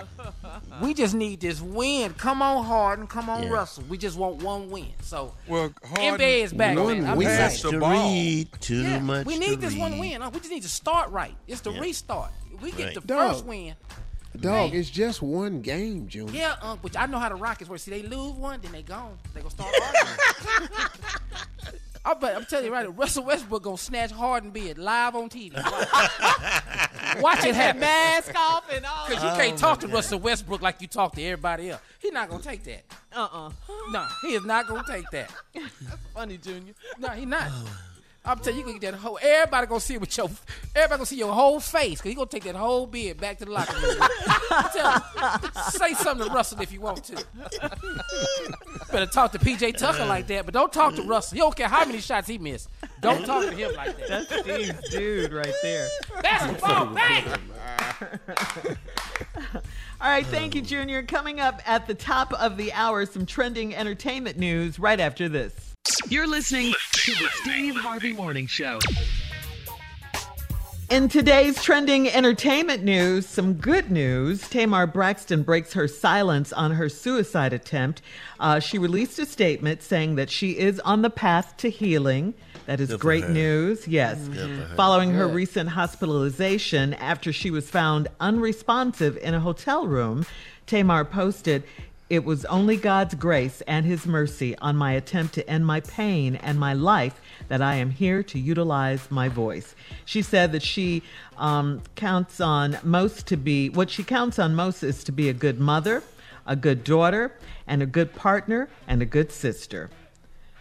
we 0.82 0.94
just 0.94 1.14
need 1.14 1.40
this 1.40 1.60
win. 1.60 2.14
Come 2.14 2.42
on, 2.42 2.64
Harden. 2.64 3.06
Come 3.06 3.28
on, 3.28 3.44
Yeah. 3.44 3.50
Russell. 3.50 3.84
We 3.88 3.98
just 3.98 4.16
want 4.16 4.42
one 4.42 4.70
win. 4.70 4.92
So, 5.02 5.34
well, 5.48 5.70
NBA 5.94 6.44
is 6.44 6.52
back. 6.52 6.76
One 6.78 7.00
man. 7.02 7.10
I'm 7.10 7.18
win. 7.18 7.28
excited. 7.28 7.70
To 7.70 7.78
read, 7.80 8.48
too 8.60 8.82
Yeah, 8.82 8.98
much 9.00 9.26
We 9.26 9.34
to 9.34 9.40
need 9.40 9.60
this 9.60 9.74
one 9.76 9.98
win. 9.98 10.22
We 10.32 10.38
just 10.40 10.50
need 10.50 10.62
to 10.62 10.68
start 10.68 11.10
right. 11.10 11.34
It's 11.46 11.60
the 11.60 11.72
Yeah. 11.72 11.80
restart. 11.80 12.30
We 12.60 12.70
get 12.72 12.84
Right. 12.86 12.94
the 12.94 13.00
Dog. 13.00 13.32
first 13.32 13.44
win. 13.44 13.74
Dog, 14.40 14.74
it's 14.74 14.90
just 14.90 15.22
one 15.22 15.60
game, 15.62 16.08
Junior. 16.08 16.32
Yeah, 16.34 16.54
um, 16.60 16.78
which 16.78 16.96
I 16.96 17.06
know 17.06 17.20
how 17.20 17.28
the 17.28 17.36
Rockets 17.36 17.70
work. 17.70 17.78
See, 17.78 17.92
they 17.92 18.02
lose 18.02 18.32
one, 18.32 18.60
then 18.60 18.72
they 18.72 18.82
gone. 18.82 19.16
They 19.32 19.40
gonna 19.40 19.50
start 19.50 19.72
arguing. 19.82 20.18
I 22.06 22.12
bet 22.14 22.36
I'm 22.36 22.44
telling 22.44 22.66
you 22.66 22.72
right, 22.72 22.96
Russell 22.98 23.24
Westbrook 23.24 23.62
gonna 23.62 23.78
snatch 23.78 24.10
Harden 24.10 24.50
beard 24.50 24.76
live 24.78 25.14
on 25.14 25.28
TV. 25.30 25.54
Watch, 25.54 27.22
Watch 27.22 27.38
it 27.38 27.42
Take 27.42 27.52
that 27.52 27.54
happen. 27.54 27.80
mask 27.80 28.34
off 28.36 28.64
and 28.72 28.84
all. 28.84 29.06
Cause 29.06 29.22
you 29.22 29.30
Oh, 29.30 29.36
can't 29.36 29.56
talk 29.58 29.80
to 29.80 29.88
my 29.88 29.94
Russell 29.94 30.18
Westbrook 30.18 30.60
like 30.60 30.80
you 30.82 30.86
talk 30.86 31.14
to 31.14 31.22
everybody 31.22 31.70
else. 31.70 31.80
He's 32.00 32.12
not 32.12 32.28
gonna 32.28 32.42
take 32.42 32.62
that. 32.64 32.84
Uh-uh. 33.14 33.50
No, 33.90 34.06
he 34.22 34.34
is 34.34 34.44
not 34.44 34.66
gonna 34.66 34.84
take 34.86 35.08
that. 35.12 35.32
That's 35.54 35.66
funny, 36.12 36.36
Junior. 36.36 36.74
No, 36.98 37.08
he 37.08 37.24
not. 37.24 37.48
Oh, 37.50 37.68
I'm 38.26 38.38
telling 38.38 38.54
you, 38.54 38.60
you 38.60 38.66
gonna 38.66 38.78
get 38.78 38.92
that 38.92 38.98
whole. 38.98 39.18
Everybody 39.20 39.66
gonna 39.66 39.80
see 39.80 39.94
it 39.94 40.00
with 40.00 40.16
your. 40.16 40.30
Everybody 40.74 40.98
gonna 40.98 41.06
see 41.06 41.18
your 41.18 41.34
whole 41.34 41.60
face, 41.60 42.00
cause 42.00 42.08
he 42.08 42.14
gonna 42.14 42.26
take 42.26 42.44
that 42.44 42.56
whole 42.56 42.86
beard 42.86 43.20
back 43.20 43.38
to 43.38 43.44
the 43.44 43.50
locker 43.50 43.76
room. 43.76 43.96
Tell 44.72 44.92
him, 44.92 45.02
say 45.70 45.92
something 45.92 46.26
to 46.26 46.32
Russell 46.32 46.62
if 46.62 46.72
you 46.72 46.80
want 46.80 47.04
to. 47.04 47.22
Better 48.90 49.06
talk 49.06 49.32
to 49.32 49.38
PJ 49.38 49.76
Tucker 49.76 50.06
like 50.06 50.26
that, 50.28 50.46
but 50.46 50.54
don't 50.54 50.72
talk 50.72 50.94
to 50.94 51.02
Russell. 51.02 51.36
You 51.36 51.42
don't 51.42 51.54
care 51.54 51.68
how 51.68 51.84
many 51.84 52.00
shots 52.00 52.26
he 52.26 52.38
missed. 52.38 52.70
Don't 53.02 53.26
talk 53.26 53.44
to 53.44 53.54
him 53.54 53.74
like 53.74 53.98
that. 53.98 54.08
That's 54.08 54.40
Steve's 54.40 54.88
dude 54.88 55.32
right 55.32 55.54
there. 55.62 55.88
Basketball, 56.22 56.86
bang! 56.86 57.24
All 60.00 60.10
right, 60.10 60.26
thank 60.26 60.54
you, 60.54 60.62
Junior. 60.62 61.02
Coming 61.02 61.40
up 61.40 61.60
at 61.66 61.86
the 61.86 61.94
top 61.94 62.32
of 62.32 62.56
the 62.56 62.72
hour, 62.72 63.04
some 63.04 63.26
trending 63.26 63.74
entertainment 63.74 64.38
news 64.38 64.78
right 64.78 64.98
after 64.98 65.28
this. 65.28 65.73
You're 66.08 66.26
listening 66.26 66.72
to 66.92 67.12
the 67.12 67.28
Steve 67.34 67.76
Harvey 67.76 68.14
Morning 68.14 68.46
Show. 68.46 68.78
In 70.90 71.08
today's 71.08 71.62
trending 71.62 72.08
entertainment 72.08 72.82
news, 72.84 73.26
some 73.26 73.54
good 73.54 73.90
news. 73.90 74.48
Tamar 74.48 74.86
Braxton 74.86 75.42
breaks 75.42 75.74
her 75.74 75.86
silence 75.86 76.52
on 76.54 76.70
her 76.72 76.88
suicide 76.88 77.52
attempt. 77.52 78.00
Uh, 78.40 78.60
she 78.60 78.78
released 78.78 79.18
a 79.18 79.26
statement 79.26 79.82
saying 79.82 80.14
that 80.14 80.30
she 80.30 80.52
is 80.58 80.80
on 80.80 81.02
the 81.02 81.10
path 81.10 81.54
to 81.58 81.68
healing. 81.68 82.32
That 82.64 82.80
is 82.80 82.88
Good 82.90 83.00
great 83.00 83.24
her. 83.24 83.30
news, 83.30 83.86
yes. 83.86 84.28
Good 84.28 84.36
for 84.38 84.66
her. 84.68 84.76
Following 84.76 85.10
her 85.10 85.26
Good. 85.26 85.34
recent 85.34 85.68
hospitalization 85.70 86.94
after 86.94 87.30
she 87.32 87.50
was 87.50 87.68
found 87.68 88.08
unresponsive 88.20 89.18
in 89.18 89.34
a 89.34 89.40
hotel 89.40 89.86
room, 89.86 90.24
Tamar 90.66 91.04
posted, 91.04 91.62
It 92.10 92.24
was 92.24 92.44
only 92.46 92.76
God's 92.76 93.14
grace 93.14 93.62
and 93.66 93.86
His 93.86 94.06
mercy 94.06 94.56
on 94.58 94.76
my 94.76 94.92
attempt 94.92 95.34
to 95.34 95.48
end 95.48 95.66
my 95.66 95.80
pain 95.80 96.36
and 96.36 96.60
my 96.60 96.74
life 96.74 97.20
that 97.48 97.62
I 97.62 97.76
am 97.76 97.90
here 97.90 98.22
to 98.24 98.38
utilize 98.38 99.10
my 99.10 99.28
voice. 99.28 99.74
She 100.04 100.20
said 100.20 100.52
that 100.52 100.62
she 100.62 101.02
um, 101.38 101.82
counts 101.94 102.40
on 102.40 102.78
most 102.82 103.26
to 103.28 103.36
be, 103.36 103.70
what 103.70 103.88
she 103.88 104.04
counts 104.04 104.38
on 104.38 104.54
most 104.54 104.82
is 104.82 105.02
to 105.04 105.12
be 105.12 105.28
a 105.28 105.32
good 105.32 105.58
mother, 105.58 106.02
a 106.46 106.56
good 106.56 106.84
daughter, 106.84 107.32
and 107.66 107.82
a 107.82 107.86
good 107.86 108.14
partner, 108.14 108.68
and 108.86 109.00
a 109.00 109.06
good 109.06 109.32
sister. 109.32 109.88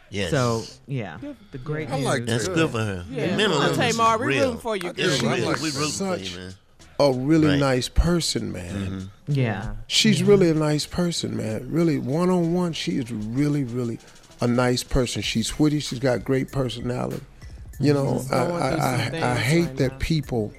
Yes. 0.09 0.29
So, 0.29 0.63
yeah, 0.87 1.17
the 1.51 1.57
great 1.57 1.89
I 1.89 1.99
news. 1.99 2.25
That's 2.25 2.47
good 2.47 2.69
for 2.69 2.77
her. 2.77 3.03
Yeah. 3.09 3.35
Mental 3.35 3.59
Come 3.59 3.63
on, 3.63 3.71
illness 3.71 3.95
Tamar, 3.97 4.13
is 4.13 4.19
we're 4.19 4.25
rooting 4.27 4.57
for 4.59 4.75
you, 4.75 4.81
girl. 4.81 4.93
guess 4.93 5.21
we 5.21 5.35
She's 5.35 5.47
is. 5.47 5.61
We 5.61 5.79
rooting 5.79 5.91
for 5.91 6.17
you, 6.17 6.37
man. 6.37 6.53
A 6.99 7.11
really 7.11 7.47
Right. 7.49 7.59
nice 7.59 7.89
person, 7.89 8.51
man. 8.51 8.75
Mm-hmm. 9.27 9.31
Yeah. 9.31 9.73
She's 9.87 10.23
really 10.23 10.49
a 10.49 10.53
nice 10.53 10.85
person, 10.85 11.35
man. 11.35 11.69
Really, 11.71 11.97
one 11.99 12.29
on 12.29 12.53
one, 12.53 12.73
she 12.73 12.97
is 12.97 13.11
really, 13.11 13.63
really 13.63 13.99
a 14.41 14.47
nice 14.47 14.83
person. 14.83 15.21
She's 15.21 15.57
witty. 15.59 15.79
She's 15.79 15.99
got 15.99 16.23
great 16.23 16.51
personality. 16.51 17.23
You 17.79 17.93
know, 17.93 18.21
I, 18.31 18.35
I, 18.35 18.69
I, 18.69 19.31
I 19.31 19.35
hate 19.35 19.65
right 19.67 19.77
that 19.77 19.99
people. 19.99 20.53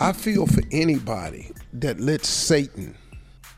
I 0.00 0.12
feel 0.12 0.46
for 0.46 0.62
anybody 0.72 1.52
that 1.74 2.00
lets 2.00 2.28
Satan 2.28 2.94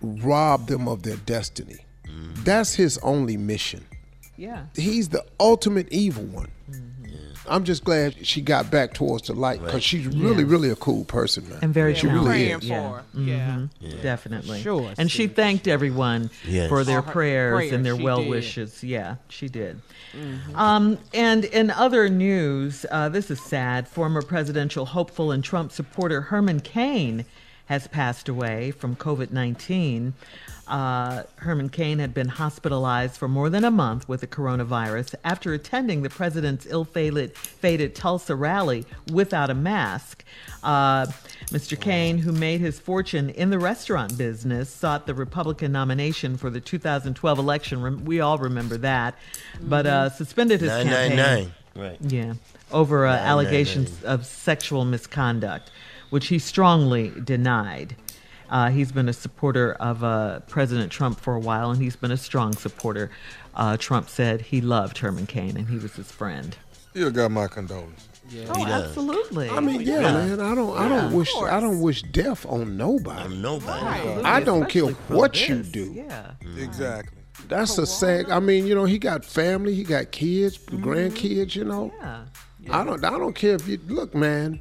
rob 0.00 0.66
them 0.66 0.88
of 0.88 1.02
their 1.02 1.16
destiny. 1.16 1.78
Mm. 2.06 2.44
That's 2.44 2.74
his 2.74 2.98
only 2.98 3.36
mission. 3.36 3.84
Yeah. 4.36 4.66
He's 4.76 5.08
the 5.08 5.24
ultimate 5.40 5.88
evil 5.92 6.24
one. 6.24 6.48
I'm 7.50 7.64
just 7.64 7.84
glad 7.84 8.26
she 8.26 8.40
got 8.40 8.70
back 8.70 8.94
towards 8.94 9.28
the 9.28 9.34
light 9.34 9.58
because 9.60 9.74
Right. 9.74 9.82
she's 9.82 10.06
really, 10.06 10.42
Yes. 10.42 10.50
really 10.50 10.70
a 10.70 10.76
cool 10.76 11.04
person, 11.04 11.48
man. 11.48 11.58
and 11.62 11.74
very 11.74 11.94
she 11.94 12.06
really 12.06 12.46
talented. 12.48 12.62
is. 12.64 12.68
yeah. 12.68 13.00
Yeah. 13.14 13.56
Mhm. 13.82 14.02
definitely. 14.02 14.62
Sure, 14.62 14.92
and 14.98 15.10
she 15.10 15.26
thanked 15.26 15.66
everyone 15.68 16.30
Yes. 16.46 16.68
for 16.68 16.84
their 16.84 17.02
prayers, 17.02 17.54
prayers, 17.54 17.72
and 17.72 17.84
their 17.84 17.96
well 17.96 18.18
did. 18.20 18.28
wishes. 18.30 18.82
Yeah, 18.84 19.16
she 19.28 19.48
did. 19.48 19.80
Mhm. 20.16 20.54
Um, 20.56 20.98
and 21.14 21.44
in 21.44 21.70
other 21.70 22.08
news, 22.08 22.84
uh, 22.90 23.08
this 23.08 23.30
is 23.30 23.40
sad. 23.40 23.88
Former 23.88 24.22
presidential 24.22 24.86
hopeful 24.86 25.30
and 25.30 25.42
Trump 25.44 25.72
supporter 25.72 26.22
Herman 26.22 26.60
Cain 26.60 27.24
has 27.66 27.86
passed 27.86 28.28
away 28.28 28.70
from 28.70 28.96
COVID 28.96 29.30
19. 29.30 30.14
Uh, 30.68 31.22
Herman 31.36 31.70
Cain 31.70 31.98
had 31.98 32.12
been 32.12 32.28
hospitalized 32.28 33.16
for 33.16 33.26
more 33.26 33.48
than 33.48 33.64
a 33.64 33.70
month 33.70 34.08
with 34.08 34.20
the 34.20 34.26
coronavirus 34.26 35.14
after 35.24 35.54
attending 35.54 36.02
the 36.02 36.10
president's 36.10 36.66
ill 36.66 36.84
fated, 36.84 37.34
fated 37.36 37.94
Tulsa 37.94 38.34
rally 38.36 38.84
without 39.10 39.48
a 39.48 39.54
mask. 39.54 40.24
Uh, 40.62 41.06
Mr. 41.46 41.80
Cain, 41.80 42.18
who 42.18 42.32
made 42.32 42.60
his 42.60 42.78
fortune 42.78 43.30
in 43.30 43.50
the 43.50 43.58
restaurant 43.58 44.18
business, 44.18 44.68
sought 44.68 45.06
the 45.06 45.14
Republican 45.14 45.72
nomination 45.72 46.36
for 46.36 46.50
the 46.50 46.60
2012 46.60 47.38
election. 47.38 48.04
We 48.04 48.20
all 48.20 48.36
remember 48.38 48.76
that, 48.78 49.14
but 49.62 49.86
uh, 49.86 50.10
suspended 50.10 50.60
his 50.60 50.68
Nine, 50.70 50.86
campaign. 50.86 51.16
nine, 51.16 51.34
nine. 51.44 51.52
Right. 51.74 51.96
Yeah, 52.00 52.34
over 52.72 53.06
uh, 53.06 53.12
Nine, 53.12 53.18
nine, 53.20 53.28
allegations 53.28 54.04
of 54.04 54.26
sexual 54.26 54.84
misconduct, 54.84 55.70
which 56.10 56.26
he 56.26 56.38
strongly 56.38 57.12
denied. 57.24 57.94
Uh, 58.50 58.70
he's 58.70 58.92
been 58.92 59.08
a 59.08 59.12
supporter 59.12 59.74
of 59.74 60.02
uh, 60.02 60.40
President 60.40 60.90
Trump 60.90 61.20
for 61.20 61.34
a 61.34 61.40
while, 61.40 61.70
and 61.70 61.82
he's 61.82 61.96
been 61.96 62.10
a 62.10 62.16
strong 62.16 62.52
supporter. 62.54 63.10
Uh, 63.54 63.76
Trump 63.76 64.08
said 64.08 64.40
he 64.40 64.60
loved 64.60 64.98
Herman 64.98 65.26
Cain, 65.26 65.56
and 65.56 65.68
he 65.68 65.76
was 65.76 65.94
his 65.94 66.10
friend. 66.10 66.56
Still 66.90 67.10
got 67.10 67.30
my 67.30 67.46
condolences. 67.46 68.08
Oh, 68.50 68.66
absolutely. 68.66 69.48
I 69.48 69.60
mean, 69.60 69.80
yeah, 69.80 70.00
man. 70.00 70.40
I 70.40 70.54
don't. 70.54 70.76
I 70.76 70.88
don't 70.88 71.12
wish. 71.14 71.34
I 71.36 71.60
don't 71.60 71.80
wish 71.80 72.02
death 72.02 72.44
on 72.46 72.76
nobody. 72.76 73.22
On 73.22 73.40
nobody. 73.40 74.22
I 74.22 74.40
don't 74.40 74.68
care 74.68 74.84
Especially 74.84 75.06
for 75.06 75.16
what 75.16 75.48
you 75.48 75.62
do. 75.62 75.92
Yeah. 75.92 76.32
Exactly. 76.58 77.18
That's 77.48 77.78
a 77.78 77.86
sad. 77.86 78.30
I 78.30 78.40
mean, 78.40 78.66
you 78.66 78.74
know, 78.74 78.84
he 78.84 78.98
got 78.98 79.24
family. 79.24 79.74
He 79.74 79.82
got 79.82 80.10
kids, 80.10 80.58
grandkids. 80.58 81.54
You 81.54 81.64
know. 81.64 81.92
Yeah. 82.00 82.24
I 82.70 82.84
don't. 82.84 83.02
I 83.02 83.10
don't 83.10 83.34
care 83.34 83.54
if 83.54 83.66
you 83.66 83.78
look, 83.86 84.14
man. 84.14 84.60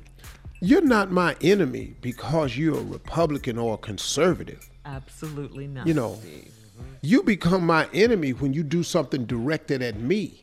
You're 0.59 0.81
not 0.81 1.11
my 1.11 1.35
enemy 1.41 1.95
because 2.01 2.57
you're 2.57 2.77
a 2.77 2.83
Republican 2.83 3.57
or 3.57 3.75
a 3.75 3.77
conservative. 3.77 4.69
Absolutely 4.85 5.67
not. 5.67 5.85
You 5.85 5.93
know, 5.93 6.11
mm-hmm. 6.11 6.83
you 7.01 7.23
become 7.23 7.65
my 7.65 7.87
enemy 7.93 8.31
when 8.31 8.53
you 8.53 8.63
do 8.63 8.83
something 8.83 9.25
directed 9.25 9.81
at 9.81 9.99
me. 9.99 10.41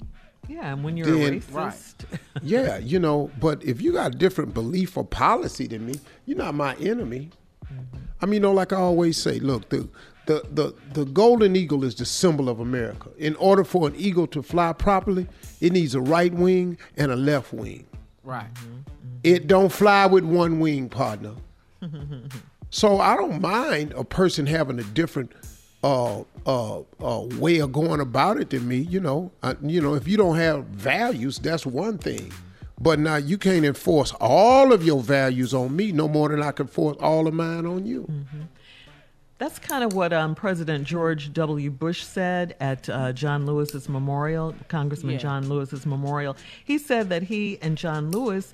Yeah, 0.49 0.73
and 0.73 0.85
when 0.85 0.97
you're 0.97 1.09
a 1.09 1.19
Then- 1.19 1.41
racist. 1.41 2.05
yeah, 2.43 2.79
you 2.79 2.99
know, 2.99 3.31
but 3.41 3.65
if 3.65 3.81
you 3.81 3.93
got 3.93 4.15
a 4.15 4.19
different 4.19 4.55
belief 4.55 4.97
or 4.97 5.05
policy 5.05 5.67
than 5.67 5.87
me, 5.87 5.95
you're 6.27 6.39
not 6.39 6.55
my 6.55 6.75
enemy. 6.77 7.31
Mm-hmm. 7.65 7.97
I 8.21 8.27
mean, 8.27 8.35
you 8.35 8.41
know, 8.41 8.53
like 8.53 8.73
I 8.73 8.77
always 8.77 9.17
say, 9.17 9.41
look, 9.41 9.69
the 9.71 9.89
the 10.27 10.43
the 10.53 10.75
the 10.93 11.05
golden 11.07 11.57
eagle 11.57 11.85
is 11.85 11.95
the 11.95 12.05
symbol 12.05 12.49
of 12.49 12.61
America. 12.61 13.09
In 13.19 13.35
order 13.37 13.65
for 13.65 13.89
an 13.89 13.95
eagle 13.97 14.27
to 14.29 14.43
fly 14.43 14.73
properly, 14.73 15.27
it 15.61 15.73
needs 15.73 15.95
a 15.95 16.01
right 16.01 16.33
wing 16.33 16.79
and 16.97 17.11
a 17.11 17.17
left 17.17 17.53
wing. 17.53 17.87
Right. 18.23 18.53
Mm-hmm. 18.55 18.84
It 19.25 19.47
don't 19.49 19.71
fly 19.73 20.07
with 20.07 20.25
one 20.25 20.61
wing, 20.61 20.89
partner. 20.89 21.33
So 22.71 22.99
I 22.99 23.15
don't 23.15 23.41
mind 23.41 23.93
a 23.93 24.03
person 24.03 24.47
having 24.47 24.81
a 24.81 24.83
different 24.83 25.31
uh, 25.85 26.23
uh, 26.45 26.81
uh, 27.01 27.21
way 27.39 27.61
of 27.61 27.71
going 27.73 28.01
about 28.01 28.37
it 28.41 28.51
than 28.51 28.67
me. 28.67 28.79
You 28.79 28.99
know, 28.99 29.31
I, 29.45 29.55
you 29.63 29.81
know, 29.81 29.95
if 29.95 30.09
you 30.09 30.17
don't 30.17 30.35
have 30.35 30.65
values, 30.65 31.39
that's 31.39 31.65
one 31.65 31.99
thing. 31.99 32.33
But 32.81 32.99
now 32.99 33.15
you 33.15 33.39
can't 33.39 33.65
enforce 33.65 34.13
all 34.21 34.73
of 34.73 34.85
your 34.85 35.01
values 35.03 35.55
on 35.55 35.77
me 35.77 35.93
no 35.93 36.09
more 36.09 36.29
than 36.31 36.43
I 36.43 36.51
can 36.51 36.67
force 36.67 36.97
all 36.99 37.29
of 37.29 37.35
mine 37.35 37.65
on 37.65 37.87
you. 37.87 38.11
That's 39.39 39.61
kind 39.61 39.85
of 39.85 39.93
what 39.93 40.13
um, 40.13 40.35
President 40.35 40.83
George 40.85 41.33
W. 41.33 41.71
Bush 41.71 42.03
said 42.03 42.57
at 42.59 42.89
uh, 42.89 43.13
John 43.13 43.47
Lewis's 43.47 43.89
memorial, 43.89 44.53
Congressman 44.67 45.13
Yeah. 45.13 45.19
John 45.21 45.49
Lewis's 45.49 45.87
memorial. 45.87 46.37
He 46.65 46.77
said 46.77 47.09
that 47.11 47.23
he 47.23 47.59
and 47.63 47.79
John 47.79 48.11
Lewis 48.11 48.53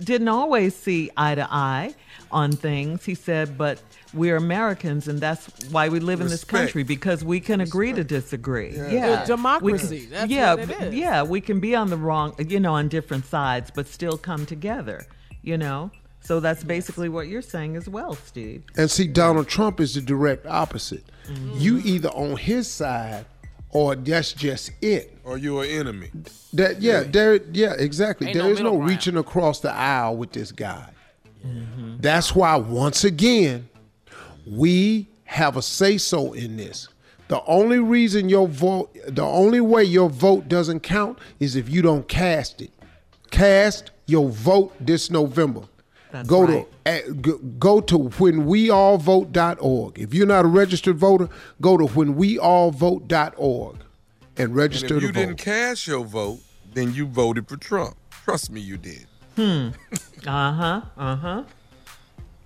didn't 0.00 0.28
always 0.28 0.74
see 0.74 1.10
eye 1.16 1.34
to 1.34 1.46
eye 1.50 1.94
on 2.30 2.52
things. 2.52 3.04
He 3.04 3.14
said, 3.14 3.56
but 3.56 3.80
we're 4.12 4.36
Americans, 4.36 5.08
and 5.08 5.20
that's 5.20 5.46
why 5.70 5.88
we 5.88 6.00
live 6.00 6.20
in 6.20 6.28
this 6.28 6.44
country 6.44 6.82
because 6.82 7.24
we 7.24 7.40
can 7.40 7.60
agree 7.60 7.92
to 7.92 8.04
disagree. 8.04 8.74
Yeah. 8.74 8.90
Yeah, 8.90 9.24
democracy. 9.24 9.88
We 9.88 10.00
can- 10.02 10.10
That's 10.10 10.30
yeah, 10.30 10.54
what 10.54 10.70
it 10.70 10.92
yeah. 10.92 11.22
We 11.22 11.40
can 11.40 11.60
be 11.60 11.74
on 11.74 11.90
the 11.90 11.96
wrong, 11.96 12.34
you 12.38 12.60
know, 12.60 12.74
on 12.74 12.88
different 12.88 13.26
sides, 13.26 13.70
but 13.74 13.86
still 13.86 14.18
come 14.18 14.46
together. 14.46 15.06
You 15.42 15.56
know, 15.56 15.92
so 16.20 16.40
that's 16.40 16.64
basically 16.64 17.08
what 17.08 17.28
you're 17.28 17.40
saying 17.42 17.76
as 17.76 17.88
well, 17.88 18.14
Steve. 18.14 18.64
And 18.76 18.90
see, 18.90 19.06
Donald 19.06 19.46
Trump 19.46 19.78
is 19.78 19.94
the 19.94 20.00
direct 20.00 20.44
opposite. 20.46 21.04
Mm-hmm. 21.28 21.52
You 21.58 21.78
either 21.84 22.08
on 22.08 22.36
his 22.36 22.68
side 22.68 23.26
or 23.70 23.94
that's 23.94 24.32
just 24.32 24.72
it. 24.82 25.15
Or 25.26 25.36
you're 25.36 25.64
an 25.64 25.70
enemy. 25.70 26.10
That 26.52 26.80
yeah, 26.80 27.02
there 27.02 27.40
yeah, 27.52 27.74
exactly. 27.76 28.28
Ain't 28.28 28.34
There 28.34 28.44
no 28.44 28.50
is 28.50 28.60
no, 28.60 28.64
middle 28.64 28.78
ground. 28.78 28.90
reaching 28.90 29.16
across 29.16 29.58
the 29.58 29.72
aisle 29.72 30.16
with 30.16 30.30
this 30.30 30.52
guy. 30.52 30.88
Mm-hmm. 31.44 31.96
That's 31.98 32.32
why 32.34 32.54
once 32.56 33.02
again, 33.02 33.68
we 34.46 35.08
have 35.24 35.56
a 35.56 35.62
say 35.62 35.98
so 35.98 36.32
in 36.32 36.56
this. 36.56 36.86
The 37.26 37.42
only 37.46 37.80
reason 37.80 38.28
your 38.28 38.46
vote 38.46 38.96
the 39.08 39.24
only 39.24 39.60
way 39.60 39.82
your 39.82 40.08
vote 40.08 40.48
doesn't 40.48 40.80
count 40.80 41.18
is 41.40 41.56
if 41.56 41.68
you 41.68 41.82
don't 41.82 42.06
cast 42.06 42.62
it. 42.62 42.70
Cast 43.32 43.90
your 44.06 44.28
vote 44.28 44.74
this 44.78 45.10
November. 45.10 45.62
That's 46.12 46.28
go 46.28 46.44
right. 46.44 46.66
to 46.84 46.88
at, 46.88 47.20
go, 47.20 47.38
go 47.58 47.80
to 47.80 47.98
whenweallvote.org. 47.98 49.98
If 49.98 50.14
you're 50.14 50.26
not 50.28 50.44
a 50.44 50.48
registered 50.48 50.96
voter, 50.96 51.28
go 51.60 51.76
to 51.76 51.84
whenweallvote.org 51.84 53.76
and 54.38 54.54
register 54.54 54.94
and 54.94 54.96
if 54.96 55.02
you 55.02 55.12
didn't 55.12 55.36
cast 55.36 55.86
your 55.86 56.04
vote, 56.04 56.40
then 56.72 56.92
you 56.92 57.06
voted 57.06 57.48
for 57.48 57.56
Trump. 57.56 57.96
Trust 58.24 58.50
me, 58.50 58.60
you 58.60 58.76
did. 58.76 59.06
Hmm. 59.36 59.68
Uh 60.26 60.52
huh. 60.52 60.80
Uh 60.96 61.16
huh. 61.16 61.44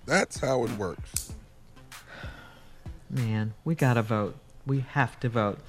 That's 0.05 0.39
how 0.39 0.63
it 0.65 0.71
works. 0.71 1.33
Man, 3.09 3.53
we 3.65 3.75
gotta 3.75 4.01
vote. 4.01 4.35
We 4.65 4.81
have 4.91 5.19
to 5.21 5.29
vote. 5.29 5.59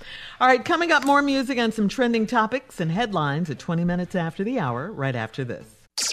All 0.41 0.47
right, 0.47 0.65
coming 0.65 0.93
up, 0.93 1.05
more 1.05 1.23
music 1.23 1.59
and 1.59 1.73
some 1.73 1.89
trending 1.89 2.27
topics 2.27 2.79
and 2.79 2.93
headlines 2.93 3.49
at 3.51 3.59
20 3.59 3.85
minutes 3.85 4.15
after 4.15 4.45
the 4.45 4.59
hour, 4.59 4.93
right 4.93 5.17
after 5.17 5.45
this. 5.45 5.67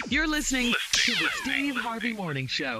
You're 0.08 0.26
listening 0.26 0.72
to 0.92 1.12
the 1.12 1.28
Steve 1.42 1.76
Harvey 1.76 2.12
Morning 2.12 2.46
Show. 2.46 2.78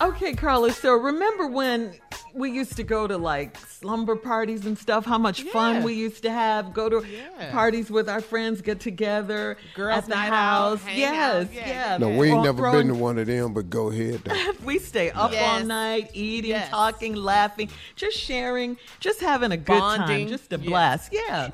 Okay, 0.00 0.34
Carla, 0.34 0.72
so 0.72 0.94
remember 0.94 1.46
when 1.46 1.92
we 2.34 2.50
used 2.50 2.76
to 2.76 2.82
go 2.82 3.06
to 3.06 3.16
like 3.16 3.56
slumber 3.56 4.16
parties 4.16 4.66
and 4.66 4.76
stuff? 4.78 5.04
How 5.04 5.18
much 5.18 5.42
fun 5.42 5.82
we 5.82 5.94
used 5.94 6.22
to 6.22 6.30
have? 6.30 6.72
Go 6.72 6.88
to 6.88 7.04
Yeah. 7.06 7.50
parties 7.52 7.90
with 7.90 8.08
our 8.08 8.20
friends, 8.20 8.60
get 8.60 8.80
together 8.80 9.56
Girls' 9.74 9.98
at 9.98 10.04
the 10.04 10.14
night 10.14 10.28
out, 10.28 10.32
house. 10.32 10.82
hang 10.84 10.98
yes, 10.98 11.46
out. 11.46 11.52
yeah. 11.54 11.68
Yeah, 11.68 11.96
No, 11.98 12.08
we 12.10 12.28
ain't 12.28 12.36
Throw- 12.36 12.42
never 12.42 12.58
throwing- 12.58 12.86
been 12.88 12.96
to 12.96 13.02
one 13.02 13.18
of 13.18 13.26
them, 13.26 13.52
but 13.52 13.70
go 13.70 13.90
ahead. 13.90 14.20
We 14.64 14.78
stay 14.78 15.10
up 15.10 15.32
all 15.36 15.64
night, 15.64 16.10
eating, 16.12 16.50
Yes. 16.50 16.68
talking, 16.70 17.14
laughing, 17.14 17.70
just 17.96 18.16
sharing, 18.18 18.76
just 19.00 19.20
having 19.20 19.52
a 19.52 19.56
good 19.56 19.78
time, 19.80 20.28
just 20.28 20.52
a 20.52 20.56
Yes. 20.58 20.66
blast. 20.66 21.12
Yeah. 21.12 21.50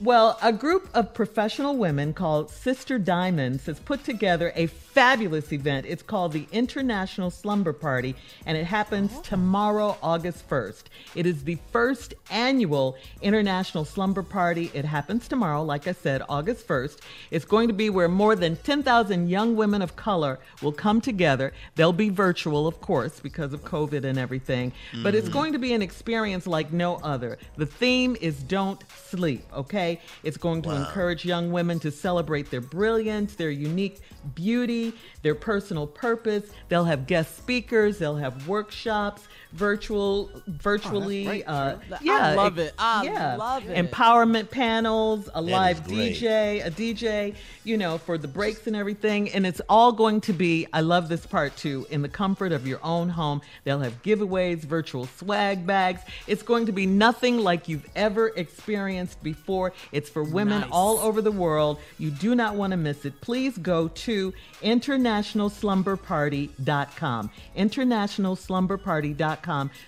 Well, 0.00 0.38
a 0.42 0.52
group 0.52 0.88
of 0.94 1.14
professional 1.14 1.76
women 1.76 2.12
called 2.14 2.50
Sister 2.50 2.98
Diamonds 2.98 3.66
has 3.66 3.78
put 3.80 4.04
together 4.04 4.52
a 4.56 4.66
fabulous 4.94 5.52
event. 5.52 5.84
It's 5.88 6.04
called 6.04 6.32
the 6.32 6.46
International 6.52 7.28
Slumber 7.28 7.72
Party, 7.72 8.14
and 8.46 8.56
it 8.56 8.64
happens 8.64 9.20
tomorrow, 9.22 9.98
August 10.00 10.48
1st. 10.48 10.84
It 11.16 11.26
is 11.26 11.42
the 11.42 11.58
first 11.72 12.14
annual 12.30 12.96
International 13.20 13.84
Slumber 13.84 14.22
Party. 14.22 14.70
It 14.72 14.84
happens 14.84 15.26
tomorrow, 15.26 15.64
like 15.64 15.88
I 15.88 15.92
said, 15.92 16.22
August 16.28 16.68
1st. 16.68 16.98
It's 17.32 17.44
going 17.44 17.66
to 17.66 17.74
be 17.74 17.90
where 17.90 18.08
more 18.08 18.36
than 18.36 18.54
10,000 18.56 19.28
young 19.28 19.56
women 19.56 19.82
of 19.82 19.96
color 19.96 20.38
will 20.62 20.72
come 20.72 21.00
together. 21.00 21.52
They'll 21.74 21.92
be 21.92 22.08
virtual, 22.08 22.68
of 22.68 22.80
course, 22.80 23.18
because 23.18 23.52
of 23.52 23.64
COVID 23.64 24.04
and 24.04 24.16
everything, 24.16 24.72
but 25.02 25.16
it's 25.16 25.28
Mhm. 25.28 25.32
going 25.32 25.52
to 25.54 25.58
be 25.58 25.72
an 25.72 25.82
experience 25.82 26.46
like 26.46 26.72
no 26.72 26.96
other. 27.02 27.36
The 27.56 27.66
theme 27.66 28.16
is 28.20 28.36
Don't 28.44 28.82
Sleep, 29.10 29.44
okay? 29.52 30.00
It's 30.22 30.36
going 30.36 30.62
to 30.62 30.68
Wow. 30.68 30.76
encourage 30.76 31.24
young 31.24 31.50
women 31.50 31.80
to 31.80 31.90
celebrate 31.90 32.50
their 32.50 32.60
brilliance, 32.60 33.34
their 33.34 33.50
unique 33.50 34.00
beauty, 34.34 34.83
their 35.22 35.34
personal 35.34 35.86
purpose. 35.86 36.50
They'll 36.68 36.84
have 36.84 37.06
guest 37.06 37.36
speakers, 37.36 37.98
they'll 37.98 38.16
have 38.16 38.48
workshops, 38.48 39.28
virtual, 39.54 40.30
virtually. 40.48 41.24
great, 41.24 41.44
uh, 41.46 41.74
Drew. 41.74 41.96
I 41.96 41.98
yeah, 42.02 42.34
love 42.34 42.58
it. 42.58 42.74
I 42.78 43.04
yeah. 43.04 43.36
love 43.36 43.64
it. 43.68 43.76
Empowerment 43.90 44.50
panels, 44.50 45.28
a 45.28 45.32
That 45.34 45.42
live. 45.42 45.86
DJ, 45.86 46.66
a 46.66 46.70
DJ, 46.70 47.34
you 47.62 47.76
know, 47.78 47.98
for 47.98 48.18
the 48.18 48.26
breaks 48.26 48.66
and 48.66 48.74
everything. 48.74 49.30
And 49.30 49.46
it's 49.46 49.60
all 49.68 49.92
going 49.92 50.20
to 50.22 50.32
be, 50.32 50.66
I 50.72 50.80
love 50.80 51.08
this 51.08 51.24
part 51.24 51.56
too, 51.56 51.86
in 51.90 52.02
the 52.02 52.08
comfort 52.08 52.50
of 52.50 52.66
your 52.66 52.80
own 52.82 53.08
home. 53.08 53.40
They'll 53.62 53.78
have 53.80 54.02
giveaways, 54.02 54.62
virtual 54.64 55.06
swag 55.06 55.64
bags. 55.66 56.00
It's 56.26 56.42
going 56.42 56.66
to 56.66 56.72
be 56.72 56.86
nothing 56.86 57.38
like 57.38 57.68
you've 57.68 57.86
ever 57.94 58.28
experienced 58.30 59.22
before. 59.22 59.72
It's 59.92 60.10
for 60.10 60.24
women 60.24 60.62
Nice. 60.62 60.70
all 60.72 60.98
over 60.98 61.22
the 61.22 61.30
world. 61.32 61.78
You 61.98 62.10
do 62.10 62.34
not 62.34 62.56
want 62.56 62.72
to 62.72 62.76
miss 62.76 63.04
it. 63.04 63.20
Please 63.20 63.56
go 63.58 63.86
to 63.88 64.32
internationalslumberparty.com. 64.62 67.30
Internationalslumberparty.com 67.56 69.43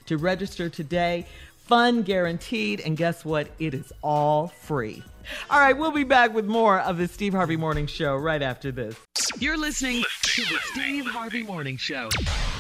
to 0.07 0.17
register 0.17 0.69
today. 0.69 1.27
Fun 1.57 2.03
guaranteed. 2.03 2.81
And 2.81 2.97
guess 2.97 3.25
what? 3.25 3.49
It 3.59 3.75
is 3.75 3.93
all 4.03 4.49
free. 4.49 5.03
All 5.51 5.59
right, 5.59 5.77
we'll 5.77 5.91
be 5.91 6.05
back 6.05 6.33
with 6.33 6.47
more 6.47 6.79
of 6.81 6.99
the 6.99 7.09
Steve 7.09 7.33
Harvey 7.33 7.57
Morning 7.57 7.87
Show 7.87 8.17
right 8.17 8.43
after 8.43 8.71
this. 8.71 8.97
You're 9.39 9.59
listening 9.59 10.05
to 10.23 10.43
the 10.43 10.59
Steve 10.73 11.07
Harvey 11.07 11.43
Morning 11.43 11.77
Show. 11.77 12.09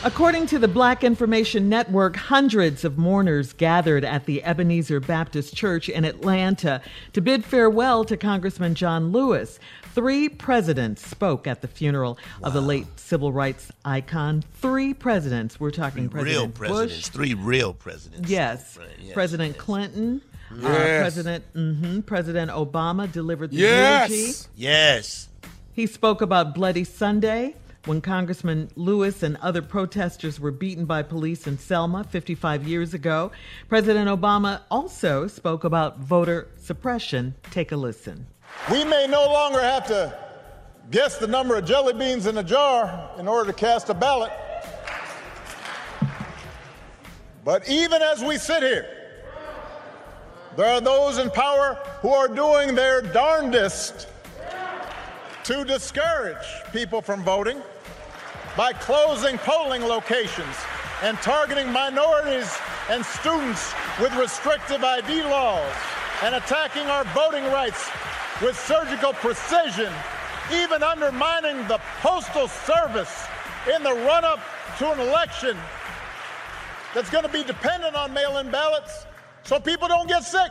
According 0.04 0.46
to 0.46 0.58
the 0.58 0.68
Black 0.68 1.04
Information 1.04 1.68
Network, 1.68 2.16
hundreds 2.16 2.84
of 2.84 2.98
mourners 2.98 3.52
gathered 3.52 4.04
at 4.04 4.26
the 4.26 4.42
Ebenezer 4.44 5.00
Baptist 5.00 5.54
Church 5.54 5.88
in 5.88 6.04
Atlanta 6.04 6.82
to 7.12 7.20
bid 7.20 7.44
farewell 7.44 8.04
to 8.04 8.16
Congressman 8.16 8.74
John 8.74 9.12
Lewis. 9.12 9.58
Three 9.96 10.28
presidents 10.28 11.00
spoke 11.08 11.46
at 11.46 11.62
the 11.62 11.68
funeral 11.68 12.18
of 12.42 12.52
the 12.52 12.60
late 12.60 13.00
civil 13.00 13.32
rights 13.32 13.72
icon. 13.82 14.42
Three 14.60 14.92
presidents. 14.92 15.58
We're 15.58 15.70
talking 15.70 16.10
real 16.10 16.48
President 16.50 16.54
presidents. 16.54 16.94
Bush. 16.96 17.08
Three 17.08 17.32
real 17.32 17.72
presidents. 17.72 18.28
Yes. 18.28 18.76
Right, 18.76 18.88
yes, 19.00 19.14
President 19.14 19.56
Clinton. 19.56 20.20
Uh, 20.52 20.56
Yes. 20.60 21.00
President 21.00 21.44
mhm, 21.54 22.04
President 22.04 22.50
Obama 22.50 23.10
delivered 23.10 23.52
the 23.52 23.56
Yes. 23.56 24.10
eulogy. 24.10 24.32
Yes. 24.54 25.28
He 25.72 25.86
spoke 25.86 26.20
about 26.20 26.54
Bloody 26.54 26.84
Sunday 26.84 27.56
when 27.86 28.02
Congressman 28.02 28.68
Lewis 28.76 29.22
and 29.22 29.38
other 29.38 29.62
protesters 29.62 30.38
were 30.38 30.50
beaten 30.50 30.84
by 30.84 31.02
police 31.04 31.46
in 31.46 31.56
Selma 31.58 32.04
55 32.04 32.68
years 32.68 32.92
ago. 32.92 33.32
President 33.70 34.10
Obama 34.10 34.60
also 34.70 35.26
spoke 35.26 35.64
about 35.64 36.00
voter 36.00 36.48
suppression. 36.58 37.34
Take 37.50 37.72
a 37.72 37.76
listen. 37.76 38.26
We 38.70 38.84
may 38.84 39.06
no 39.06 39.26
longer 39.26 39.60
have 39.60 39.86
to 39.86 40.16
guess 40.90 41.18
the 41.18 41.26
number 41.26 41.56
of 41.56 41.64
jelly 41.64 41.92
beans 41.92 42.26
in 42.26 42.38
a 42.38 42.42
jar 42.42 43.10
in 43.18 43.28
order 43.28 43.52
to 43.52 43.56
cast 43.56 43.90
a 43.90 43.94
ballot. 43.94 44.32
But 47.44 47.68
even 47.68 48.02
as 48.02 48.24
we 48.24 48.38
sit 48.38 48.62
here, 48.62 48.86
there 50.56 50.66
are 50.66 50.80
those 50.80 51.18
in 51.18 51.30
power 51.30 51.74
who 52.00 52.08
are 52.08 52.26
doing 52.26 52.74
their 52.74 53.02
darndest 53.02 54.08
to 55.44 55.64
discourage 55.64 56.44
people 56.72 57.00
from 57.00 57.22
voting 57.22 57.62
by 58.56 58.72
closing 58.72 59.38
polling 59.38 59.82
locations 59.82 60.56
and 61.02 61.16
targeting 61.18 61.70
minorities 61.70 62.58
and 62.90 63.04
students 63.04 63.72
with 64.00 64.12
restrictive 64.16 64.82
ID 64.82 65.22
laws 65.24 65.72
and 66.22 66.34
attacking 66.34 66.86
our 66.86 67.04
voting 67.04 67.44
rights 67.44 67.88
with 68.42 68.58
surgical 68.66 69.12
precision, 69.14 69.92
even 70.52 70.82
undermining 70.82 71.56
the 71.68 71.80
Postal 72.00 72.48
Service 72.48 73.26
in 73.74 73.82
the 73.82 73.92
run 73.92 74.24
up 74.24 74.40
to 74.78 74.92
an 74.92 75.00
election 75.00 75.56
that's 76.94 77.10
going 77.10 77.24
to 77.24 77.30
be 77.30 77.42
dependent 77.42 77.94
on 77.94 78.12
mail 78.12 78.38
in 78.38 78.50
ballots 78.50 79.06
so 79.42 79.58
people 79.58 79.88
don't 79.88 80.08
get 80.08 80.22
sick. 80.22 80.50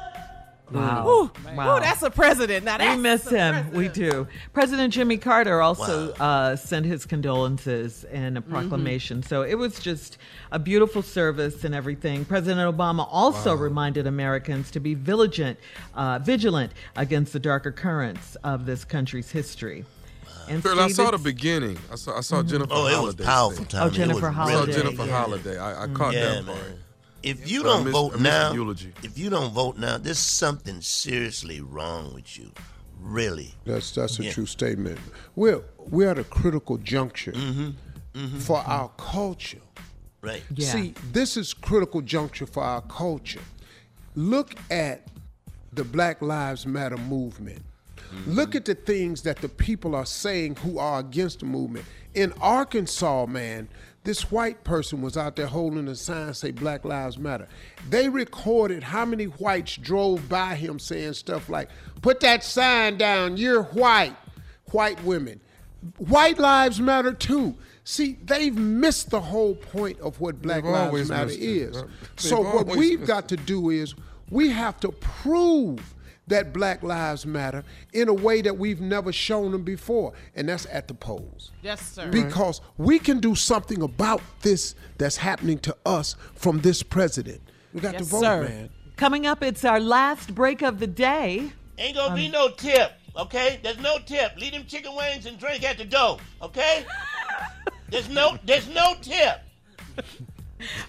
Wow. 0.71 1.07
Ooh, 1.07 1.31
Wow. 1.55 1.77
ooh, 1.77 1.79
that's 1.79 2.01
a 2.01 2.09
president. 2.09 2.65
Now 2.65 2.77
that's 2.79 2.95
we 2.95 3.01
miss 3.01 3.23
him. 3.29 3.53
president. 3.53 3.73
We 3.75 3.87
do. 3.87 4.27
President 4.53 4.93
Jimmy 4.93 5.17
Carter 5.17 5.61
also 5.61 6.11
uh, 6.13 6.55
sent 6.55 6.85
his 6.87 7.05
condolences 7.05 8.03
and 8.05 8.37
a 8.37 8.41
proclamation. 8.41 9.21
So 9.21 9.43
it 9.43 9.55
was 9.55 9.79
just 9.79 10.17
a 10.51 10.57
beautiful 10.59 11.01
service 11.03 11.63
and 11.63 11.75
everything. 11.75 12.25
President 12.25 12.75
Obama 12.75 13.07
also 13.11 13.53
reminded 13.55 14.07
Americans 14.07 14.71
to 14.71 14.79
be 14.79 14.95
vigilant, 14.95 15.59
uh, 15.93 16.19
vigilant 16.19 16.71
against 16.95 17.33
the 17.33 17.39
darker 17.39 17.71
currents 17.71 18.35
of 18.43 18.65
this 18.65 18.83
country's 18.85 19.29
history. 19.31 19.85
And 20.49 20.61
Girl, 20.61 20.79
I 20.79 20.89
saw 20.89 21.09
the 21.11 21.17
beginning. 21.17 21.77
I 21.91 21.95
saw, 21.95 22.17
I 22.17 22.21
saw 22.21 22.41
Mhm. 22.43 22.49
Jennifer 22.49 22.73
Oh, 22.73 22.87
it 22.87 23.01
was 23.03 23.15
powerful 23.15 23.57
sing. 23.57 23.65
time. 23.65 23.83
Oh, 23.87 23.89
Jennifer 23.89 24.27
It 24.27 24.35
I 24.37 24.51
saw 24.51 24.65
Jennifer 24.67 25.05
yeah. 25.05 25.17
Holiday. 25.19 25.57
I, 25.57 25.83
I 25.83 25.87
caught 25.87 26.13
yeah, 26.13 26.25
that 26.35 26.45
man. 26.45 26.55
Part. 27.25 27.39
If 27.39 27.49
you 27.51 27.63
But 27.63 27.69
don't 27.69 27.83
missed- 27.85 27.93
vote 27.93 28.07
I 28.07 28.11
missed 28.11 28.23
the 28.23 28.29
now, 28.29 28.53
eulogy. 28.53 28.93
if 29.03 29.17
you 29.17 29.29
don't 29.29 29.53
vote 29.53 29.77
now, 29.77 29.97
there's 29.97 30.17
something 30.19 30.81
seriously 30.81 31.61
wrong 31.61 32.13
with 32.13 32.37
you. 32.37 32.51
Really. 32.99 33.53
That's 33.65 33.91
that's 33.91 34.19
a 34.19 34.23
Yeah. 34.23 34.31
true 34.33 34.45
statement. 34.45 34.99
We're 35.35 35.61
we're 35.79 36.09
at 36.09 36.17
a 36.19 36.23
critical 36.23 36.77
juncture 36.77 37.33
Mm-hmm. 37.33 38.39
for 38.39 38.59
our 38.59 38.89
culture. 38.97 39.59
Right. 40.21 40.41
See, 40.57 40.95
this 41.11 41.37
is 41.37 41.53
critical 41.53 42.01
juncture 42.01 42.47
for 42.47 42.63
our 42.63 42.81
culture. 42.81 43.41
Look 44.15 44.55
at 44.71 45.07
the 45.71 45.83
Black 45.83 46.21
Lives 46.21 46.65
Matter 46.65 46.97
movement. 46.97 47.61
Look 48.25 48.55
at 48.55 48.63
the 48.65 48.73
things 48.75 49.21
that 49.23 49.41
the 49.41 49.49
people 49.49 49.93
are 49.93 50.05
saying 50.05 50.55
who 50.63 50.79
are 50.79 50.99
against 50.99 51.41
the 51.41 51.45
movement. 51.45 51.85
In 52.13 52.31
Arkansas, 52.39 53.25
man, 53.25 53.67
this 54.05 54.31
white 54.31 54.63
person 54.63 55.01
was 55.01 55.17
out 55.17 55.35
there 55.35 55.47
holding 55.47 55.87
a 55.87 55.95
sign 55.95 56.33
say 56.33 56.51
Black 56.51 56.85
Lives 56.85 57.17
Matter. 57.17 57.47
They 57.89 58.07
recorded 58.07 58.83
how 58.83 59.03
many 59.03 59.25
whites 59.25 59.75
drove 59.75 60.29
by 60.29 60.55
him 60.55 60.79
saying 60.79 61.13
stuff 61.13 61.49
like, 61.49 61.69
"Put 62.01 62.21
that 62.21 62.43
sign 62.43 62.97
down, 62.97 63.37
you're 63.37 63.63
white." 63.63 64.15
White 64.71 65.03
women. 65.03 65.39
White 65.97 66.39
lives 66.39 66.79
matter 66.81 67.13
too. 67.13 67.55
See, 67.83 68.17
they've 68.25 68.55
missed 68.55 69.11
the 69.11 69.21
whole 69.21 69.55
point 69.55 69.99
of 69.99 70.19
what 70.19 70.41
Black 70.41 70.63
They've 70.63 70.71
Lives 70.71 71.09
Matter 71.09 71.29
is. 71.29 71.75
They've 71.75 71.89
So 72.15 72.41
what 72.41 72.67
we've 72.67 73.05
got 73.05 73.29
to 73.29 73.37
do 73.37 73.69
is 73.69 73.93
we 74.29 74.49
have 74.49 74.79
to 74.79 74.91
prove 74.91 75.94
that 76.27 76.53
Black 76.53 76.81
Lives 76.83 77.25
Matter 77.25 77.63
in 77.93 78.07
a 78.09 78.13
way 78.13 78.41
that 78.41 78.57
we've 78.57 78.81
never 78.81 79.11
shown 79.11 79.51
them 79.51 79.63
before, 79.63 80.13
and 80.35 80.49
that's 80.49 80.65
at 80.71 80.87
the 80.87 80.93
polls. 80.93 81.51
Yes, 81.61 81.81
sir. 81.91 82.09
Because 82.09 82.61
we 82.77 82.97
can 82.99 83.19
do 83.19 83.35
something 83.35 83.81
about 83.81 84.21
this 84.41 84.75
that's 84.97 85.17
happening 85.17 85.59
to 85.59 85.75
us 85.85 86.15
from 86.33 86.61
this 86.61 86.81
president. 86.83 87.41
We 87.73 87.81
got 87.81 87.93
to 87.93 87.99
Yes, 87.99 88.07
vote, 88.07 88.21
sir. 88.21 88.43
man. 88.43 88.69
Coming 88.95 89.27
up, 89.27 89.43
it's 89.43 89.65
our 89.65 89.79
last 89.79 90.33
break 90.33 90.61
of 90.61 90.79
the 90.79 90.87
day. 90.87 91.51
Ain't 91.77 91.95
gonna 91.95 92.09
Um, 92.11 92.15
be 92.15 92.29
no 92.29 92.49
tip, 92.49 92.93
okay? 93.17 93.59
There's 93.61 93.79
no 93.79 93.97
tip. 93.99 94.31
Leave 94.37 94.53
them 94.53 94.65
chicken 94.65 94.95
wings 94.95 95.25
and 95.25 95.37
drink 95.37 95.63
at 95.63 95.77
the 95.77 95.83
door, 95.85 96.17
okay? 96.41 96.85
There's 97.89 98.09
no 98.09 98.39
there's 98.45 98.67
no 98.69 98.95
tip. 99.01 99.41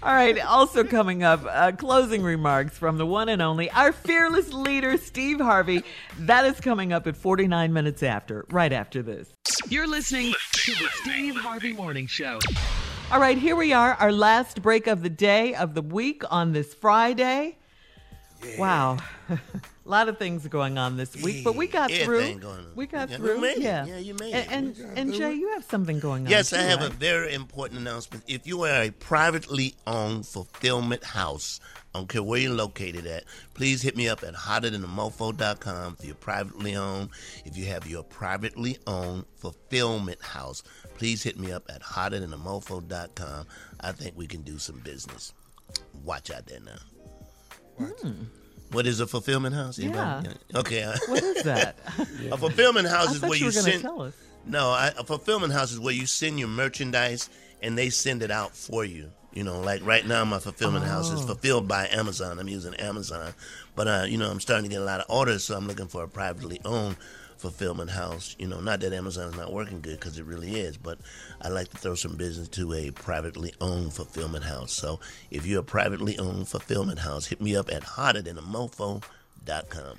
All 0.02 0.14
right, 0.14 0.38
also 0.44 0.84
coming 0.84 1.22
up, 1.22 1.44
uh, 1.48 1.72
closing 1.72 2.22
remarks 2.22 2.76
from 2.76 2.98
the 2.98 3.06
one 3.06 3.28
and 3.28 3.42
only, 3.42 3.70
our 3.70 3.92
fearless 3.92 4.52
leader, 4.52 4.96
Steve 4.96 5.40
Harvey. 5.40 5.82
That 6.20 6.44
is 6.44 6.60
coming 6.60 6.92
up 6.92 7.06
at 7.06 7.16
49 7.16 7.72
minutes 7.72 8.02
after, 8.02 8.44
right 8.50 8.72
after 8.72 9.02
this. 9.02 9.32
You're 9.68 9.88
listening 9.88 10.34
to 10.52 10.72
the 10.72 10.88
Steve 11.02 11.36
Harvey 11.36 11.72
Morning 11.72 12.06
Show. 12.06 12.38
All 13.10 13.20
right, 13.20 13.38
here 13.38 13.56
we 13.56 13.72
are, 13.72 13.94
our 13.94 14.12
last 14.12 14.62
break 14.62 14.86
of 14.86 15.02
the 15.02 15.10
day, 15.10 15.54
of 15.54 15.74
the 15.74 15.82
week 15.82 16.22
on 16.30 16.52
this 16.52 16.74
Friday. 16.74 17.56
Wow. 18.58 18.98
A 19.86 19.88
lot 19.88 20.08
of 20.08 20.18
things 20.18 20.44
going 20.48 20.78
on 20.78 20.96
this 20.96 21.14
week, 21.22 21.44
but 21.44 21.54
we 21.54 21.68
got 21.68 21.92
through. 21.92 22.16
everything 22.18 22.44
on. 22.44 22.66
We 22.74 22.86
got 22.88 23.08
Yeah, 23.08 23.18
you 23.18 23.22
through. 23.38 23.48
yeah. 23.58 23.86
Yeah, 23.86 23.98
you 23.98 24.14
made 24.14 24.34
it. 24.34 24.48
And, 24.50 24.76
and 24.96 25.14
Jay, 25.14 25.32
you 25.34 25.48
have 25.50 25.62
something 25.64 26.00
going 26.00 26.24
on. 26.26 26.30
Yes, 26.30 26.52
I 26.52 26.56
too, 26.62 26.68
have 26.68 26.82
a 26.82 26.88
very 26.88 27.32
important 27.34 27.80
announcement. 27.80 28.24
If 28.26 28.48
you 28.48 28.62
are 28.64 28.82
a 28.82 28.90
privately 28.90 29.76
owned 29.86 30.26
fulfillment 30.26 31.04
house, 31.04 31.60
I 31.94 31.98
don't 32.00 32.08
care 32.08 32.22
where 32.22 32.40
you're 32.40 32.52
located 32.52 33.06
at, 33.06 33.24
please 33.54 33.80
hit 33.80 33.96
me 33.96 34.08
up 34.08 34.24
at 34.24 34.34
hotterthanamofo.com 34.34 35.96
if 36.00 36.04
you're 36.04 36.14
privately 36.16 36.74
owned. 36.74 37.10
If 37.44 37.56
you 37.56 37.66
have 37.66 37.86
your 37.86 38.02
privately 38.02 38.78
owned 38.88 39.24
fulfillment 39.36 40.20
house, 40.20 40.64
please 40.96 41.22
hit 41.22 41.38
me 41.38 41.52
up 41.52 41.62
at 41.72 41.80
hotterthanamofo.com. 41.82 43.46
I 43.80 43.92
think 43.92 44.16
we 44.16 44.26
can 44.26 44.42
do 44.42 44.58
some 44.58 44.80
business. 44.80 45.32
Watch 46.04 46.32
out 46.32 46.46
there 46.46 46.60
now. 46.60 47.86
Hmm. 47.86 48.24
What 48.72 48.86
is 48.86 49.00
a 49.00 49.06
fulfillment 49.06 49.54
house? 49.54 49.78
Anybody? 49.78 50.30
Yeah. 50.50 50.58
Okay. 50.60 50.84
What 51.08 51.22
is 51.22 51.42
that? 51.44 51.76
a 52.30 52.36
fulfillment 52.36 52.88
house 52.88 53.08
I 53.08 53.12
is 53.12 53.22
where 53.22 53.36
you 53.38 53.46
you, 53.46 53.50
send. 53.52 53.82
tell 53.82 54.02
us. 54.02 54.14
No, 54.44 54.70
I, 54.70 54.92
a 54.98 55.04
fulfillment 55.04 55.52
house 55.52 55.72
is 55.72 55.80
where 55.80 55.94
you 55.94 56.06
send 56.06 56.38
your 56.38 56.48
merchandise 56.48 57.28
and 57.62 57.76
they 57.76 57.90
send 57.90 58.22
it 58.22 58.30
out 58.30 58.54
for 58.56 58.84
you. 58.84 59.10
You 59.32 59.44
know, 59.44 59.60
like 59.60 59.84
right 59.84 60.06
now, 60.06 60.24
my 60.24 60.38
fulfillment 60.38 60.84
house 60.86 61.10
is 61.10 61.20
Oh. 61.22 61.26
fulfilled 61.26 61.68
by 61.68 61.88
Amazon. 61.88 62.38
I'm 62.38 62.48
using 62.48 62.74
Amazon, 62.74 63.34
but 63.74 63.86
uh, 63.86 64.04
you 64.08 64.16
know, 64.18 64.30
I'm 64.30 64.40
starting 64.40 64.64
to 64.64 64.70
get 64.70 64.80
a 64.80 64.84
lot 64.84 65.00
of 65.00 65.06
orders, 65.10 65.44
so 65.44 65.56
I'm 65.56 65.66
looking 65.66 65.88
for 65.88 66.02
a 66.04 66.08
privately 66.08 66.60
owned 66.64 66.96
fulfillment 67.38 67.90
house. 67.90 68.34
You 68.38 68.48
know, 68.48 68.60
not 68.60 68.80
that 68.80 68.92
Amazon's 68.92 69.36
not 69.36 69.52
working 69.52 69.80
good 69.80 69.98
because 69.98 70.18
it 70.18 70.24
really 70.24 70.60
is, 70.60 70.76
but 70.76 70.98
I 71.40 71.48
like 71.48 71.68
to 71.70 71.78
throw 71.78 71.94
some 71.94 72.16
business 72.16 72.48
to 72.48 72.72
a 72.72 72.90
privately 72.90 73.54
owned 73.60 73.92
fulfillment 73.92 74.44
house. 74.44 74.72
So 74.72 74.98
if 75.30 75.46
you're 75.46 75.60
a 75.60 75.64
privately 75.64 76.18
owned 76.18 76.48
fulfillment 76.48 77.00
house, 77.00 77.26
hit 77.26 77.40
me 77.40 77.54
up 77.56 77.70
at 77.72 77.82
hotterthanamofo.com. 77.82 79.98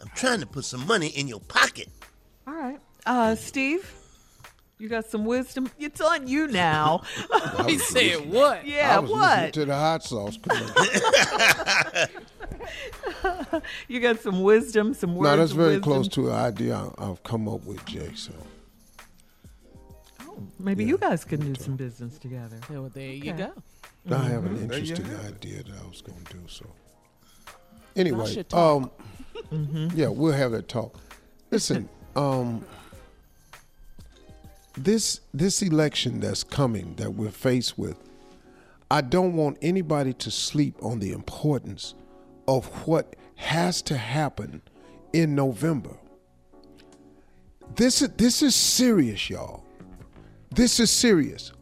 I'm 0.00 0.10
trying 0.14 0.40
to 0.40 0.46
put 0.46 0.64
some 0.64 0.86
money 0.86 1.08
in 1.08 1.28
your 1.28 1.40
pocket. 1.40 1.88
All 2.46 2.54
right. 2.54 2.80
Uh, 3.06 3.34
Steve, 3.36 3.92
you 4.78 4.88
got 4.88 5.06
some 5.06 5.24
wisdom? 5.24 5.70
It's 5.78 6.00
on 6.00 6.26
you 6.26 6.48
now. 6.48 7.02
He 7.66 7.78
said 7.78 8.30
what? 8.32 8.66
Yeah, 8.66 8.96
I 8.96 8.98
was 8.98 9.10
listening 9.10 9.20
what? 9.44 9.52
to 9.54 9.64
the 9.66 9.74
hot 9.76 10.02
sauce 10.02 10.36
commercial. 10.42 10.74
You 13.88 14.00
got 14.00 14.20
some 14.20 14.42
wisdom, 14.42 14.94
some 14.94 15.14
words 15.14 15.30
no, 15.30 15.36
that's 15.36 15.50
of 15.52 15.56
very 15.56 15.68
wisdom? 15.76 15.82
close 15.82 16.08
to 16.08 16.28
an 16.30 16.34
idea 16.34 16.76
I- 16.76 17.10
I've 17.10 17.22
come 17.22 17.48
up 17.48 17.64
with, 17.64 17.84
Jay. 17.86 18.10
So 18.14 18.32
Maybe 20.58 20.84
you 20.84 20.96
guys 20.98 21.24
can 21.24 21.40
do 21.52 21.60
some 21.62 21.76
business 21.76 22.18
together. 22.18 22.56
Yeah, 22.70 22.78
well, 22.78 22.90
there 22.92 23.10
you 23.10 23.32
Okay. 23.32 23.50
go. 24.08 24.14
I 24.16 24.24
have 24.24 24.44
an 24.46 24.56
Mhm. 24.56 24.68
There 24.68 24.78
you 24.78 24.94
interesting 24.94 25.16
idea 25.26 25.62
that 25.64 25.72
I 25.84 25.86
was 25.88 26.00
going 26.02 26.22
to 26.24 26.32
do. 26.34 26.40
So 26.48 26.66
anyway, 27.96 28.32
should 28.32 28.48
talk. 28.48 28.90
um, 29.50 29.90
yeah, 29.94 30.08
we'll 30.08 30.32
have 30.32 30.52
that 30.52 30.68
talk. 30.68 30.94
Listen, 31.50 31.88
um, 32.16 32.64
this 34.74 35.20
this 35.34 35.62
election 35.62 36.20
that's 36.20 36.44
coming 36.44 36.94
that 36.96 37.14
we're 37.14 37.30
faced 37.30 37.78
with, 37.78 37.96
I 38.90 39.00
don't 39.00 39.34
want 39.34 39.58
anybody 39.62 40.12
to 40.14 40.30
sleep 40.30 40.76
on 40.82 40.98
the 40.98 41.12
importance 41.12 41.94
of 42.48 42.66
what 42.86 43.16
has 43.36 43.82
to 43.82 43.96
happen 43.96 44.62
in 45.12 45.34
November. 45.34 45.96
This 47.74 48.02
is 48.02 48.10
this 48.10 48.42
is 48.42 48.54
serious, 48.54 49.30
y'all. 49.30 49.64
This 50.50 50.80
is 50.80 50.90
serious. 50.90 51.52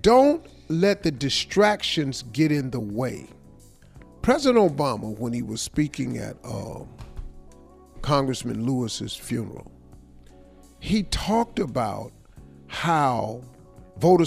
Don't 0.00 0.44
let 0.68 1.02
the 1.02 1.10
distractions 1.10 2.24
get 2.32 2.52
in 2.52 2.70
the 2.70 2.80
way. 2.80 3.26
President 4.20 4.76
Obama, 4.76 5.16
when 5.18 5.32
he 5.32 5.42
was 5.42 5.62
speaking 5.62 6.18
at 6.18 6.36
um, 6.44 6.88
Congressman 8.02 8.66
Lewis's 8.66 9.14
funeral, 9.14 9.70
he 10.80 11.04
talked 11.04 11.58
about 11.58 12.12
how 12.68 13.42
voter, 13.98 14.24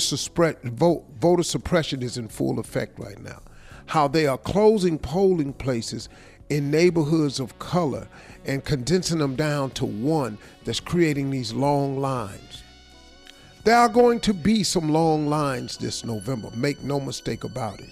vote, 0.64 1.06
voter 1.20 1.44
suppression 1.44 2.02
is 2.02 2.18
in 2.18 2.28
full 2.28 2.60
effect 2.60 3.00
right 3.00 3.20
now, 3.22 3.42
how 3.86 4.08
they 4.08 4.28
are 4.28 4.38
closing 4.38 4.98
polling 4.98 5.54
places 5.54 6.10
in 6.50 6.72
neighborhoods 6.72 7.40
of 7.40 7.58
color 7.60 8.08
and 8.46 8.66
condensing 8.66 9.20
them 9.20 9.36
down 9.36 9.70
to 9.72 9.86
one 9.86 10.38
that's 10.64 10.80
creating 10.80 11.30
these 11.30 11.54
long 11.54 12.00
lines. 12.00 12.64
There 13.66 13.76
are 13.76 13.90
going 13.90 14.20
to 14.22 14.34
be 14.34 14.64
some 14.64 14.90
long 14.90 15.28
lines 15.28 15.78
this 15.78 16.04
November, 16.04 16.50
make 16.56 16.82
no 16.82 17.00
mistake 17.00 17.44
about 17.44 17.80
it. 17.80 17.90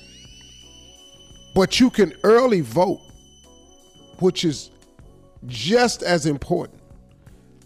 But 1.54 1.80
you 1.80 1.90
can 1.90 2.14
early 2.24 2.62
vote, 2.62 3.02
which 4.20 4.46
is 4.46 4.72
just 5.46 6.04
as 6.04 6.26
important. 6.26 6.80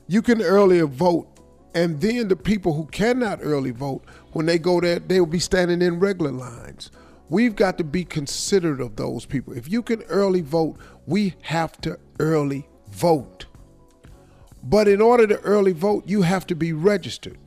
You 0.08 0.22
can 0.22 0.42
earlier 0.42 0.88
vote, 0.88 1.28
and 1.74 2.02
then 2.02 2.28
the 2.28 2.36
people 2.36 2.74
who 2.74 2.86
cannot 2.88 3.40
early 3.42 3.72
vote, 3.72 4.04
when 4.34 4.46
they 4.46 4.60
go 4.60 4.82
there, 4.82 5.00
they 5.00 5.20
will 5.20 5.28
be 5.28 5.40
standing 5.40 5.82
in 5.82 6.00
regular 6.00 6.32
lines. 6.32 6.92
We've 7.30 7.56
got 7.56 7.78
to 7.78 7.86
be 7.86 8.04
considerate 8.04 8.82
of 8.82 8.98
those 8.98 9.26
people. 9.26 9.54
If 9.54 9.72
you 9.72 9.82
can 9.82 10.02
early 10.04 10.42
vote, 10.42 10.78
we 11.06 11.36
have 11.44 11.80
to 11.82 11.98
early 12.20 12.68
vote. 12.90 13.46
But 14.64 14.88
in 14.88 15.02
order 15.02 15.26
to 15.28 15.40
early 15.40 15.72
vote, 15.72 16.04
you 16.06 16.24
have 16.24 16.46
to 16.48 16.56
be 16.56 16.74
registered. 16.74 17.38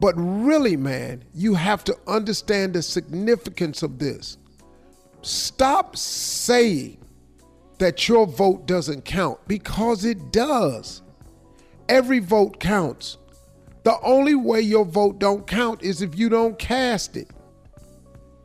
But 0.00 0.14
really, 0.16 0.76
man, 0.76 1.24
you 1.34 1.54
have 1.54 1.84
to 1.84 1.96
understand 2.06 2.72
the 2.72 2.82
significance 2.82 3.82
of 3.82 3.98
this. 3.98 4.38
Stop 5.20 5.96
saying 5.96 6.98
that 7.78 8.08
your 8.08 8.26
vote 8.26 8.66
doesn't 8.66 9.04
count 9.04 9.38
because 9.46 10.04
it 10.04 10.32
does. 10.32 11.02
Every 11.92 12.20
vote 12.20 12.58
counts. 12.58 13.18
The 13.82 14.00
only 14.00 14.34
way 14.34 14.62
your 14.62 14.86
vote 14.86 15.18
don't 15.18 15.46
count 15.46 15.82
is 15.82 16.00
if 16.00 16.16
you 16.18 16.30
don't 16.30 16.58
cast 16.58 17.18
it. 17.18 17.28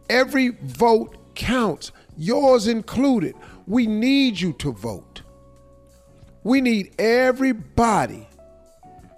Every 0.10 0.50
vote 0.50 1.16
counts, 1.34 1.94
yours 2.18 2.68
included. 2.68 3.36
We 3.66 3.88
need 3.88 4.38
you 4.38 4.52
to 4.60 4.74
vote. 4.74 5.22
We 6.44 6.60
need 6.60 6.94
everybody 7.00 8.28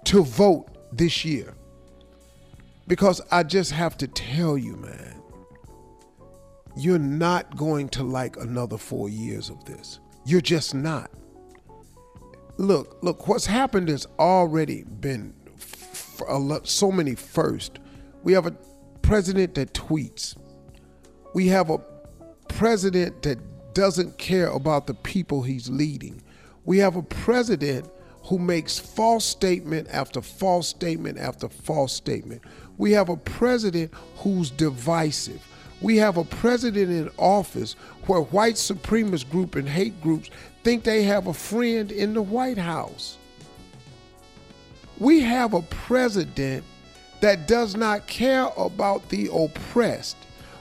to 0.04 0.22
vote 0.22 0.68
this 0.92 1.24
year. 1.24 1.52
Because 2.86 3.20
I 3.32 3.42
just 3.42 3.72
have 3.72 3.96
to 3.96 4.06
tell 4.06 4.56
you, 4.56 4.76
man, 4.76 5.20
you're 6.76 7.00
not 7.00 7.56
going 7.56 7.88
to 7.88 8.04
like 8.04 8.36
another 8.36 8.78
four 8.78 9.08
years 9.08 9.50
of 9.50 9.64
this. 9.64 9.98
You're 10.24 10.40
just 10.40 10.72
not. 10.72 11.10
Look, 12.60 12.98
look, 13.02 13.26
what's 13.26 13.46
happened 13.46 13.88
has 13.88 14.06
already 14.18 14.84
been 14.84 15.34
lot, 16.28 16.68
so 16.68 16.92
many 16.92 17.14
first. 17.14 17.78
We 18.22 18.34
have 18.34 18.46
a 18.46 18.54
president 19.02 19.54
that 19.54 19.72
tweets. 19.72 20.36
We 21.34 21.48
have 21.48 21.70
a 21.70 21.78
president 22.48 23.22
that 23.22 23.38
doesn't 23.72 24.18
care 24.18 24.48
about 24.48 24.86
the 24.86 24.94
people 24.94 25.42
he's 25.42 25.70
leading. 25.70 26.22
We 26.64 26.78
have 26.78 26.96
a 26.96 27.02
president 27.02 27.90
who 28.24 28.38
makes 28.38 28.78
false 28.78 29.24
statement 29.24 29.88
after 29.90 30.20
false 30.20 30.68
statement 30.68 31.18
after 31.18 31.48
false 31.48 31.94
statement. 31.94 32.42
We 32.76 32.92
have 32.92 33.08
a 33.08 33.16
president 33.16 33.92
who's 34.16 34.50
divisive. 34.50 35.46
We 35.80 35.96
have 35.96 36.18
a 36.18 36.24
president 36.24 36.90
in 36.90 37.10
office 37.16 37.72
where 38.06 38.20
white 38.20 38.56
supremacist 38.56 39.30
group 39.30 39.54
and 39.54 39.66
hate 39.66 39.98
groups 40.02 40.28
think 40.62 40.84
they 40.84 41.02
have 41.04 41.26
a 41.26 41.34
friend 41.34 41.90
in 41.90 42.14
the 42.14 42.22
White 42.22 42.58
House. 42.58 43.16
We 44.98 45.20
have 45.20 45.54
a 45.54 45.62
president 45.62 46.64
that 47.20 47.48
does 47.48 47.76
not 47.76 48.06
care 48.06 48.48
about 48.56 49.08
the 49.08 49.30
oppressed. 49.32 50.16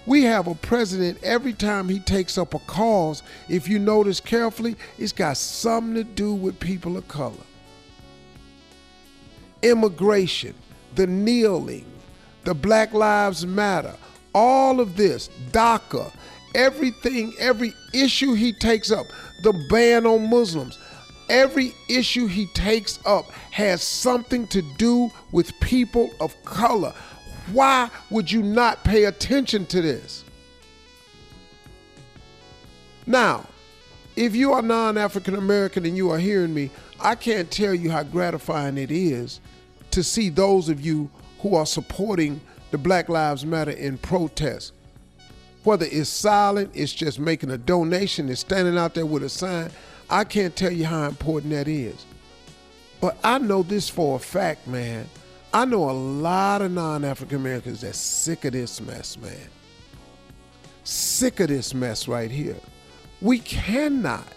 We 0.06 0.24
have 0.24 0.48
a 0.48 0.56
president 0.56 1.22
every 1.24 1.54
time 1.54 1.90
he 1.90 2.00
takes 2.00 2.38
up 2.38 2.54
a 2.54 2.60
cause, 2.60 3.22
if 3.48 3.68
you 3.68 3.80
notice 3.80 4.20
carefully, 4.20 4.76
it's 4.98 5.12
got 5.12 5.38
something 5.38 5.96
to 5.96 6.04
do 6.04 6.34
with 6.34 6.60
people 6.60 6.98
of 6.98 7.08
color. 7.08 7.36
Immigration, 9.62 10.56
the 10.96 11.06
kneeling, 11.06 11.86
the 12.46 12.54
Black 12.54 12.94
Lives 12.94 13.46
Matter, 13.46 13.96
all 14.34 14.80
of 14.80 14.96
this, 14.96 15.30
DACA, 15.52 16.12
everything, 16.56 17.34
every 17.40 17.74
issue 17.94 18.34
he 18.34 18.54
takes 18.54 18.92
up, 18.92 19.08
the 19.44 19.54
ban 19.70 20.06
on 20.06 20.30
Muslims, 20.30 20.78
every 21.30 21.74
issue 21.88 22.28
he 22.28 22.48
takes 22.48 23.00
up 23.06 23.30
has 23.52 23.84
something 23.84 24.48
to 24.48 24.62
do 24.78 25.12
with 25.32 25.58
people 25.60 26.12
of 26.20 26.36
color. 26.44 26.94
Why 27.52 27.90
would 28.10 28.32
you 28.32 28.44
not 28.44 28.84
pay 28.84 29.06
attention 29.06 29.66
to 29.68 29.82
this? 29.82 30.24
Now, 33.06 33.48
if 34.16 34.36
you 34.36 34.54
are 34.54 34.62
non 34.62 34.98
African 34.98 35.36
American 35.36 35.86
and 35.86 35.98
you 35.98 36.12
are 36.12 36.20
hearing 36.20 36.54
me, 36.54 36.70
I 37.00 37.16
can't 37.16 37.50
tell 37.50 37.74
you 37.74 37.90
how 37.90 38.04
gratifying 38.04 38.78
it 38.78 38.92
is 38.92 39.40
to 39.92 40.04
see 40.04 40.30
those 40.30 40.70
of 40.70 40.82
you 40.82 41.10
who 41.40 41.56
are 41.56 41.66
supporting 41.66 42.42
the 42.72 42.78
Black 42.78 43.10
Lives 43.10 43.46
Matter 43.46 43.72
in 43.72 43.98
protest. 43.98 44.74
Whether 45.64 45.88
it's 45.92 46.10
silent, 46.10 46.72
it's 46.74 46.94
just 46.94 47.20
making 47.20 47.52
a 47.52 47.58
donation, 47.58 48.30
it's 48.30 48.42
standing 48.42 48.78
out 48.78 48.94
there 48.94 49.06
with 49.06 49.24
a 49.24 49.30
sign. 49.30 49.72
I 50.10 50.24
can't 50.24 50.56
tell 50.56 50.72
you 50.72 50.86
how 50.86 51.08
important 51.08 51.52
that 51.54 51.68
is. 51.68 52.06
But 53.02 53.18
I 53.24 53.38
know 53.38 53.64
this 53.64 53.90
for 53.90 54.16
a 54.16 54.20
fact, 54.20 54.68
man. 54.68 55.08
I 55.54 55.66
know 55.66 55.90
a 55.90 55.92
lot 55.92 56.62
of 56.62 56.72
non 56.72 57.04
African 57.04 57.38
Americans 57.38 57.82
that's 57.82 57.98
sick 57.98 58.46
of 58.46 58.54
this 58.54 58.80
mess, 58.82 59.18
man. 59.18 59.50
Sick 60.84 61.40
of 61.40 61.48
this 61.50 61.74
mess 61.74 62.08
right 62.08 62.32
here. 62.32 62.56
We 63.22 63.40
cannot, 63.40 64.28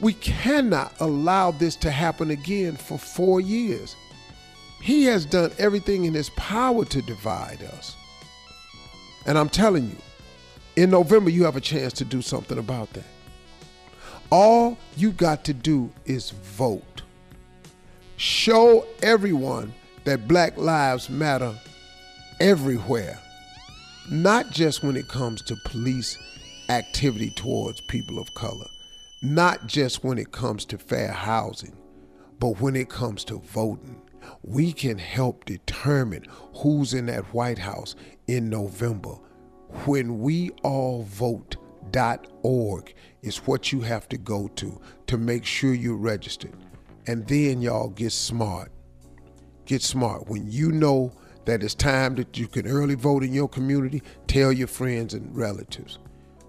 we 0.00 0.14
cannot 0.14 0.94
allow 1.00 1.50
this 1.50 1.76
to 1.76 1.90
happen 1.90 2.30
again 2.30 2.76
for 2.76 2.98
four 2.98 3.40
years. 3.40 3.96
He 4.80 5.04
has 5.04 5.24
done 5.26 5.52
everything 5.58 6.04
in 6.06 6.14
his 6.14 6.30
power 6.30 6.84
to 6.86 7.02
divide 7.02 7.62
us. 7.74 7.96
And 9.26 9.38
I'm 9.38 9.48
telling 9.48 9.88
you, 9.88 9.96
in 10.76 10.90
November, 10.90 11.30
you 11.30 11.44
have 11.44 11.56
a 11.56 11.60
chance 11.60 11.92
to 11.94 12.04
do 12.04 12.22
something 12.22 12.58
about 12.58 12.92
that. 12.94 13.04
All 14.30 14.78
you 14.96 15.12
got 15.12 15.44
to 15.44 15.52
do 15.52 15.90
is 16.06 16.30
vote. 16.30 17.02
Show 18.16 18.86
everyone 19.02 19.74
that 20.04 20.26
Black 20.26 20.56
Lives 20.56 21.10
Matter 21.10 21.54
everywhere, 22.40 23.18
not 24.10 24.50
just 24.50 24.82
when 24.82 24.96
it 24.96 25.08
comes 25.08 25.42
to 25.42 25.56
police 25.64 26.18
activity 26.68 27.30
towards 27.30 27.80
people 27.82 28.18
of 28.18 28.32
color, 28.34 28.66
not 29.22 29.66
just 29.66 30.02
when 30.02 30.18
it 30.18 30.32
comes 30.32 30.64
to 30.64 30.78
fair 30.78 31.12
housing, 31.12 31.76
but 32.40 32.60
when 32.60 32.74
it 32.74 32.88
comes 32.88 33.24
to 33.24 33.38
voting. 33.38 34.00
We 34.42 34.72
can 34.72 34.98
help 34.98 35.44
determine 35.44 36.26
who's 36.54 36.94
in 36.94 37.06
that 37.06 37.24
White 37.34 37.58
House 37.58 37.94
in 38.26 38.48
November. 38.48 39.14
When 39.86 40.20
we 40.20 40.50
all 40.62 41.04
vote.org 41.04 42.94
is 43.22 43.38
what 43.38 43.72
you 43.72 43.80
have 43.80 44.08
to 44.08 44.18
go 44.18 44.48
to 44.48 44.80
to 45.06 45.16
make 45.16 45.44
sure 45.44 45.72
you're 45.72 45.96
registered. 45.96 46.52
And 47.06 47.26
then 47.26 47.62
y'all 47.62 47.88
get 47.88 48.12
smart. 48.12 48.70
Get 49.64 49.82
smart. 49.82 50.28
When 50.28 50.50
you 50.50 50.72
know 50.72 51.12
that 51.44 51.62
it's 51.62 51.74
time 51.74 52.14
that 52.16 52.38
you 52.38 52.46
can 52.46 52.66
early 52.66 52.94
vote 52.94 53.24
in 53.24 53.32
your 53.32 53.48
community, 53.48 54.02
tell 54.26 54.52
your 54.52 54.68
friends 54.68 55.14
and 55.14 55.34
relatives. 55.34 55.98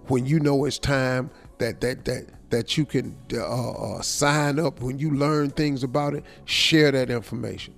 When 0.06 0.26
you 0.26 0.38
know 0.38 0.64
it's 0.64 0.78
time 0.78 1.30
that 1.58 1.80
that 1.80 2.04
that 2.04 2.26
that 2.50 2.76
you 2.76 2.84
can 2.84 3.16
uh, 3.32 3.70
uh, 3.72 4.02
sign 4.02 4.58
up, 4.60 4.80
when 4.80 4.98
you 4.98 5.12
learn 5.12 5.50
things 5.50 5.82
about 5.82 6.14
it, 6.14 6.24
share 6.44 6.92
that 6.92 7.10
information. 7.10 7.74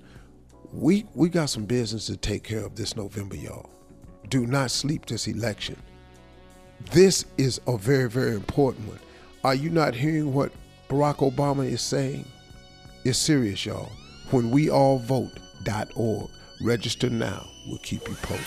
We 0.72 1.06
we 1.14 1.28
got 1.28 1.46
some 1.46 1.64
business 1.64 2.06
to 2.06 2.16
take 2.16 2.42
care 2.42 2.64
of 2.64 2.74
this 2.74 2.96
November, 2.96 3.36
y'all. 3.36 3.70
Do 4.28 4.46
not 4.46 4.70
sleep 4.70 5.06
this 5.06 5.26
election. 5.26 5.76
This 6.92 7.24
is 7.38 7.60
a 7.66 7.76
very 7.76 8.08
very 8.08 8.34
important 8.34 8.88
one. 8.88 9.00
Are 9.44 9.54
you 9.54 9.70
not 9.70 9.94
hearing 9.94 10.32
what 10.34 10.52
Barack 10.88 11.16
Obama 11.16 11.66
is 11.66 11.80
saying? 11.80 12.26
It's 13.04 13.18
serious, 13.18 13.64
y'all. 13.64 13.92
When 14.30 14.50
we 14.50 14.68
all 14.70 14.98
vote.org. 14.98 16.30
Register 16.60 17.10
now. 17.10 17.46
We'll 17.66 17.78
keep 17.78 18.06
you 18.08 18.14
posted. 18.22 18.46